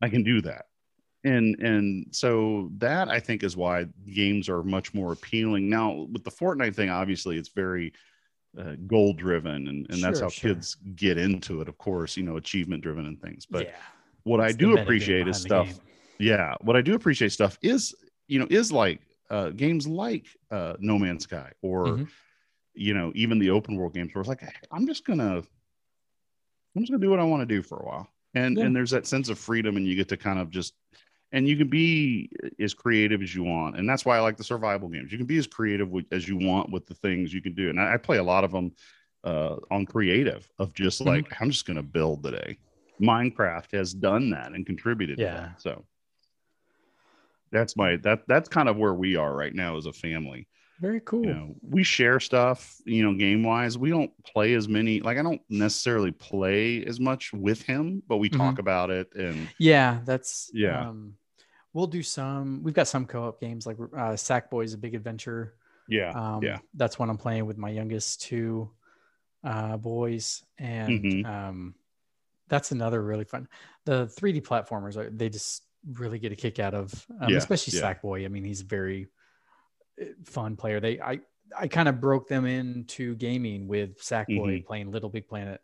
I 0.00 0.08
can 0.10 0.22
do 0.22 0.42
that. 0.42 0.66
And 1.24 1.56
and 1.60 2.06
so 2.10 2.70
that 2.78 3.08
I 3.08 3.18
think 3.20 3.42
is 3.42 3.56
why 3.56 3.86
games 4.12 4.48
are 4.48 4.62
much 4.62 4.94
more 4.94 5.12
appealing. 5.12 5.68
Now 5.68 6.06
with 6.12 6.24
the 6.24 6.30
Fortnite 6.30 6.76
thing, 6.76 6.90
obviously 6.90 7.36
it's 7.36 7.48
very 7.48 7.92
uh, 8.58 8.76
goal 8.86 9.12
driven 9.12 9.68
and, 9.68 9.86
and 9.90 10.02
that's 10.02 10.20
how 10.20 10.28
sure. 10.28 10.54
kids 10.54 10.76
get 10.94 11.18
into 11.18 11.60
it, 11.60 11.68
of 11.68 11.76
course, 11.78 12.16
you 12.16 12.22
know, 12.22 12.36
achievement 12.36 12.82
driven 12.82 13.06
and 13.06 13.20
things. 13.20 13.46
But 13.46 13.66
yeah, 13.66 13.72
what 14.22 14.40
I 14.40 14.48
it's 14.48 14.56
the 14.56 14.64
do 14.64 14.78
appreciate 14.78 15.26
is 15.28 15.40
stuff 15.40 15.80
yeah 16.18 16.54
what 16.62 16.76
i 16.76 16.82
do 16.82 16.94
appreciate 16.94 17.30
stuff 17.32 17.58
is 17.62 17.94
you 18.26 18.38
know 18.38 18.46
is 18.50 18.72
like 18.72 19.00
uh 19.30 19.50
games 19.50 19.86
like 19.86 20.26
uh 20.50 20.74
no 20.80 20.98
man's 20.98 21.24
sky 21.24 21.50
or 21.62 21.86
Mhm. 21.86 22.08
you 22.74 22.94
know 22.94 23.12
even 23.14 23.38
the 23.38 23.50
open 23.50 23.76
world 23.76 23.94
games 23.94 24.12
where 24.14 24.20
it's 24.20 24.28
like 24.28 24.42
i'm 24.72 24.86
just 24.86 25.04
gonna 25.04 25.36
i'm 25.36 26.82
just 26.82 26.90
gonna 26.90 27.00
do 27.00 27.10
what 27.10 27.20
i 27.20 27.24
want 27.24 27.40
to 27.40 27.46
do 27.46 27.62
for 27.62 27.78
a 27.78 27.86
while 27.86 28.08
and 28.34 28.58
Yeah. 28.58 28.64
and 28.64 28.74
there's 28.74 28.90
that 28.90 29.06
sense 29.06 29.28
of 29.28 29.38
freedom 29.38 29.76
and 29.76 29.86
you 29.86 29.94
get 29.94 30.08
to 30.08 30.16
kind 30.16 30.38
of 30.38 30.50
just 30.50 30.74
and 31.32 31.46
you 31.48 31.56
can 31.56 31.68
be 31.68 32.30
as 32.58 32.74
creative 32.74 33.22
as 33.22 33.34
you 33.34 33.42
want 33.44 33.76
and 33.76 33.88
that's 33.88 34.04
why 34.04 34.16
i 34.16 34.20
like 34.20 34.36
the 34.36 34.44
survival 34.44 34.88
games 34.88 35.12
you 35.12 35.18
can 35.18 35.26
be 35.26 35.38
as 35.38 35.46
creative 35.46 35.90
with, 35.90 36.06
as 36.12 36.26
you 36.28 36.36
want 36.36 36.70
with 36.70 36.86
the 36.86 36.94
things 36.94 37.32
you 37.32 37.42
can 37.42 37.54
do 37.54 37.68
and 37.70 37.80
i, 37.80 37.94
I 37.94 37.96
play 37.96 38.18
a 38.18 38.22
lot 38.22 38.44
of 38.44 38.52
them 38.52 38.72
uh 39.24 39.56
on 39.70 39.84
creative 39.86 40.48
of 40.58 40.72
just 40.74 41.00
Mhm. 41.00 41.06
like 41.06 41.40
i'm 41.40 41.50
just 41.50 41.66
gonna 41.66 41.82
build 41.82 42.22
today 42.22 42.58
minecraft 43.00 43.72
has 43.72 43.92
done 43.92 44.30
that 44.30 44.52
and 44.52 44.64
contributed 44.66 45.18
to 45.18 45.24
Yeah. 45.24 45.32
that 45.32 45.60
so 45.60 45.84
that's 47.50 47.76
my 47.76 47.96
that 47.96 48.22
that's 48.28 48.48
kind 48.48 48.68
of 48.68 48.76
where 48.76 48.94
we 48.94 49.16
are 49.16 49.34
right 49.34 49.54
now 49.54 49.76
as 49.76 49.86
a 49.86 49.92
family 49.92 50.46
Very 50.80 51.00
cool. 51.00 51.24
you 51.24 51.34
know 51.34 51.54
we 51.62 51.82
share 51.82 52.20
stuff 52.20 52.76
you 52.84 53.02
know 53.02 53.12
game 53.14 53.42
wise 53.42 53.76
we 53.76 53.90
don't 53.90 54.12
play 54.24 54.54
as 54.54 54.68
many 54.68 55.00
like 55.00 55.18
i 55.18 55.22
don't 55.22 55.40
necessarily 55.48 56.12
play 56.12 56.84
as 56.84 57.00
much 57.00 57.32
with 57.32 57.62
him 57.62 58.02
but 58.06 58.18
we 58.18 58.28
talk 58.28 58.58
about 58.60 58.90
it 58.90 59.12
and 59.16 59.48
Yeah, 59.58 60.00
that's 60.04 60.50
Yeah. 60.54 60.88
Um, 60.88 61.14
we'll 61.72 61.88
do 61.88 62.02
some. 62.02 62.62
We've 62.62 62.74
got 62.74 62.88
some 62.88 63.06
co-op 63.06 63.40
games 63.40 63.66
like 63.66 63.76
uh, 63.80 64.14
Sackboy 64.14 64.64
is 64.64 64.74
a 64.74 64.78
big 64.78 64.94
adventure. 64.94 65.54
yeah 65.88 66.10
Um, 66.14 66.44
yeah 66.44 66.58
that's 66.74 66.98
when 66.98 67.10
I'm 67.10 67.18
playing 67.18 67.46
with 67.46 67.58
my 67.58 67.70
youngest 67.70 68.22
two 68.22 68.70
uh, 69.44 69.76
boys, 69.76 70.44
and 70.58 71.04
Mhm. 71.04 71.26
um, 71.26 71.74
that's 72.48 72.72
another 72.72 73.02
really 73.02 73.24
fun. 73.24 73.48
The 73.84 74.06
3D 74.18 74.40
platformers, 74.42 74.96
are, 74.96 75.10
they 75.10 75.28
just 75.28 75.64
really 75.92 76.18
get 76.18 76.32
a 76.32 76.36
kick 76.36 76.58
out 76.58 76.74
of, 76.74 77.06
um, 77.20 77.32
Yeah, 77.32 77.38
especially 77.38 77.78
yeah. 77.78 77.94
Sackboy. 77.94 78.24
I 78.24 78.28
mean, 78.28 78.44
he's 78.44 78.62
very 78.62 79.04
uh, 79.04 79.08
fun 80.24 80.56
player. 80.56 80.80
They, 80.80 81.00
I, 81.00 81.20
I 81.58 81.68
kind 81.68 81.88
of 81.88 82.00
broke 82.00 82.28
them 82.28 82.44
into 82.46 83.14
gaming 83.16 83.66
with 83.68 84.00
Sackboy 84.02 84.26
Mhm. 84.28 84.66
playing 84.66 84.90
Little 84.90 85.10
Big 85.10 85.28
Planet. 85.28 85.60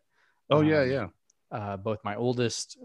oh 0.49 0.61
yeah 0.61 0.81
um, 0.81 0.89
yeah 0.91 1.07
uh, 1.51 1.77
both 1.77 2.03
my 2.03 2.15
oldest 2.15 2.77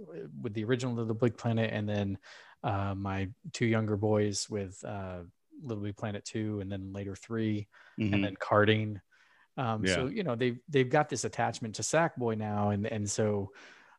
with 0.43 0.55
the 0.55 0.65
original 0.65 0.95
Little 0.95 1.15
Big 1.15 1.37
Planet, 1.37 1.71
and 1.73 1.89
then 1.89 2.19
uh, 2.63 2.95
my 2.95 3.29
two 3.53 3.67
younger 3.67 3.97
boys 3.97 4.49
with 4.51 4.83
uh, 4.85 5.21
Little 5.63 5.83
Big 5.83 5.97
Planet 5.97 6.25
two, 6.25 6.61
and 6.61 6.71
then 6.71 6.93
later 6.93 7.17
3 7.17 7.67
Mhm. 7.99 8.13
and 8.13 8.25
then 8.25 8.37
karting. 8.37 9.01
Um, 9.57 9.87
So 9.87 10.07
you 10.07 10.23
know 10.23 10.37
they've 10.37 10.59
they've 10.69 10.89
got 10.89 11.09
this 11.09 11.25
attachment 11.25 11.77
to 11.77 11.83
Sackboy 11.83 12.37
now, 12.37 12.71
and 12.71 12.87
and 12.87 13.11
so 13.11 13.51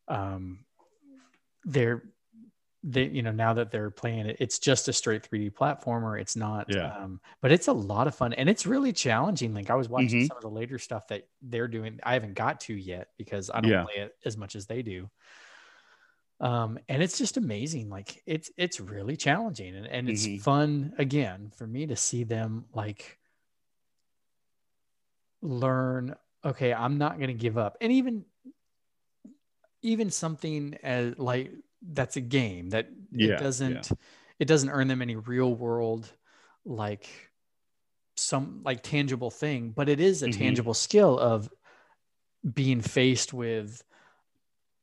um, 0.07 0.65
they're 1.65 2.03
they 2.83 3.05
you 3.07 3.21
know 3.21 3.31
now 3.31 3.53
that 3.53 3.71
they're 3.71 3.91
playing 3.91 4.25
it, 4.27 4.37
it's 4.39 4.59
just 4.59 4.87
a 4.87 4.93
straight 4.93 5.23
3D 5.25 5.49
platformer. 5.51 6.19
It's 6.19 6.35
not, 6.35 6.67
Yeah. 6.67 6.91
um, 6.97 7.21
but 7.41 7.51
it's 7.51 7.67
a 7.67 7.73
lot 7.73 8.07
of 8.07 8.15
fun 8.15 8.33
and 8.33 8.49
it's 8.49 8.65
really 8.65 8.93
challenging. 8.93 9.53
Like 9.53 9.69
I 9.69 9.75
was 9.75 9.89
watching 9.89 10.19
Mhm. 10.19 10.31
some 10.31 10.37
of 10.37 10.43
the 10.43 10.49
later 10.49 10.79
stuff 10.79 11.07
that 11.09 11.29
they're 11.41 11.67
doing. 11.67 11.99
I 12.03 12.13
haven't 12.13 12.33
got 12.35 12.59
to 12.61 12.75
yet 12.75 13.09
because 13.17 13.49
I 13.51 13.61
don't 13.61 13.77
Yeah. 13.77 13.87
play 13.87 14.01
it 14.03 14.13
as 14.25 14.37
much 14.37 14.55
as 14.55 14.67
they 14.67 14.81
do. 14.81 15.09
Um, 16.39 16.79
and 16.89 17.03
it's 17.03 17.17
just 17.19 17.37
amazing. 17.37 17.89
Like 17.89 18.23
it's 18.25 18.49
it's 18.57 18.79
really 18.79 19.15
challenging 19.15 19.75
and, 19.75 19.85
and 19.85 20.09
it's 20.09 20.25
Mhm. 20.25 20.41
fun 20.41 20.93
again 20.97 21.51
for 21.55 21.67
me 21.67 21.85
to 21.85 21.95
see 21.95 22.23
them 22.23 22.65
like 22.73 23.19
learn, 25.41 26.15
okay, 26.43 26.73
I'm 26.73 26.97
not 26.97 27.19
gonna 27.19 27.33
give 27.33 27.57
up. 27.57 27.77
And 27.81 27.91
even 27.91 28.25
even 29.81 30.09
something 30.11 30.75
as 30.83 31.17
like 31.17 31.51
that's 31.81 32.15
a 32.17 32.21
game 32.21 32.69
that 32.69 32.89
Yeah, 33.11 33.35
it 33.35 33.37
doesn't 33.37 33.91
it 34.39 34.45
doesn't 34.45 34.69
earn 34.69 34.87
them 34.87 35.01
any 35.01 35.15
real 35.15 35.53
world 35.53 36.11
like 36.65 37.07
some 38.17 38.61
like 38.63 38.83
tangible 38.83 39.31
thing 39.31 39.71
but 39.71 39.89
it 39.89 39.99
is 39.99 40.21
a 40.23 40.27
Mhm. 40.27 40.33
tangible 40.33 40.73
skill 40.73 41.17
of 41.17 41.49
being 42.53 42.81
faced 42.81 43.33
with 43.33 43.83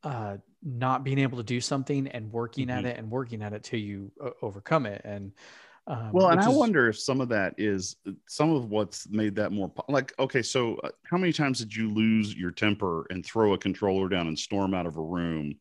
uh 0.03 0.36
not 0.62 1.05
being 1.05 1.18
able 1.18 1.38
to 1.38 1.44
do 1.44 1.61
something 1.61 2.09
and 2.09 2.32
working 2.32 2.70
at 2.70 2.84
Mhm. 2.84 2.88
it 2.88 2.99
and 2.99 3.11
working 3.11 3.42
at 3.42 3.53
it 3.53 3.62
till 3.62 3.78
you 3.80 4.12
uh, 4.22 4.30
overcome 4.42 4.86
it 4.86 5.03
and 5.05 5.32
um, 5.86 6.11
Well, 6.12 6.28
and 6.30 6.40
I 6.40 6.49
is- 6.51 6.57
wonder 6.57 6.88
if 6.88 6.99
some 6.99 7.20
of 7.20 7.28
that 7.30 7.55
is 7.59 7.96
some 8.26 8.51
of 8.51 8.68
what's 8.70 9.09
made 9.09 9.34
that 9.36 9.53
more 9.53 9.72
like, 9.88 10.12
okay, 10.18 10.42
so 10.42 10.76
uh, 10.76 10.90
how 11.05 11.16
many 11.16 11.32
times 11.32 11.61
did 11.61 11.74
you 11.74 11.88
lose 11.88 12.34
your 12.34 12.51
temper 12.51 13.07
and 13.11 13.24
throw 13.24 13.55
a 13.55 13.59
controller 13.59 14.09
down 14.09 14.26
and 14.28 14.38
storm 14.38 14.74
out 14.74 14.84
of 14.86 14.96
a 14.96 15.03
room 15.03 15.55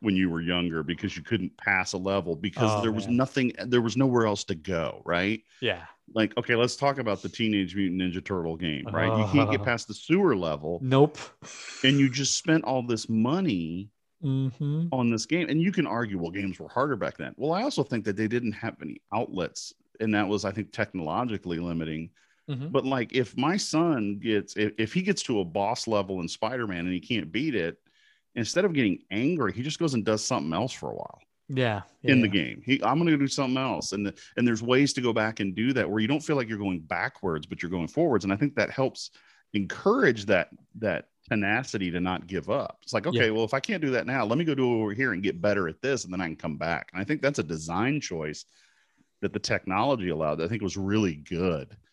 when 0.00 0.16
you 0.16 0.30
were 0.30 0.40
younger 0.40 0.82
because 0.82 1.16
you 1.16 1.22
couldn't 1.22 1.56
pass 1.56 1.92
a 1.92 1.98
level 1.98 2.36
because 2.36 2.76
Oh, 2.76 2.82
there 2.82 2.92
was 2.92 3.06
man. 3.06 3.16
nothing, 3.16 3.52
there 3.66 3.82
was 3.82 3.96
nowhere 3.96 4.26
else 4.26 4.44
to 4.44 4.54
go, 4.54 5.02
right? 5.04 5.42
yeah 5.60 5.86
Like, 6.14 6.36
okay, 6.38 6.56
let's 6.56 6.76
talk 6.76 6.98
about 6.98 7.22
the 7.22 7.28
Teenage 7.28 7.76
Mutant 7.76 8.00
Ninja 8.00 8.24
Turtle 8.24 8.56
game, 8.56 8.88
right? 8.90 9.12
You 9.12 9.24
can't 9.26 9.50
get 9.50 9.60
Uh. 9.60 9.64
past 9.64 9.88
the 9.88 9.94
sewer 9.94 10.36
level 10.36 10.84
nope 10.84 11.18
and 11.82 11.98
you 11.98 12.08
just 12.08 12.36
spent 12.36 12.64
all 12.64 12.82
this 12.82 13.08
money 13.08 13.90
hmm 14.22 14.88
on 14.90 15.10
this 15.10 15.26
game 15.26 15.48
and 15.50 15.60
you 15.60 15.70
can 15.70 15.86
argue 15.86 16.18
well 16.18 16.30
games 16.30 16.58
were 16.58 16.68
harder 16.68 16.96
back 16.96 17.16
then 17.18 17.34
well 17.36 17.52
i 17.52 17.62
also 17.62 17.82
think 17.82 18.04
that 18.04 18.16
they 18.16 18.26
didn't 18.26 18.52
have 18.52 18.74
any 18.80 19.00
outlets 19.12 19.74
and 20.00 20.14
that 20.14 20.26
was 20.26 20.44
i 20.46 20.50
think 20.50 20.72
technologically 20.72 21.58
limiting 21.58 22.08
Mhm. 22.48 22.72
but 22.72 22.84
like 22.86 23.12
if 23.14 23.36
my 23.36 23.56
son 23.56 24.18
gets 24.18 24.56
if, 24.56 24.72
if 24.78 24.94
he 24.94 25.02
gets 25.02 25.22
to 25.24 25.40
a 25.40 25.44
boss 25.44 25.88
level 25.88 26.20
in 26.20 26.28
spider-man 26.28 26.80
and 26.86 26.92
he 26.94 27.00
can't 27.00 27.32
beat 27.32 27.54
it 27.54 27.78
instead 28.38 28.64
of 28.64 28.72
getting 28.72 28.98
angry 29.10 29.52
he 29.52 29.62
just 29.62 29.78
goes 29.78 29.94
and 29.94 30.04
does 30.04 30.24
something 30.24 30.52
else 30.52 30.72
for 30.72 30.90
a 30.90 30.94
while 30.94 31.20
yeah, 31.50 31.82
in 32.04 32.20
the 32.20 32.28
game. 32.28 32.60
He 32.64 32.82
i'm 32.84 32.98
going 32.98 33.08
to 33.08 33.16
do 33.16 33.26
something 33.26 33.56
else. 33.56 33.92
And 33.92 34.04
the, 34.06 34.14
and 34.36 34.46
there's 34.46 34.62
ways 34.62 34.92
to 34.92 35.00
go 35.00 35.14
back 35.14 35.40
and 35.40 35.54
do 35.54 35.72
that 35.72 35.88
where 35.88 35.98
you 35.98 36.06
don't 36.06 36.20
feel 36.22 36.36
like 36.36 36.46
you're 36.46 36.58
going 36.58 36.80
backwards 36.80 37.46
but 37.46 37.62
you're 37.62 37.70
going 37.70 37.88
forwards. 37.88 38.24
And 38.24 38.32
i 38.32 38.36
think 38.36 38.54
that 38.56 38.70
helps 38.70 39.10
encourage 39.54 40.26
that 40.26 40.50
that 40.76 41.06
tenacity 41.26 41.90
to 41.90 42.00
not 42.00 42.26
give 42.26 42.50
up. 42.50 42.78
It's 42.82 42.92
like 42.92 43.06
okay 43.06 43.26
Yeah. 43.26 43.30
well 43.30 43.44
if 43.44 43.54
i 43.54 43.60
can't 43.60 43.80
do 43.80 43.90
that 43.92 44.06
now 44.06 44.26
let 44.26 44.36
me 44.38 44.44
go 44.44 44.54
do 44.54 44.82
over 44.82 44.92
here 44.92 45.12
and 45.14 45.22
get 45.22 45.40
better 45.40 45.68
at 45.68 45.80
this 45.80 46.04
and 46.04 46.12
then 46.12 46.20
i 46.20 46.26
can 46.26 46.36
come 46.36 46.58
back. 46.58 46.90
And 46.92 47.00
i 47.00 47.04
think 47.04 47.22
that's 47.22 47.38
a 47.38 47.42
design 47.44 47.98
choice 47.98 48.44
that 49.22 49.32
the 49.32 49.38
technology 49.38 50.10
allowed 50.10 50.34
that 50.36 50.44
i 50.44 50.48
think 50.48 50.62
was 50.62 50.76
really 50.76 51.14
good. 51.14 51.68
Yeah, 51.70 51.87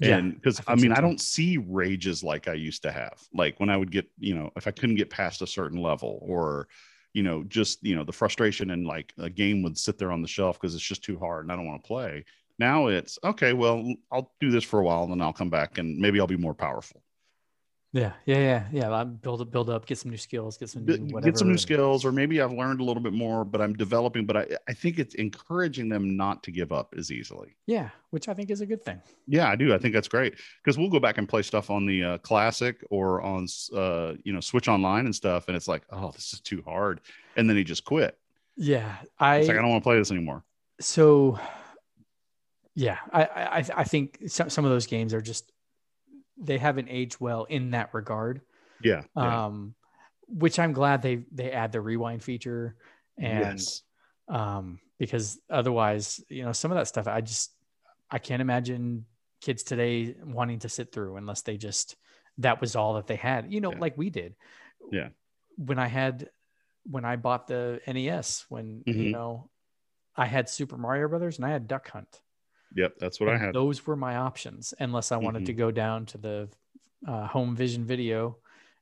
and 0.00 0.34
because 0.34 0.60
I 0.66 0.72
I, 0.72 0.74
mean 0.76 0.92
i 0.92 1.00
don't 1.00 1.20
see 1.20 1.58
rages 1.58 2.22
like 2.24 2.48
i 2.48 2.54
used 2.54 2.82
to 2.82 2.92
have. 2.92 3.20
Like 3.34 3.58
when 3.60 3.70
i 3.70 3.76
would 3.76 3.90
get 3.90 4.06
you 4.18 4.34
know 4.34 4.50
if 4.56 4.66
i 4.66 4.70
couldn't 4.70 4.96
get 4.96 5.10
past 5.10 5.42
a 5.42 5.46
certain 5.46 5.80
level 5.80 6.18
or 6.22 6.68
you 7.12 7.22
know 7.22 7.42
just 7.44 7.84
you 7.84 7.94
know 7.94 8.04
the 8.04 8.12
frustration 8.12 8.70
and 8.70 8.86
like 8.86 9.12
a 9.18 9.28
game 9.28 9.62
would 9.62 9.76
sit 9.76 9.98
there 9.98 10.12
on 10.12 10.22
the 10.22 10.28
shelf 10.28 10.60
because 10.60 10.74
it's 10.74 10.84
just 10.84 11.04
too 11.04 11.18
hard 11.18 11.44
and 11.44 11.52
i 11.52 11.56
don't 11.56 11.66
want 11.66 11.82
to 11.82 11.86
play. 11.86 12.24
Now 12.58 12.88
it's 12.88 13.18
okay 13.24 13.54
well 13.54 13.86
i'll 14.12 14.32
do 14.38 14.50
this 14.50 14.64
for 14.64 14.80
a 14.80 14.84
while 14.84 15.04
and 15.04 15.12
then 15.12 15.22
i'll 15.22 15.32
come 15.32 15.48
back 15.48 15.78
and 15.78 15.98
maybe 15.98 16.20
i'll 16.20 16.26
be 16.26 16.36
more 16.36 16.54
powerful 16.54 17.02
yeah 17.92 18.12
yeah 18.24 18.38
yeah 18.38 18.64
yeah 18.72 18.88
I'll 18.90 19.04
build 19.04 19.40
up 19.40 19.50
build 19.50 19.68
up 19.68 19.84
get 19.84 19.98
some 19.98 20.12
new 20.12 20.16
skills 20.16 20.56
get 20.56 20.70
some 20.70 20.84
new 20.84 20.96
whatever 21.12 21.30
get 21.32 21.38
some 21.38 21.48
new 21.48 21.58
skills 21.58 22.04
or 22.04 22.12
maybe 22.12 22.40
i've 22.40 22.52
learned 22.52 22.80
a 22.80 22.84
little 22.84 23.02
bit 23.02 23.12
more 23.12 23.44
but 23.44 23.60
i'm 23.60 23.74
developing 23.74 24.26
but 24.26 24.36
i, 24.36 24.46
I 24.68 24.74
think 24.74 25.00
it's 25.00 25.16
encouraging 25.16 25.88
them 25.88 26.16
not 26.16 26.44
to 26.44 26.52
give 26.52 26.70
up 26.70 26.94
as 26.96 27.10
easily 27.10 27.56
yeah 27.66 27.88
which 28.10 28.28
i 28.28 28.34
think 28.34 28.48
is 28.50 28.60
a 28.60 28.66
good 28.66 28.84
thing 28.84 29.00
Yeah, 29.26 29.48
I 29.50 29.56
do. 29.56 29.74
I 29.74 29.78
think 29.78 29.92
that's 29.94 30.08
great 30.08 30.34
because 30.62 30.78
we'll 30.78 30.88
go 30.90 31.00
back 31.00 31.18
and 31.18 31.28
play 31.28 31.42
stuff 31.42 31.68
on 31.70 31.84
the 31.86 32.02
uh, 32.04 32.18
classic 32.18 32.84
or 32.90 33.20
on 33.22 33.46
uh, 33.74 34.14
you 34.24 34.32
know 34.32 34.40
Switch 34.40 34.68
Online 34.68 35.04
and 35.06 35.14
stuff, 35.14 35.46
and 35.48 35.56
it's 35.56 35.68
like, 35.68 35.82
oh, 35.90 36.10
this 36.12 36.32
is 36.32 36.40
too 36.40 36.62
hard, 36.66 37.00
and 37.36 37.48
then 37.48 37.56
he 37.56 37.62
just 37.64 37.84
quit. 37.84 38.16
yeah 38.56 38.96
i 39.18 39.36
It's 39.38 39.48
like 39.48 39.56
I 39.56 39.60
don't 39.62 39.70
want 39.70 39.82
to 39.82 39.88
play 39.88 39.98
this 39.98 40.10
anymore. 40.10 40.42
so 40.80 41.38
yeah 42.74 42.98
i 43.12 43.22
i 43.24 43.64
i 43.76 43.84
think 43.84 44.18
some, 44.26 44.48
some 44.50 44.64
of 44.64 44.70
those 44.70 44.86
games 44.86 45.12
are 45.14 45.20
just 45.20 45.50
they 46.40 46.58
haven't 46.58 46.88
aged 46.88 47.20
well 47.20 47.44
in 47.44 47.70
that 47.72 47.92
regard 47.92 48.40
Yeah, 48.80 49.02
yeah. 49.16 49.46
um 49.46 49.74
which 50.26 50.58
i'm 50.58 50.72
glad 50.72 51.02
they 51.02 51.24
they 51.32 51.50
add 51.52 51.72
the 51.72 51.80
rewind 51.80 52.22
feature 52.22 52.76
and 53.18 53.58
yes. 53.58 53.82
um 54.28 54.78
because 54.98 55.38
otherwise 55.50 56.20
you 56.28 56.44
know 56.44 56.52
some 56.52 56.70
of 56.70 56.76
that 56.78 56.88
stuff 56.88 57.06
i 57.06 57.20
just 57.20 57.52
i 58.10 58.18
can't 58.18 58.40
imagine 58.42 59.04
kids 59.40 59.62
today 59.62 60.14
wanting 60.24 60.58
to 60.60 60.68
sit 60.68 60.92
through 60.92 61.16
unless 61.16 61.42
they 61.42 61.56
just 61.56 61.96
that 62.38 62.60
was 62.60 62.76
all 62.76 62.94
that 62.94 63.06
they 63.06 63.16
had 63.16 63.52
you 63.52 63.60
know 63.60 63.72
Yeah. 63.72 63.78
like 63.80 63.96
we 63.98 64.08
did 64.10 64.34
Yeah. 64.92 65.08
when 65.56 65.78
i 65.78 65.88
had 65.88 66.30
when 66.84 67.04
i 67.04 67.16
bought 67.16 67.46
the 67.46 67.80
nes 67.86 68.46
when 68.48 68.82
you 68.86 69.08
Mhm. 69.08 69.12
know 69.12 69.50
i 70.16 70.26
had 70.26 70.48
super 70.48 70.76
mario 70.78 71.08
brothers 71.08 71.36
and 71.38 71.44
i 71.44 71.50
had 71.50 71.66
duck 71.68 71.88
hunt 71.90 72.20
Yep, 72.74 72.94
that's 72.98 73.20
what 73.20 73.28
I 73.28 73.38
had. 73.38 73.54
those 73.54 73.86
were 73.86 73.96
my 73.96 74.16
options 74.16 74.72
unless 74.78 75.10
i 75.12 75.16
wanted 75.16 75.44
to 75.46 75.52
go 75.52 75.70
down 75.70 76.06
to 76.06 76.18
the 76.18 76.48
uh, 77.06 77.26
home 77.26 77.56
vision 77.56 77.84
video 77.84 78.36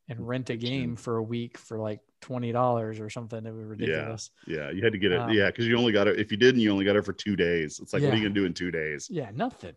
and 0.08 0.26
rent 0.26 0.50
a 0.50 0.56
game 0.56 0.96
for 0.96 1.16
a 1.16 1.22
week 1.22 1.56
for 1.58 1.78
like 1.78 2.00
$20 2.22 3.00
or 3.00 3.08
something 3.10 3.44
it 3.46 3.54
was 3.54 3.64
ridiculous 3.64 4.30
Yeah, 4.46 4.70
you 4.70 4.82
had 4.82 4.92
to 4.92 4.98
get 4.98 5.12
it. 5.12 5.20
Um, 5.20 5.30
yeah, 5.30 5.46
because 5.46 5.66
you 5.66 5.76
only 5.76 5.92
got 5.92 6.08
it. 6.08 6.18
If 6.18 6.30
you 6.32 6.36
didn't, 6.36 6.60
you 6.60 6.70
only 6.72 6.84
got 6.84 6.96
it 6.96 7.04
for 7.04 7.12
two 7.12 7.36
days. 7.36 7.78
It's 7.80 7.92
like, 7.92 8.02
what 8.02 8.12
are 8.12 8.16
you 8.16 8.22
gonna 8.22 8.34
do 8.34 8.44
in 8.44 8.54
two 8.54 8.70
days? 8.70 9.08
yeah 9.10 9.30
nothing 9.34 9.74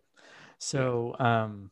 so 0.58 1.14
um 1.18 1.70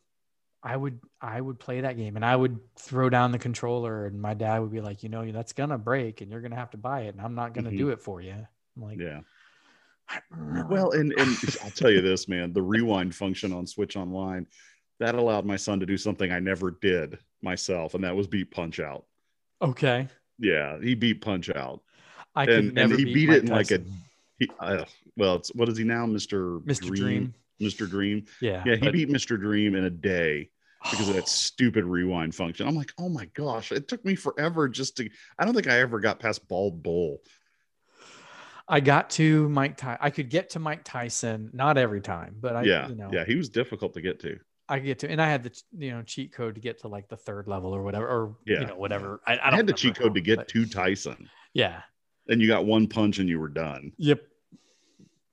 i 0.63 0.75
would 0.75 0.99
i 1.21 1.39
would 1.39 1.59
play 1.59 1.81
that 1.81 1.97
game 1.97 2.15
and 2.15 2.25
i 2.25 2.35
would 2.35 2.59
throw 2.77 3.09
down 3.09 3.31
the 3.31 3.39
controller 3.39 4.05
and 4.05 4.21
my 4.21 4.33
dad 4.33 4.59
would 4.59 4.71
be 4.71 4.81
like 4.81 5.03
you 5.03 5.09
know 5.09 5.29
that's 5.31 5.53
gonna 5.53 5.77
break 5.77 6.21
and 6.21 6.29
you're 6.31 6.41
gonna 6.41 6.55
have 6.55 6.69
to 6.71 6.77
buy 6.77 7.01
it 7.01 7.09
and 7.15 7.21
i'm 7.21 7.35
not 7.35 7.53
gonna 7.53 7.71
Mhm. 7.71 7.77
do 7.77 7.89
it 7.89 8.01
for 8.01 8.21
you 8.21 8.33
i'm 8.33 8.81
like 8.81 8.99
Yeah. 8.99 9.21
Well, 10.69 10.91
and 10.91 11.13
and 11.13 11.37
I'll 11.63 11.71
tell 11.71 11.91
you 11.91 12.01
this, 12.01 12.27
man, 12.27 12.53
the 12.53 12.61
rewind 12.61 13.15
function 13.15 13.51
on 13.53 13.65
Switch 13.67 13.95
Online 13.95 14.47
that 14.99 15.15
allowed 15.15 15.45
my 15.45 15.55
son 15.55 15.79
to 15.79 15.85
do 15.85 15.97
something 15.97 16.31
I 16.31 16.39
never 16.39 16.71
did 16.71 17.17
myself, 17.41 17.95
and 17.95 18.03
that 18.03 18.15
was 18.15 18.27
beat 18.27 18.51
Punch 18.51 18.79
Out. 18.79 19.05
okay 19.61 20.07
Yeah, 20.37 20.77
he 20.79 20.93
beat 20.95 21.21
Punch 21.21 21.49
Out. 21.49 21.81
i 22.35 22.45
could 22.45 22.53
And- 22.55 22.65
and 22.67 22.75
never 22.75 22.95
he 22.97 23.05
beat, 23.05 23.13
beat 23.13 23.29
it 23.29 23.43
in 23.43 23.49
like 23.49 23.71
a- 23.71 23.81
He, 24.39 24.49
uh, 24.59 24.85
well, 25.17 25.35
it's 25.35 25.49
what 25.55 25.69
is 25.69 25.77
he 25.77 25.83
now, 25.83 26.05
Mister 26.05 26.59
mr 26.59 26.93
dream 26.95 27.33
Mr. 27.61 27.87
Dream. 27.89 28.25
yeah 28.41 28.63
Yeah, 28.65 28.75
he 28.75 28.81
but- 28.85 28.93
beat 28.93 29.09
Mr. 29.09 29.39
Dream 29.39 29.75
in 29.75 29.85
a 29.85 29.89
day 29.89 30.49
because 30.89 31.09
of 31.09 31.15
that 31.15 31.27
stupid 31.47 31.83
rewind 31.85 32.33
function. 32.35 32.67
I'm 32.67 32.75
like, 32.75 32.91
oh 32.99 33.09
my 33.09 33.25
gosh, 33.33 33.71
it 33.71 33.87
took 33.87 34.03
me 34.05 34.15
forever 34.15 34.67
just 34.69 34.97
to. 34.97 35.09
I 35.39 35.45
don't 35.45 35.53
think 35.53 35.67
I 35.67 35.79
ever 35.79 35.99
got 35.99 36.19
past 36.19 36.47
Bald 36.47 36.81
Bull. 36.83 37.21
I 38.71 38.79
got 38.79 39.09
to 39.11 39.49
Mike 39.49 39.75
Ty- 39.75 39.97
I 39.99 40.09
could 40.09 40.29
get 40.29 40.51
to 40.51 40.59
Mike 40.59 40.81
Tyson, 40.85 41.49
not 41.53 41.77
every 41.77 41.99
time, 41.99 42.37
but 42.39 42.55
I, 42.55 42.63
yeah, 42.63 42.87
you 42.87 42.95
know, 42.95 43.09
yeah, 43.11 43.25
he 43.25 43.35
was 43.35 43.49
difficult 43.49 43.93
to 43.95 44.01
get 44.01 44.21
to. 44.21 44.39
I 44.69 44.77
could 44.77 44.85
get 44.85 44.99
to, 44.99 45.11
and 45.11 45.21
I 45.21 45.29
had 45.29 45.43
the, 45.43 45.61
you 45.77 45.91
know, 45.91 46.01
cheat 46.03 46.31
code 46.31 46.55
to 46.55 46.61
get 46.61 46.79
to 46.79 46.87
like 46.87 47.09
the 47.09 47.17
third 47.17 47.49
level 47.49 47.75
or 47.75 47.83
whatever, 47.83 48.07
or, 48.07 48.37
Yeah, 48.45 48.61
you 48.61 48.67
know, 48.67 48.77
whatever. 48.77 49.19
I, 49.27 49.35
I, 49.35 49.51
I, 49.51 49.55
had 49.57 49.67
the 49.67 49.73
cheat 49.73 49.95
code 49.95 50.13
to 50.15 50.21
get 50.21 50.37
but- 50.37 50.47
to 50.47 50.65
Tyson, 50.65 51.29
Yeah. 51.53 51.81
and 52.29 52.41
you 52.41 52.47
got 52.47 52.65
one 52.65 52.87
punch 52.87 53.19
and 53.19 53.27
you 53.27 53.41
were 53.41 53.49
done. 53.49 53.91
Yep. 53.97 54.21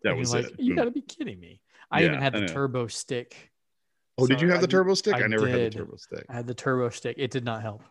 That 0.02 0.10
And 0.10 0.18
was 0.18 0.34
like, 0.34 0.46
it. 0.46 0.54
You 0.58 0.72
hmm. 0.72 0.78
got 0.78 0.84
to 0.86 0.90
be 0.90 1.02
kidding 1.02 1.38
me. 1.38 1.60
I 1.92 2.04
even 2.04 2.20
had 2.20 2.32
the 2.32 2.46
turbo 2.46 2.88
stick. 2.88 3.52
oh, 4.18 4.26
did 4.26 4.40
you 4.40 4.48
have 4.48 4.58
I 4.58 4.62
the 4.62 4.66
turbo 4.66 4.94
stick? 4.94 5.14
I, 5.14 5.22
I 5.22 5.26
never 5.28 5.46
had 5.46 5.72
the 5.72 5.78
turbo 5.78 5.96
stick. 5.96 6.26
I 6.28 6.34
had 6.34 6.46
the 6.48 6.54
turbo 6.54 6.90
stick. 6.90 7.16
It 7.18 7.30
did 7.30 7.44
not 7.44 7.62
help. 7.62 7.82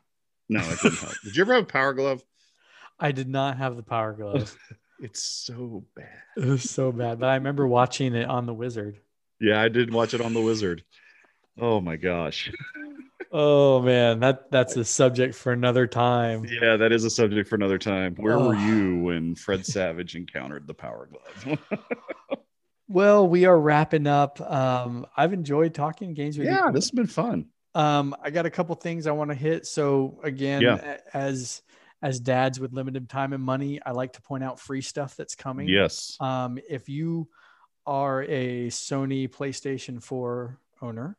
No, 0.50 0.60
it 0.60 0.80
didn't 0.82 1.00
help. 1.00 1.14
Did 1.24 1.36
you 1.36 1.41
ever 1.41 1.54
have 1.54 1.64
a 1.64 1.68
power 1.68 1.93
glove? 1.93 2.22
I 3.00 3.12
did 3.12 3.30
not 3.30 3.58
have 3.58 3.78
the 3.78 3.84
power 3.84 4.12
glove. 4.14 4.56
It's 5.00 5.22
so 5.22 5.84
bad. 5.95 6.10
it 6.38 6.45
was 6.45 6.70
so 6.70 6.91
bad, 6.91 7.20
but 7.20 7.28
I 7.30 7.36
remember 7.36 7.68
watching 7.68 8.16
it 8.16 8.28
on 8.28 8.45
the 8.45 8.54
Wizard. 8.54 9.00
Yeah, 9.39 9.62
I 9.62 9.70
did 9.70 9.93
watch 9.93 10.14
it 10.14 10.22
on 10.22 10.34
the 10.34 10.41
Wizard. 10.41 10.84
Oh 11.60 11.80
my 11.82 11.95
gosh. 11.98 12.52
Oh 13.32 13.82
man, 13.82 14.22
that 14.22 14.50
that's 14.52 14.76
a 14.78 14.86
subject 14.86 15.36
for 15.36 15.52
another 15.52 15.86
time. 15.86 16.45
Yeah, 16.45 16.78
that 16.78 16.91
is 16.91 17.04
a 17.04 17.10
subject 17.10 17.50
for 17.50 17.56
another 17.56 17.78
time. 17.78 18.16
Where 18.16 18.39
were 18.39 18.56
Oh. 18.56 18.66
you 18.66 19.00
when 19.00 19.36
Fred 19.36 19.66
Savage 19.66 20.16
encountered 20.16 20.66
the 20.66 20.74
power 20.74 21.10
glove? 21.12 21.60
Well, 22.89 23.28
we 23.28 23.43
are 23.43 23.60
wrapping 23.60 24.08
up. 24.08 24.39
Um, 24.39 25.06
I've 25.18 25.34
enjoyed 25.34 25.74
talking 25.74 26.14
games 26.14 26.38
with 26.38 26.48
you. 26.48 26.54
yeah, 26.54 26.72
this 26.72 26.86
has 26.86 26.91
been 26.91 27.06
fun. 27.08 27.48
Um, 27.76 28.16
I 28.24 28.30
got 28.30 28.45
a 28.45 28.50
couple 28.50 28.74
things 28.76 29.08
I 29.08 29.12
want 29.12 29.30
to 29.30 29.36
hit. 29.36 29.68
So 29.68 30.22
again, 30.24 30.62
Yeah. 30.62 30.98
as 31.14 31.62
as 32.02 32.20
dads 32.20 32.60
with 32.60 32.74
limited 32.74 33.10
time 33.10 33.34
and 33.34 33.43
money, 33.43 33.80
I 33.86 33.91
like 33.91 34.14
to 34.14 34.22
point 34.22 34.43
out 34.43 34.60
free 34.60 34.82
stuff 34.82 35.16
that's 35.16 35.36
coming. 35.36 35.68
Yes. 35.68 36.16
Um, 36.20 36.60
if 36.70 36.89
you 36.89 37.28
are 37.86 38.24
a 38.24 38.68
Sony 38.68 39.28
PlayStation 39.30 40.02
4 40.04 40.60
owner, 40.82 41.18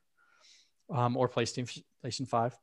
um, 0.90 1.16
or 1.16 1.28
PlayStation 1.28 1.82
PlayStation 2.04 2.28
5, 2.28 2.56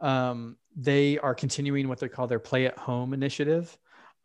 um, 0.00 0.56
they 0.76 1.18
are 1.18 1.34
continuing 1.34 1.88
what 1.88 2.00
they 2.00 2.08
call 2.08 2.26
their 2.26 2.38
Play 2.40 2.66
at 2.66 2.76
Home 2.78 3.12
initiative. 3.14 3.76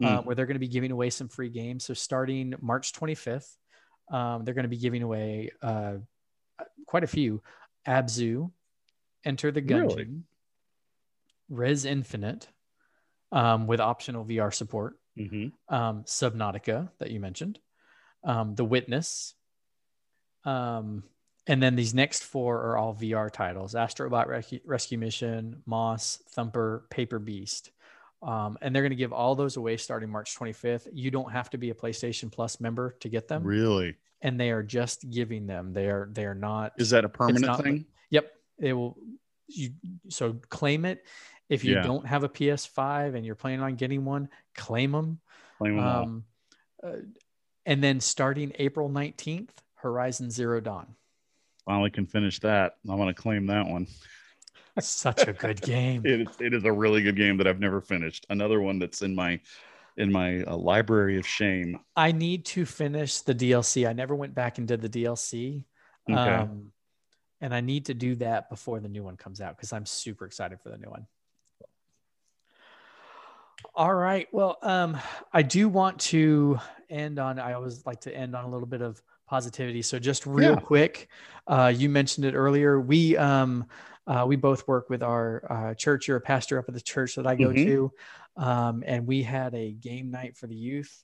uh, 0.04 0.20
Mm. 0.22 0.26
where 0.26 0.36
they're 0.36 0.46
going 0.46 0.54
to 0.56 0.60
be 0.60 0.68
giving 0.68 0.92
away 0.92 1.10
some 1.10 1.28
free 1.28 1.50
games. 1.50 1.84
So 1.84 1.96
starting 1.96 2.54
March 2.62 2.94
25th, 2.94 3.58
um, 4.12 4.46
they're 4.46 4.54
going 4.54 4.62
to 4.64 4.70
be 4.70 4.78
giving 4.78 5.02
away 5.02 5.50
uh, 5.62 5.96
quite 6.86 7.04
a 7.04 7.08
few. 7.08 7.42
Abzu, 7.88 8.52
Enter 9.26 9.50
the 9.52 9.60
Gungeon, 9.62 9.88
Really? 9.98 10.08
Rez 11.50 11.84
Infinite, 11.86 12.48
um, 13.32 13.68
with 13.68 13.80
optional 13.80 14.24
VR 14.26 14.52
support, 14.54 15.00
Mhm. 15.18 15.52
um, 15.70 16.04
Subnautica 16.04 16.90
that 17.00 17.12
you 17.12 17.20
mentioned, 17.20 17.60
um, 18.24 18.56
The 18.56 18.66
Witness, 18.66 19.34
um, 20.46 21.04
and 21.46 21.62
then 21.64 21.76
these 21.76 21.94
next 21.94 22.24
four 22.24 22.62
are 22.62 22.78
all 22.78 22.94
VR 22.94 23.30
titles: 23.32 23.74
Astrobot 23.74 24.28
Rescue, 24.28 24.60
Rescue 24.66 24.98
Mission, 24.98 25.64
Moss, 25.66 26.22
Thumper, 26.30 26.86
Paper 26.90 27.20
Beast. 27.20 27.72
Um, 28.22 28.58
and 28.62 28.74
they're 28.76 28.82
going 28.82 28.90
to 28.90 28.96
give 28.96 29.14
all 29.14 29.36
those 29.36 29.58
away 29.58 29.78
starting 29.78 30.10
March 30.10 30.36
25th. 30.36 30.88
You 30.92 31.12
don't 31.12 31.32
have 31.32 31.52
to 31.52 31.58
be 31.60 31.70
a 31.70 31.76
PlayStation 31.76 32.32
Plus 32.32 32.60
member 32.60 32.96
to 33.02 33.10
get 33.10 33.28
them, 33.28 33.44
Really? 33.44 33.96
and 34.22 34.40
they 34.40 34.50
are 34.50 34.64
just 34.64 35.08
giving 35.10 35.46
them. 35.46 35.72
They 35.74 35.88
are 35.88 36.10
they 36.12 36.26
are 36.26 36.34
not. 36.36 36.74
Is 36.78 36.90
that 36.90 37.06
a 37.06 37.10
permanent 37.10 37.46
not- 37.46 37.64
thing? 37.64 37.86
Yep, 38.10 38.34
it 38.60 38.74
will. 38.74 38.98
You 39.50 39.70
so 40.10 40.34
claim 40.50 40.84
it. 40.84 41.06
If 41.50 41.64
you 41.64 41.76
Yeah. 41.76 41.82
don't 41.82 42.06
have 42.06 42.24
a 42.24 42.30
PS5 42.30 43.16
and 43.16 43.26
you're 43.26 43.36
planning 43.36 43.62
on 43.62 43.76
getting 43.76 44.04
one, 44.06 44.30
claim 44.56 44.92
them. 44.92 45.20
Claim 45.58 45.78
them. 45.78 45.86
Um, 45.86 46.26
uh, 46.84 46.98
and 47.66 47.84
then 47.84 48.00
starting 48.00 48.52
April 48.60 48.90
19th, 48.90 49.52
Horizon 49.76 50.30
Zero 50.30 50.60
Dawn. 50.60 50.96
Finally 51.66 51.92
can 51.92 52.06
finish 52.06 52.40
that. 52.40 52.78
I 52.90 52.96
want 52.96 53.16
to 53.16 53.22
claim 53.22 53.48
that 53.48 53.68
one. 53.68 53.88
Such 54.80 55.28
a 55.28 55.34
good 55.34 55.62
game. 55.62 56.06
It 56.06 56.22
is, 56.22 56.28
it 56.40 56.54
is 56.54 56.64
a 56.64 56.72
really 56.72 57.02
good 57.02 57.16
game 57.16 57.38
that 57.38 57.48
I've 57.48 57.60
never 57.60 57.82
finished. 57.82 58.26
Another 58.30 58.62
one 58.62 58.80
that's 58.80 59.02
in 59.02 59.16
my 59.16 59.40
in 59.98 60.12
my 60.12 60.44
uh, 60.44 60.56
library 60.56 61.18
of 61.18 61.26
shame. 61.26 61.80
I 61.96 62.12
need 62.12 62.46
to 62.46 62.66
finish 62.66 63.22
the 63.22 63.34
DLC. 63.34 63.90
I 63.90 63.94
never 63.94 64.16
went 64.16 64.36
back 64.36 64.60
and 64.60 64.68
did 64.68 64.80
the 64.80 64.90
DLC. 64.90 65.66
Okay. 66.10 66.16
Um, 66.20 66.72
and 67.42 67.54
I 67.54 67.62
need 67.62 67.88
to 67.88 67.96
do 67.96 68.16
that 68.18 68.50
before 68.50 68.80
the 68.80 68.90
new 68.90 69.04
one 69.04 69.18
comes 69.18 69.42
out 69.42 69.58
because 69.58 69.74
I'm 69.74 69.88
super 69.88 70.26
excited 70.26 70.62
for 70.62 70.70
the 70.70 70.78
new 70.78 70.90
one. 70.90 71.08
All 73.76 73.94
right. 73.94 74.28
Well, 74.32 74.58
um, 74.62 74.98
I 75.34 75.42
do 75.42 75.70
want 75.70 76.00
to 76.00 76.60
end 76.90 77.20
on, 77.20 77.40
I 77.40 77.54
always 77.54 77.86
like 77.86 78.02
to 78.02 78.16
end 78.16 78.36
on 78.36 78.46
a 78.46 78.50
little 78.50 78.68
bit 78.68 78.82
of 78.82 79.02
positivity. 79.28 79.82
So 79.82 80.00
just 80.00 80.26
real 80.26 80.56
Yeah. 80.56 80.60
quick, 80.60 81.10
uh, 81.48 81.74
you 81.76 81.90
mentioned 81.90 82.26
it 82.26 82.34
earlier. 82.34 82.80
We, 82.80 83.18
um, 83.18 83.66
uh, 84.06 84.26
we 84.28 84.36
both 84.36 84.68
work 84.68 84.90
with 84.90 85.04
our 85.04 85.44
uh, 85.52 85.74
church. 85.74 86.08
You're 86.08 86.18
a 86.18 86.22
pastor 86.22 86.58
up 86.58 86.66
at 86.68 86.74
the 86.74 86.82
church 86.82 87.16
that 87.16 87.28
I 87.28 87.36
go 87.36 87.50
Mhm. 87.50 87.66
to. 87.66 87.92
Um, 88.38 88.84
and 88.86 89.06
we 89.06 89.24
had 89.24 89.54
a 89.54 89.74
game 89.74 90.12
night 90.12 90.38
for 90.38 90.48
the 90.48 90.56
youth. 90.56 91.04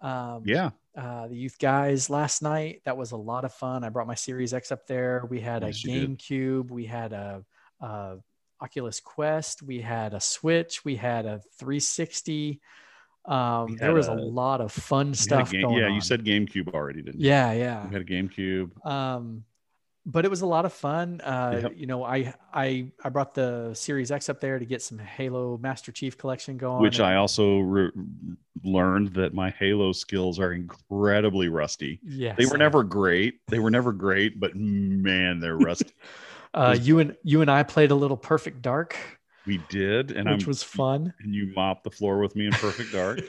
Um, 0.00 0.42
yeah. 0.44 0.70
uh, 0.96 1.28
the 1.28 1.36
youth 1.36 1.58
guys 1.58 2.10
last 2.10 2.42
night. 2.42 2.82
That 2.84 2.96
was 2.96 3.12
a 3.12 3.16
lot 3.16 3.44
of 3.44 3.54
fun. 3.54 3.82
I 3.82 3.88
brought 3.88 4.06
my 4.06 4.14
Series 4.14 4.52
X 4.52 4.70
up 4.70 4.86
there. 4.86 5.26
We 5.30 5.40
had 5.40 5.62
Yes, 5.62 5.84
a. 5.84 5.88
GameCube. 5.88 6.70
We 6.70 6.84
had 6.84 7.12
a, 7.12 7.44
a 7.80 8.16
Oculus 8.60 9.00
Quest. 9.00 9.62
We 9.62 9.80
had 9.80 10.14
a 10.14 10.20
Switch. 10.20 10.84
We 10.84 10.96
had 10.96 11.26
a 11.26 11.40
360. 11.58 12.60
Um, 13.26 13.76
there 13.76 13.94
was 13.94 14.08
a, 14.08 14.12
a- 14.12 14.14
lot 14.14 14.60
of 14.60 14.70
fun 14.72 15.06
You 15.06 15.10
had 15.10 15.14
a 15.14 15.18
stuff 15.18 15.50
game- 15.50 15.62
going 15.62 15.78
yeah, 15.78 15.86
on. 15.86 15.94
you 15.94 16.00
said 16.00 16.24
GameCube 16.24 16.74
already, 16.74 17.02
didn't 17.02 17.20
you? 17.20 17.28
yeah, 17.28 17.52
yeah. 17.52 17.86
We 17.86 17.92
had 17.92 18.02
a 18.02 18.04
GameCube. 18.04 18.86
Um, 18.86 19.44
but 20.06 20.26
it 20.26 20.30
was 20.30 20.42
a 20.42 20.46
lot 20.46 20.66
of 20.66 20.72
fun. 20.74 21.22
Uh, 21.22 21.60
Yep. 21.62 21.72
You 21.76 21.86
know, 21.86 22.04
I 22.04 22.34
I 22.52 22.92
I 23.02 23.08
brought 23.08 23.32
the 23.32 23.72
Series 23.72 24.10
X 24.10 24.28
up 24.28 24.38
there 24.38 24.58
to 24.58 24.66
get 24.66 24.82
some 24.82 24.98
Halo 24.98 25.56
Master 25.56 25.92
Chief 25.92 26.18
Collection 26.18 26.58
going. 26.58 26.82
which 26.82 26.98
and- 26.98 27.06
I 27.06 27.14
also 27.16 27.60
re- 27.60 27.90
learned 28.62 29.14
that 29.14 29.32
my 29.32 29.48
Halo 29.58 29.92
skills 29.92 30.38
are 30.38 30.52
incredibly 30.52 31.48
rusty. 31.48 32.00
Yeah, 32.04 32.34
They 32.34 32.44
were 32.44 32.58
never 32.58 32.82
great. 32.84 33.40
They 33.48 33.58
were 33.58 33.70
never 33.70 33.92
great, 33.92 34.38
but 34.38 34.54
man, 34.54 35.40
they're 35.40 35.56
rusty. 35.70 35.92
Uh, 36.54 36.76
you 36.80 37.00
and 37.00 37.16
you 37.24 37.40
and 37.42 37.50
I 37.50 37.62
played 37.64 37.90
a 37.90 37.94
little 37.94 38.16
Perfect 38.16 38.62
Dark, 38.62 38.96
we 39.46 39.58
did, 39.68 40.10
and 40.12 40.30
which 40.30 40.44
I'm 40.44 40.48
was 40.48 40.62
fun. 40.62 41.12
and 41.20 41.34
you 41.34 41.52
mopped 41.54 41.84
the 41.84 41.90
floor 41.90 42.18
with 42.20 42.34
me 42.36 42.46
in 42.46 42.52
Perfect 42.52 42.92
Dark. 42.92 43.20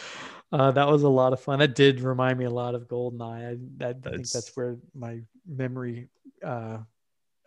uh, 0.52 0.70
that 0.72 0.88
was 0.88 1.02
a 1.02 1.08
lot 1.08 1.32
of 1.32 1.40
fun. 1.40 1.58
That 1.58 1.74
did 1.74 2.00
remind 2.00 2.38
me 2.38 2.46
a 2.46 2.50
lot 2.50 2.74
of 2.74 2.88
Goldeneye. 2.88 3.52
I, 3.52 3.56
that, 3.76 3.88
I 3.88 3.92
think 3.92 4.02
That's- 4.02 4.32
that's 4.32 4.56
where 4.56 4.78
my 4.94 5.20
memory, 5.46 6.08
uh, 6.44 6.78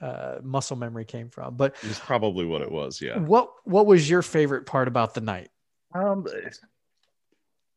uh, 0.01 0.39
muscle 0.43 0.75
memory 0.77 1.05
came 1.05 1.29
from. 1.29 1.55
But 1.55 1.75
It's 1.81 1.99
probably 1.99 2.45
what 2.45 2.61
it 2.61 2.71
was. 2.71 3.01
Yeah. 3.01 3.17
what 3.19 3.49
what 3.63 3.85
was 3.85 4.09
your 4.09 4.21
favorite 4.21 4.65
part 4.65 4.87
about 4.87 5.13
the 5.13 5.21
night? 5.21 5.49
Um, 5.95 6.25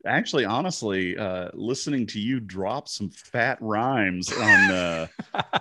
actually, 0.05 0.44
honestly, 0.44 1.16
uh, 1.16 1.49
listening 1.55 2.07
to 2.09 2.20
you 2.20 2.40
drop 2.40 2.88
some 2.88 3.09
fat 3.11 3.59
rhymes 3.61 4.32
on. 4.32 4.70
Uh, 4.70 5.07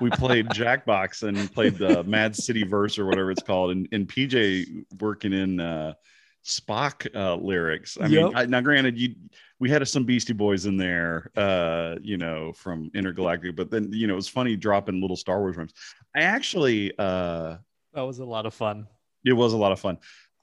we 0.01 0.09
played 0.11 0.47
Jackbox 0.49 1.23
and 1.23 1.51
played 1.53 1.77
the 1.77 2.03
Mad 2.03 2.36
City 2.36 2.63
verse 2.63 2.99
or 2.99 3.05
whatever 3.05 3.31
it's 3.31 3.43
called, 3.43 3.71
and, 3.71 3.88
and 3.91 4.07
PJ 4.07 4.86
working 4.99 5.33
in 5.33 5.59
uh, 5.59 5.93
Spock 6.43 7.07
uh, 7.15 7.36
lyrics. 7.36 7.97
I 7.99 8.07
Yep. 8.07 8.23
mean, 8.25 8.36
I, 8.36 8.45
now 8.45 8.61
granted, 8.61 8.97
you 8.99 9.15
we 9.59 9.69
had 9.69 9.88
some 9.88 10.03
Beastie 10.03 10.33
Boys 10.33 10.65
in 10.65 10.75
there, 10.77 11.31
uh, 11.38 11.95
you 12.01 12.17
know, 12.17 12.51
from 12.53 12.91
Intergalactic, 12.93 13.55
but 13.55 13.71
then 13.71 13.89
you 13.91 14.05
know 14.05 14.13
it 14.13 14.17
was 14.17 14.27
funny 14.27 14.55
dropping 14.55 15.01
little 15.01 15.15
Star 15.15 15.39
Wars 15.39 15.55
rhymes. 15.57 15.73
I 16.15 16.21
actually. 16.21 16.91
Uh, 16.99 17.57
That 17.93 18.01
was 18.01 18.19
a 18.19 18.25
lot 18.25 18.45
of 18.45 18.53
fun. 18.53 18.88
it 19.25 19.33
was 19.33 19.53
a 19.53 19.57
lot 19.57 19.71
of 19.71 19.79
fun. 19.79 19.97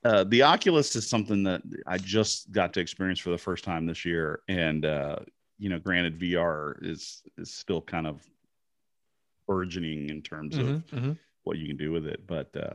Uh, 0.04 0.24
the 0.24 0.42
Oculus 0.42 0.96
is 0.96 1.08
something 1.08 1.44
that 1.44 1.62
I 1.86 1.96
just 1.98 2.50
got 2.50 2.72
to 2.74 2.80
experience 2.80 3.20
for 3.20 3.30
the 3.30 3.38
first 3.38 3.62
time 3.64 3.86
this 3.86 4.04
year, 4.04 4.42
and 4.48 4.84
uh, 4.84 5.16
you 5.58 5.68
know, 5.68 5.78
granted, 5.78 6.18
VR 6.18 6.76
is 6.82 7.22
is 7.38 7.52
still 7.54 7.80
kind 7.80 8.06
of 8.06 8.20
burgeoning 9.46 10.08
in 10.10 10.22
terms 10.22 10.58
of 10.58 10.66
Mhm, 10.66 10.82
mhm. 10.90 11.18
what 11.44 11.58
you 11.58 11.66
can 11.68 11.76
do 11.76 11.92
with 11.92 12.06
it. 12.06 12.26
But 12.26 12.56
uh, 12.56 12.74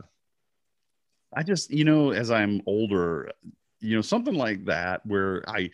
I 1.34 1.42
just, 1.42 1.70
you 1.70 1.84
know, 1.84 2.10
as 2.10 2.30
I'm 2.30 2.62
older, 2.66 3.30
you 3.80 3.94
know, 3.96 4.02
something 4.02 4.34
like 4.34 4.64
that 4.66 5.04
where 5.04 5.48
I, 5.48 5.70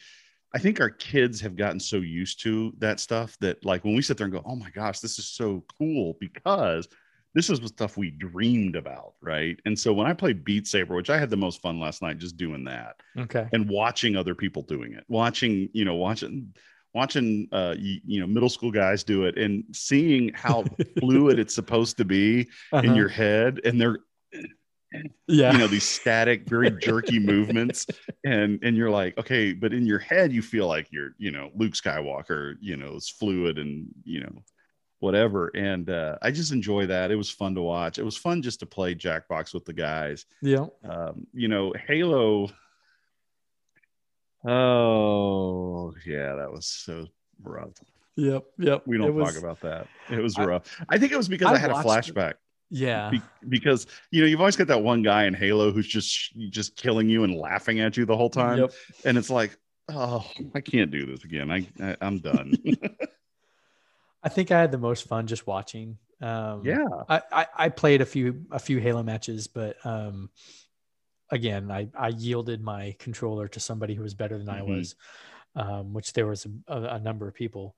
I 0.52 0.58
think 0.58 0.80
our 0.80 0.90
kids 0.90 1.40
have 1.40 1.56
gotten 1.56 1.80
so 1.80 1.96
used 1.98 2.40
to 2.42 2.72
that 2.78 3.00
stuff 3.00 3.36
that 3.40 3.64
like 3.64 3.84
when 3.84 3.94
we 3.94 4.02
sit 4.02 4.16
there 4.16 4.26
and 4.26 4.34
go, 4.34 4.42
oh 4.44 4.56
my 4.56 4.70
gosh, 4.70 5.00
this 5.00 5.18
is 5.18 5.26
so 5.26 5.64
cool 5.78 6.16
because 6.20 6.88
this 7.34 7.50
is 7.50 7.60
the 7.60 7.68
stuff 7.68 7.96
we 7.96 8.10
dreamed 8.10 8.76
about, 8.76 9.14
right? 9.20 9.58
And 9.66 9.78
so 9.78 9.92
when 9.92 10.06
I 10.06 10.12
played 10.12 10.44
Beat 10.44 10.66
Saber, 10.66 10.94
which 10.94 11.10
I 11.10 11.18
had 11.18 11.30
the 11.30 11.36
most 11.36 11.60
fun 11.60 11.80
last 11.80 12.00
night 12.02 12.18
just 12.18 12.36
doing 12.36 12.64
that 12.64 12.96
Okay. 13.18 13.48
and 13.52 13.68
watching 13.68 14.16
other 14.16 14.34
people 14.34 14.62
doing 14.62 14.92
it, 14.92 15.04
watching, 15.08 15.68
you 15.72 15.84
know, 15.84 15.94
watching 15.96 16.54
watching 16.94 17.48
uh 17.50 17.74
you, 17.76 18.00
you 18.06 18.20
know 18.20 18.26
middle 18.28 18.48
school 18.48 18.70
guys 18.70 19.02
do 19.02 19.24
it 19.24 19.36
and 19.36 19.64
seeing 19.72 20.32
how 20.32 20.64
fluid 21.00 21.40
it's 21.40 21.52
supposed 21.52 21.96
to 21.96 22.04
be 22.04 22.40
in 22.40 22.46
Uh-huh. 22.72 22.94
your 22.94 23.08
head 23.08 23.60
and 23.64 23.80
they're 23.80 23.98
yeah. 25.26 25.50
you 25.52 25.58
know 25.58 25.66
these 25.66 25.88
static 25.88 26.48
very 26.48 26.70
jerky 26.70 27.18
movements 27.18 27.86
and 28.24 28.60
and 28.62 28.76
you're 28.76 28.90
like 28.90 29.18
okay 29.18 29.52
but 29.52 29.72
in 29.72 29.84
your 29.86 29.98
head 29.98 30.32
you 30.32 30.40
feel 30.40 30.68
like 30.68 30.86
you're 30.92 31.14
you 31.18 31.32
know 31.32 31.50
luke 31.56 31.72
skywalker 31.72 32.54
you 32.60 32.76
know 32.76 32.94
it's 32.94 33.10
fluid 33.10 33.58
and 33.58 33.88
you 34.04 34.20
know 34.20 34.44
whatever 35.04 35.48
and 35.54 35.90
uh 35.90 36.16
i 36.22 36.30
just 36.30 36.50
enjoy 36.52 36.86
that 36.86 37.10
it 37.10 37.16
was 37.16 37.30
fun 37.30 37.54
to 37.54 37.60
watch 37.62 37.98
it 37.98 38.04
was 38.04 38.16
fun 38.16 38.40
just 38.42 38.58
to 38.60 38.66
play 38.66 38.94
jackbox 38.94 39.52
with 39.54 39.64
the 39.64 39.72
guys 39.72 40.24
yeah. 40.42 40.64
um 40.88 41.26
you 41.32 41.46
know 41.48 41.72
halo 41.86 42.48
oh 44.46 45.92
yeah 46.06 46.34
that 46.36 46.50
was 46.50 46.66
so 46.66 47.06
rough 47.42 47.70
Yep. 48.16 48.44
Yep. 48.58 48.82
we 48.86 48.96
don't 48.96 49.14
was- 49.14 49.34
talk 49.34 49.42
about 49.42 49.60
that 49.60 49.86
it 50.10 50.20
was 50.22 50.36
I- 50.38 50.44
rough 50.44 50.80
i 50.88 50.98
think 50.98 51.12
it 51.12 51.16
was 51.16 51.28
because 51.28 51.48
i, 51.48 51.54
I 51.54 51.58
had 51.58 51.70
a 51.70 51.74
watched 51.74 52.08
it. 52.10 52.14
flashback 52.14 52.34
Yeah. 52.70 53.10
be- 53.10 53.22
because 53.48 53.86
you 54.10 54.20
know 54.20 54.26
you've 54.26 54.40
always 54.40 54.56
got 54.56 54.68
that 54.68 54.82
one 54.82 55.02
guy 55.02 55.24
in 55.26 55.34
Halo 55.34 55.70
who's 55.72 55.86
just 55.86 56.32
just 56.50 56.76
killing 56.76 57.08
you 57.08 57.24
and 57.24 57.34
laughing 57.36 57.80
at 57.80 57.96
you 57.96 58.04
the 58.06 58.16
whole 58.16 58.30
time, 58.30 58.58
Yep. 58.58 58.72
and 59.04 59.18
it's 59.18 59.30
like, 59.30 59.56
oh, 59.90 60.24
I 60.54 60.60
can't 60.60 60.90
do 60.90 61.04
this 61.06 61.22
again. 61.24 61.50
I, 61.50 61.68
I 61.80 61.96
I'm 62.00 62.18
done. 62.18 62.54
I 64.24 64.28
think 64.30 64.50
I 64.50 64.60
had 64.60 64.72
the 64.72 64.78
most 64.78 65.06
fun 65.06 65.26
just 65.26 65.46
watching. 65.46 65.98
Um, 66.20 66.62
yeah, 66.64 66.86
I, 67.08 67.22
I, 67.30 67.46
I 67.56 67.68
played 67.68 68.00
a 68.00 68.06
few 68.06 68.46
a 68.50 68.58
few 68.58 68.78
Halo 68.78 69.02
matches, 69.02 69.46
but 69.46 69.76
um, 69.84 70.30
again, 71.30 71.70
I, 71.70 71.88
I 71.98 72.08
yielded 72.08 72.62
my 72.62 72.96
controller 72.98 73.48
to 73.48 73.60
somebody 73.60 73.94
who 73.94 74.02
was 74.02 74.14
better 74.14 74.38
than 74.38 74.48
I 74.48 74.60
Mhm. 74.60 74.66
was, 74.68 74.94
um, 75.56 75.92
which 75.92 76.12
there 76.14 76.26
was 76.26 76.46
a, 76.46 76.72
a, 76.74 76.82
a 76.96 77.00
number 77.00 77.28
of 77.28 77.34
people, 77.34 77.76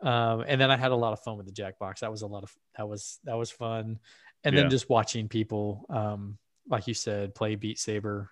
um, 0.00 0.44
and 0.46 0.60
then 0.60 0.70
I 0.70 0.76
had 0.76 0.92
a 0.92 0.96
lot 0.96 1.12
of 1.12 1.20
fun 1.20 1.36
with 1.36 1.46
the 1.46 1.52
Jackbox. 1.52 2.00
That 2.00 2.10
was 2.10 2.22
a 2.22 2.26
lot 2.26 2.42
of 2.42 2.52
that 2.76 2.88
was 2.88 3.18
that 3.24 3.36
was 3.36 3.50
fun, 3.50 3.98
and 4.44 4.56
Yeah. 4.56 4.62
then 4.62 4.70
just 4.70 4.88
watching 4.88 5.28
people, 5.28 5.84
um, 5.90 6.38
like 6.68 6.86
you 6.86 6.94
said, 6.94 7.34
play 7.34 7.54
Beat 7.54 7.78
Saber. 7.78 8.30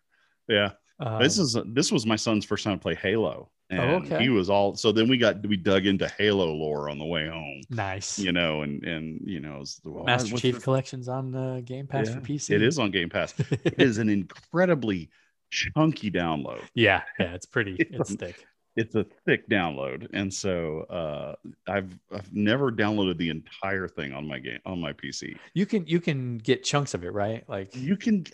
yeah. 0.49 0.73
Um, 0.99 1.23
this 1.23 1.39
is 1.39 1.57
this 1.67 1.93
was 1.93 2.07
my 2.07 2.17
son's 2.17 2.45
first 2.45 2.65
time 2.65 2.79
to 2.79 2.83
play 2.83 2.95
Halo, 2.95 3.51
and 3.71 3.81
Oh, 3.81 3.95
okay. 3.97 4.23
he 4.23 4.29
was 4.29 4.51
all. 4.51 4.75
So 4.75 4.93
then 4.93 5.09
we 5.09 5.17
got 5.17 5.47
we 5.47 5.57
dug 5.57 5.87
into 5.87 6.09
Halo 6.19 6.53
lore 6.53 6.91
on 6.91 6.99
the 6.99 7.05
way 7.05 7.29
home, 7.29 7.63
nice. 7.71 8.19
you 8.19 8.33
know, 8.33 8.63
and 8.63 8.83
and 8.85 9.21
you 9.25 9.41
know, 9.41 9.59
was 9.61 9.81
the- 9.85 9.91
Master 10.05 10.37
Chief 10.37 10.57
the- 10.57 10.61
Collections 10.61 11.09
on 11.09 11.35
uh, 11.35 11.61
Game 11.65 11.87
Pass 11.87 12.09
Yeah, 12.09 12.15
for 12.15 12.21
PC. 12.21 12.51
It 12.55 12.63
is 12.63 12.79
on 12.79 12.91
Game 12.91 13.09
Pass. 13.09 13.35
it 13.39 13.75
is 13.79 13.99
an 13.99 14.09
incredibly 14.19 15.09
chunky 15.51 16.11
download. 16.11 16.63
Yeah, 16.75 17.03
yeah, 17.19 17.35
it's 17.35 17.47
pretty. 17.47 17.77
It's 17.79 18.11
It's 18.11 18.15
thick. 18.15 18.47
It's 18.77 18.95
a 18.95 19.05
thick 19.27 19.49
download, 19.49 20.07
and 20.13 20.33
so 20.33 20.83
uh, 20.83 21.35
I've 21.69 21.93
I've 22.13 22.33
never 22.33 22.71
downloaded 22.71 23.19
the 23.19 23.29
entire 23.29 23.89
thing 23.89 24.13
on 24.13 24.29
my 24.29 24.39
game 24.39 24.61
on 24.65 24.81
my 24.81 24.93
PC. 24.93 25.37
You 25.55 25.67
can 25.67 25.87
you 25.89 26.01
can 26.01 26.39
get 26.39 26.63
chunks 26.63 26.95
of 26.95 27.05
it, 27.05 27.13
right? 27.13 27.43
Like 27.49 27.75
You 27.75 27.97
can, 27.97 28.25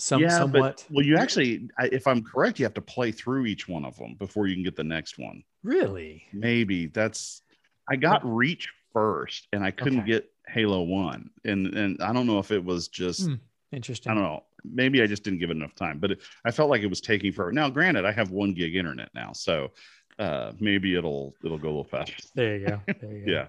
some 0.00 0.22
yeah, 0.22 0.38
somewhat. 0.38 0.84
but 0.88 0.94
well, 0.94 1.04
you 1.04 1.16
actually, 1.16 1.68
if 1.80 2.06
I'm 2.06 2.22
correct, 2.22 2.58
you 2.58 2.64
have 2.64 2.74
to 2.74 2.80
play 2.80 3.12
through 3.12 3.46
each 3.46 3.68
one 3.68 3.84
of 3.84 3.96
them 3.96 4.14
before 4.18 4.46
you 4.46 4.54
can 4.54 4.64
get 4.64 4.76
the 4.76 4.84
next 4.84 5.18
one. 5.18 5.42
really? 5.62 6.24
Maybe 6.32 6.86
that's. 6.86 7.42
I 7.88 7.96
got 7.96 8.20
Reach 8.24 8.68
first, 8.92 9.48
and 9.52 9.64
I 9.64 9.70
couldn't 9.70 10.00
Okay. 10.00 10.08
get 10.12 10.30
Halo 10.48 10.82
One, 10.82 11.30
and 11.44 11.66
and 11.74 12.00
I 12.02 12.12
don't 12.12 12.26
know 12.26 12.38
if 12.38 12.50
it 12.50 12.64
was 12.64 12.88
just. 12.88 13.26
Hmm. 13.26 13.34
Interesting. 13.72 14.10
I 14.10 14.14
don't 14.16 14.24
know. 14.24 14.42
Maybe 14.64 15.00
I 15.00 15.06
just 15.06 15.22
didn't 15.22 15.38
give 15.38 15.50
it 15.50 15.56
enough 15.56 15.74
time, 15.76 15.98
but 16.00 16.10
it, 16.12 16.20
I 16.44 16.50
felt 16.50 16.70
like 16.70 16.82
it 16.82 16.88
was 16.90 17.00
taking 17.00 17.30
forever. 17.32 17.52
Now, 17.52 17.70
granted, 17.70 18.04
I 18.04 18.10
have 18.12 18.30
one 18.32 18.52
gig 18.52 18.74
internet 18.74 19.10
now, 19.14 19.32
so 19.32 19.70
uh, 20.18 20.52
maybe 20.58 20.96
it'll 20.96 21.34
it'll 21.44 21.56
go 21.58 21.68
a 21.68 21.70
little 21.70 21.84
faster. 21.84 22.16
There 22.34 22.56
you 22.56 22.66
go. 22.66 22.80
There 23.00 23.12
you 23.12 23.24
go. 23.26 23.32
Yeah. 23.32 23.46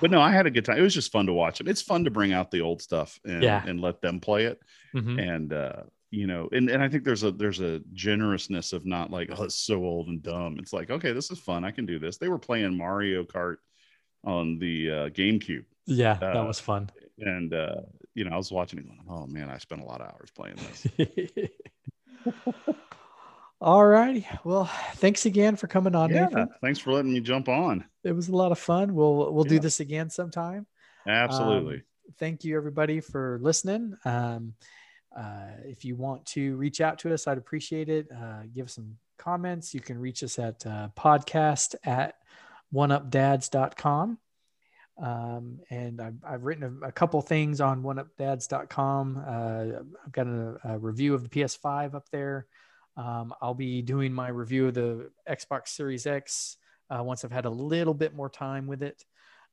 But 0.00 0.10
no, 0.10 0.20
I 0.20 0.30
had 0.32 0.46
a 0.46 0.50
good 0.50 0.64
time. 0.64 0.78
It 0.78 0.82
was 0.82 0.94
just 0.94 1.12
fun 1.12 1.26
to 1.26 1.32
watch 1.32 1.58
them. 1.58 1.68
It's 1.68 1.82
fun 1.82 2.04
to 2.04 2.10
bring 2.10 2.32
out 2.32 2.50
the 2.50 2.60
old 2.62 2.80
stuff 2.82 3.18
and, 3.24 3.42
Yeah. 3.42 3.62
and 3.66 3.80
let 3.80 4.00
them 4.00 4.20
play 4.20 4.44
it. 4.44 4.60
Mhm. 4.94 5.18
And 5.20 5.52
uh, 5.52 5.82
you 6.10 6.26
know, 6.26 6.48
and, 6.52 6.68
and 6.68 6.82
I 6.82 6.88
think 6.88 7.04
there's 7.04 7.22
a 7.22 7.30
there's 7.30 7.60
a 7.60 7.80
generousness 7.92 8.72
of 8.72 8.84
not 8.84 9.10
like, 9.10 9.30
oh, 9.36 9.44
it's 9.44 9.54
so 9.54 9.84
old 9.84 10.08
and 10.08 10.22
dumb. 10.22 10.56
It's 10.58 10.72
like, 10.72 10.90
okay, 10.90 11.12
this 11.12 11.30
is 11.30 11.38
fun. 11.38 11.64
I 11.64 11.70
can 11.70 11.86
do 11.86 11.98
this. 11.98 12.16
They 12.18 12.28
were 12.28 12.38
playing 12.38 12.76
Mario 12.76 13.22
Kart 13.24 13.56
on 14.24 14.58
the 14.58 14.90
uh, 14.90 15.08
GameCube. 15.10 15.64
Yeah, 15.86 16.14
that 16.14 16.36
Uh, 16.36 16.44
was 16.44 16.58
fun. 16.60 16.90
And 17.18 17.52
uh, 17.54 17.82
you 18.14 18.24
know, 18.24 18.32
I 18.32 18.36
was 18.36 18.50
watching 18.50 18.78
it 18.80 18.86
going, 18.86 19.00
oh 19.08 19.26
man, 19.26 19.48
I 19.50 19.58
spent 19.58 19.82
a 19.82 19.84
lot 19.84 20.00
of 20.00 20.08
hours 20.08 20.30
playing 20.34 20.56
this. 20.56 20.86
All 23.60 23.84
righty. 23.84 24.26
Well, 24.42 24.64
thanks 24.94 25.26
again 25.26 25.56
for 25.56 25.66
coming 25.66 25.94
on, 25.94 26.10
yeah. 26.10 26.24
Nathan. 26.24 26.48
Thanks 26.62 26.78
for 26.78 26.92
letting 26.92 27.12
me 27.12 27.20
jump 27.20 27.48
on. 27.48 27.84
It 28.04 28.12
was 28.12 28.28
a 28.28 28.36
lot 28.36 28.52
of 28.52 28.58
fun. 28.58 28.94
We'll 28.94 29.32
we'll 29.32 29.44
do 29.44 29.58
this 29.58 29.80
again 29.80 30.08
sometime. 30.08 30.66
Absolutely. 31.06 31.76
Um, 31.76 31.82
thank 32.18 32.44
you 32.44 32.56
everybody 32.56 33.00
for 33.00 33.38
listening. 33.42 33.94
Um, 34.04 34.54
uh, 35.14 35.48
if 35.64 35.84
you 35.84 35.96
want 35.96 36.24
to 36.24 36.56
reach 36.56 36.80
out 36.80 37.00
to 37.00 37.12
us, 37.12 37.26
I'd 37.26 37.36
appreciate 37.36 37.88
it. 37.88 38.06
Uh, 38.10 38.42
give 38.54 38.66
us 38.66 38.74
some 38.74 38.96
comments. 39.18 39.74
You 39.74 39.80
can 39.80 39.98
reach 39.98 40.22
us 40.22 40.38
at 40.38 40.64
uh, 40.66 40.88
podcast 40.96 41.74
at 41.84 42.14
oneupdads.com. 42.72 44.18
Um, 45.02 45.60
and 45.70 46.00
I've, 46.00 46.16
I've 46.26 46.44
written 46.44 46.80
a, 46.82 46.88
a 46.88 46.92
couple 46.92 47.20
things 47.22 47.60
on 47.60 47.82
oneupdads.com. 47.82 49.24
Uh, 49.26 49.80
I've 50.06 50.12
got 50.12 50.26
a, 50.26 50.58
a 50.64 50.78
review 50.78 51.14
of 51.14 51.22
the 51.22 51.28
PS5 51.28 51.94
up 51.94 52.08
there. 52.10 52.46
Um, 52.96 53.32
I'll 53.40 53.54
be 53.54 53.82
doing 53.82 54.12
my 54.12 54.28
review 54.28 54.68
of 54.68 54.74
the 54.74 55.10
Xbox 55.28 55.68
Series 55.68 56.06
X 56.06 56.56
uh, 56.90 57.02
once 57.02 57.24
I've 57.24 57.32
had 57.32 57.44
a 57.44 57.50
little 57.50 57.94
bit 57.94 58.14
more 58.14 58.28
time 58.28 58.66
with 58.66 58.82
it 58.82 59.04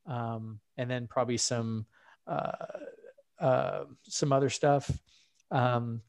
um, 0.08 0.58
and 0.76 0.90
then 0.90 1.06
probably 1.06 1.36
some 1.36 1.86
uh, 2.26 2.52
uh, 3.38 3.84
some 4.02 4.32
other 4.32 4.50
stuff. 4.50 4.90
Um, 5.50 6.02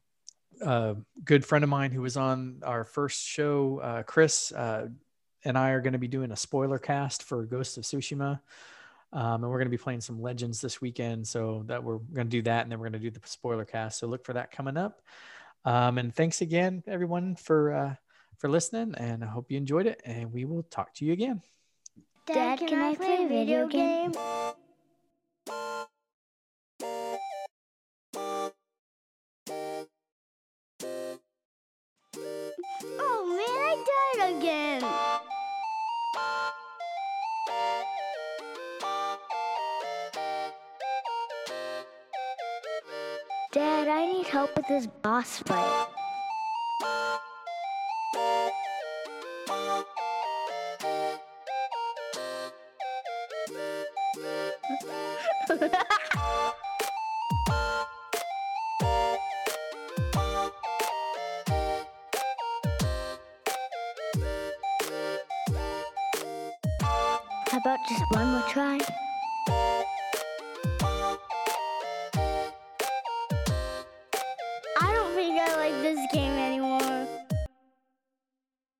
a 0.61 0.95
good 1.23 1.45
friend 1.45 1.63
of 1.63 1.69
mine 1.69 1.91
who 1.91 2.01
was 2.01 2.17
on 2.17 2.61
our 2.63 2.83
first 2.83 3.25
show, 3.25 3.79
uh, 3.79 4.03
Chris, 4.03 4.51
uh, 4.51 4.87
and 5.45 5.57
I 5.57 5.69
are 5.69 5.81
going 5.81 5.93
to 5.93 5.99
be 5.99 6.07
doing 6.07 6.31
a 6.31 6.35
spoiler 6.35 6.79
cast 6.79 7.23
for 7.23 7.45
Ghost 7.45 7.77
of 7.77 7.83
Tsushima. 7.83 8.39
Um, 9.11 9.43
and 9.43 9.49
we're 9.49 9.57
going 9.57 9.67
to 9.67 9.71
be 9.71 9.77
playing 9.77 10.01
some 10.01 10.21
legends 10.21 10.61
this 10.61 10.81
weekend. 10.81 11.27
So 11.27 11.63
that 11.67 11.83
we're 11.83 11.97
going 11.97 12.27
to 12.27 12.31
do 12.31 12.41
that. 12.43 12.63
And 12.63 12.71
then 12.71 12.79
we're 12.79 12.89
going 12.89 13.01
to 13.01 13.09
do 13.09 13.09
the 13.09 13.21
spoiler 13.25 13.65
cast. 13.65 13.99
So 13.99 14.07
look 14.07 14.25
for 14.25 14.33
that 14.33 14.51
coming 14.51 14.77
up. 14.77 15.01
Um, 15.65 15.97
and 15.97 16.15
thanks 16.15 16.41
again, 16.41 16.83
everyone, 16.87 17.35
for, 17.35 17.73
uh, 17.73 17.95
for 18.37 18.49
listening. 18.49 18.95
And 18.97 19.23
I 19.23 19.27
hope 19.27 19.51
you 19.51 19.57
enjoyed 19.57 19.87
it. 19.87 20.01
And 20.05 20.31
we 20.31 20.45
will 20.45 20.63
talk 20.63 20.93
to 20.95 21.05
you 21.05 21.13
again. 21.13 21.41
Dad, 22.25 22.59
can 22.59 22.79
I 22.79 22.95
play 22.95 23.27
video 23.27 23.67
game? 23.67 24.13
Help 44.29 44.55
with 44.55 44.67
this 44.67 44.85
boss 45.01 45.39
fight. 45.39 45.88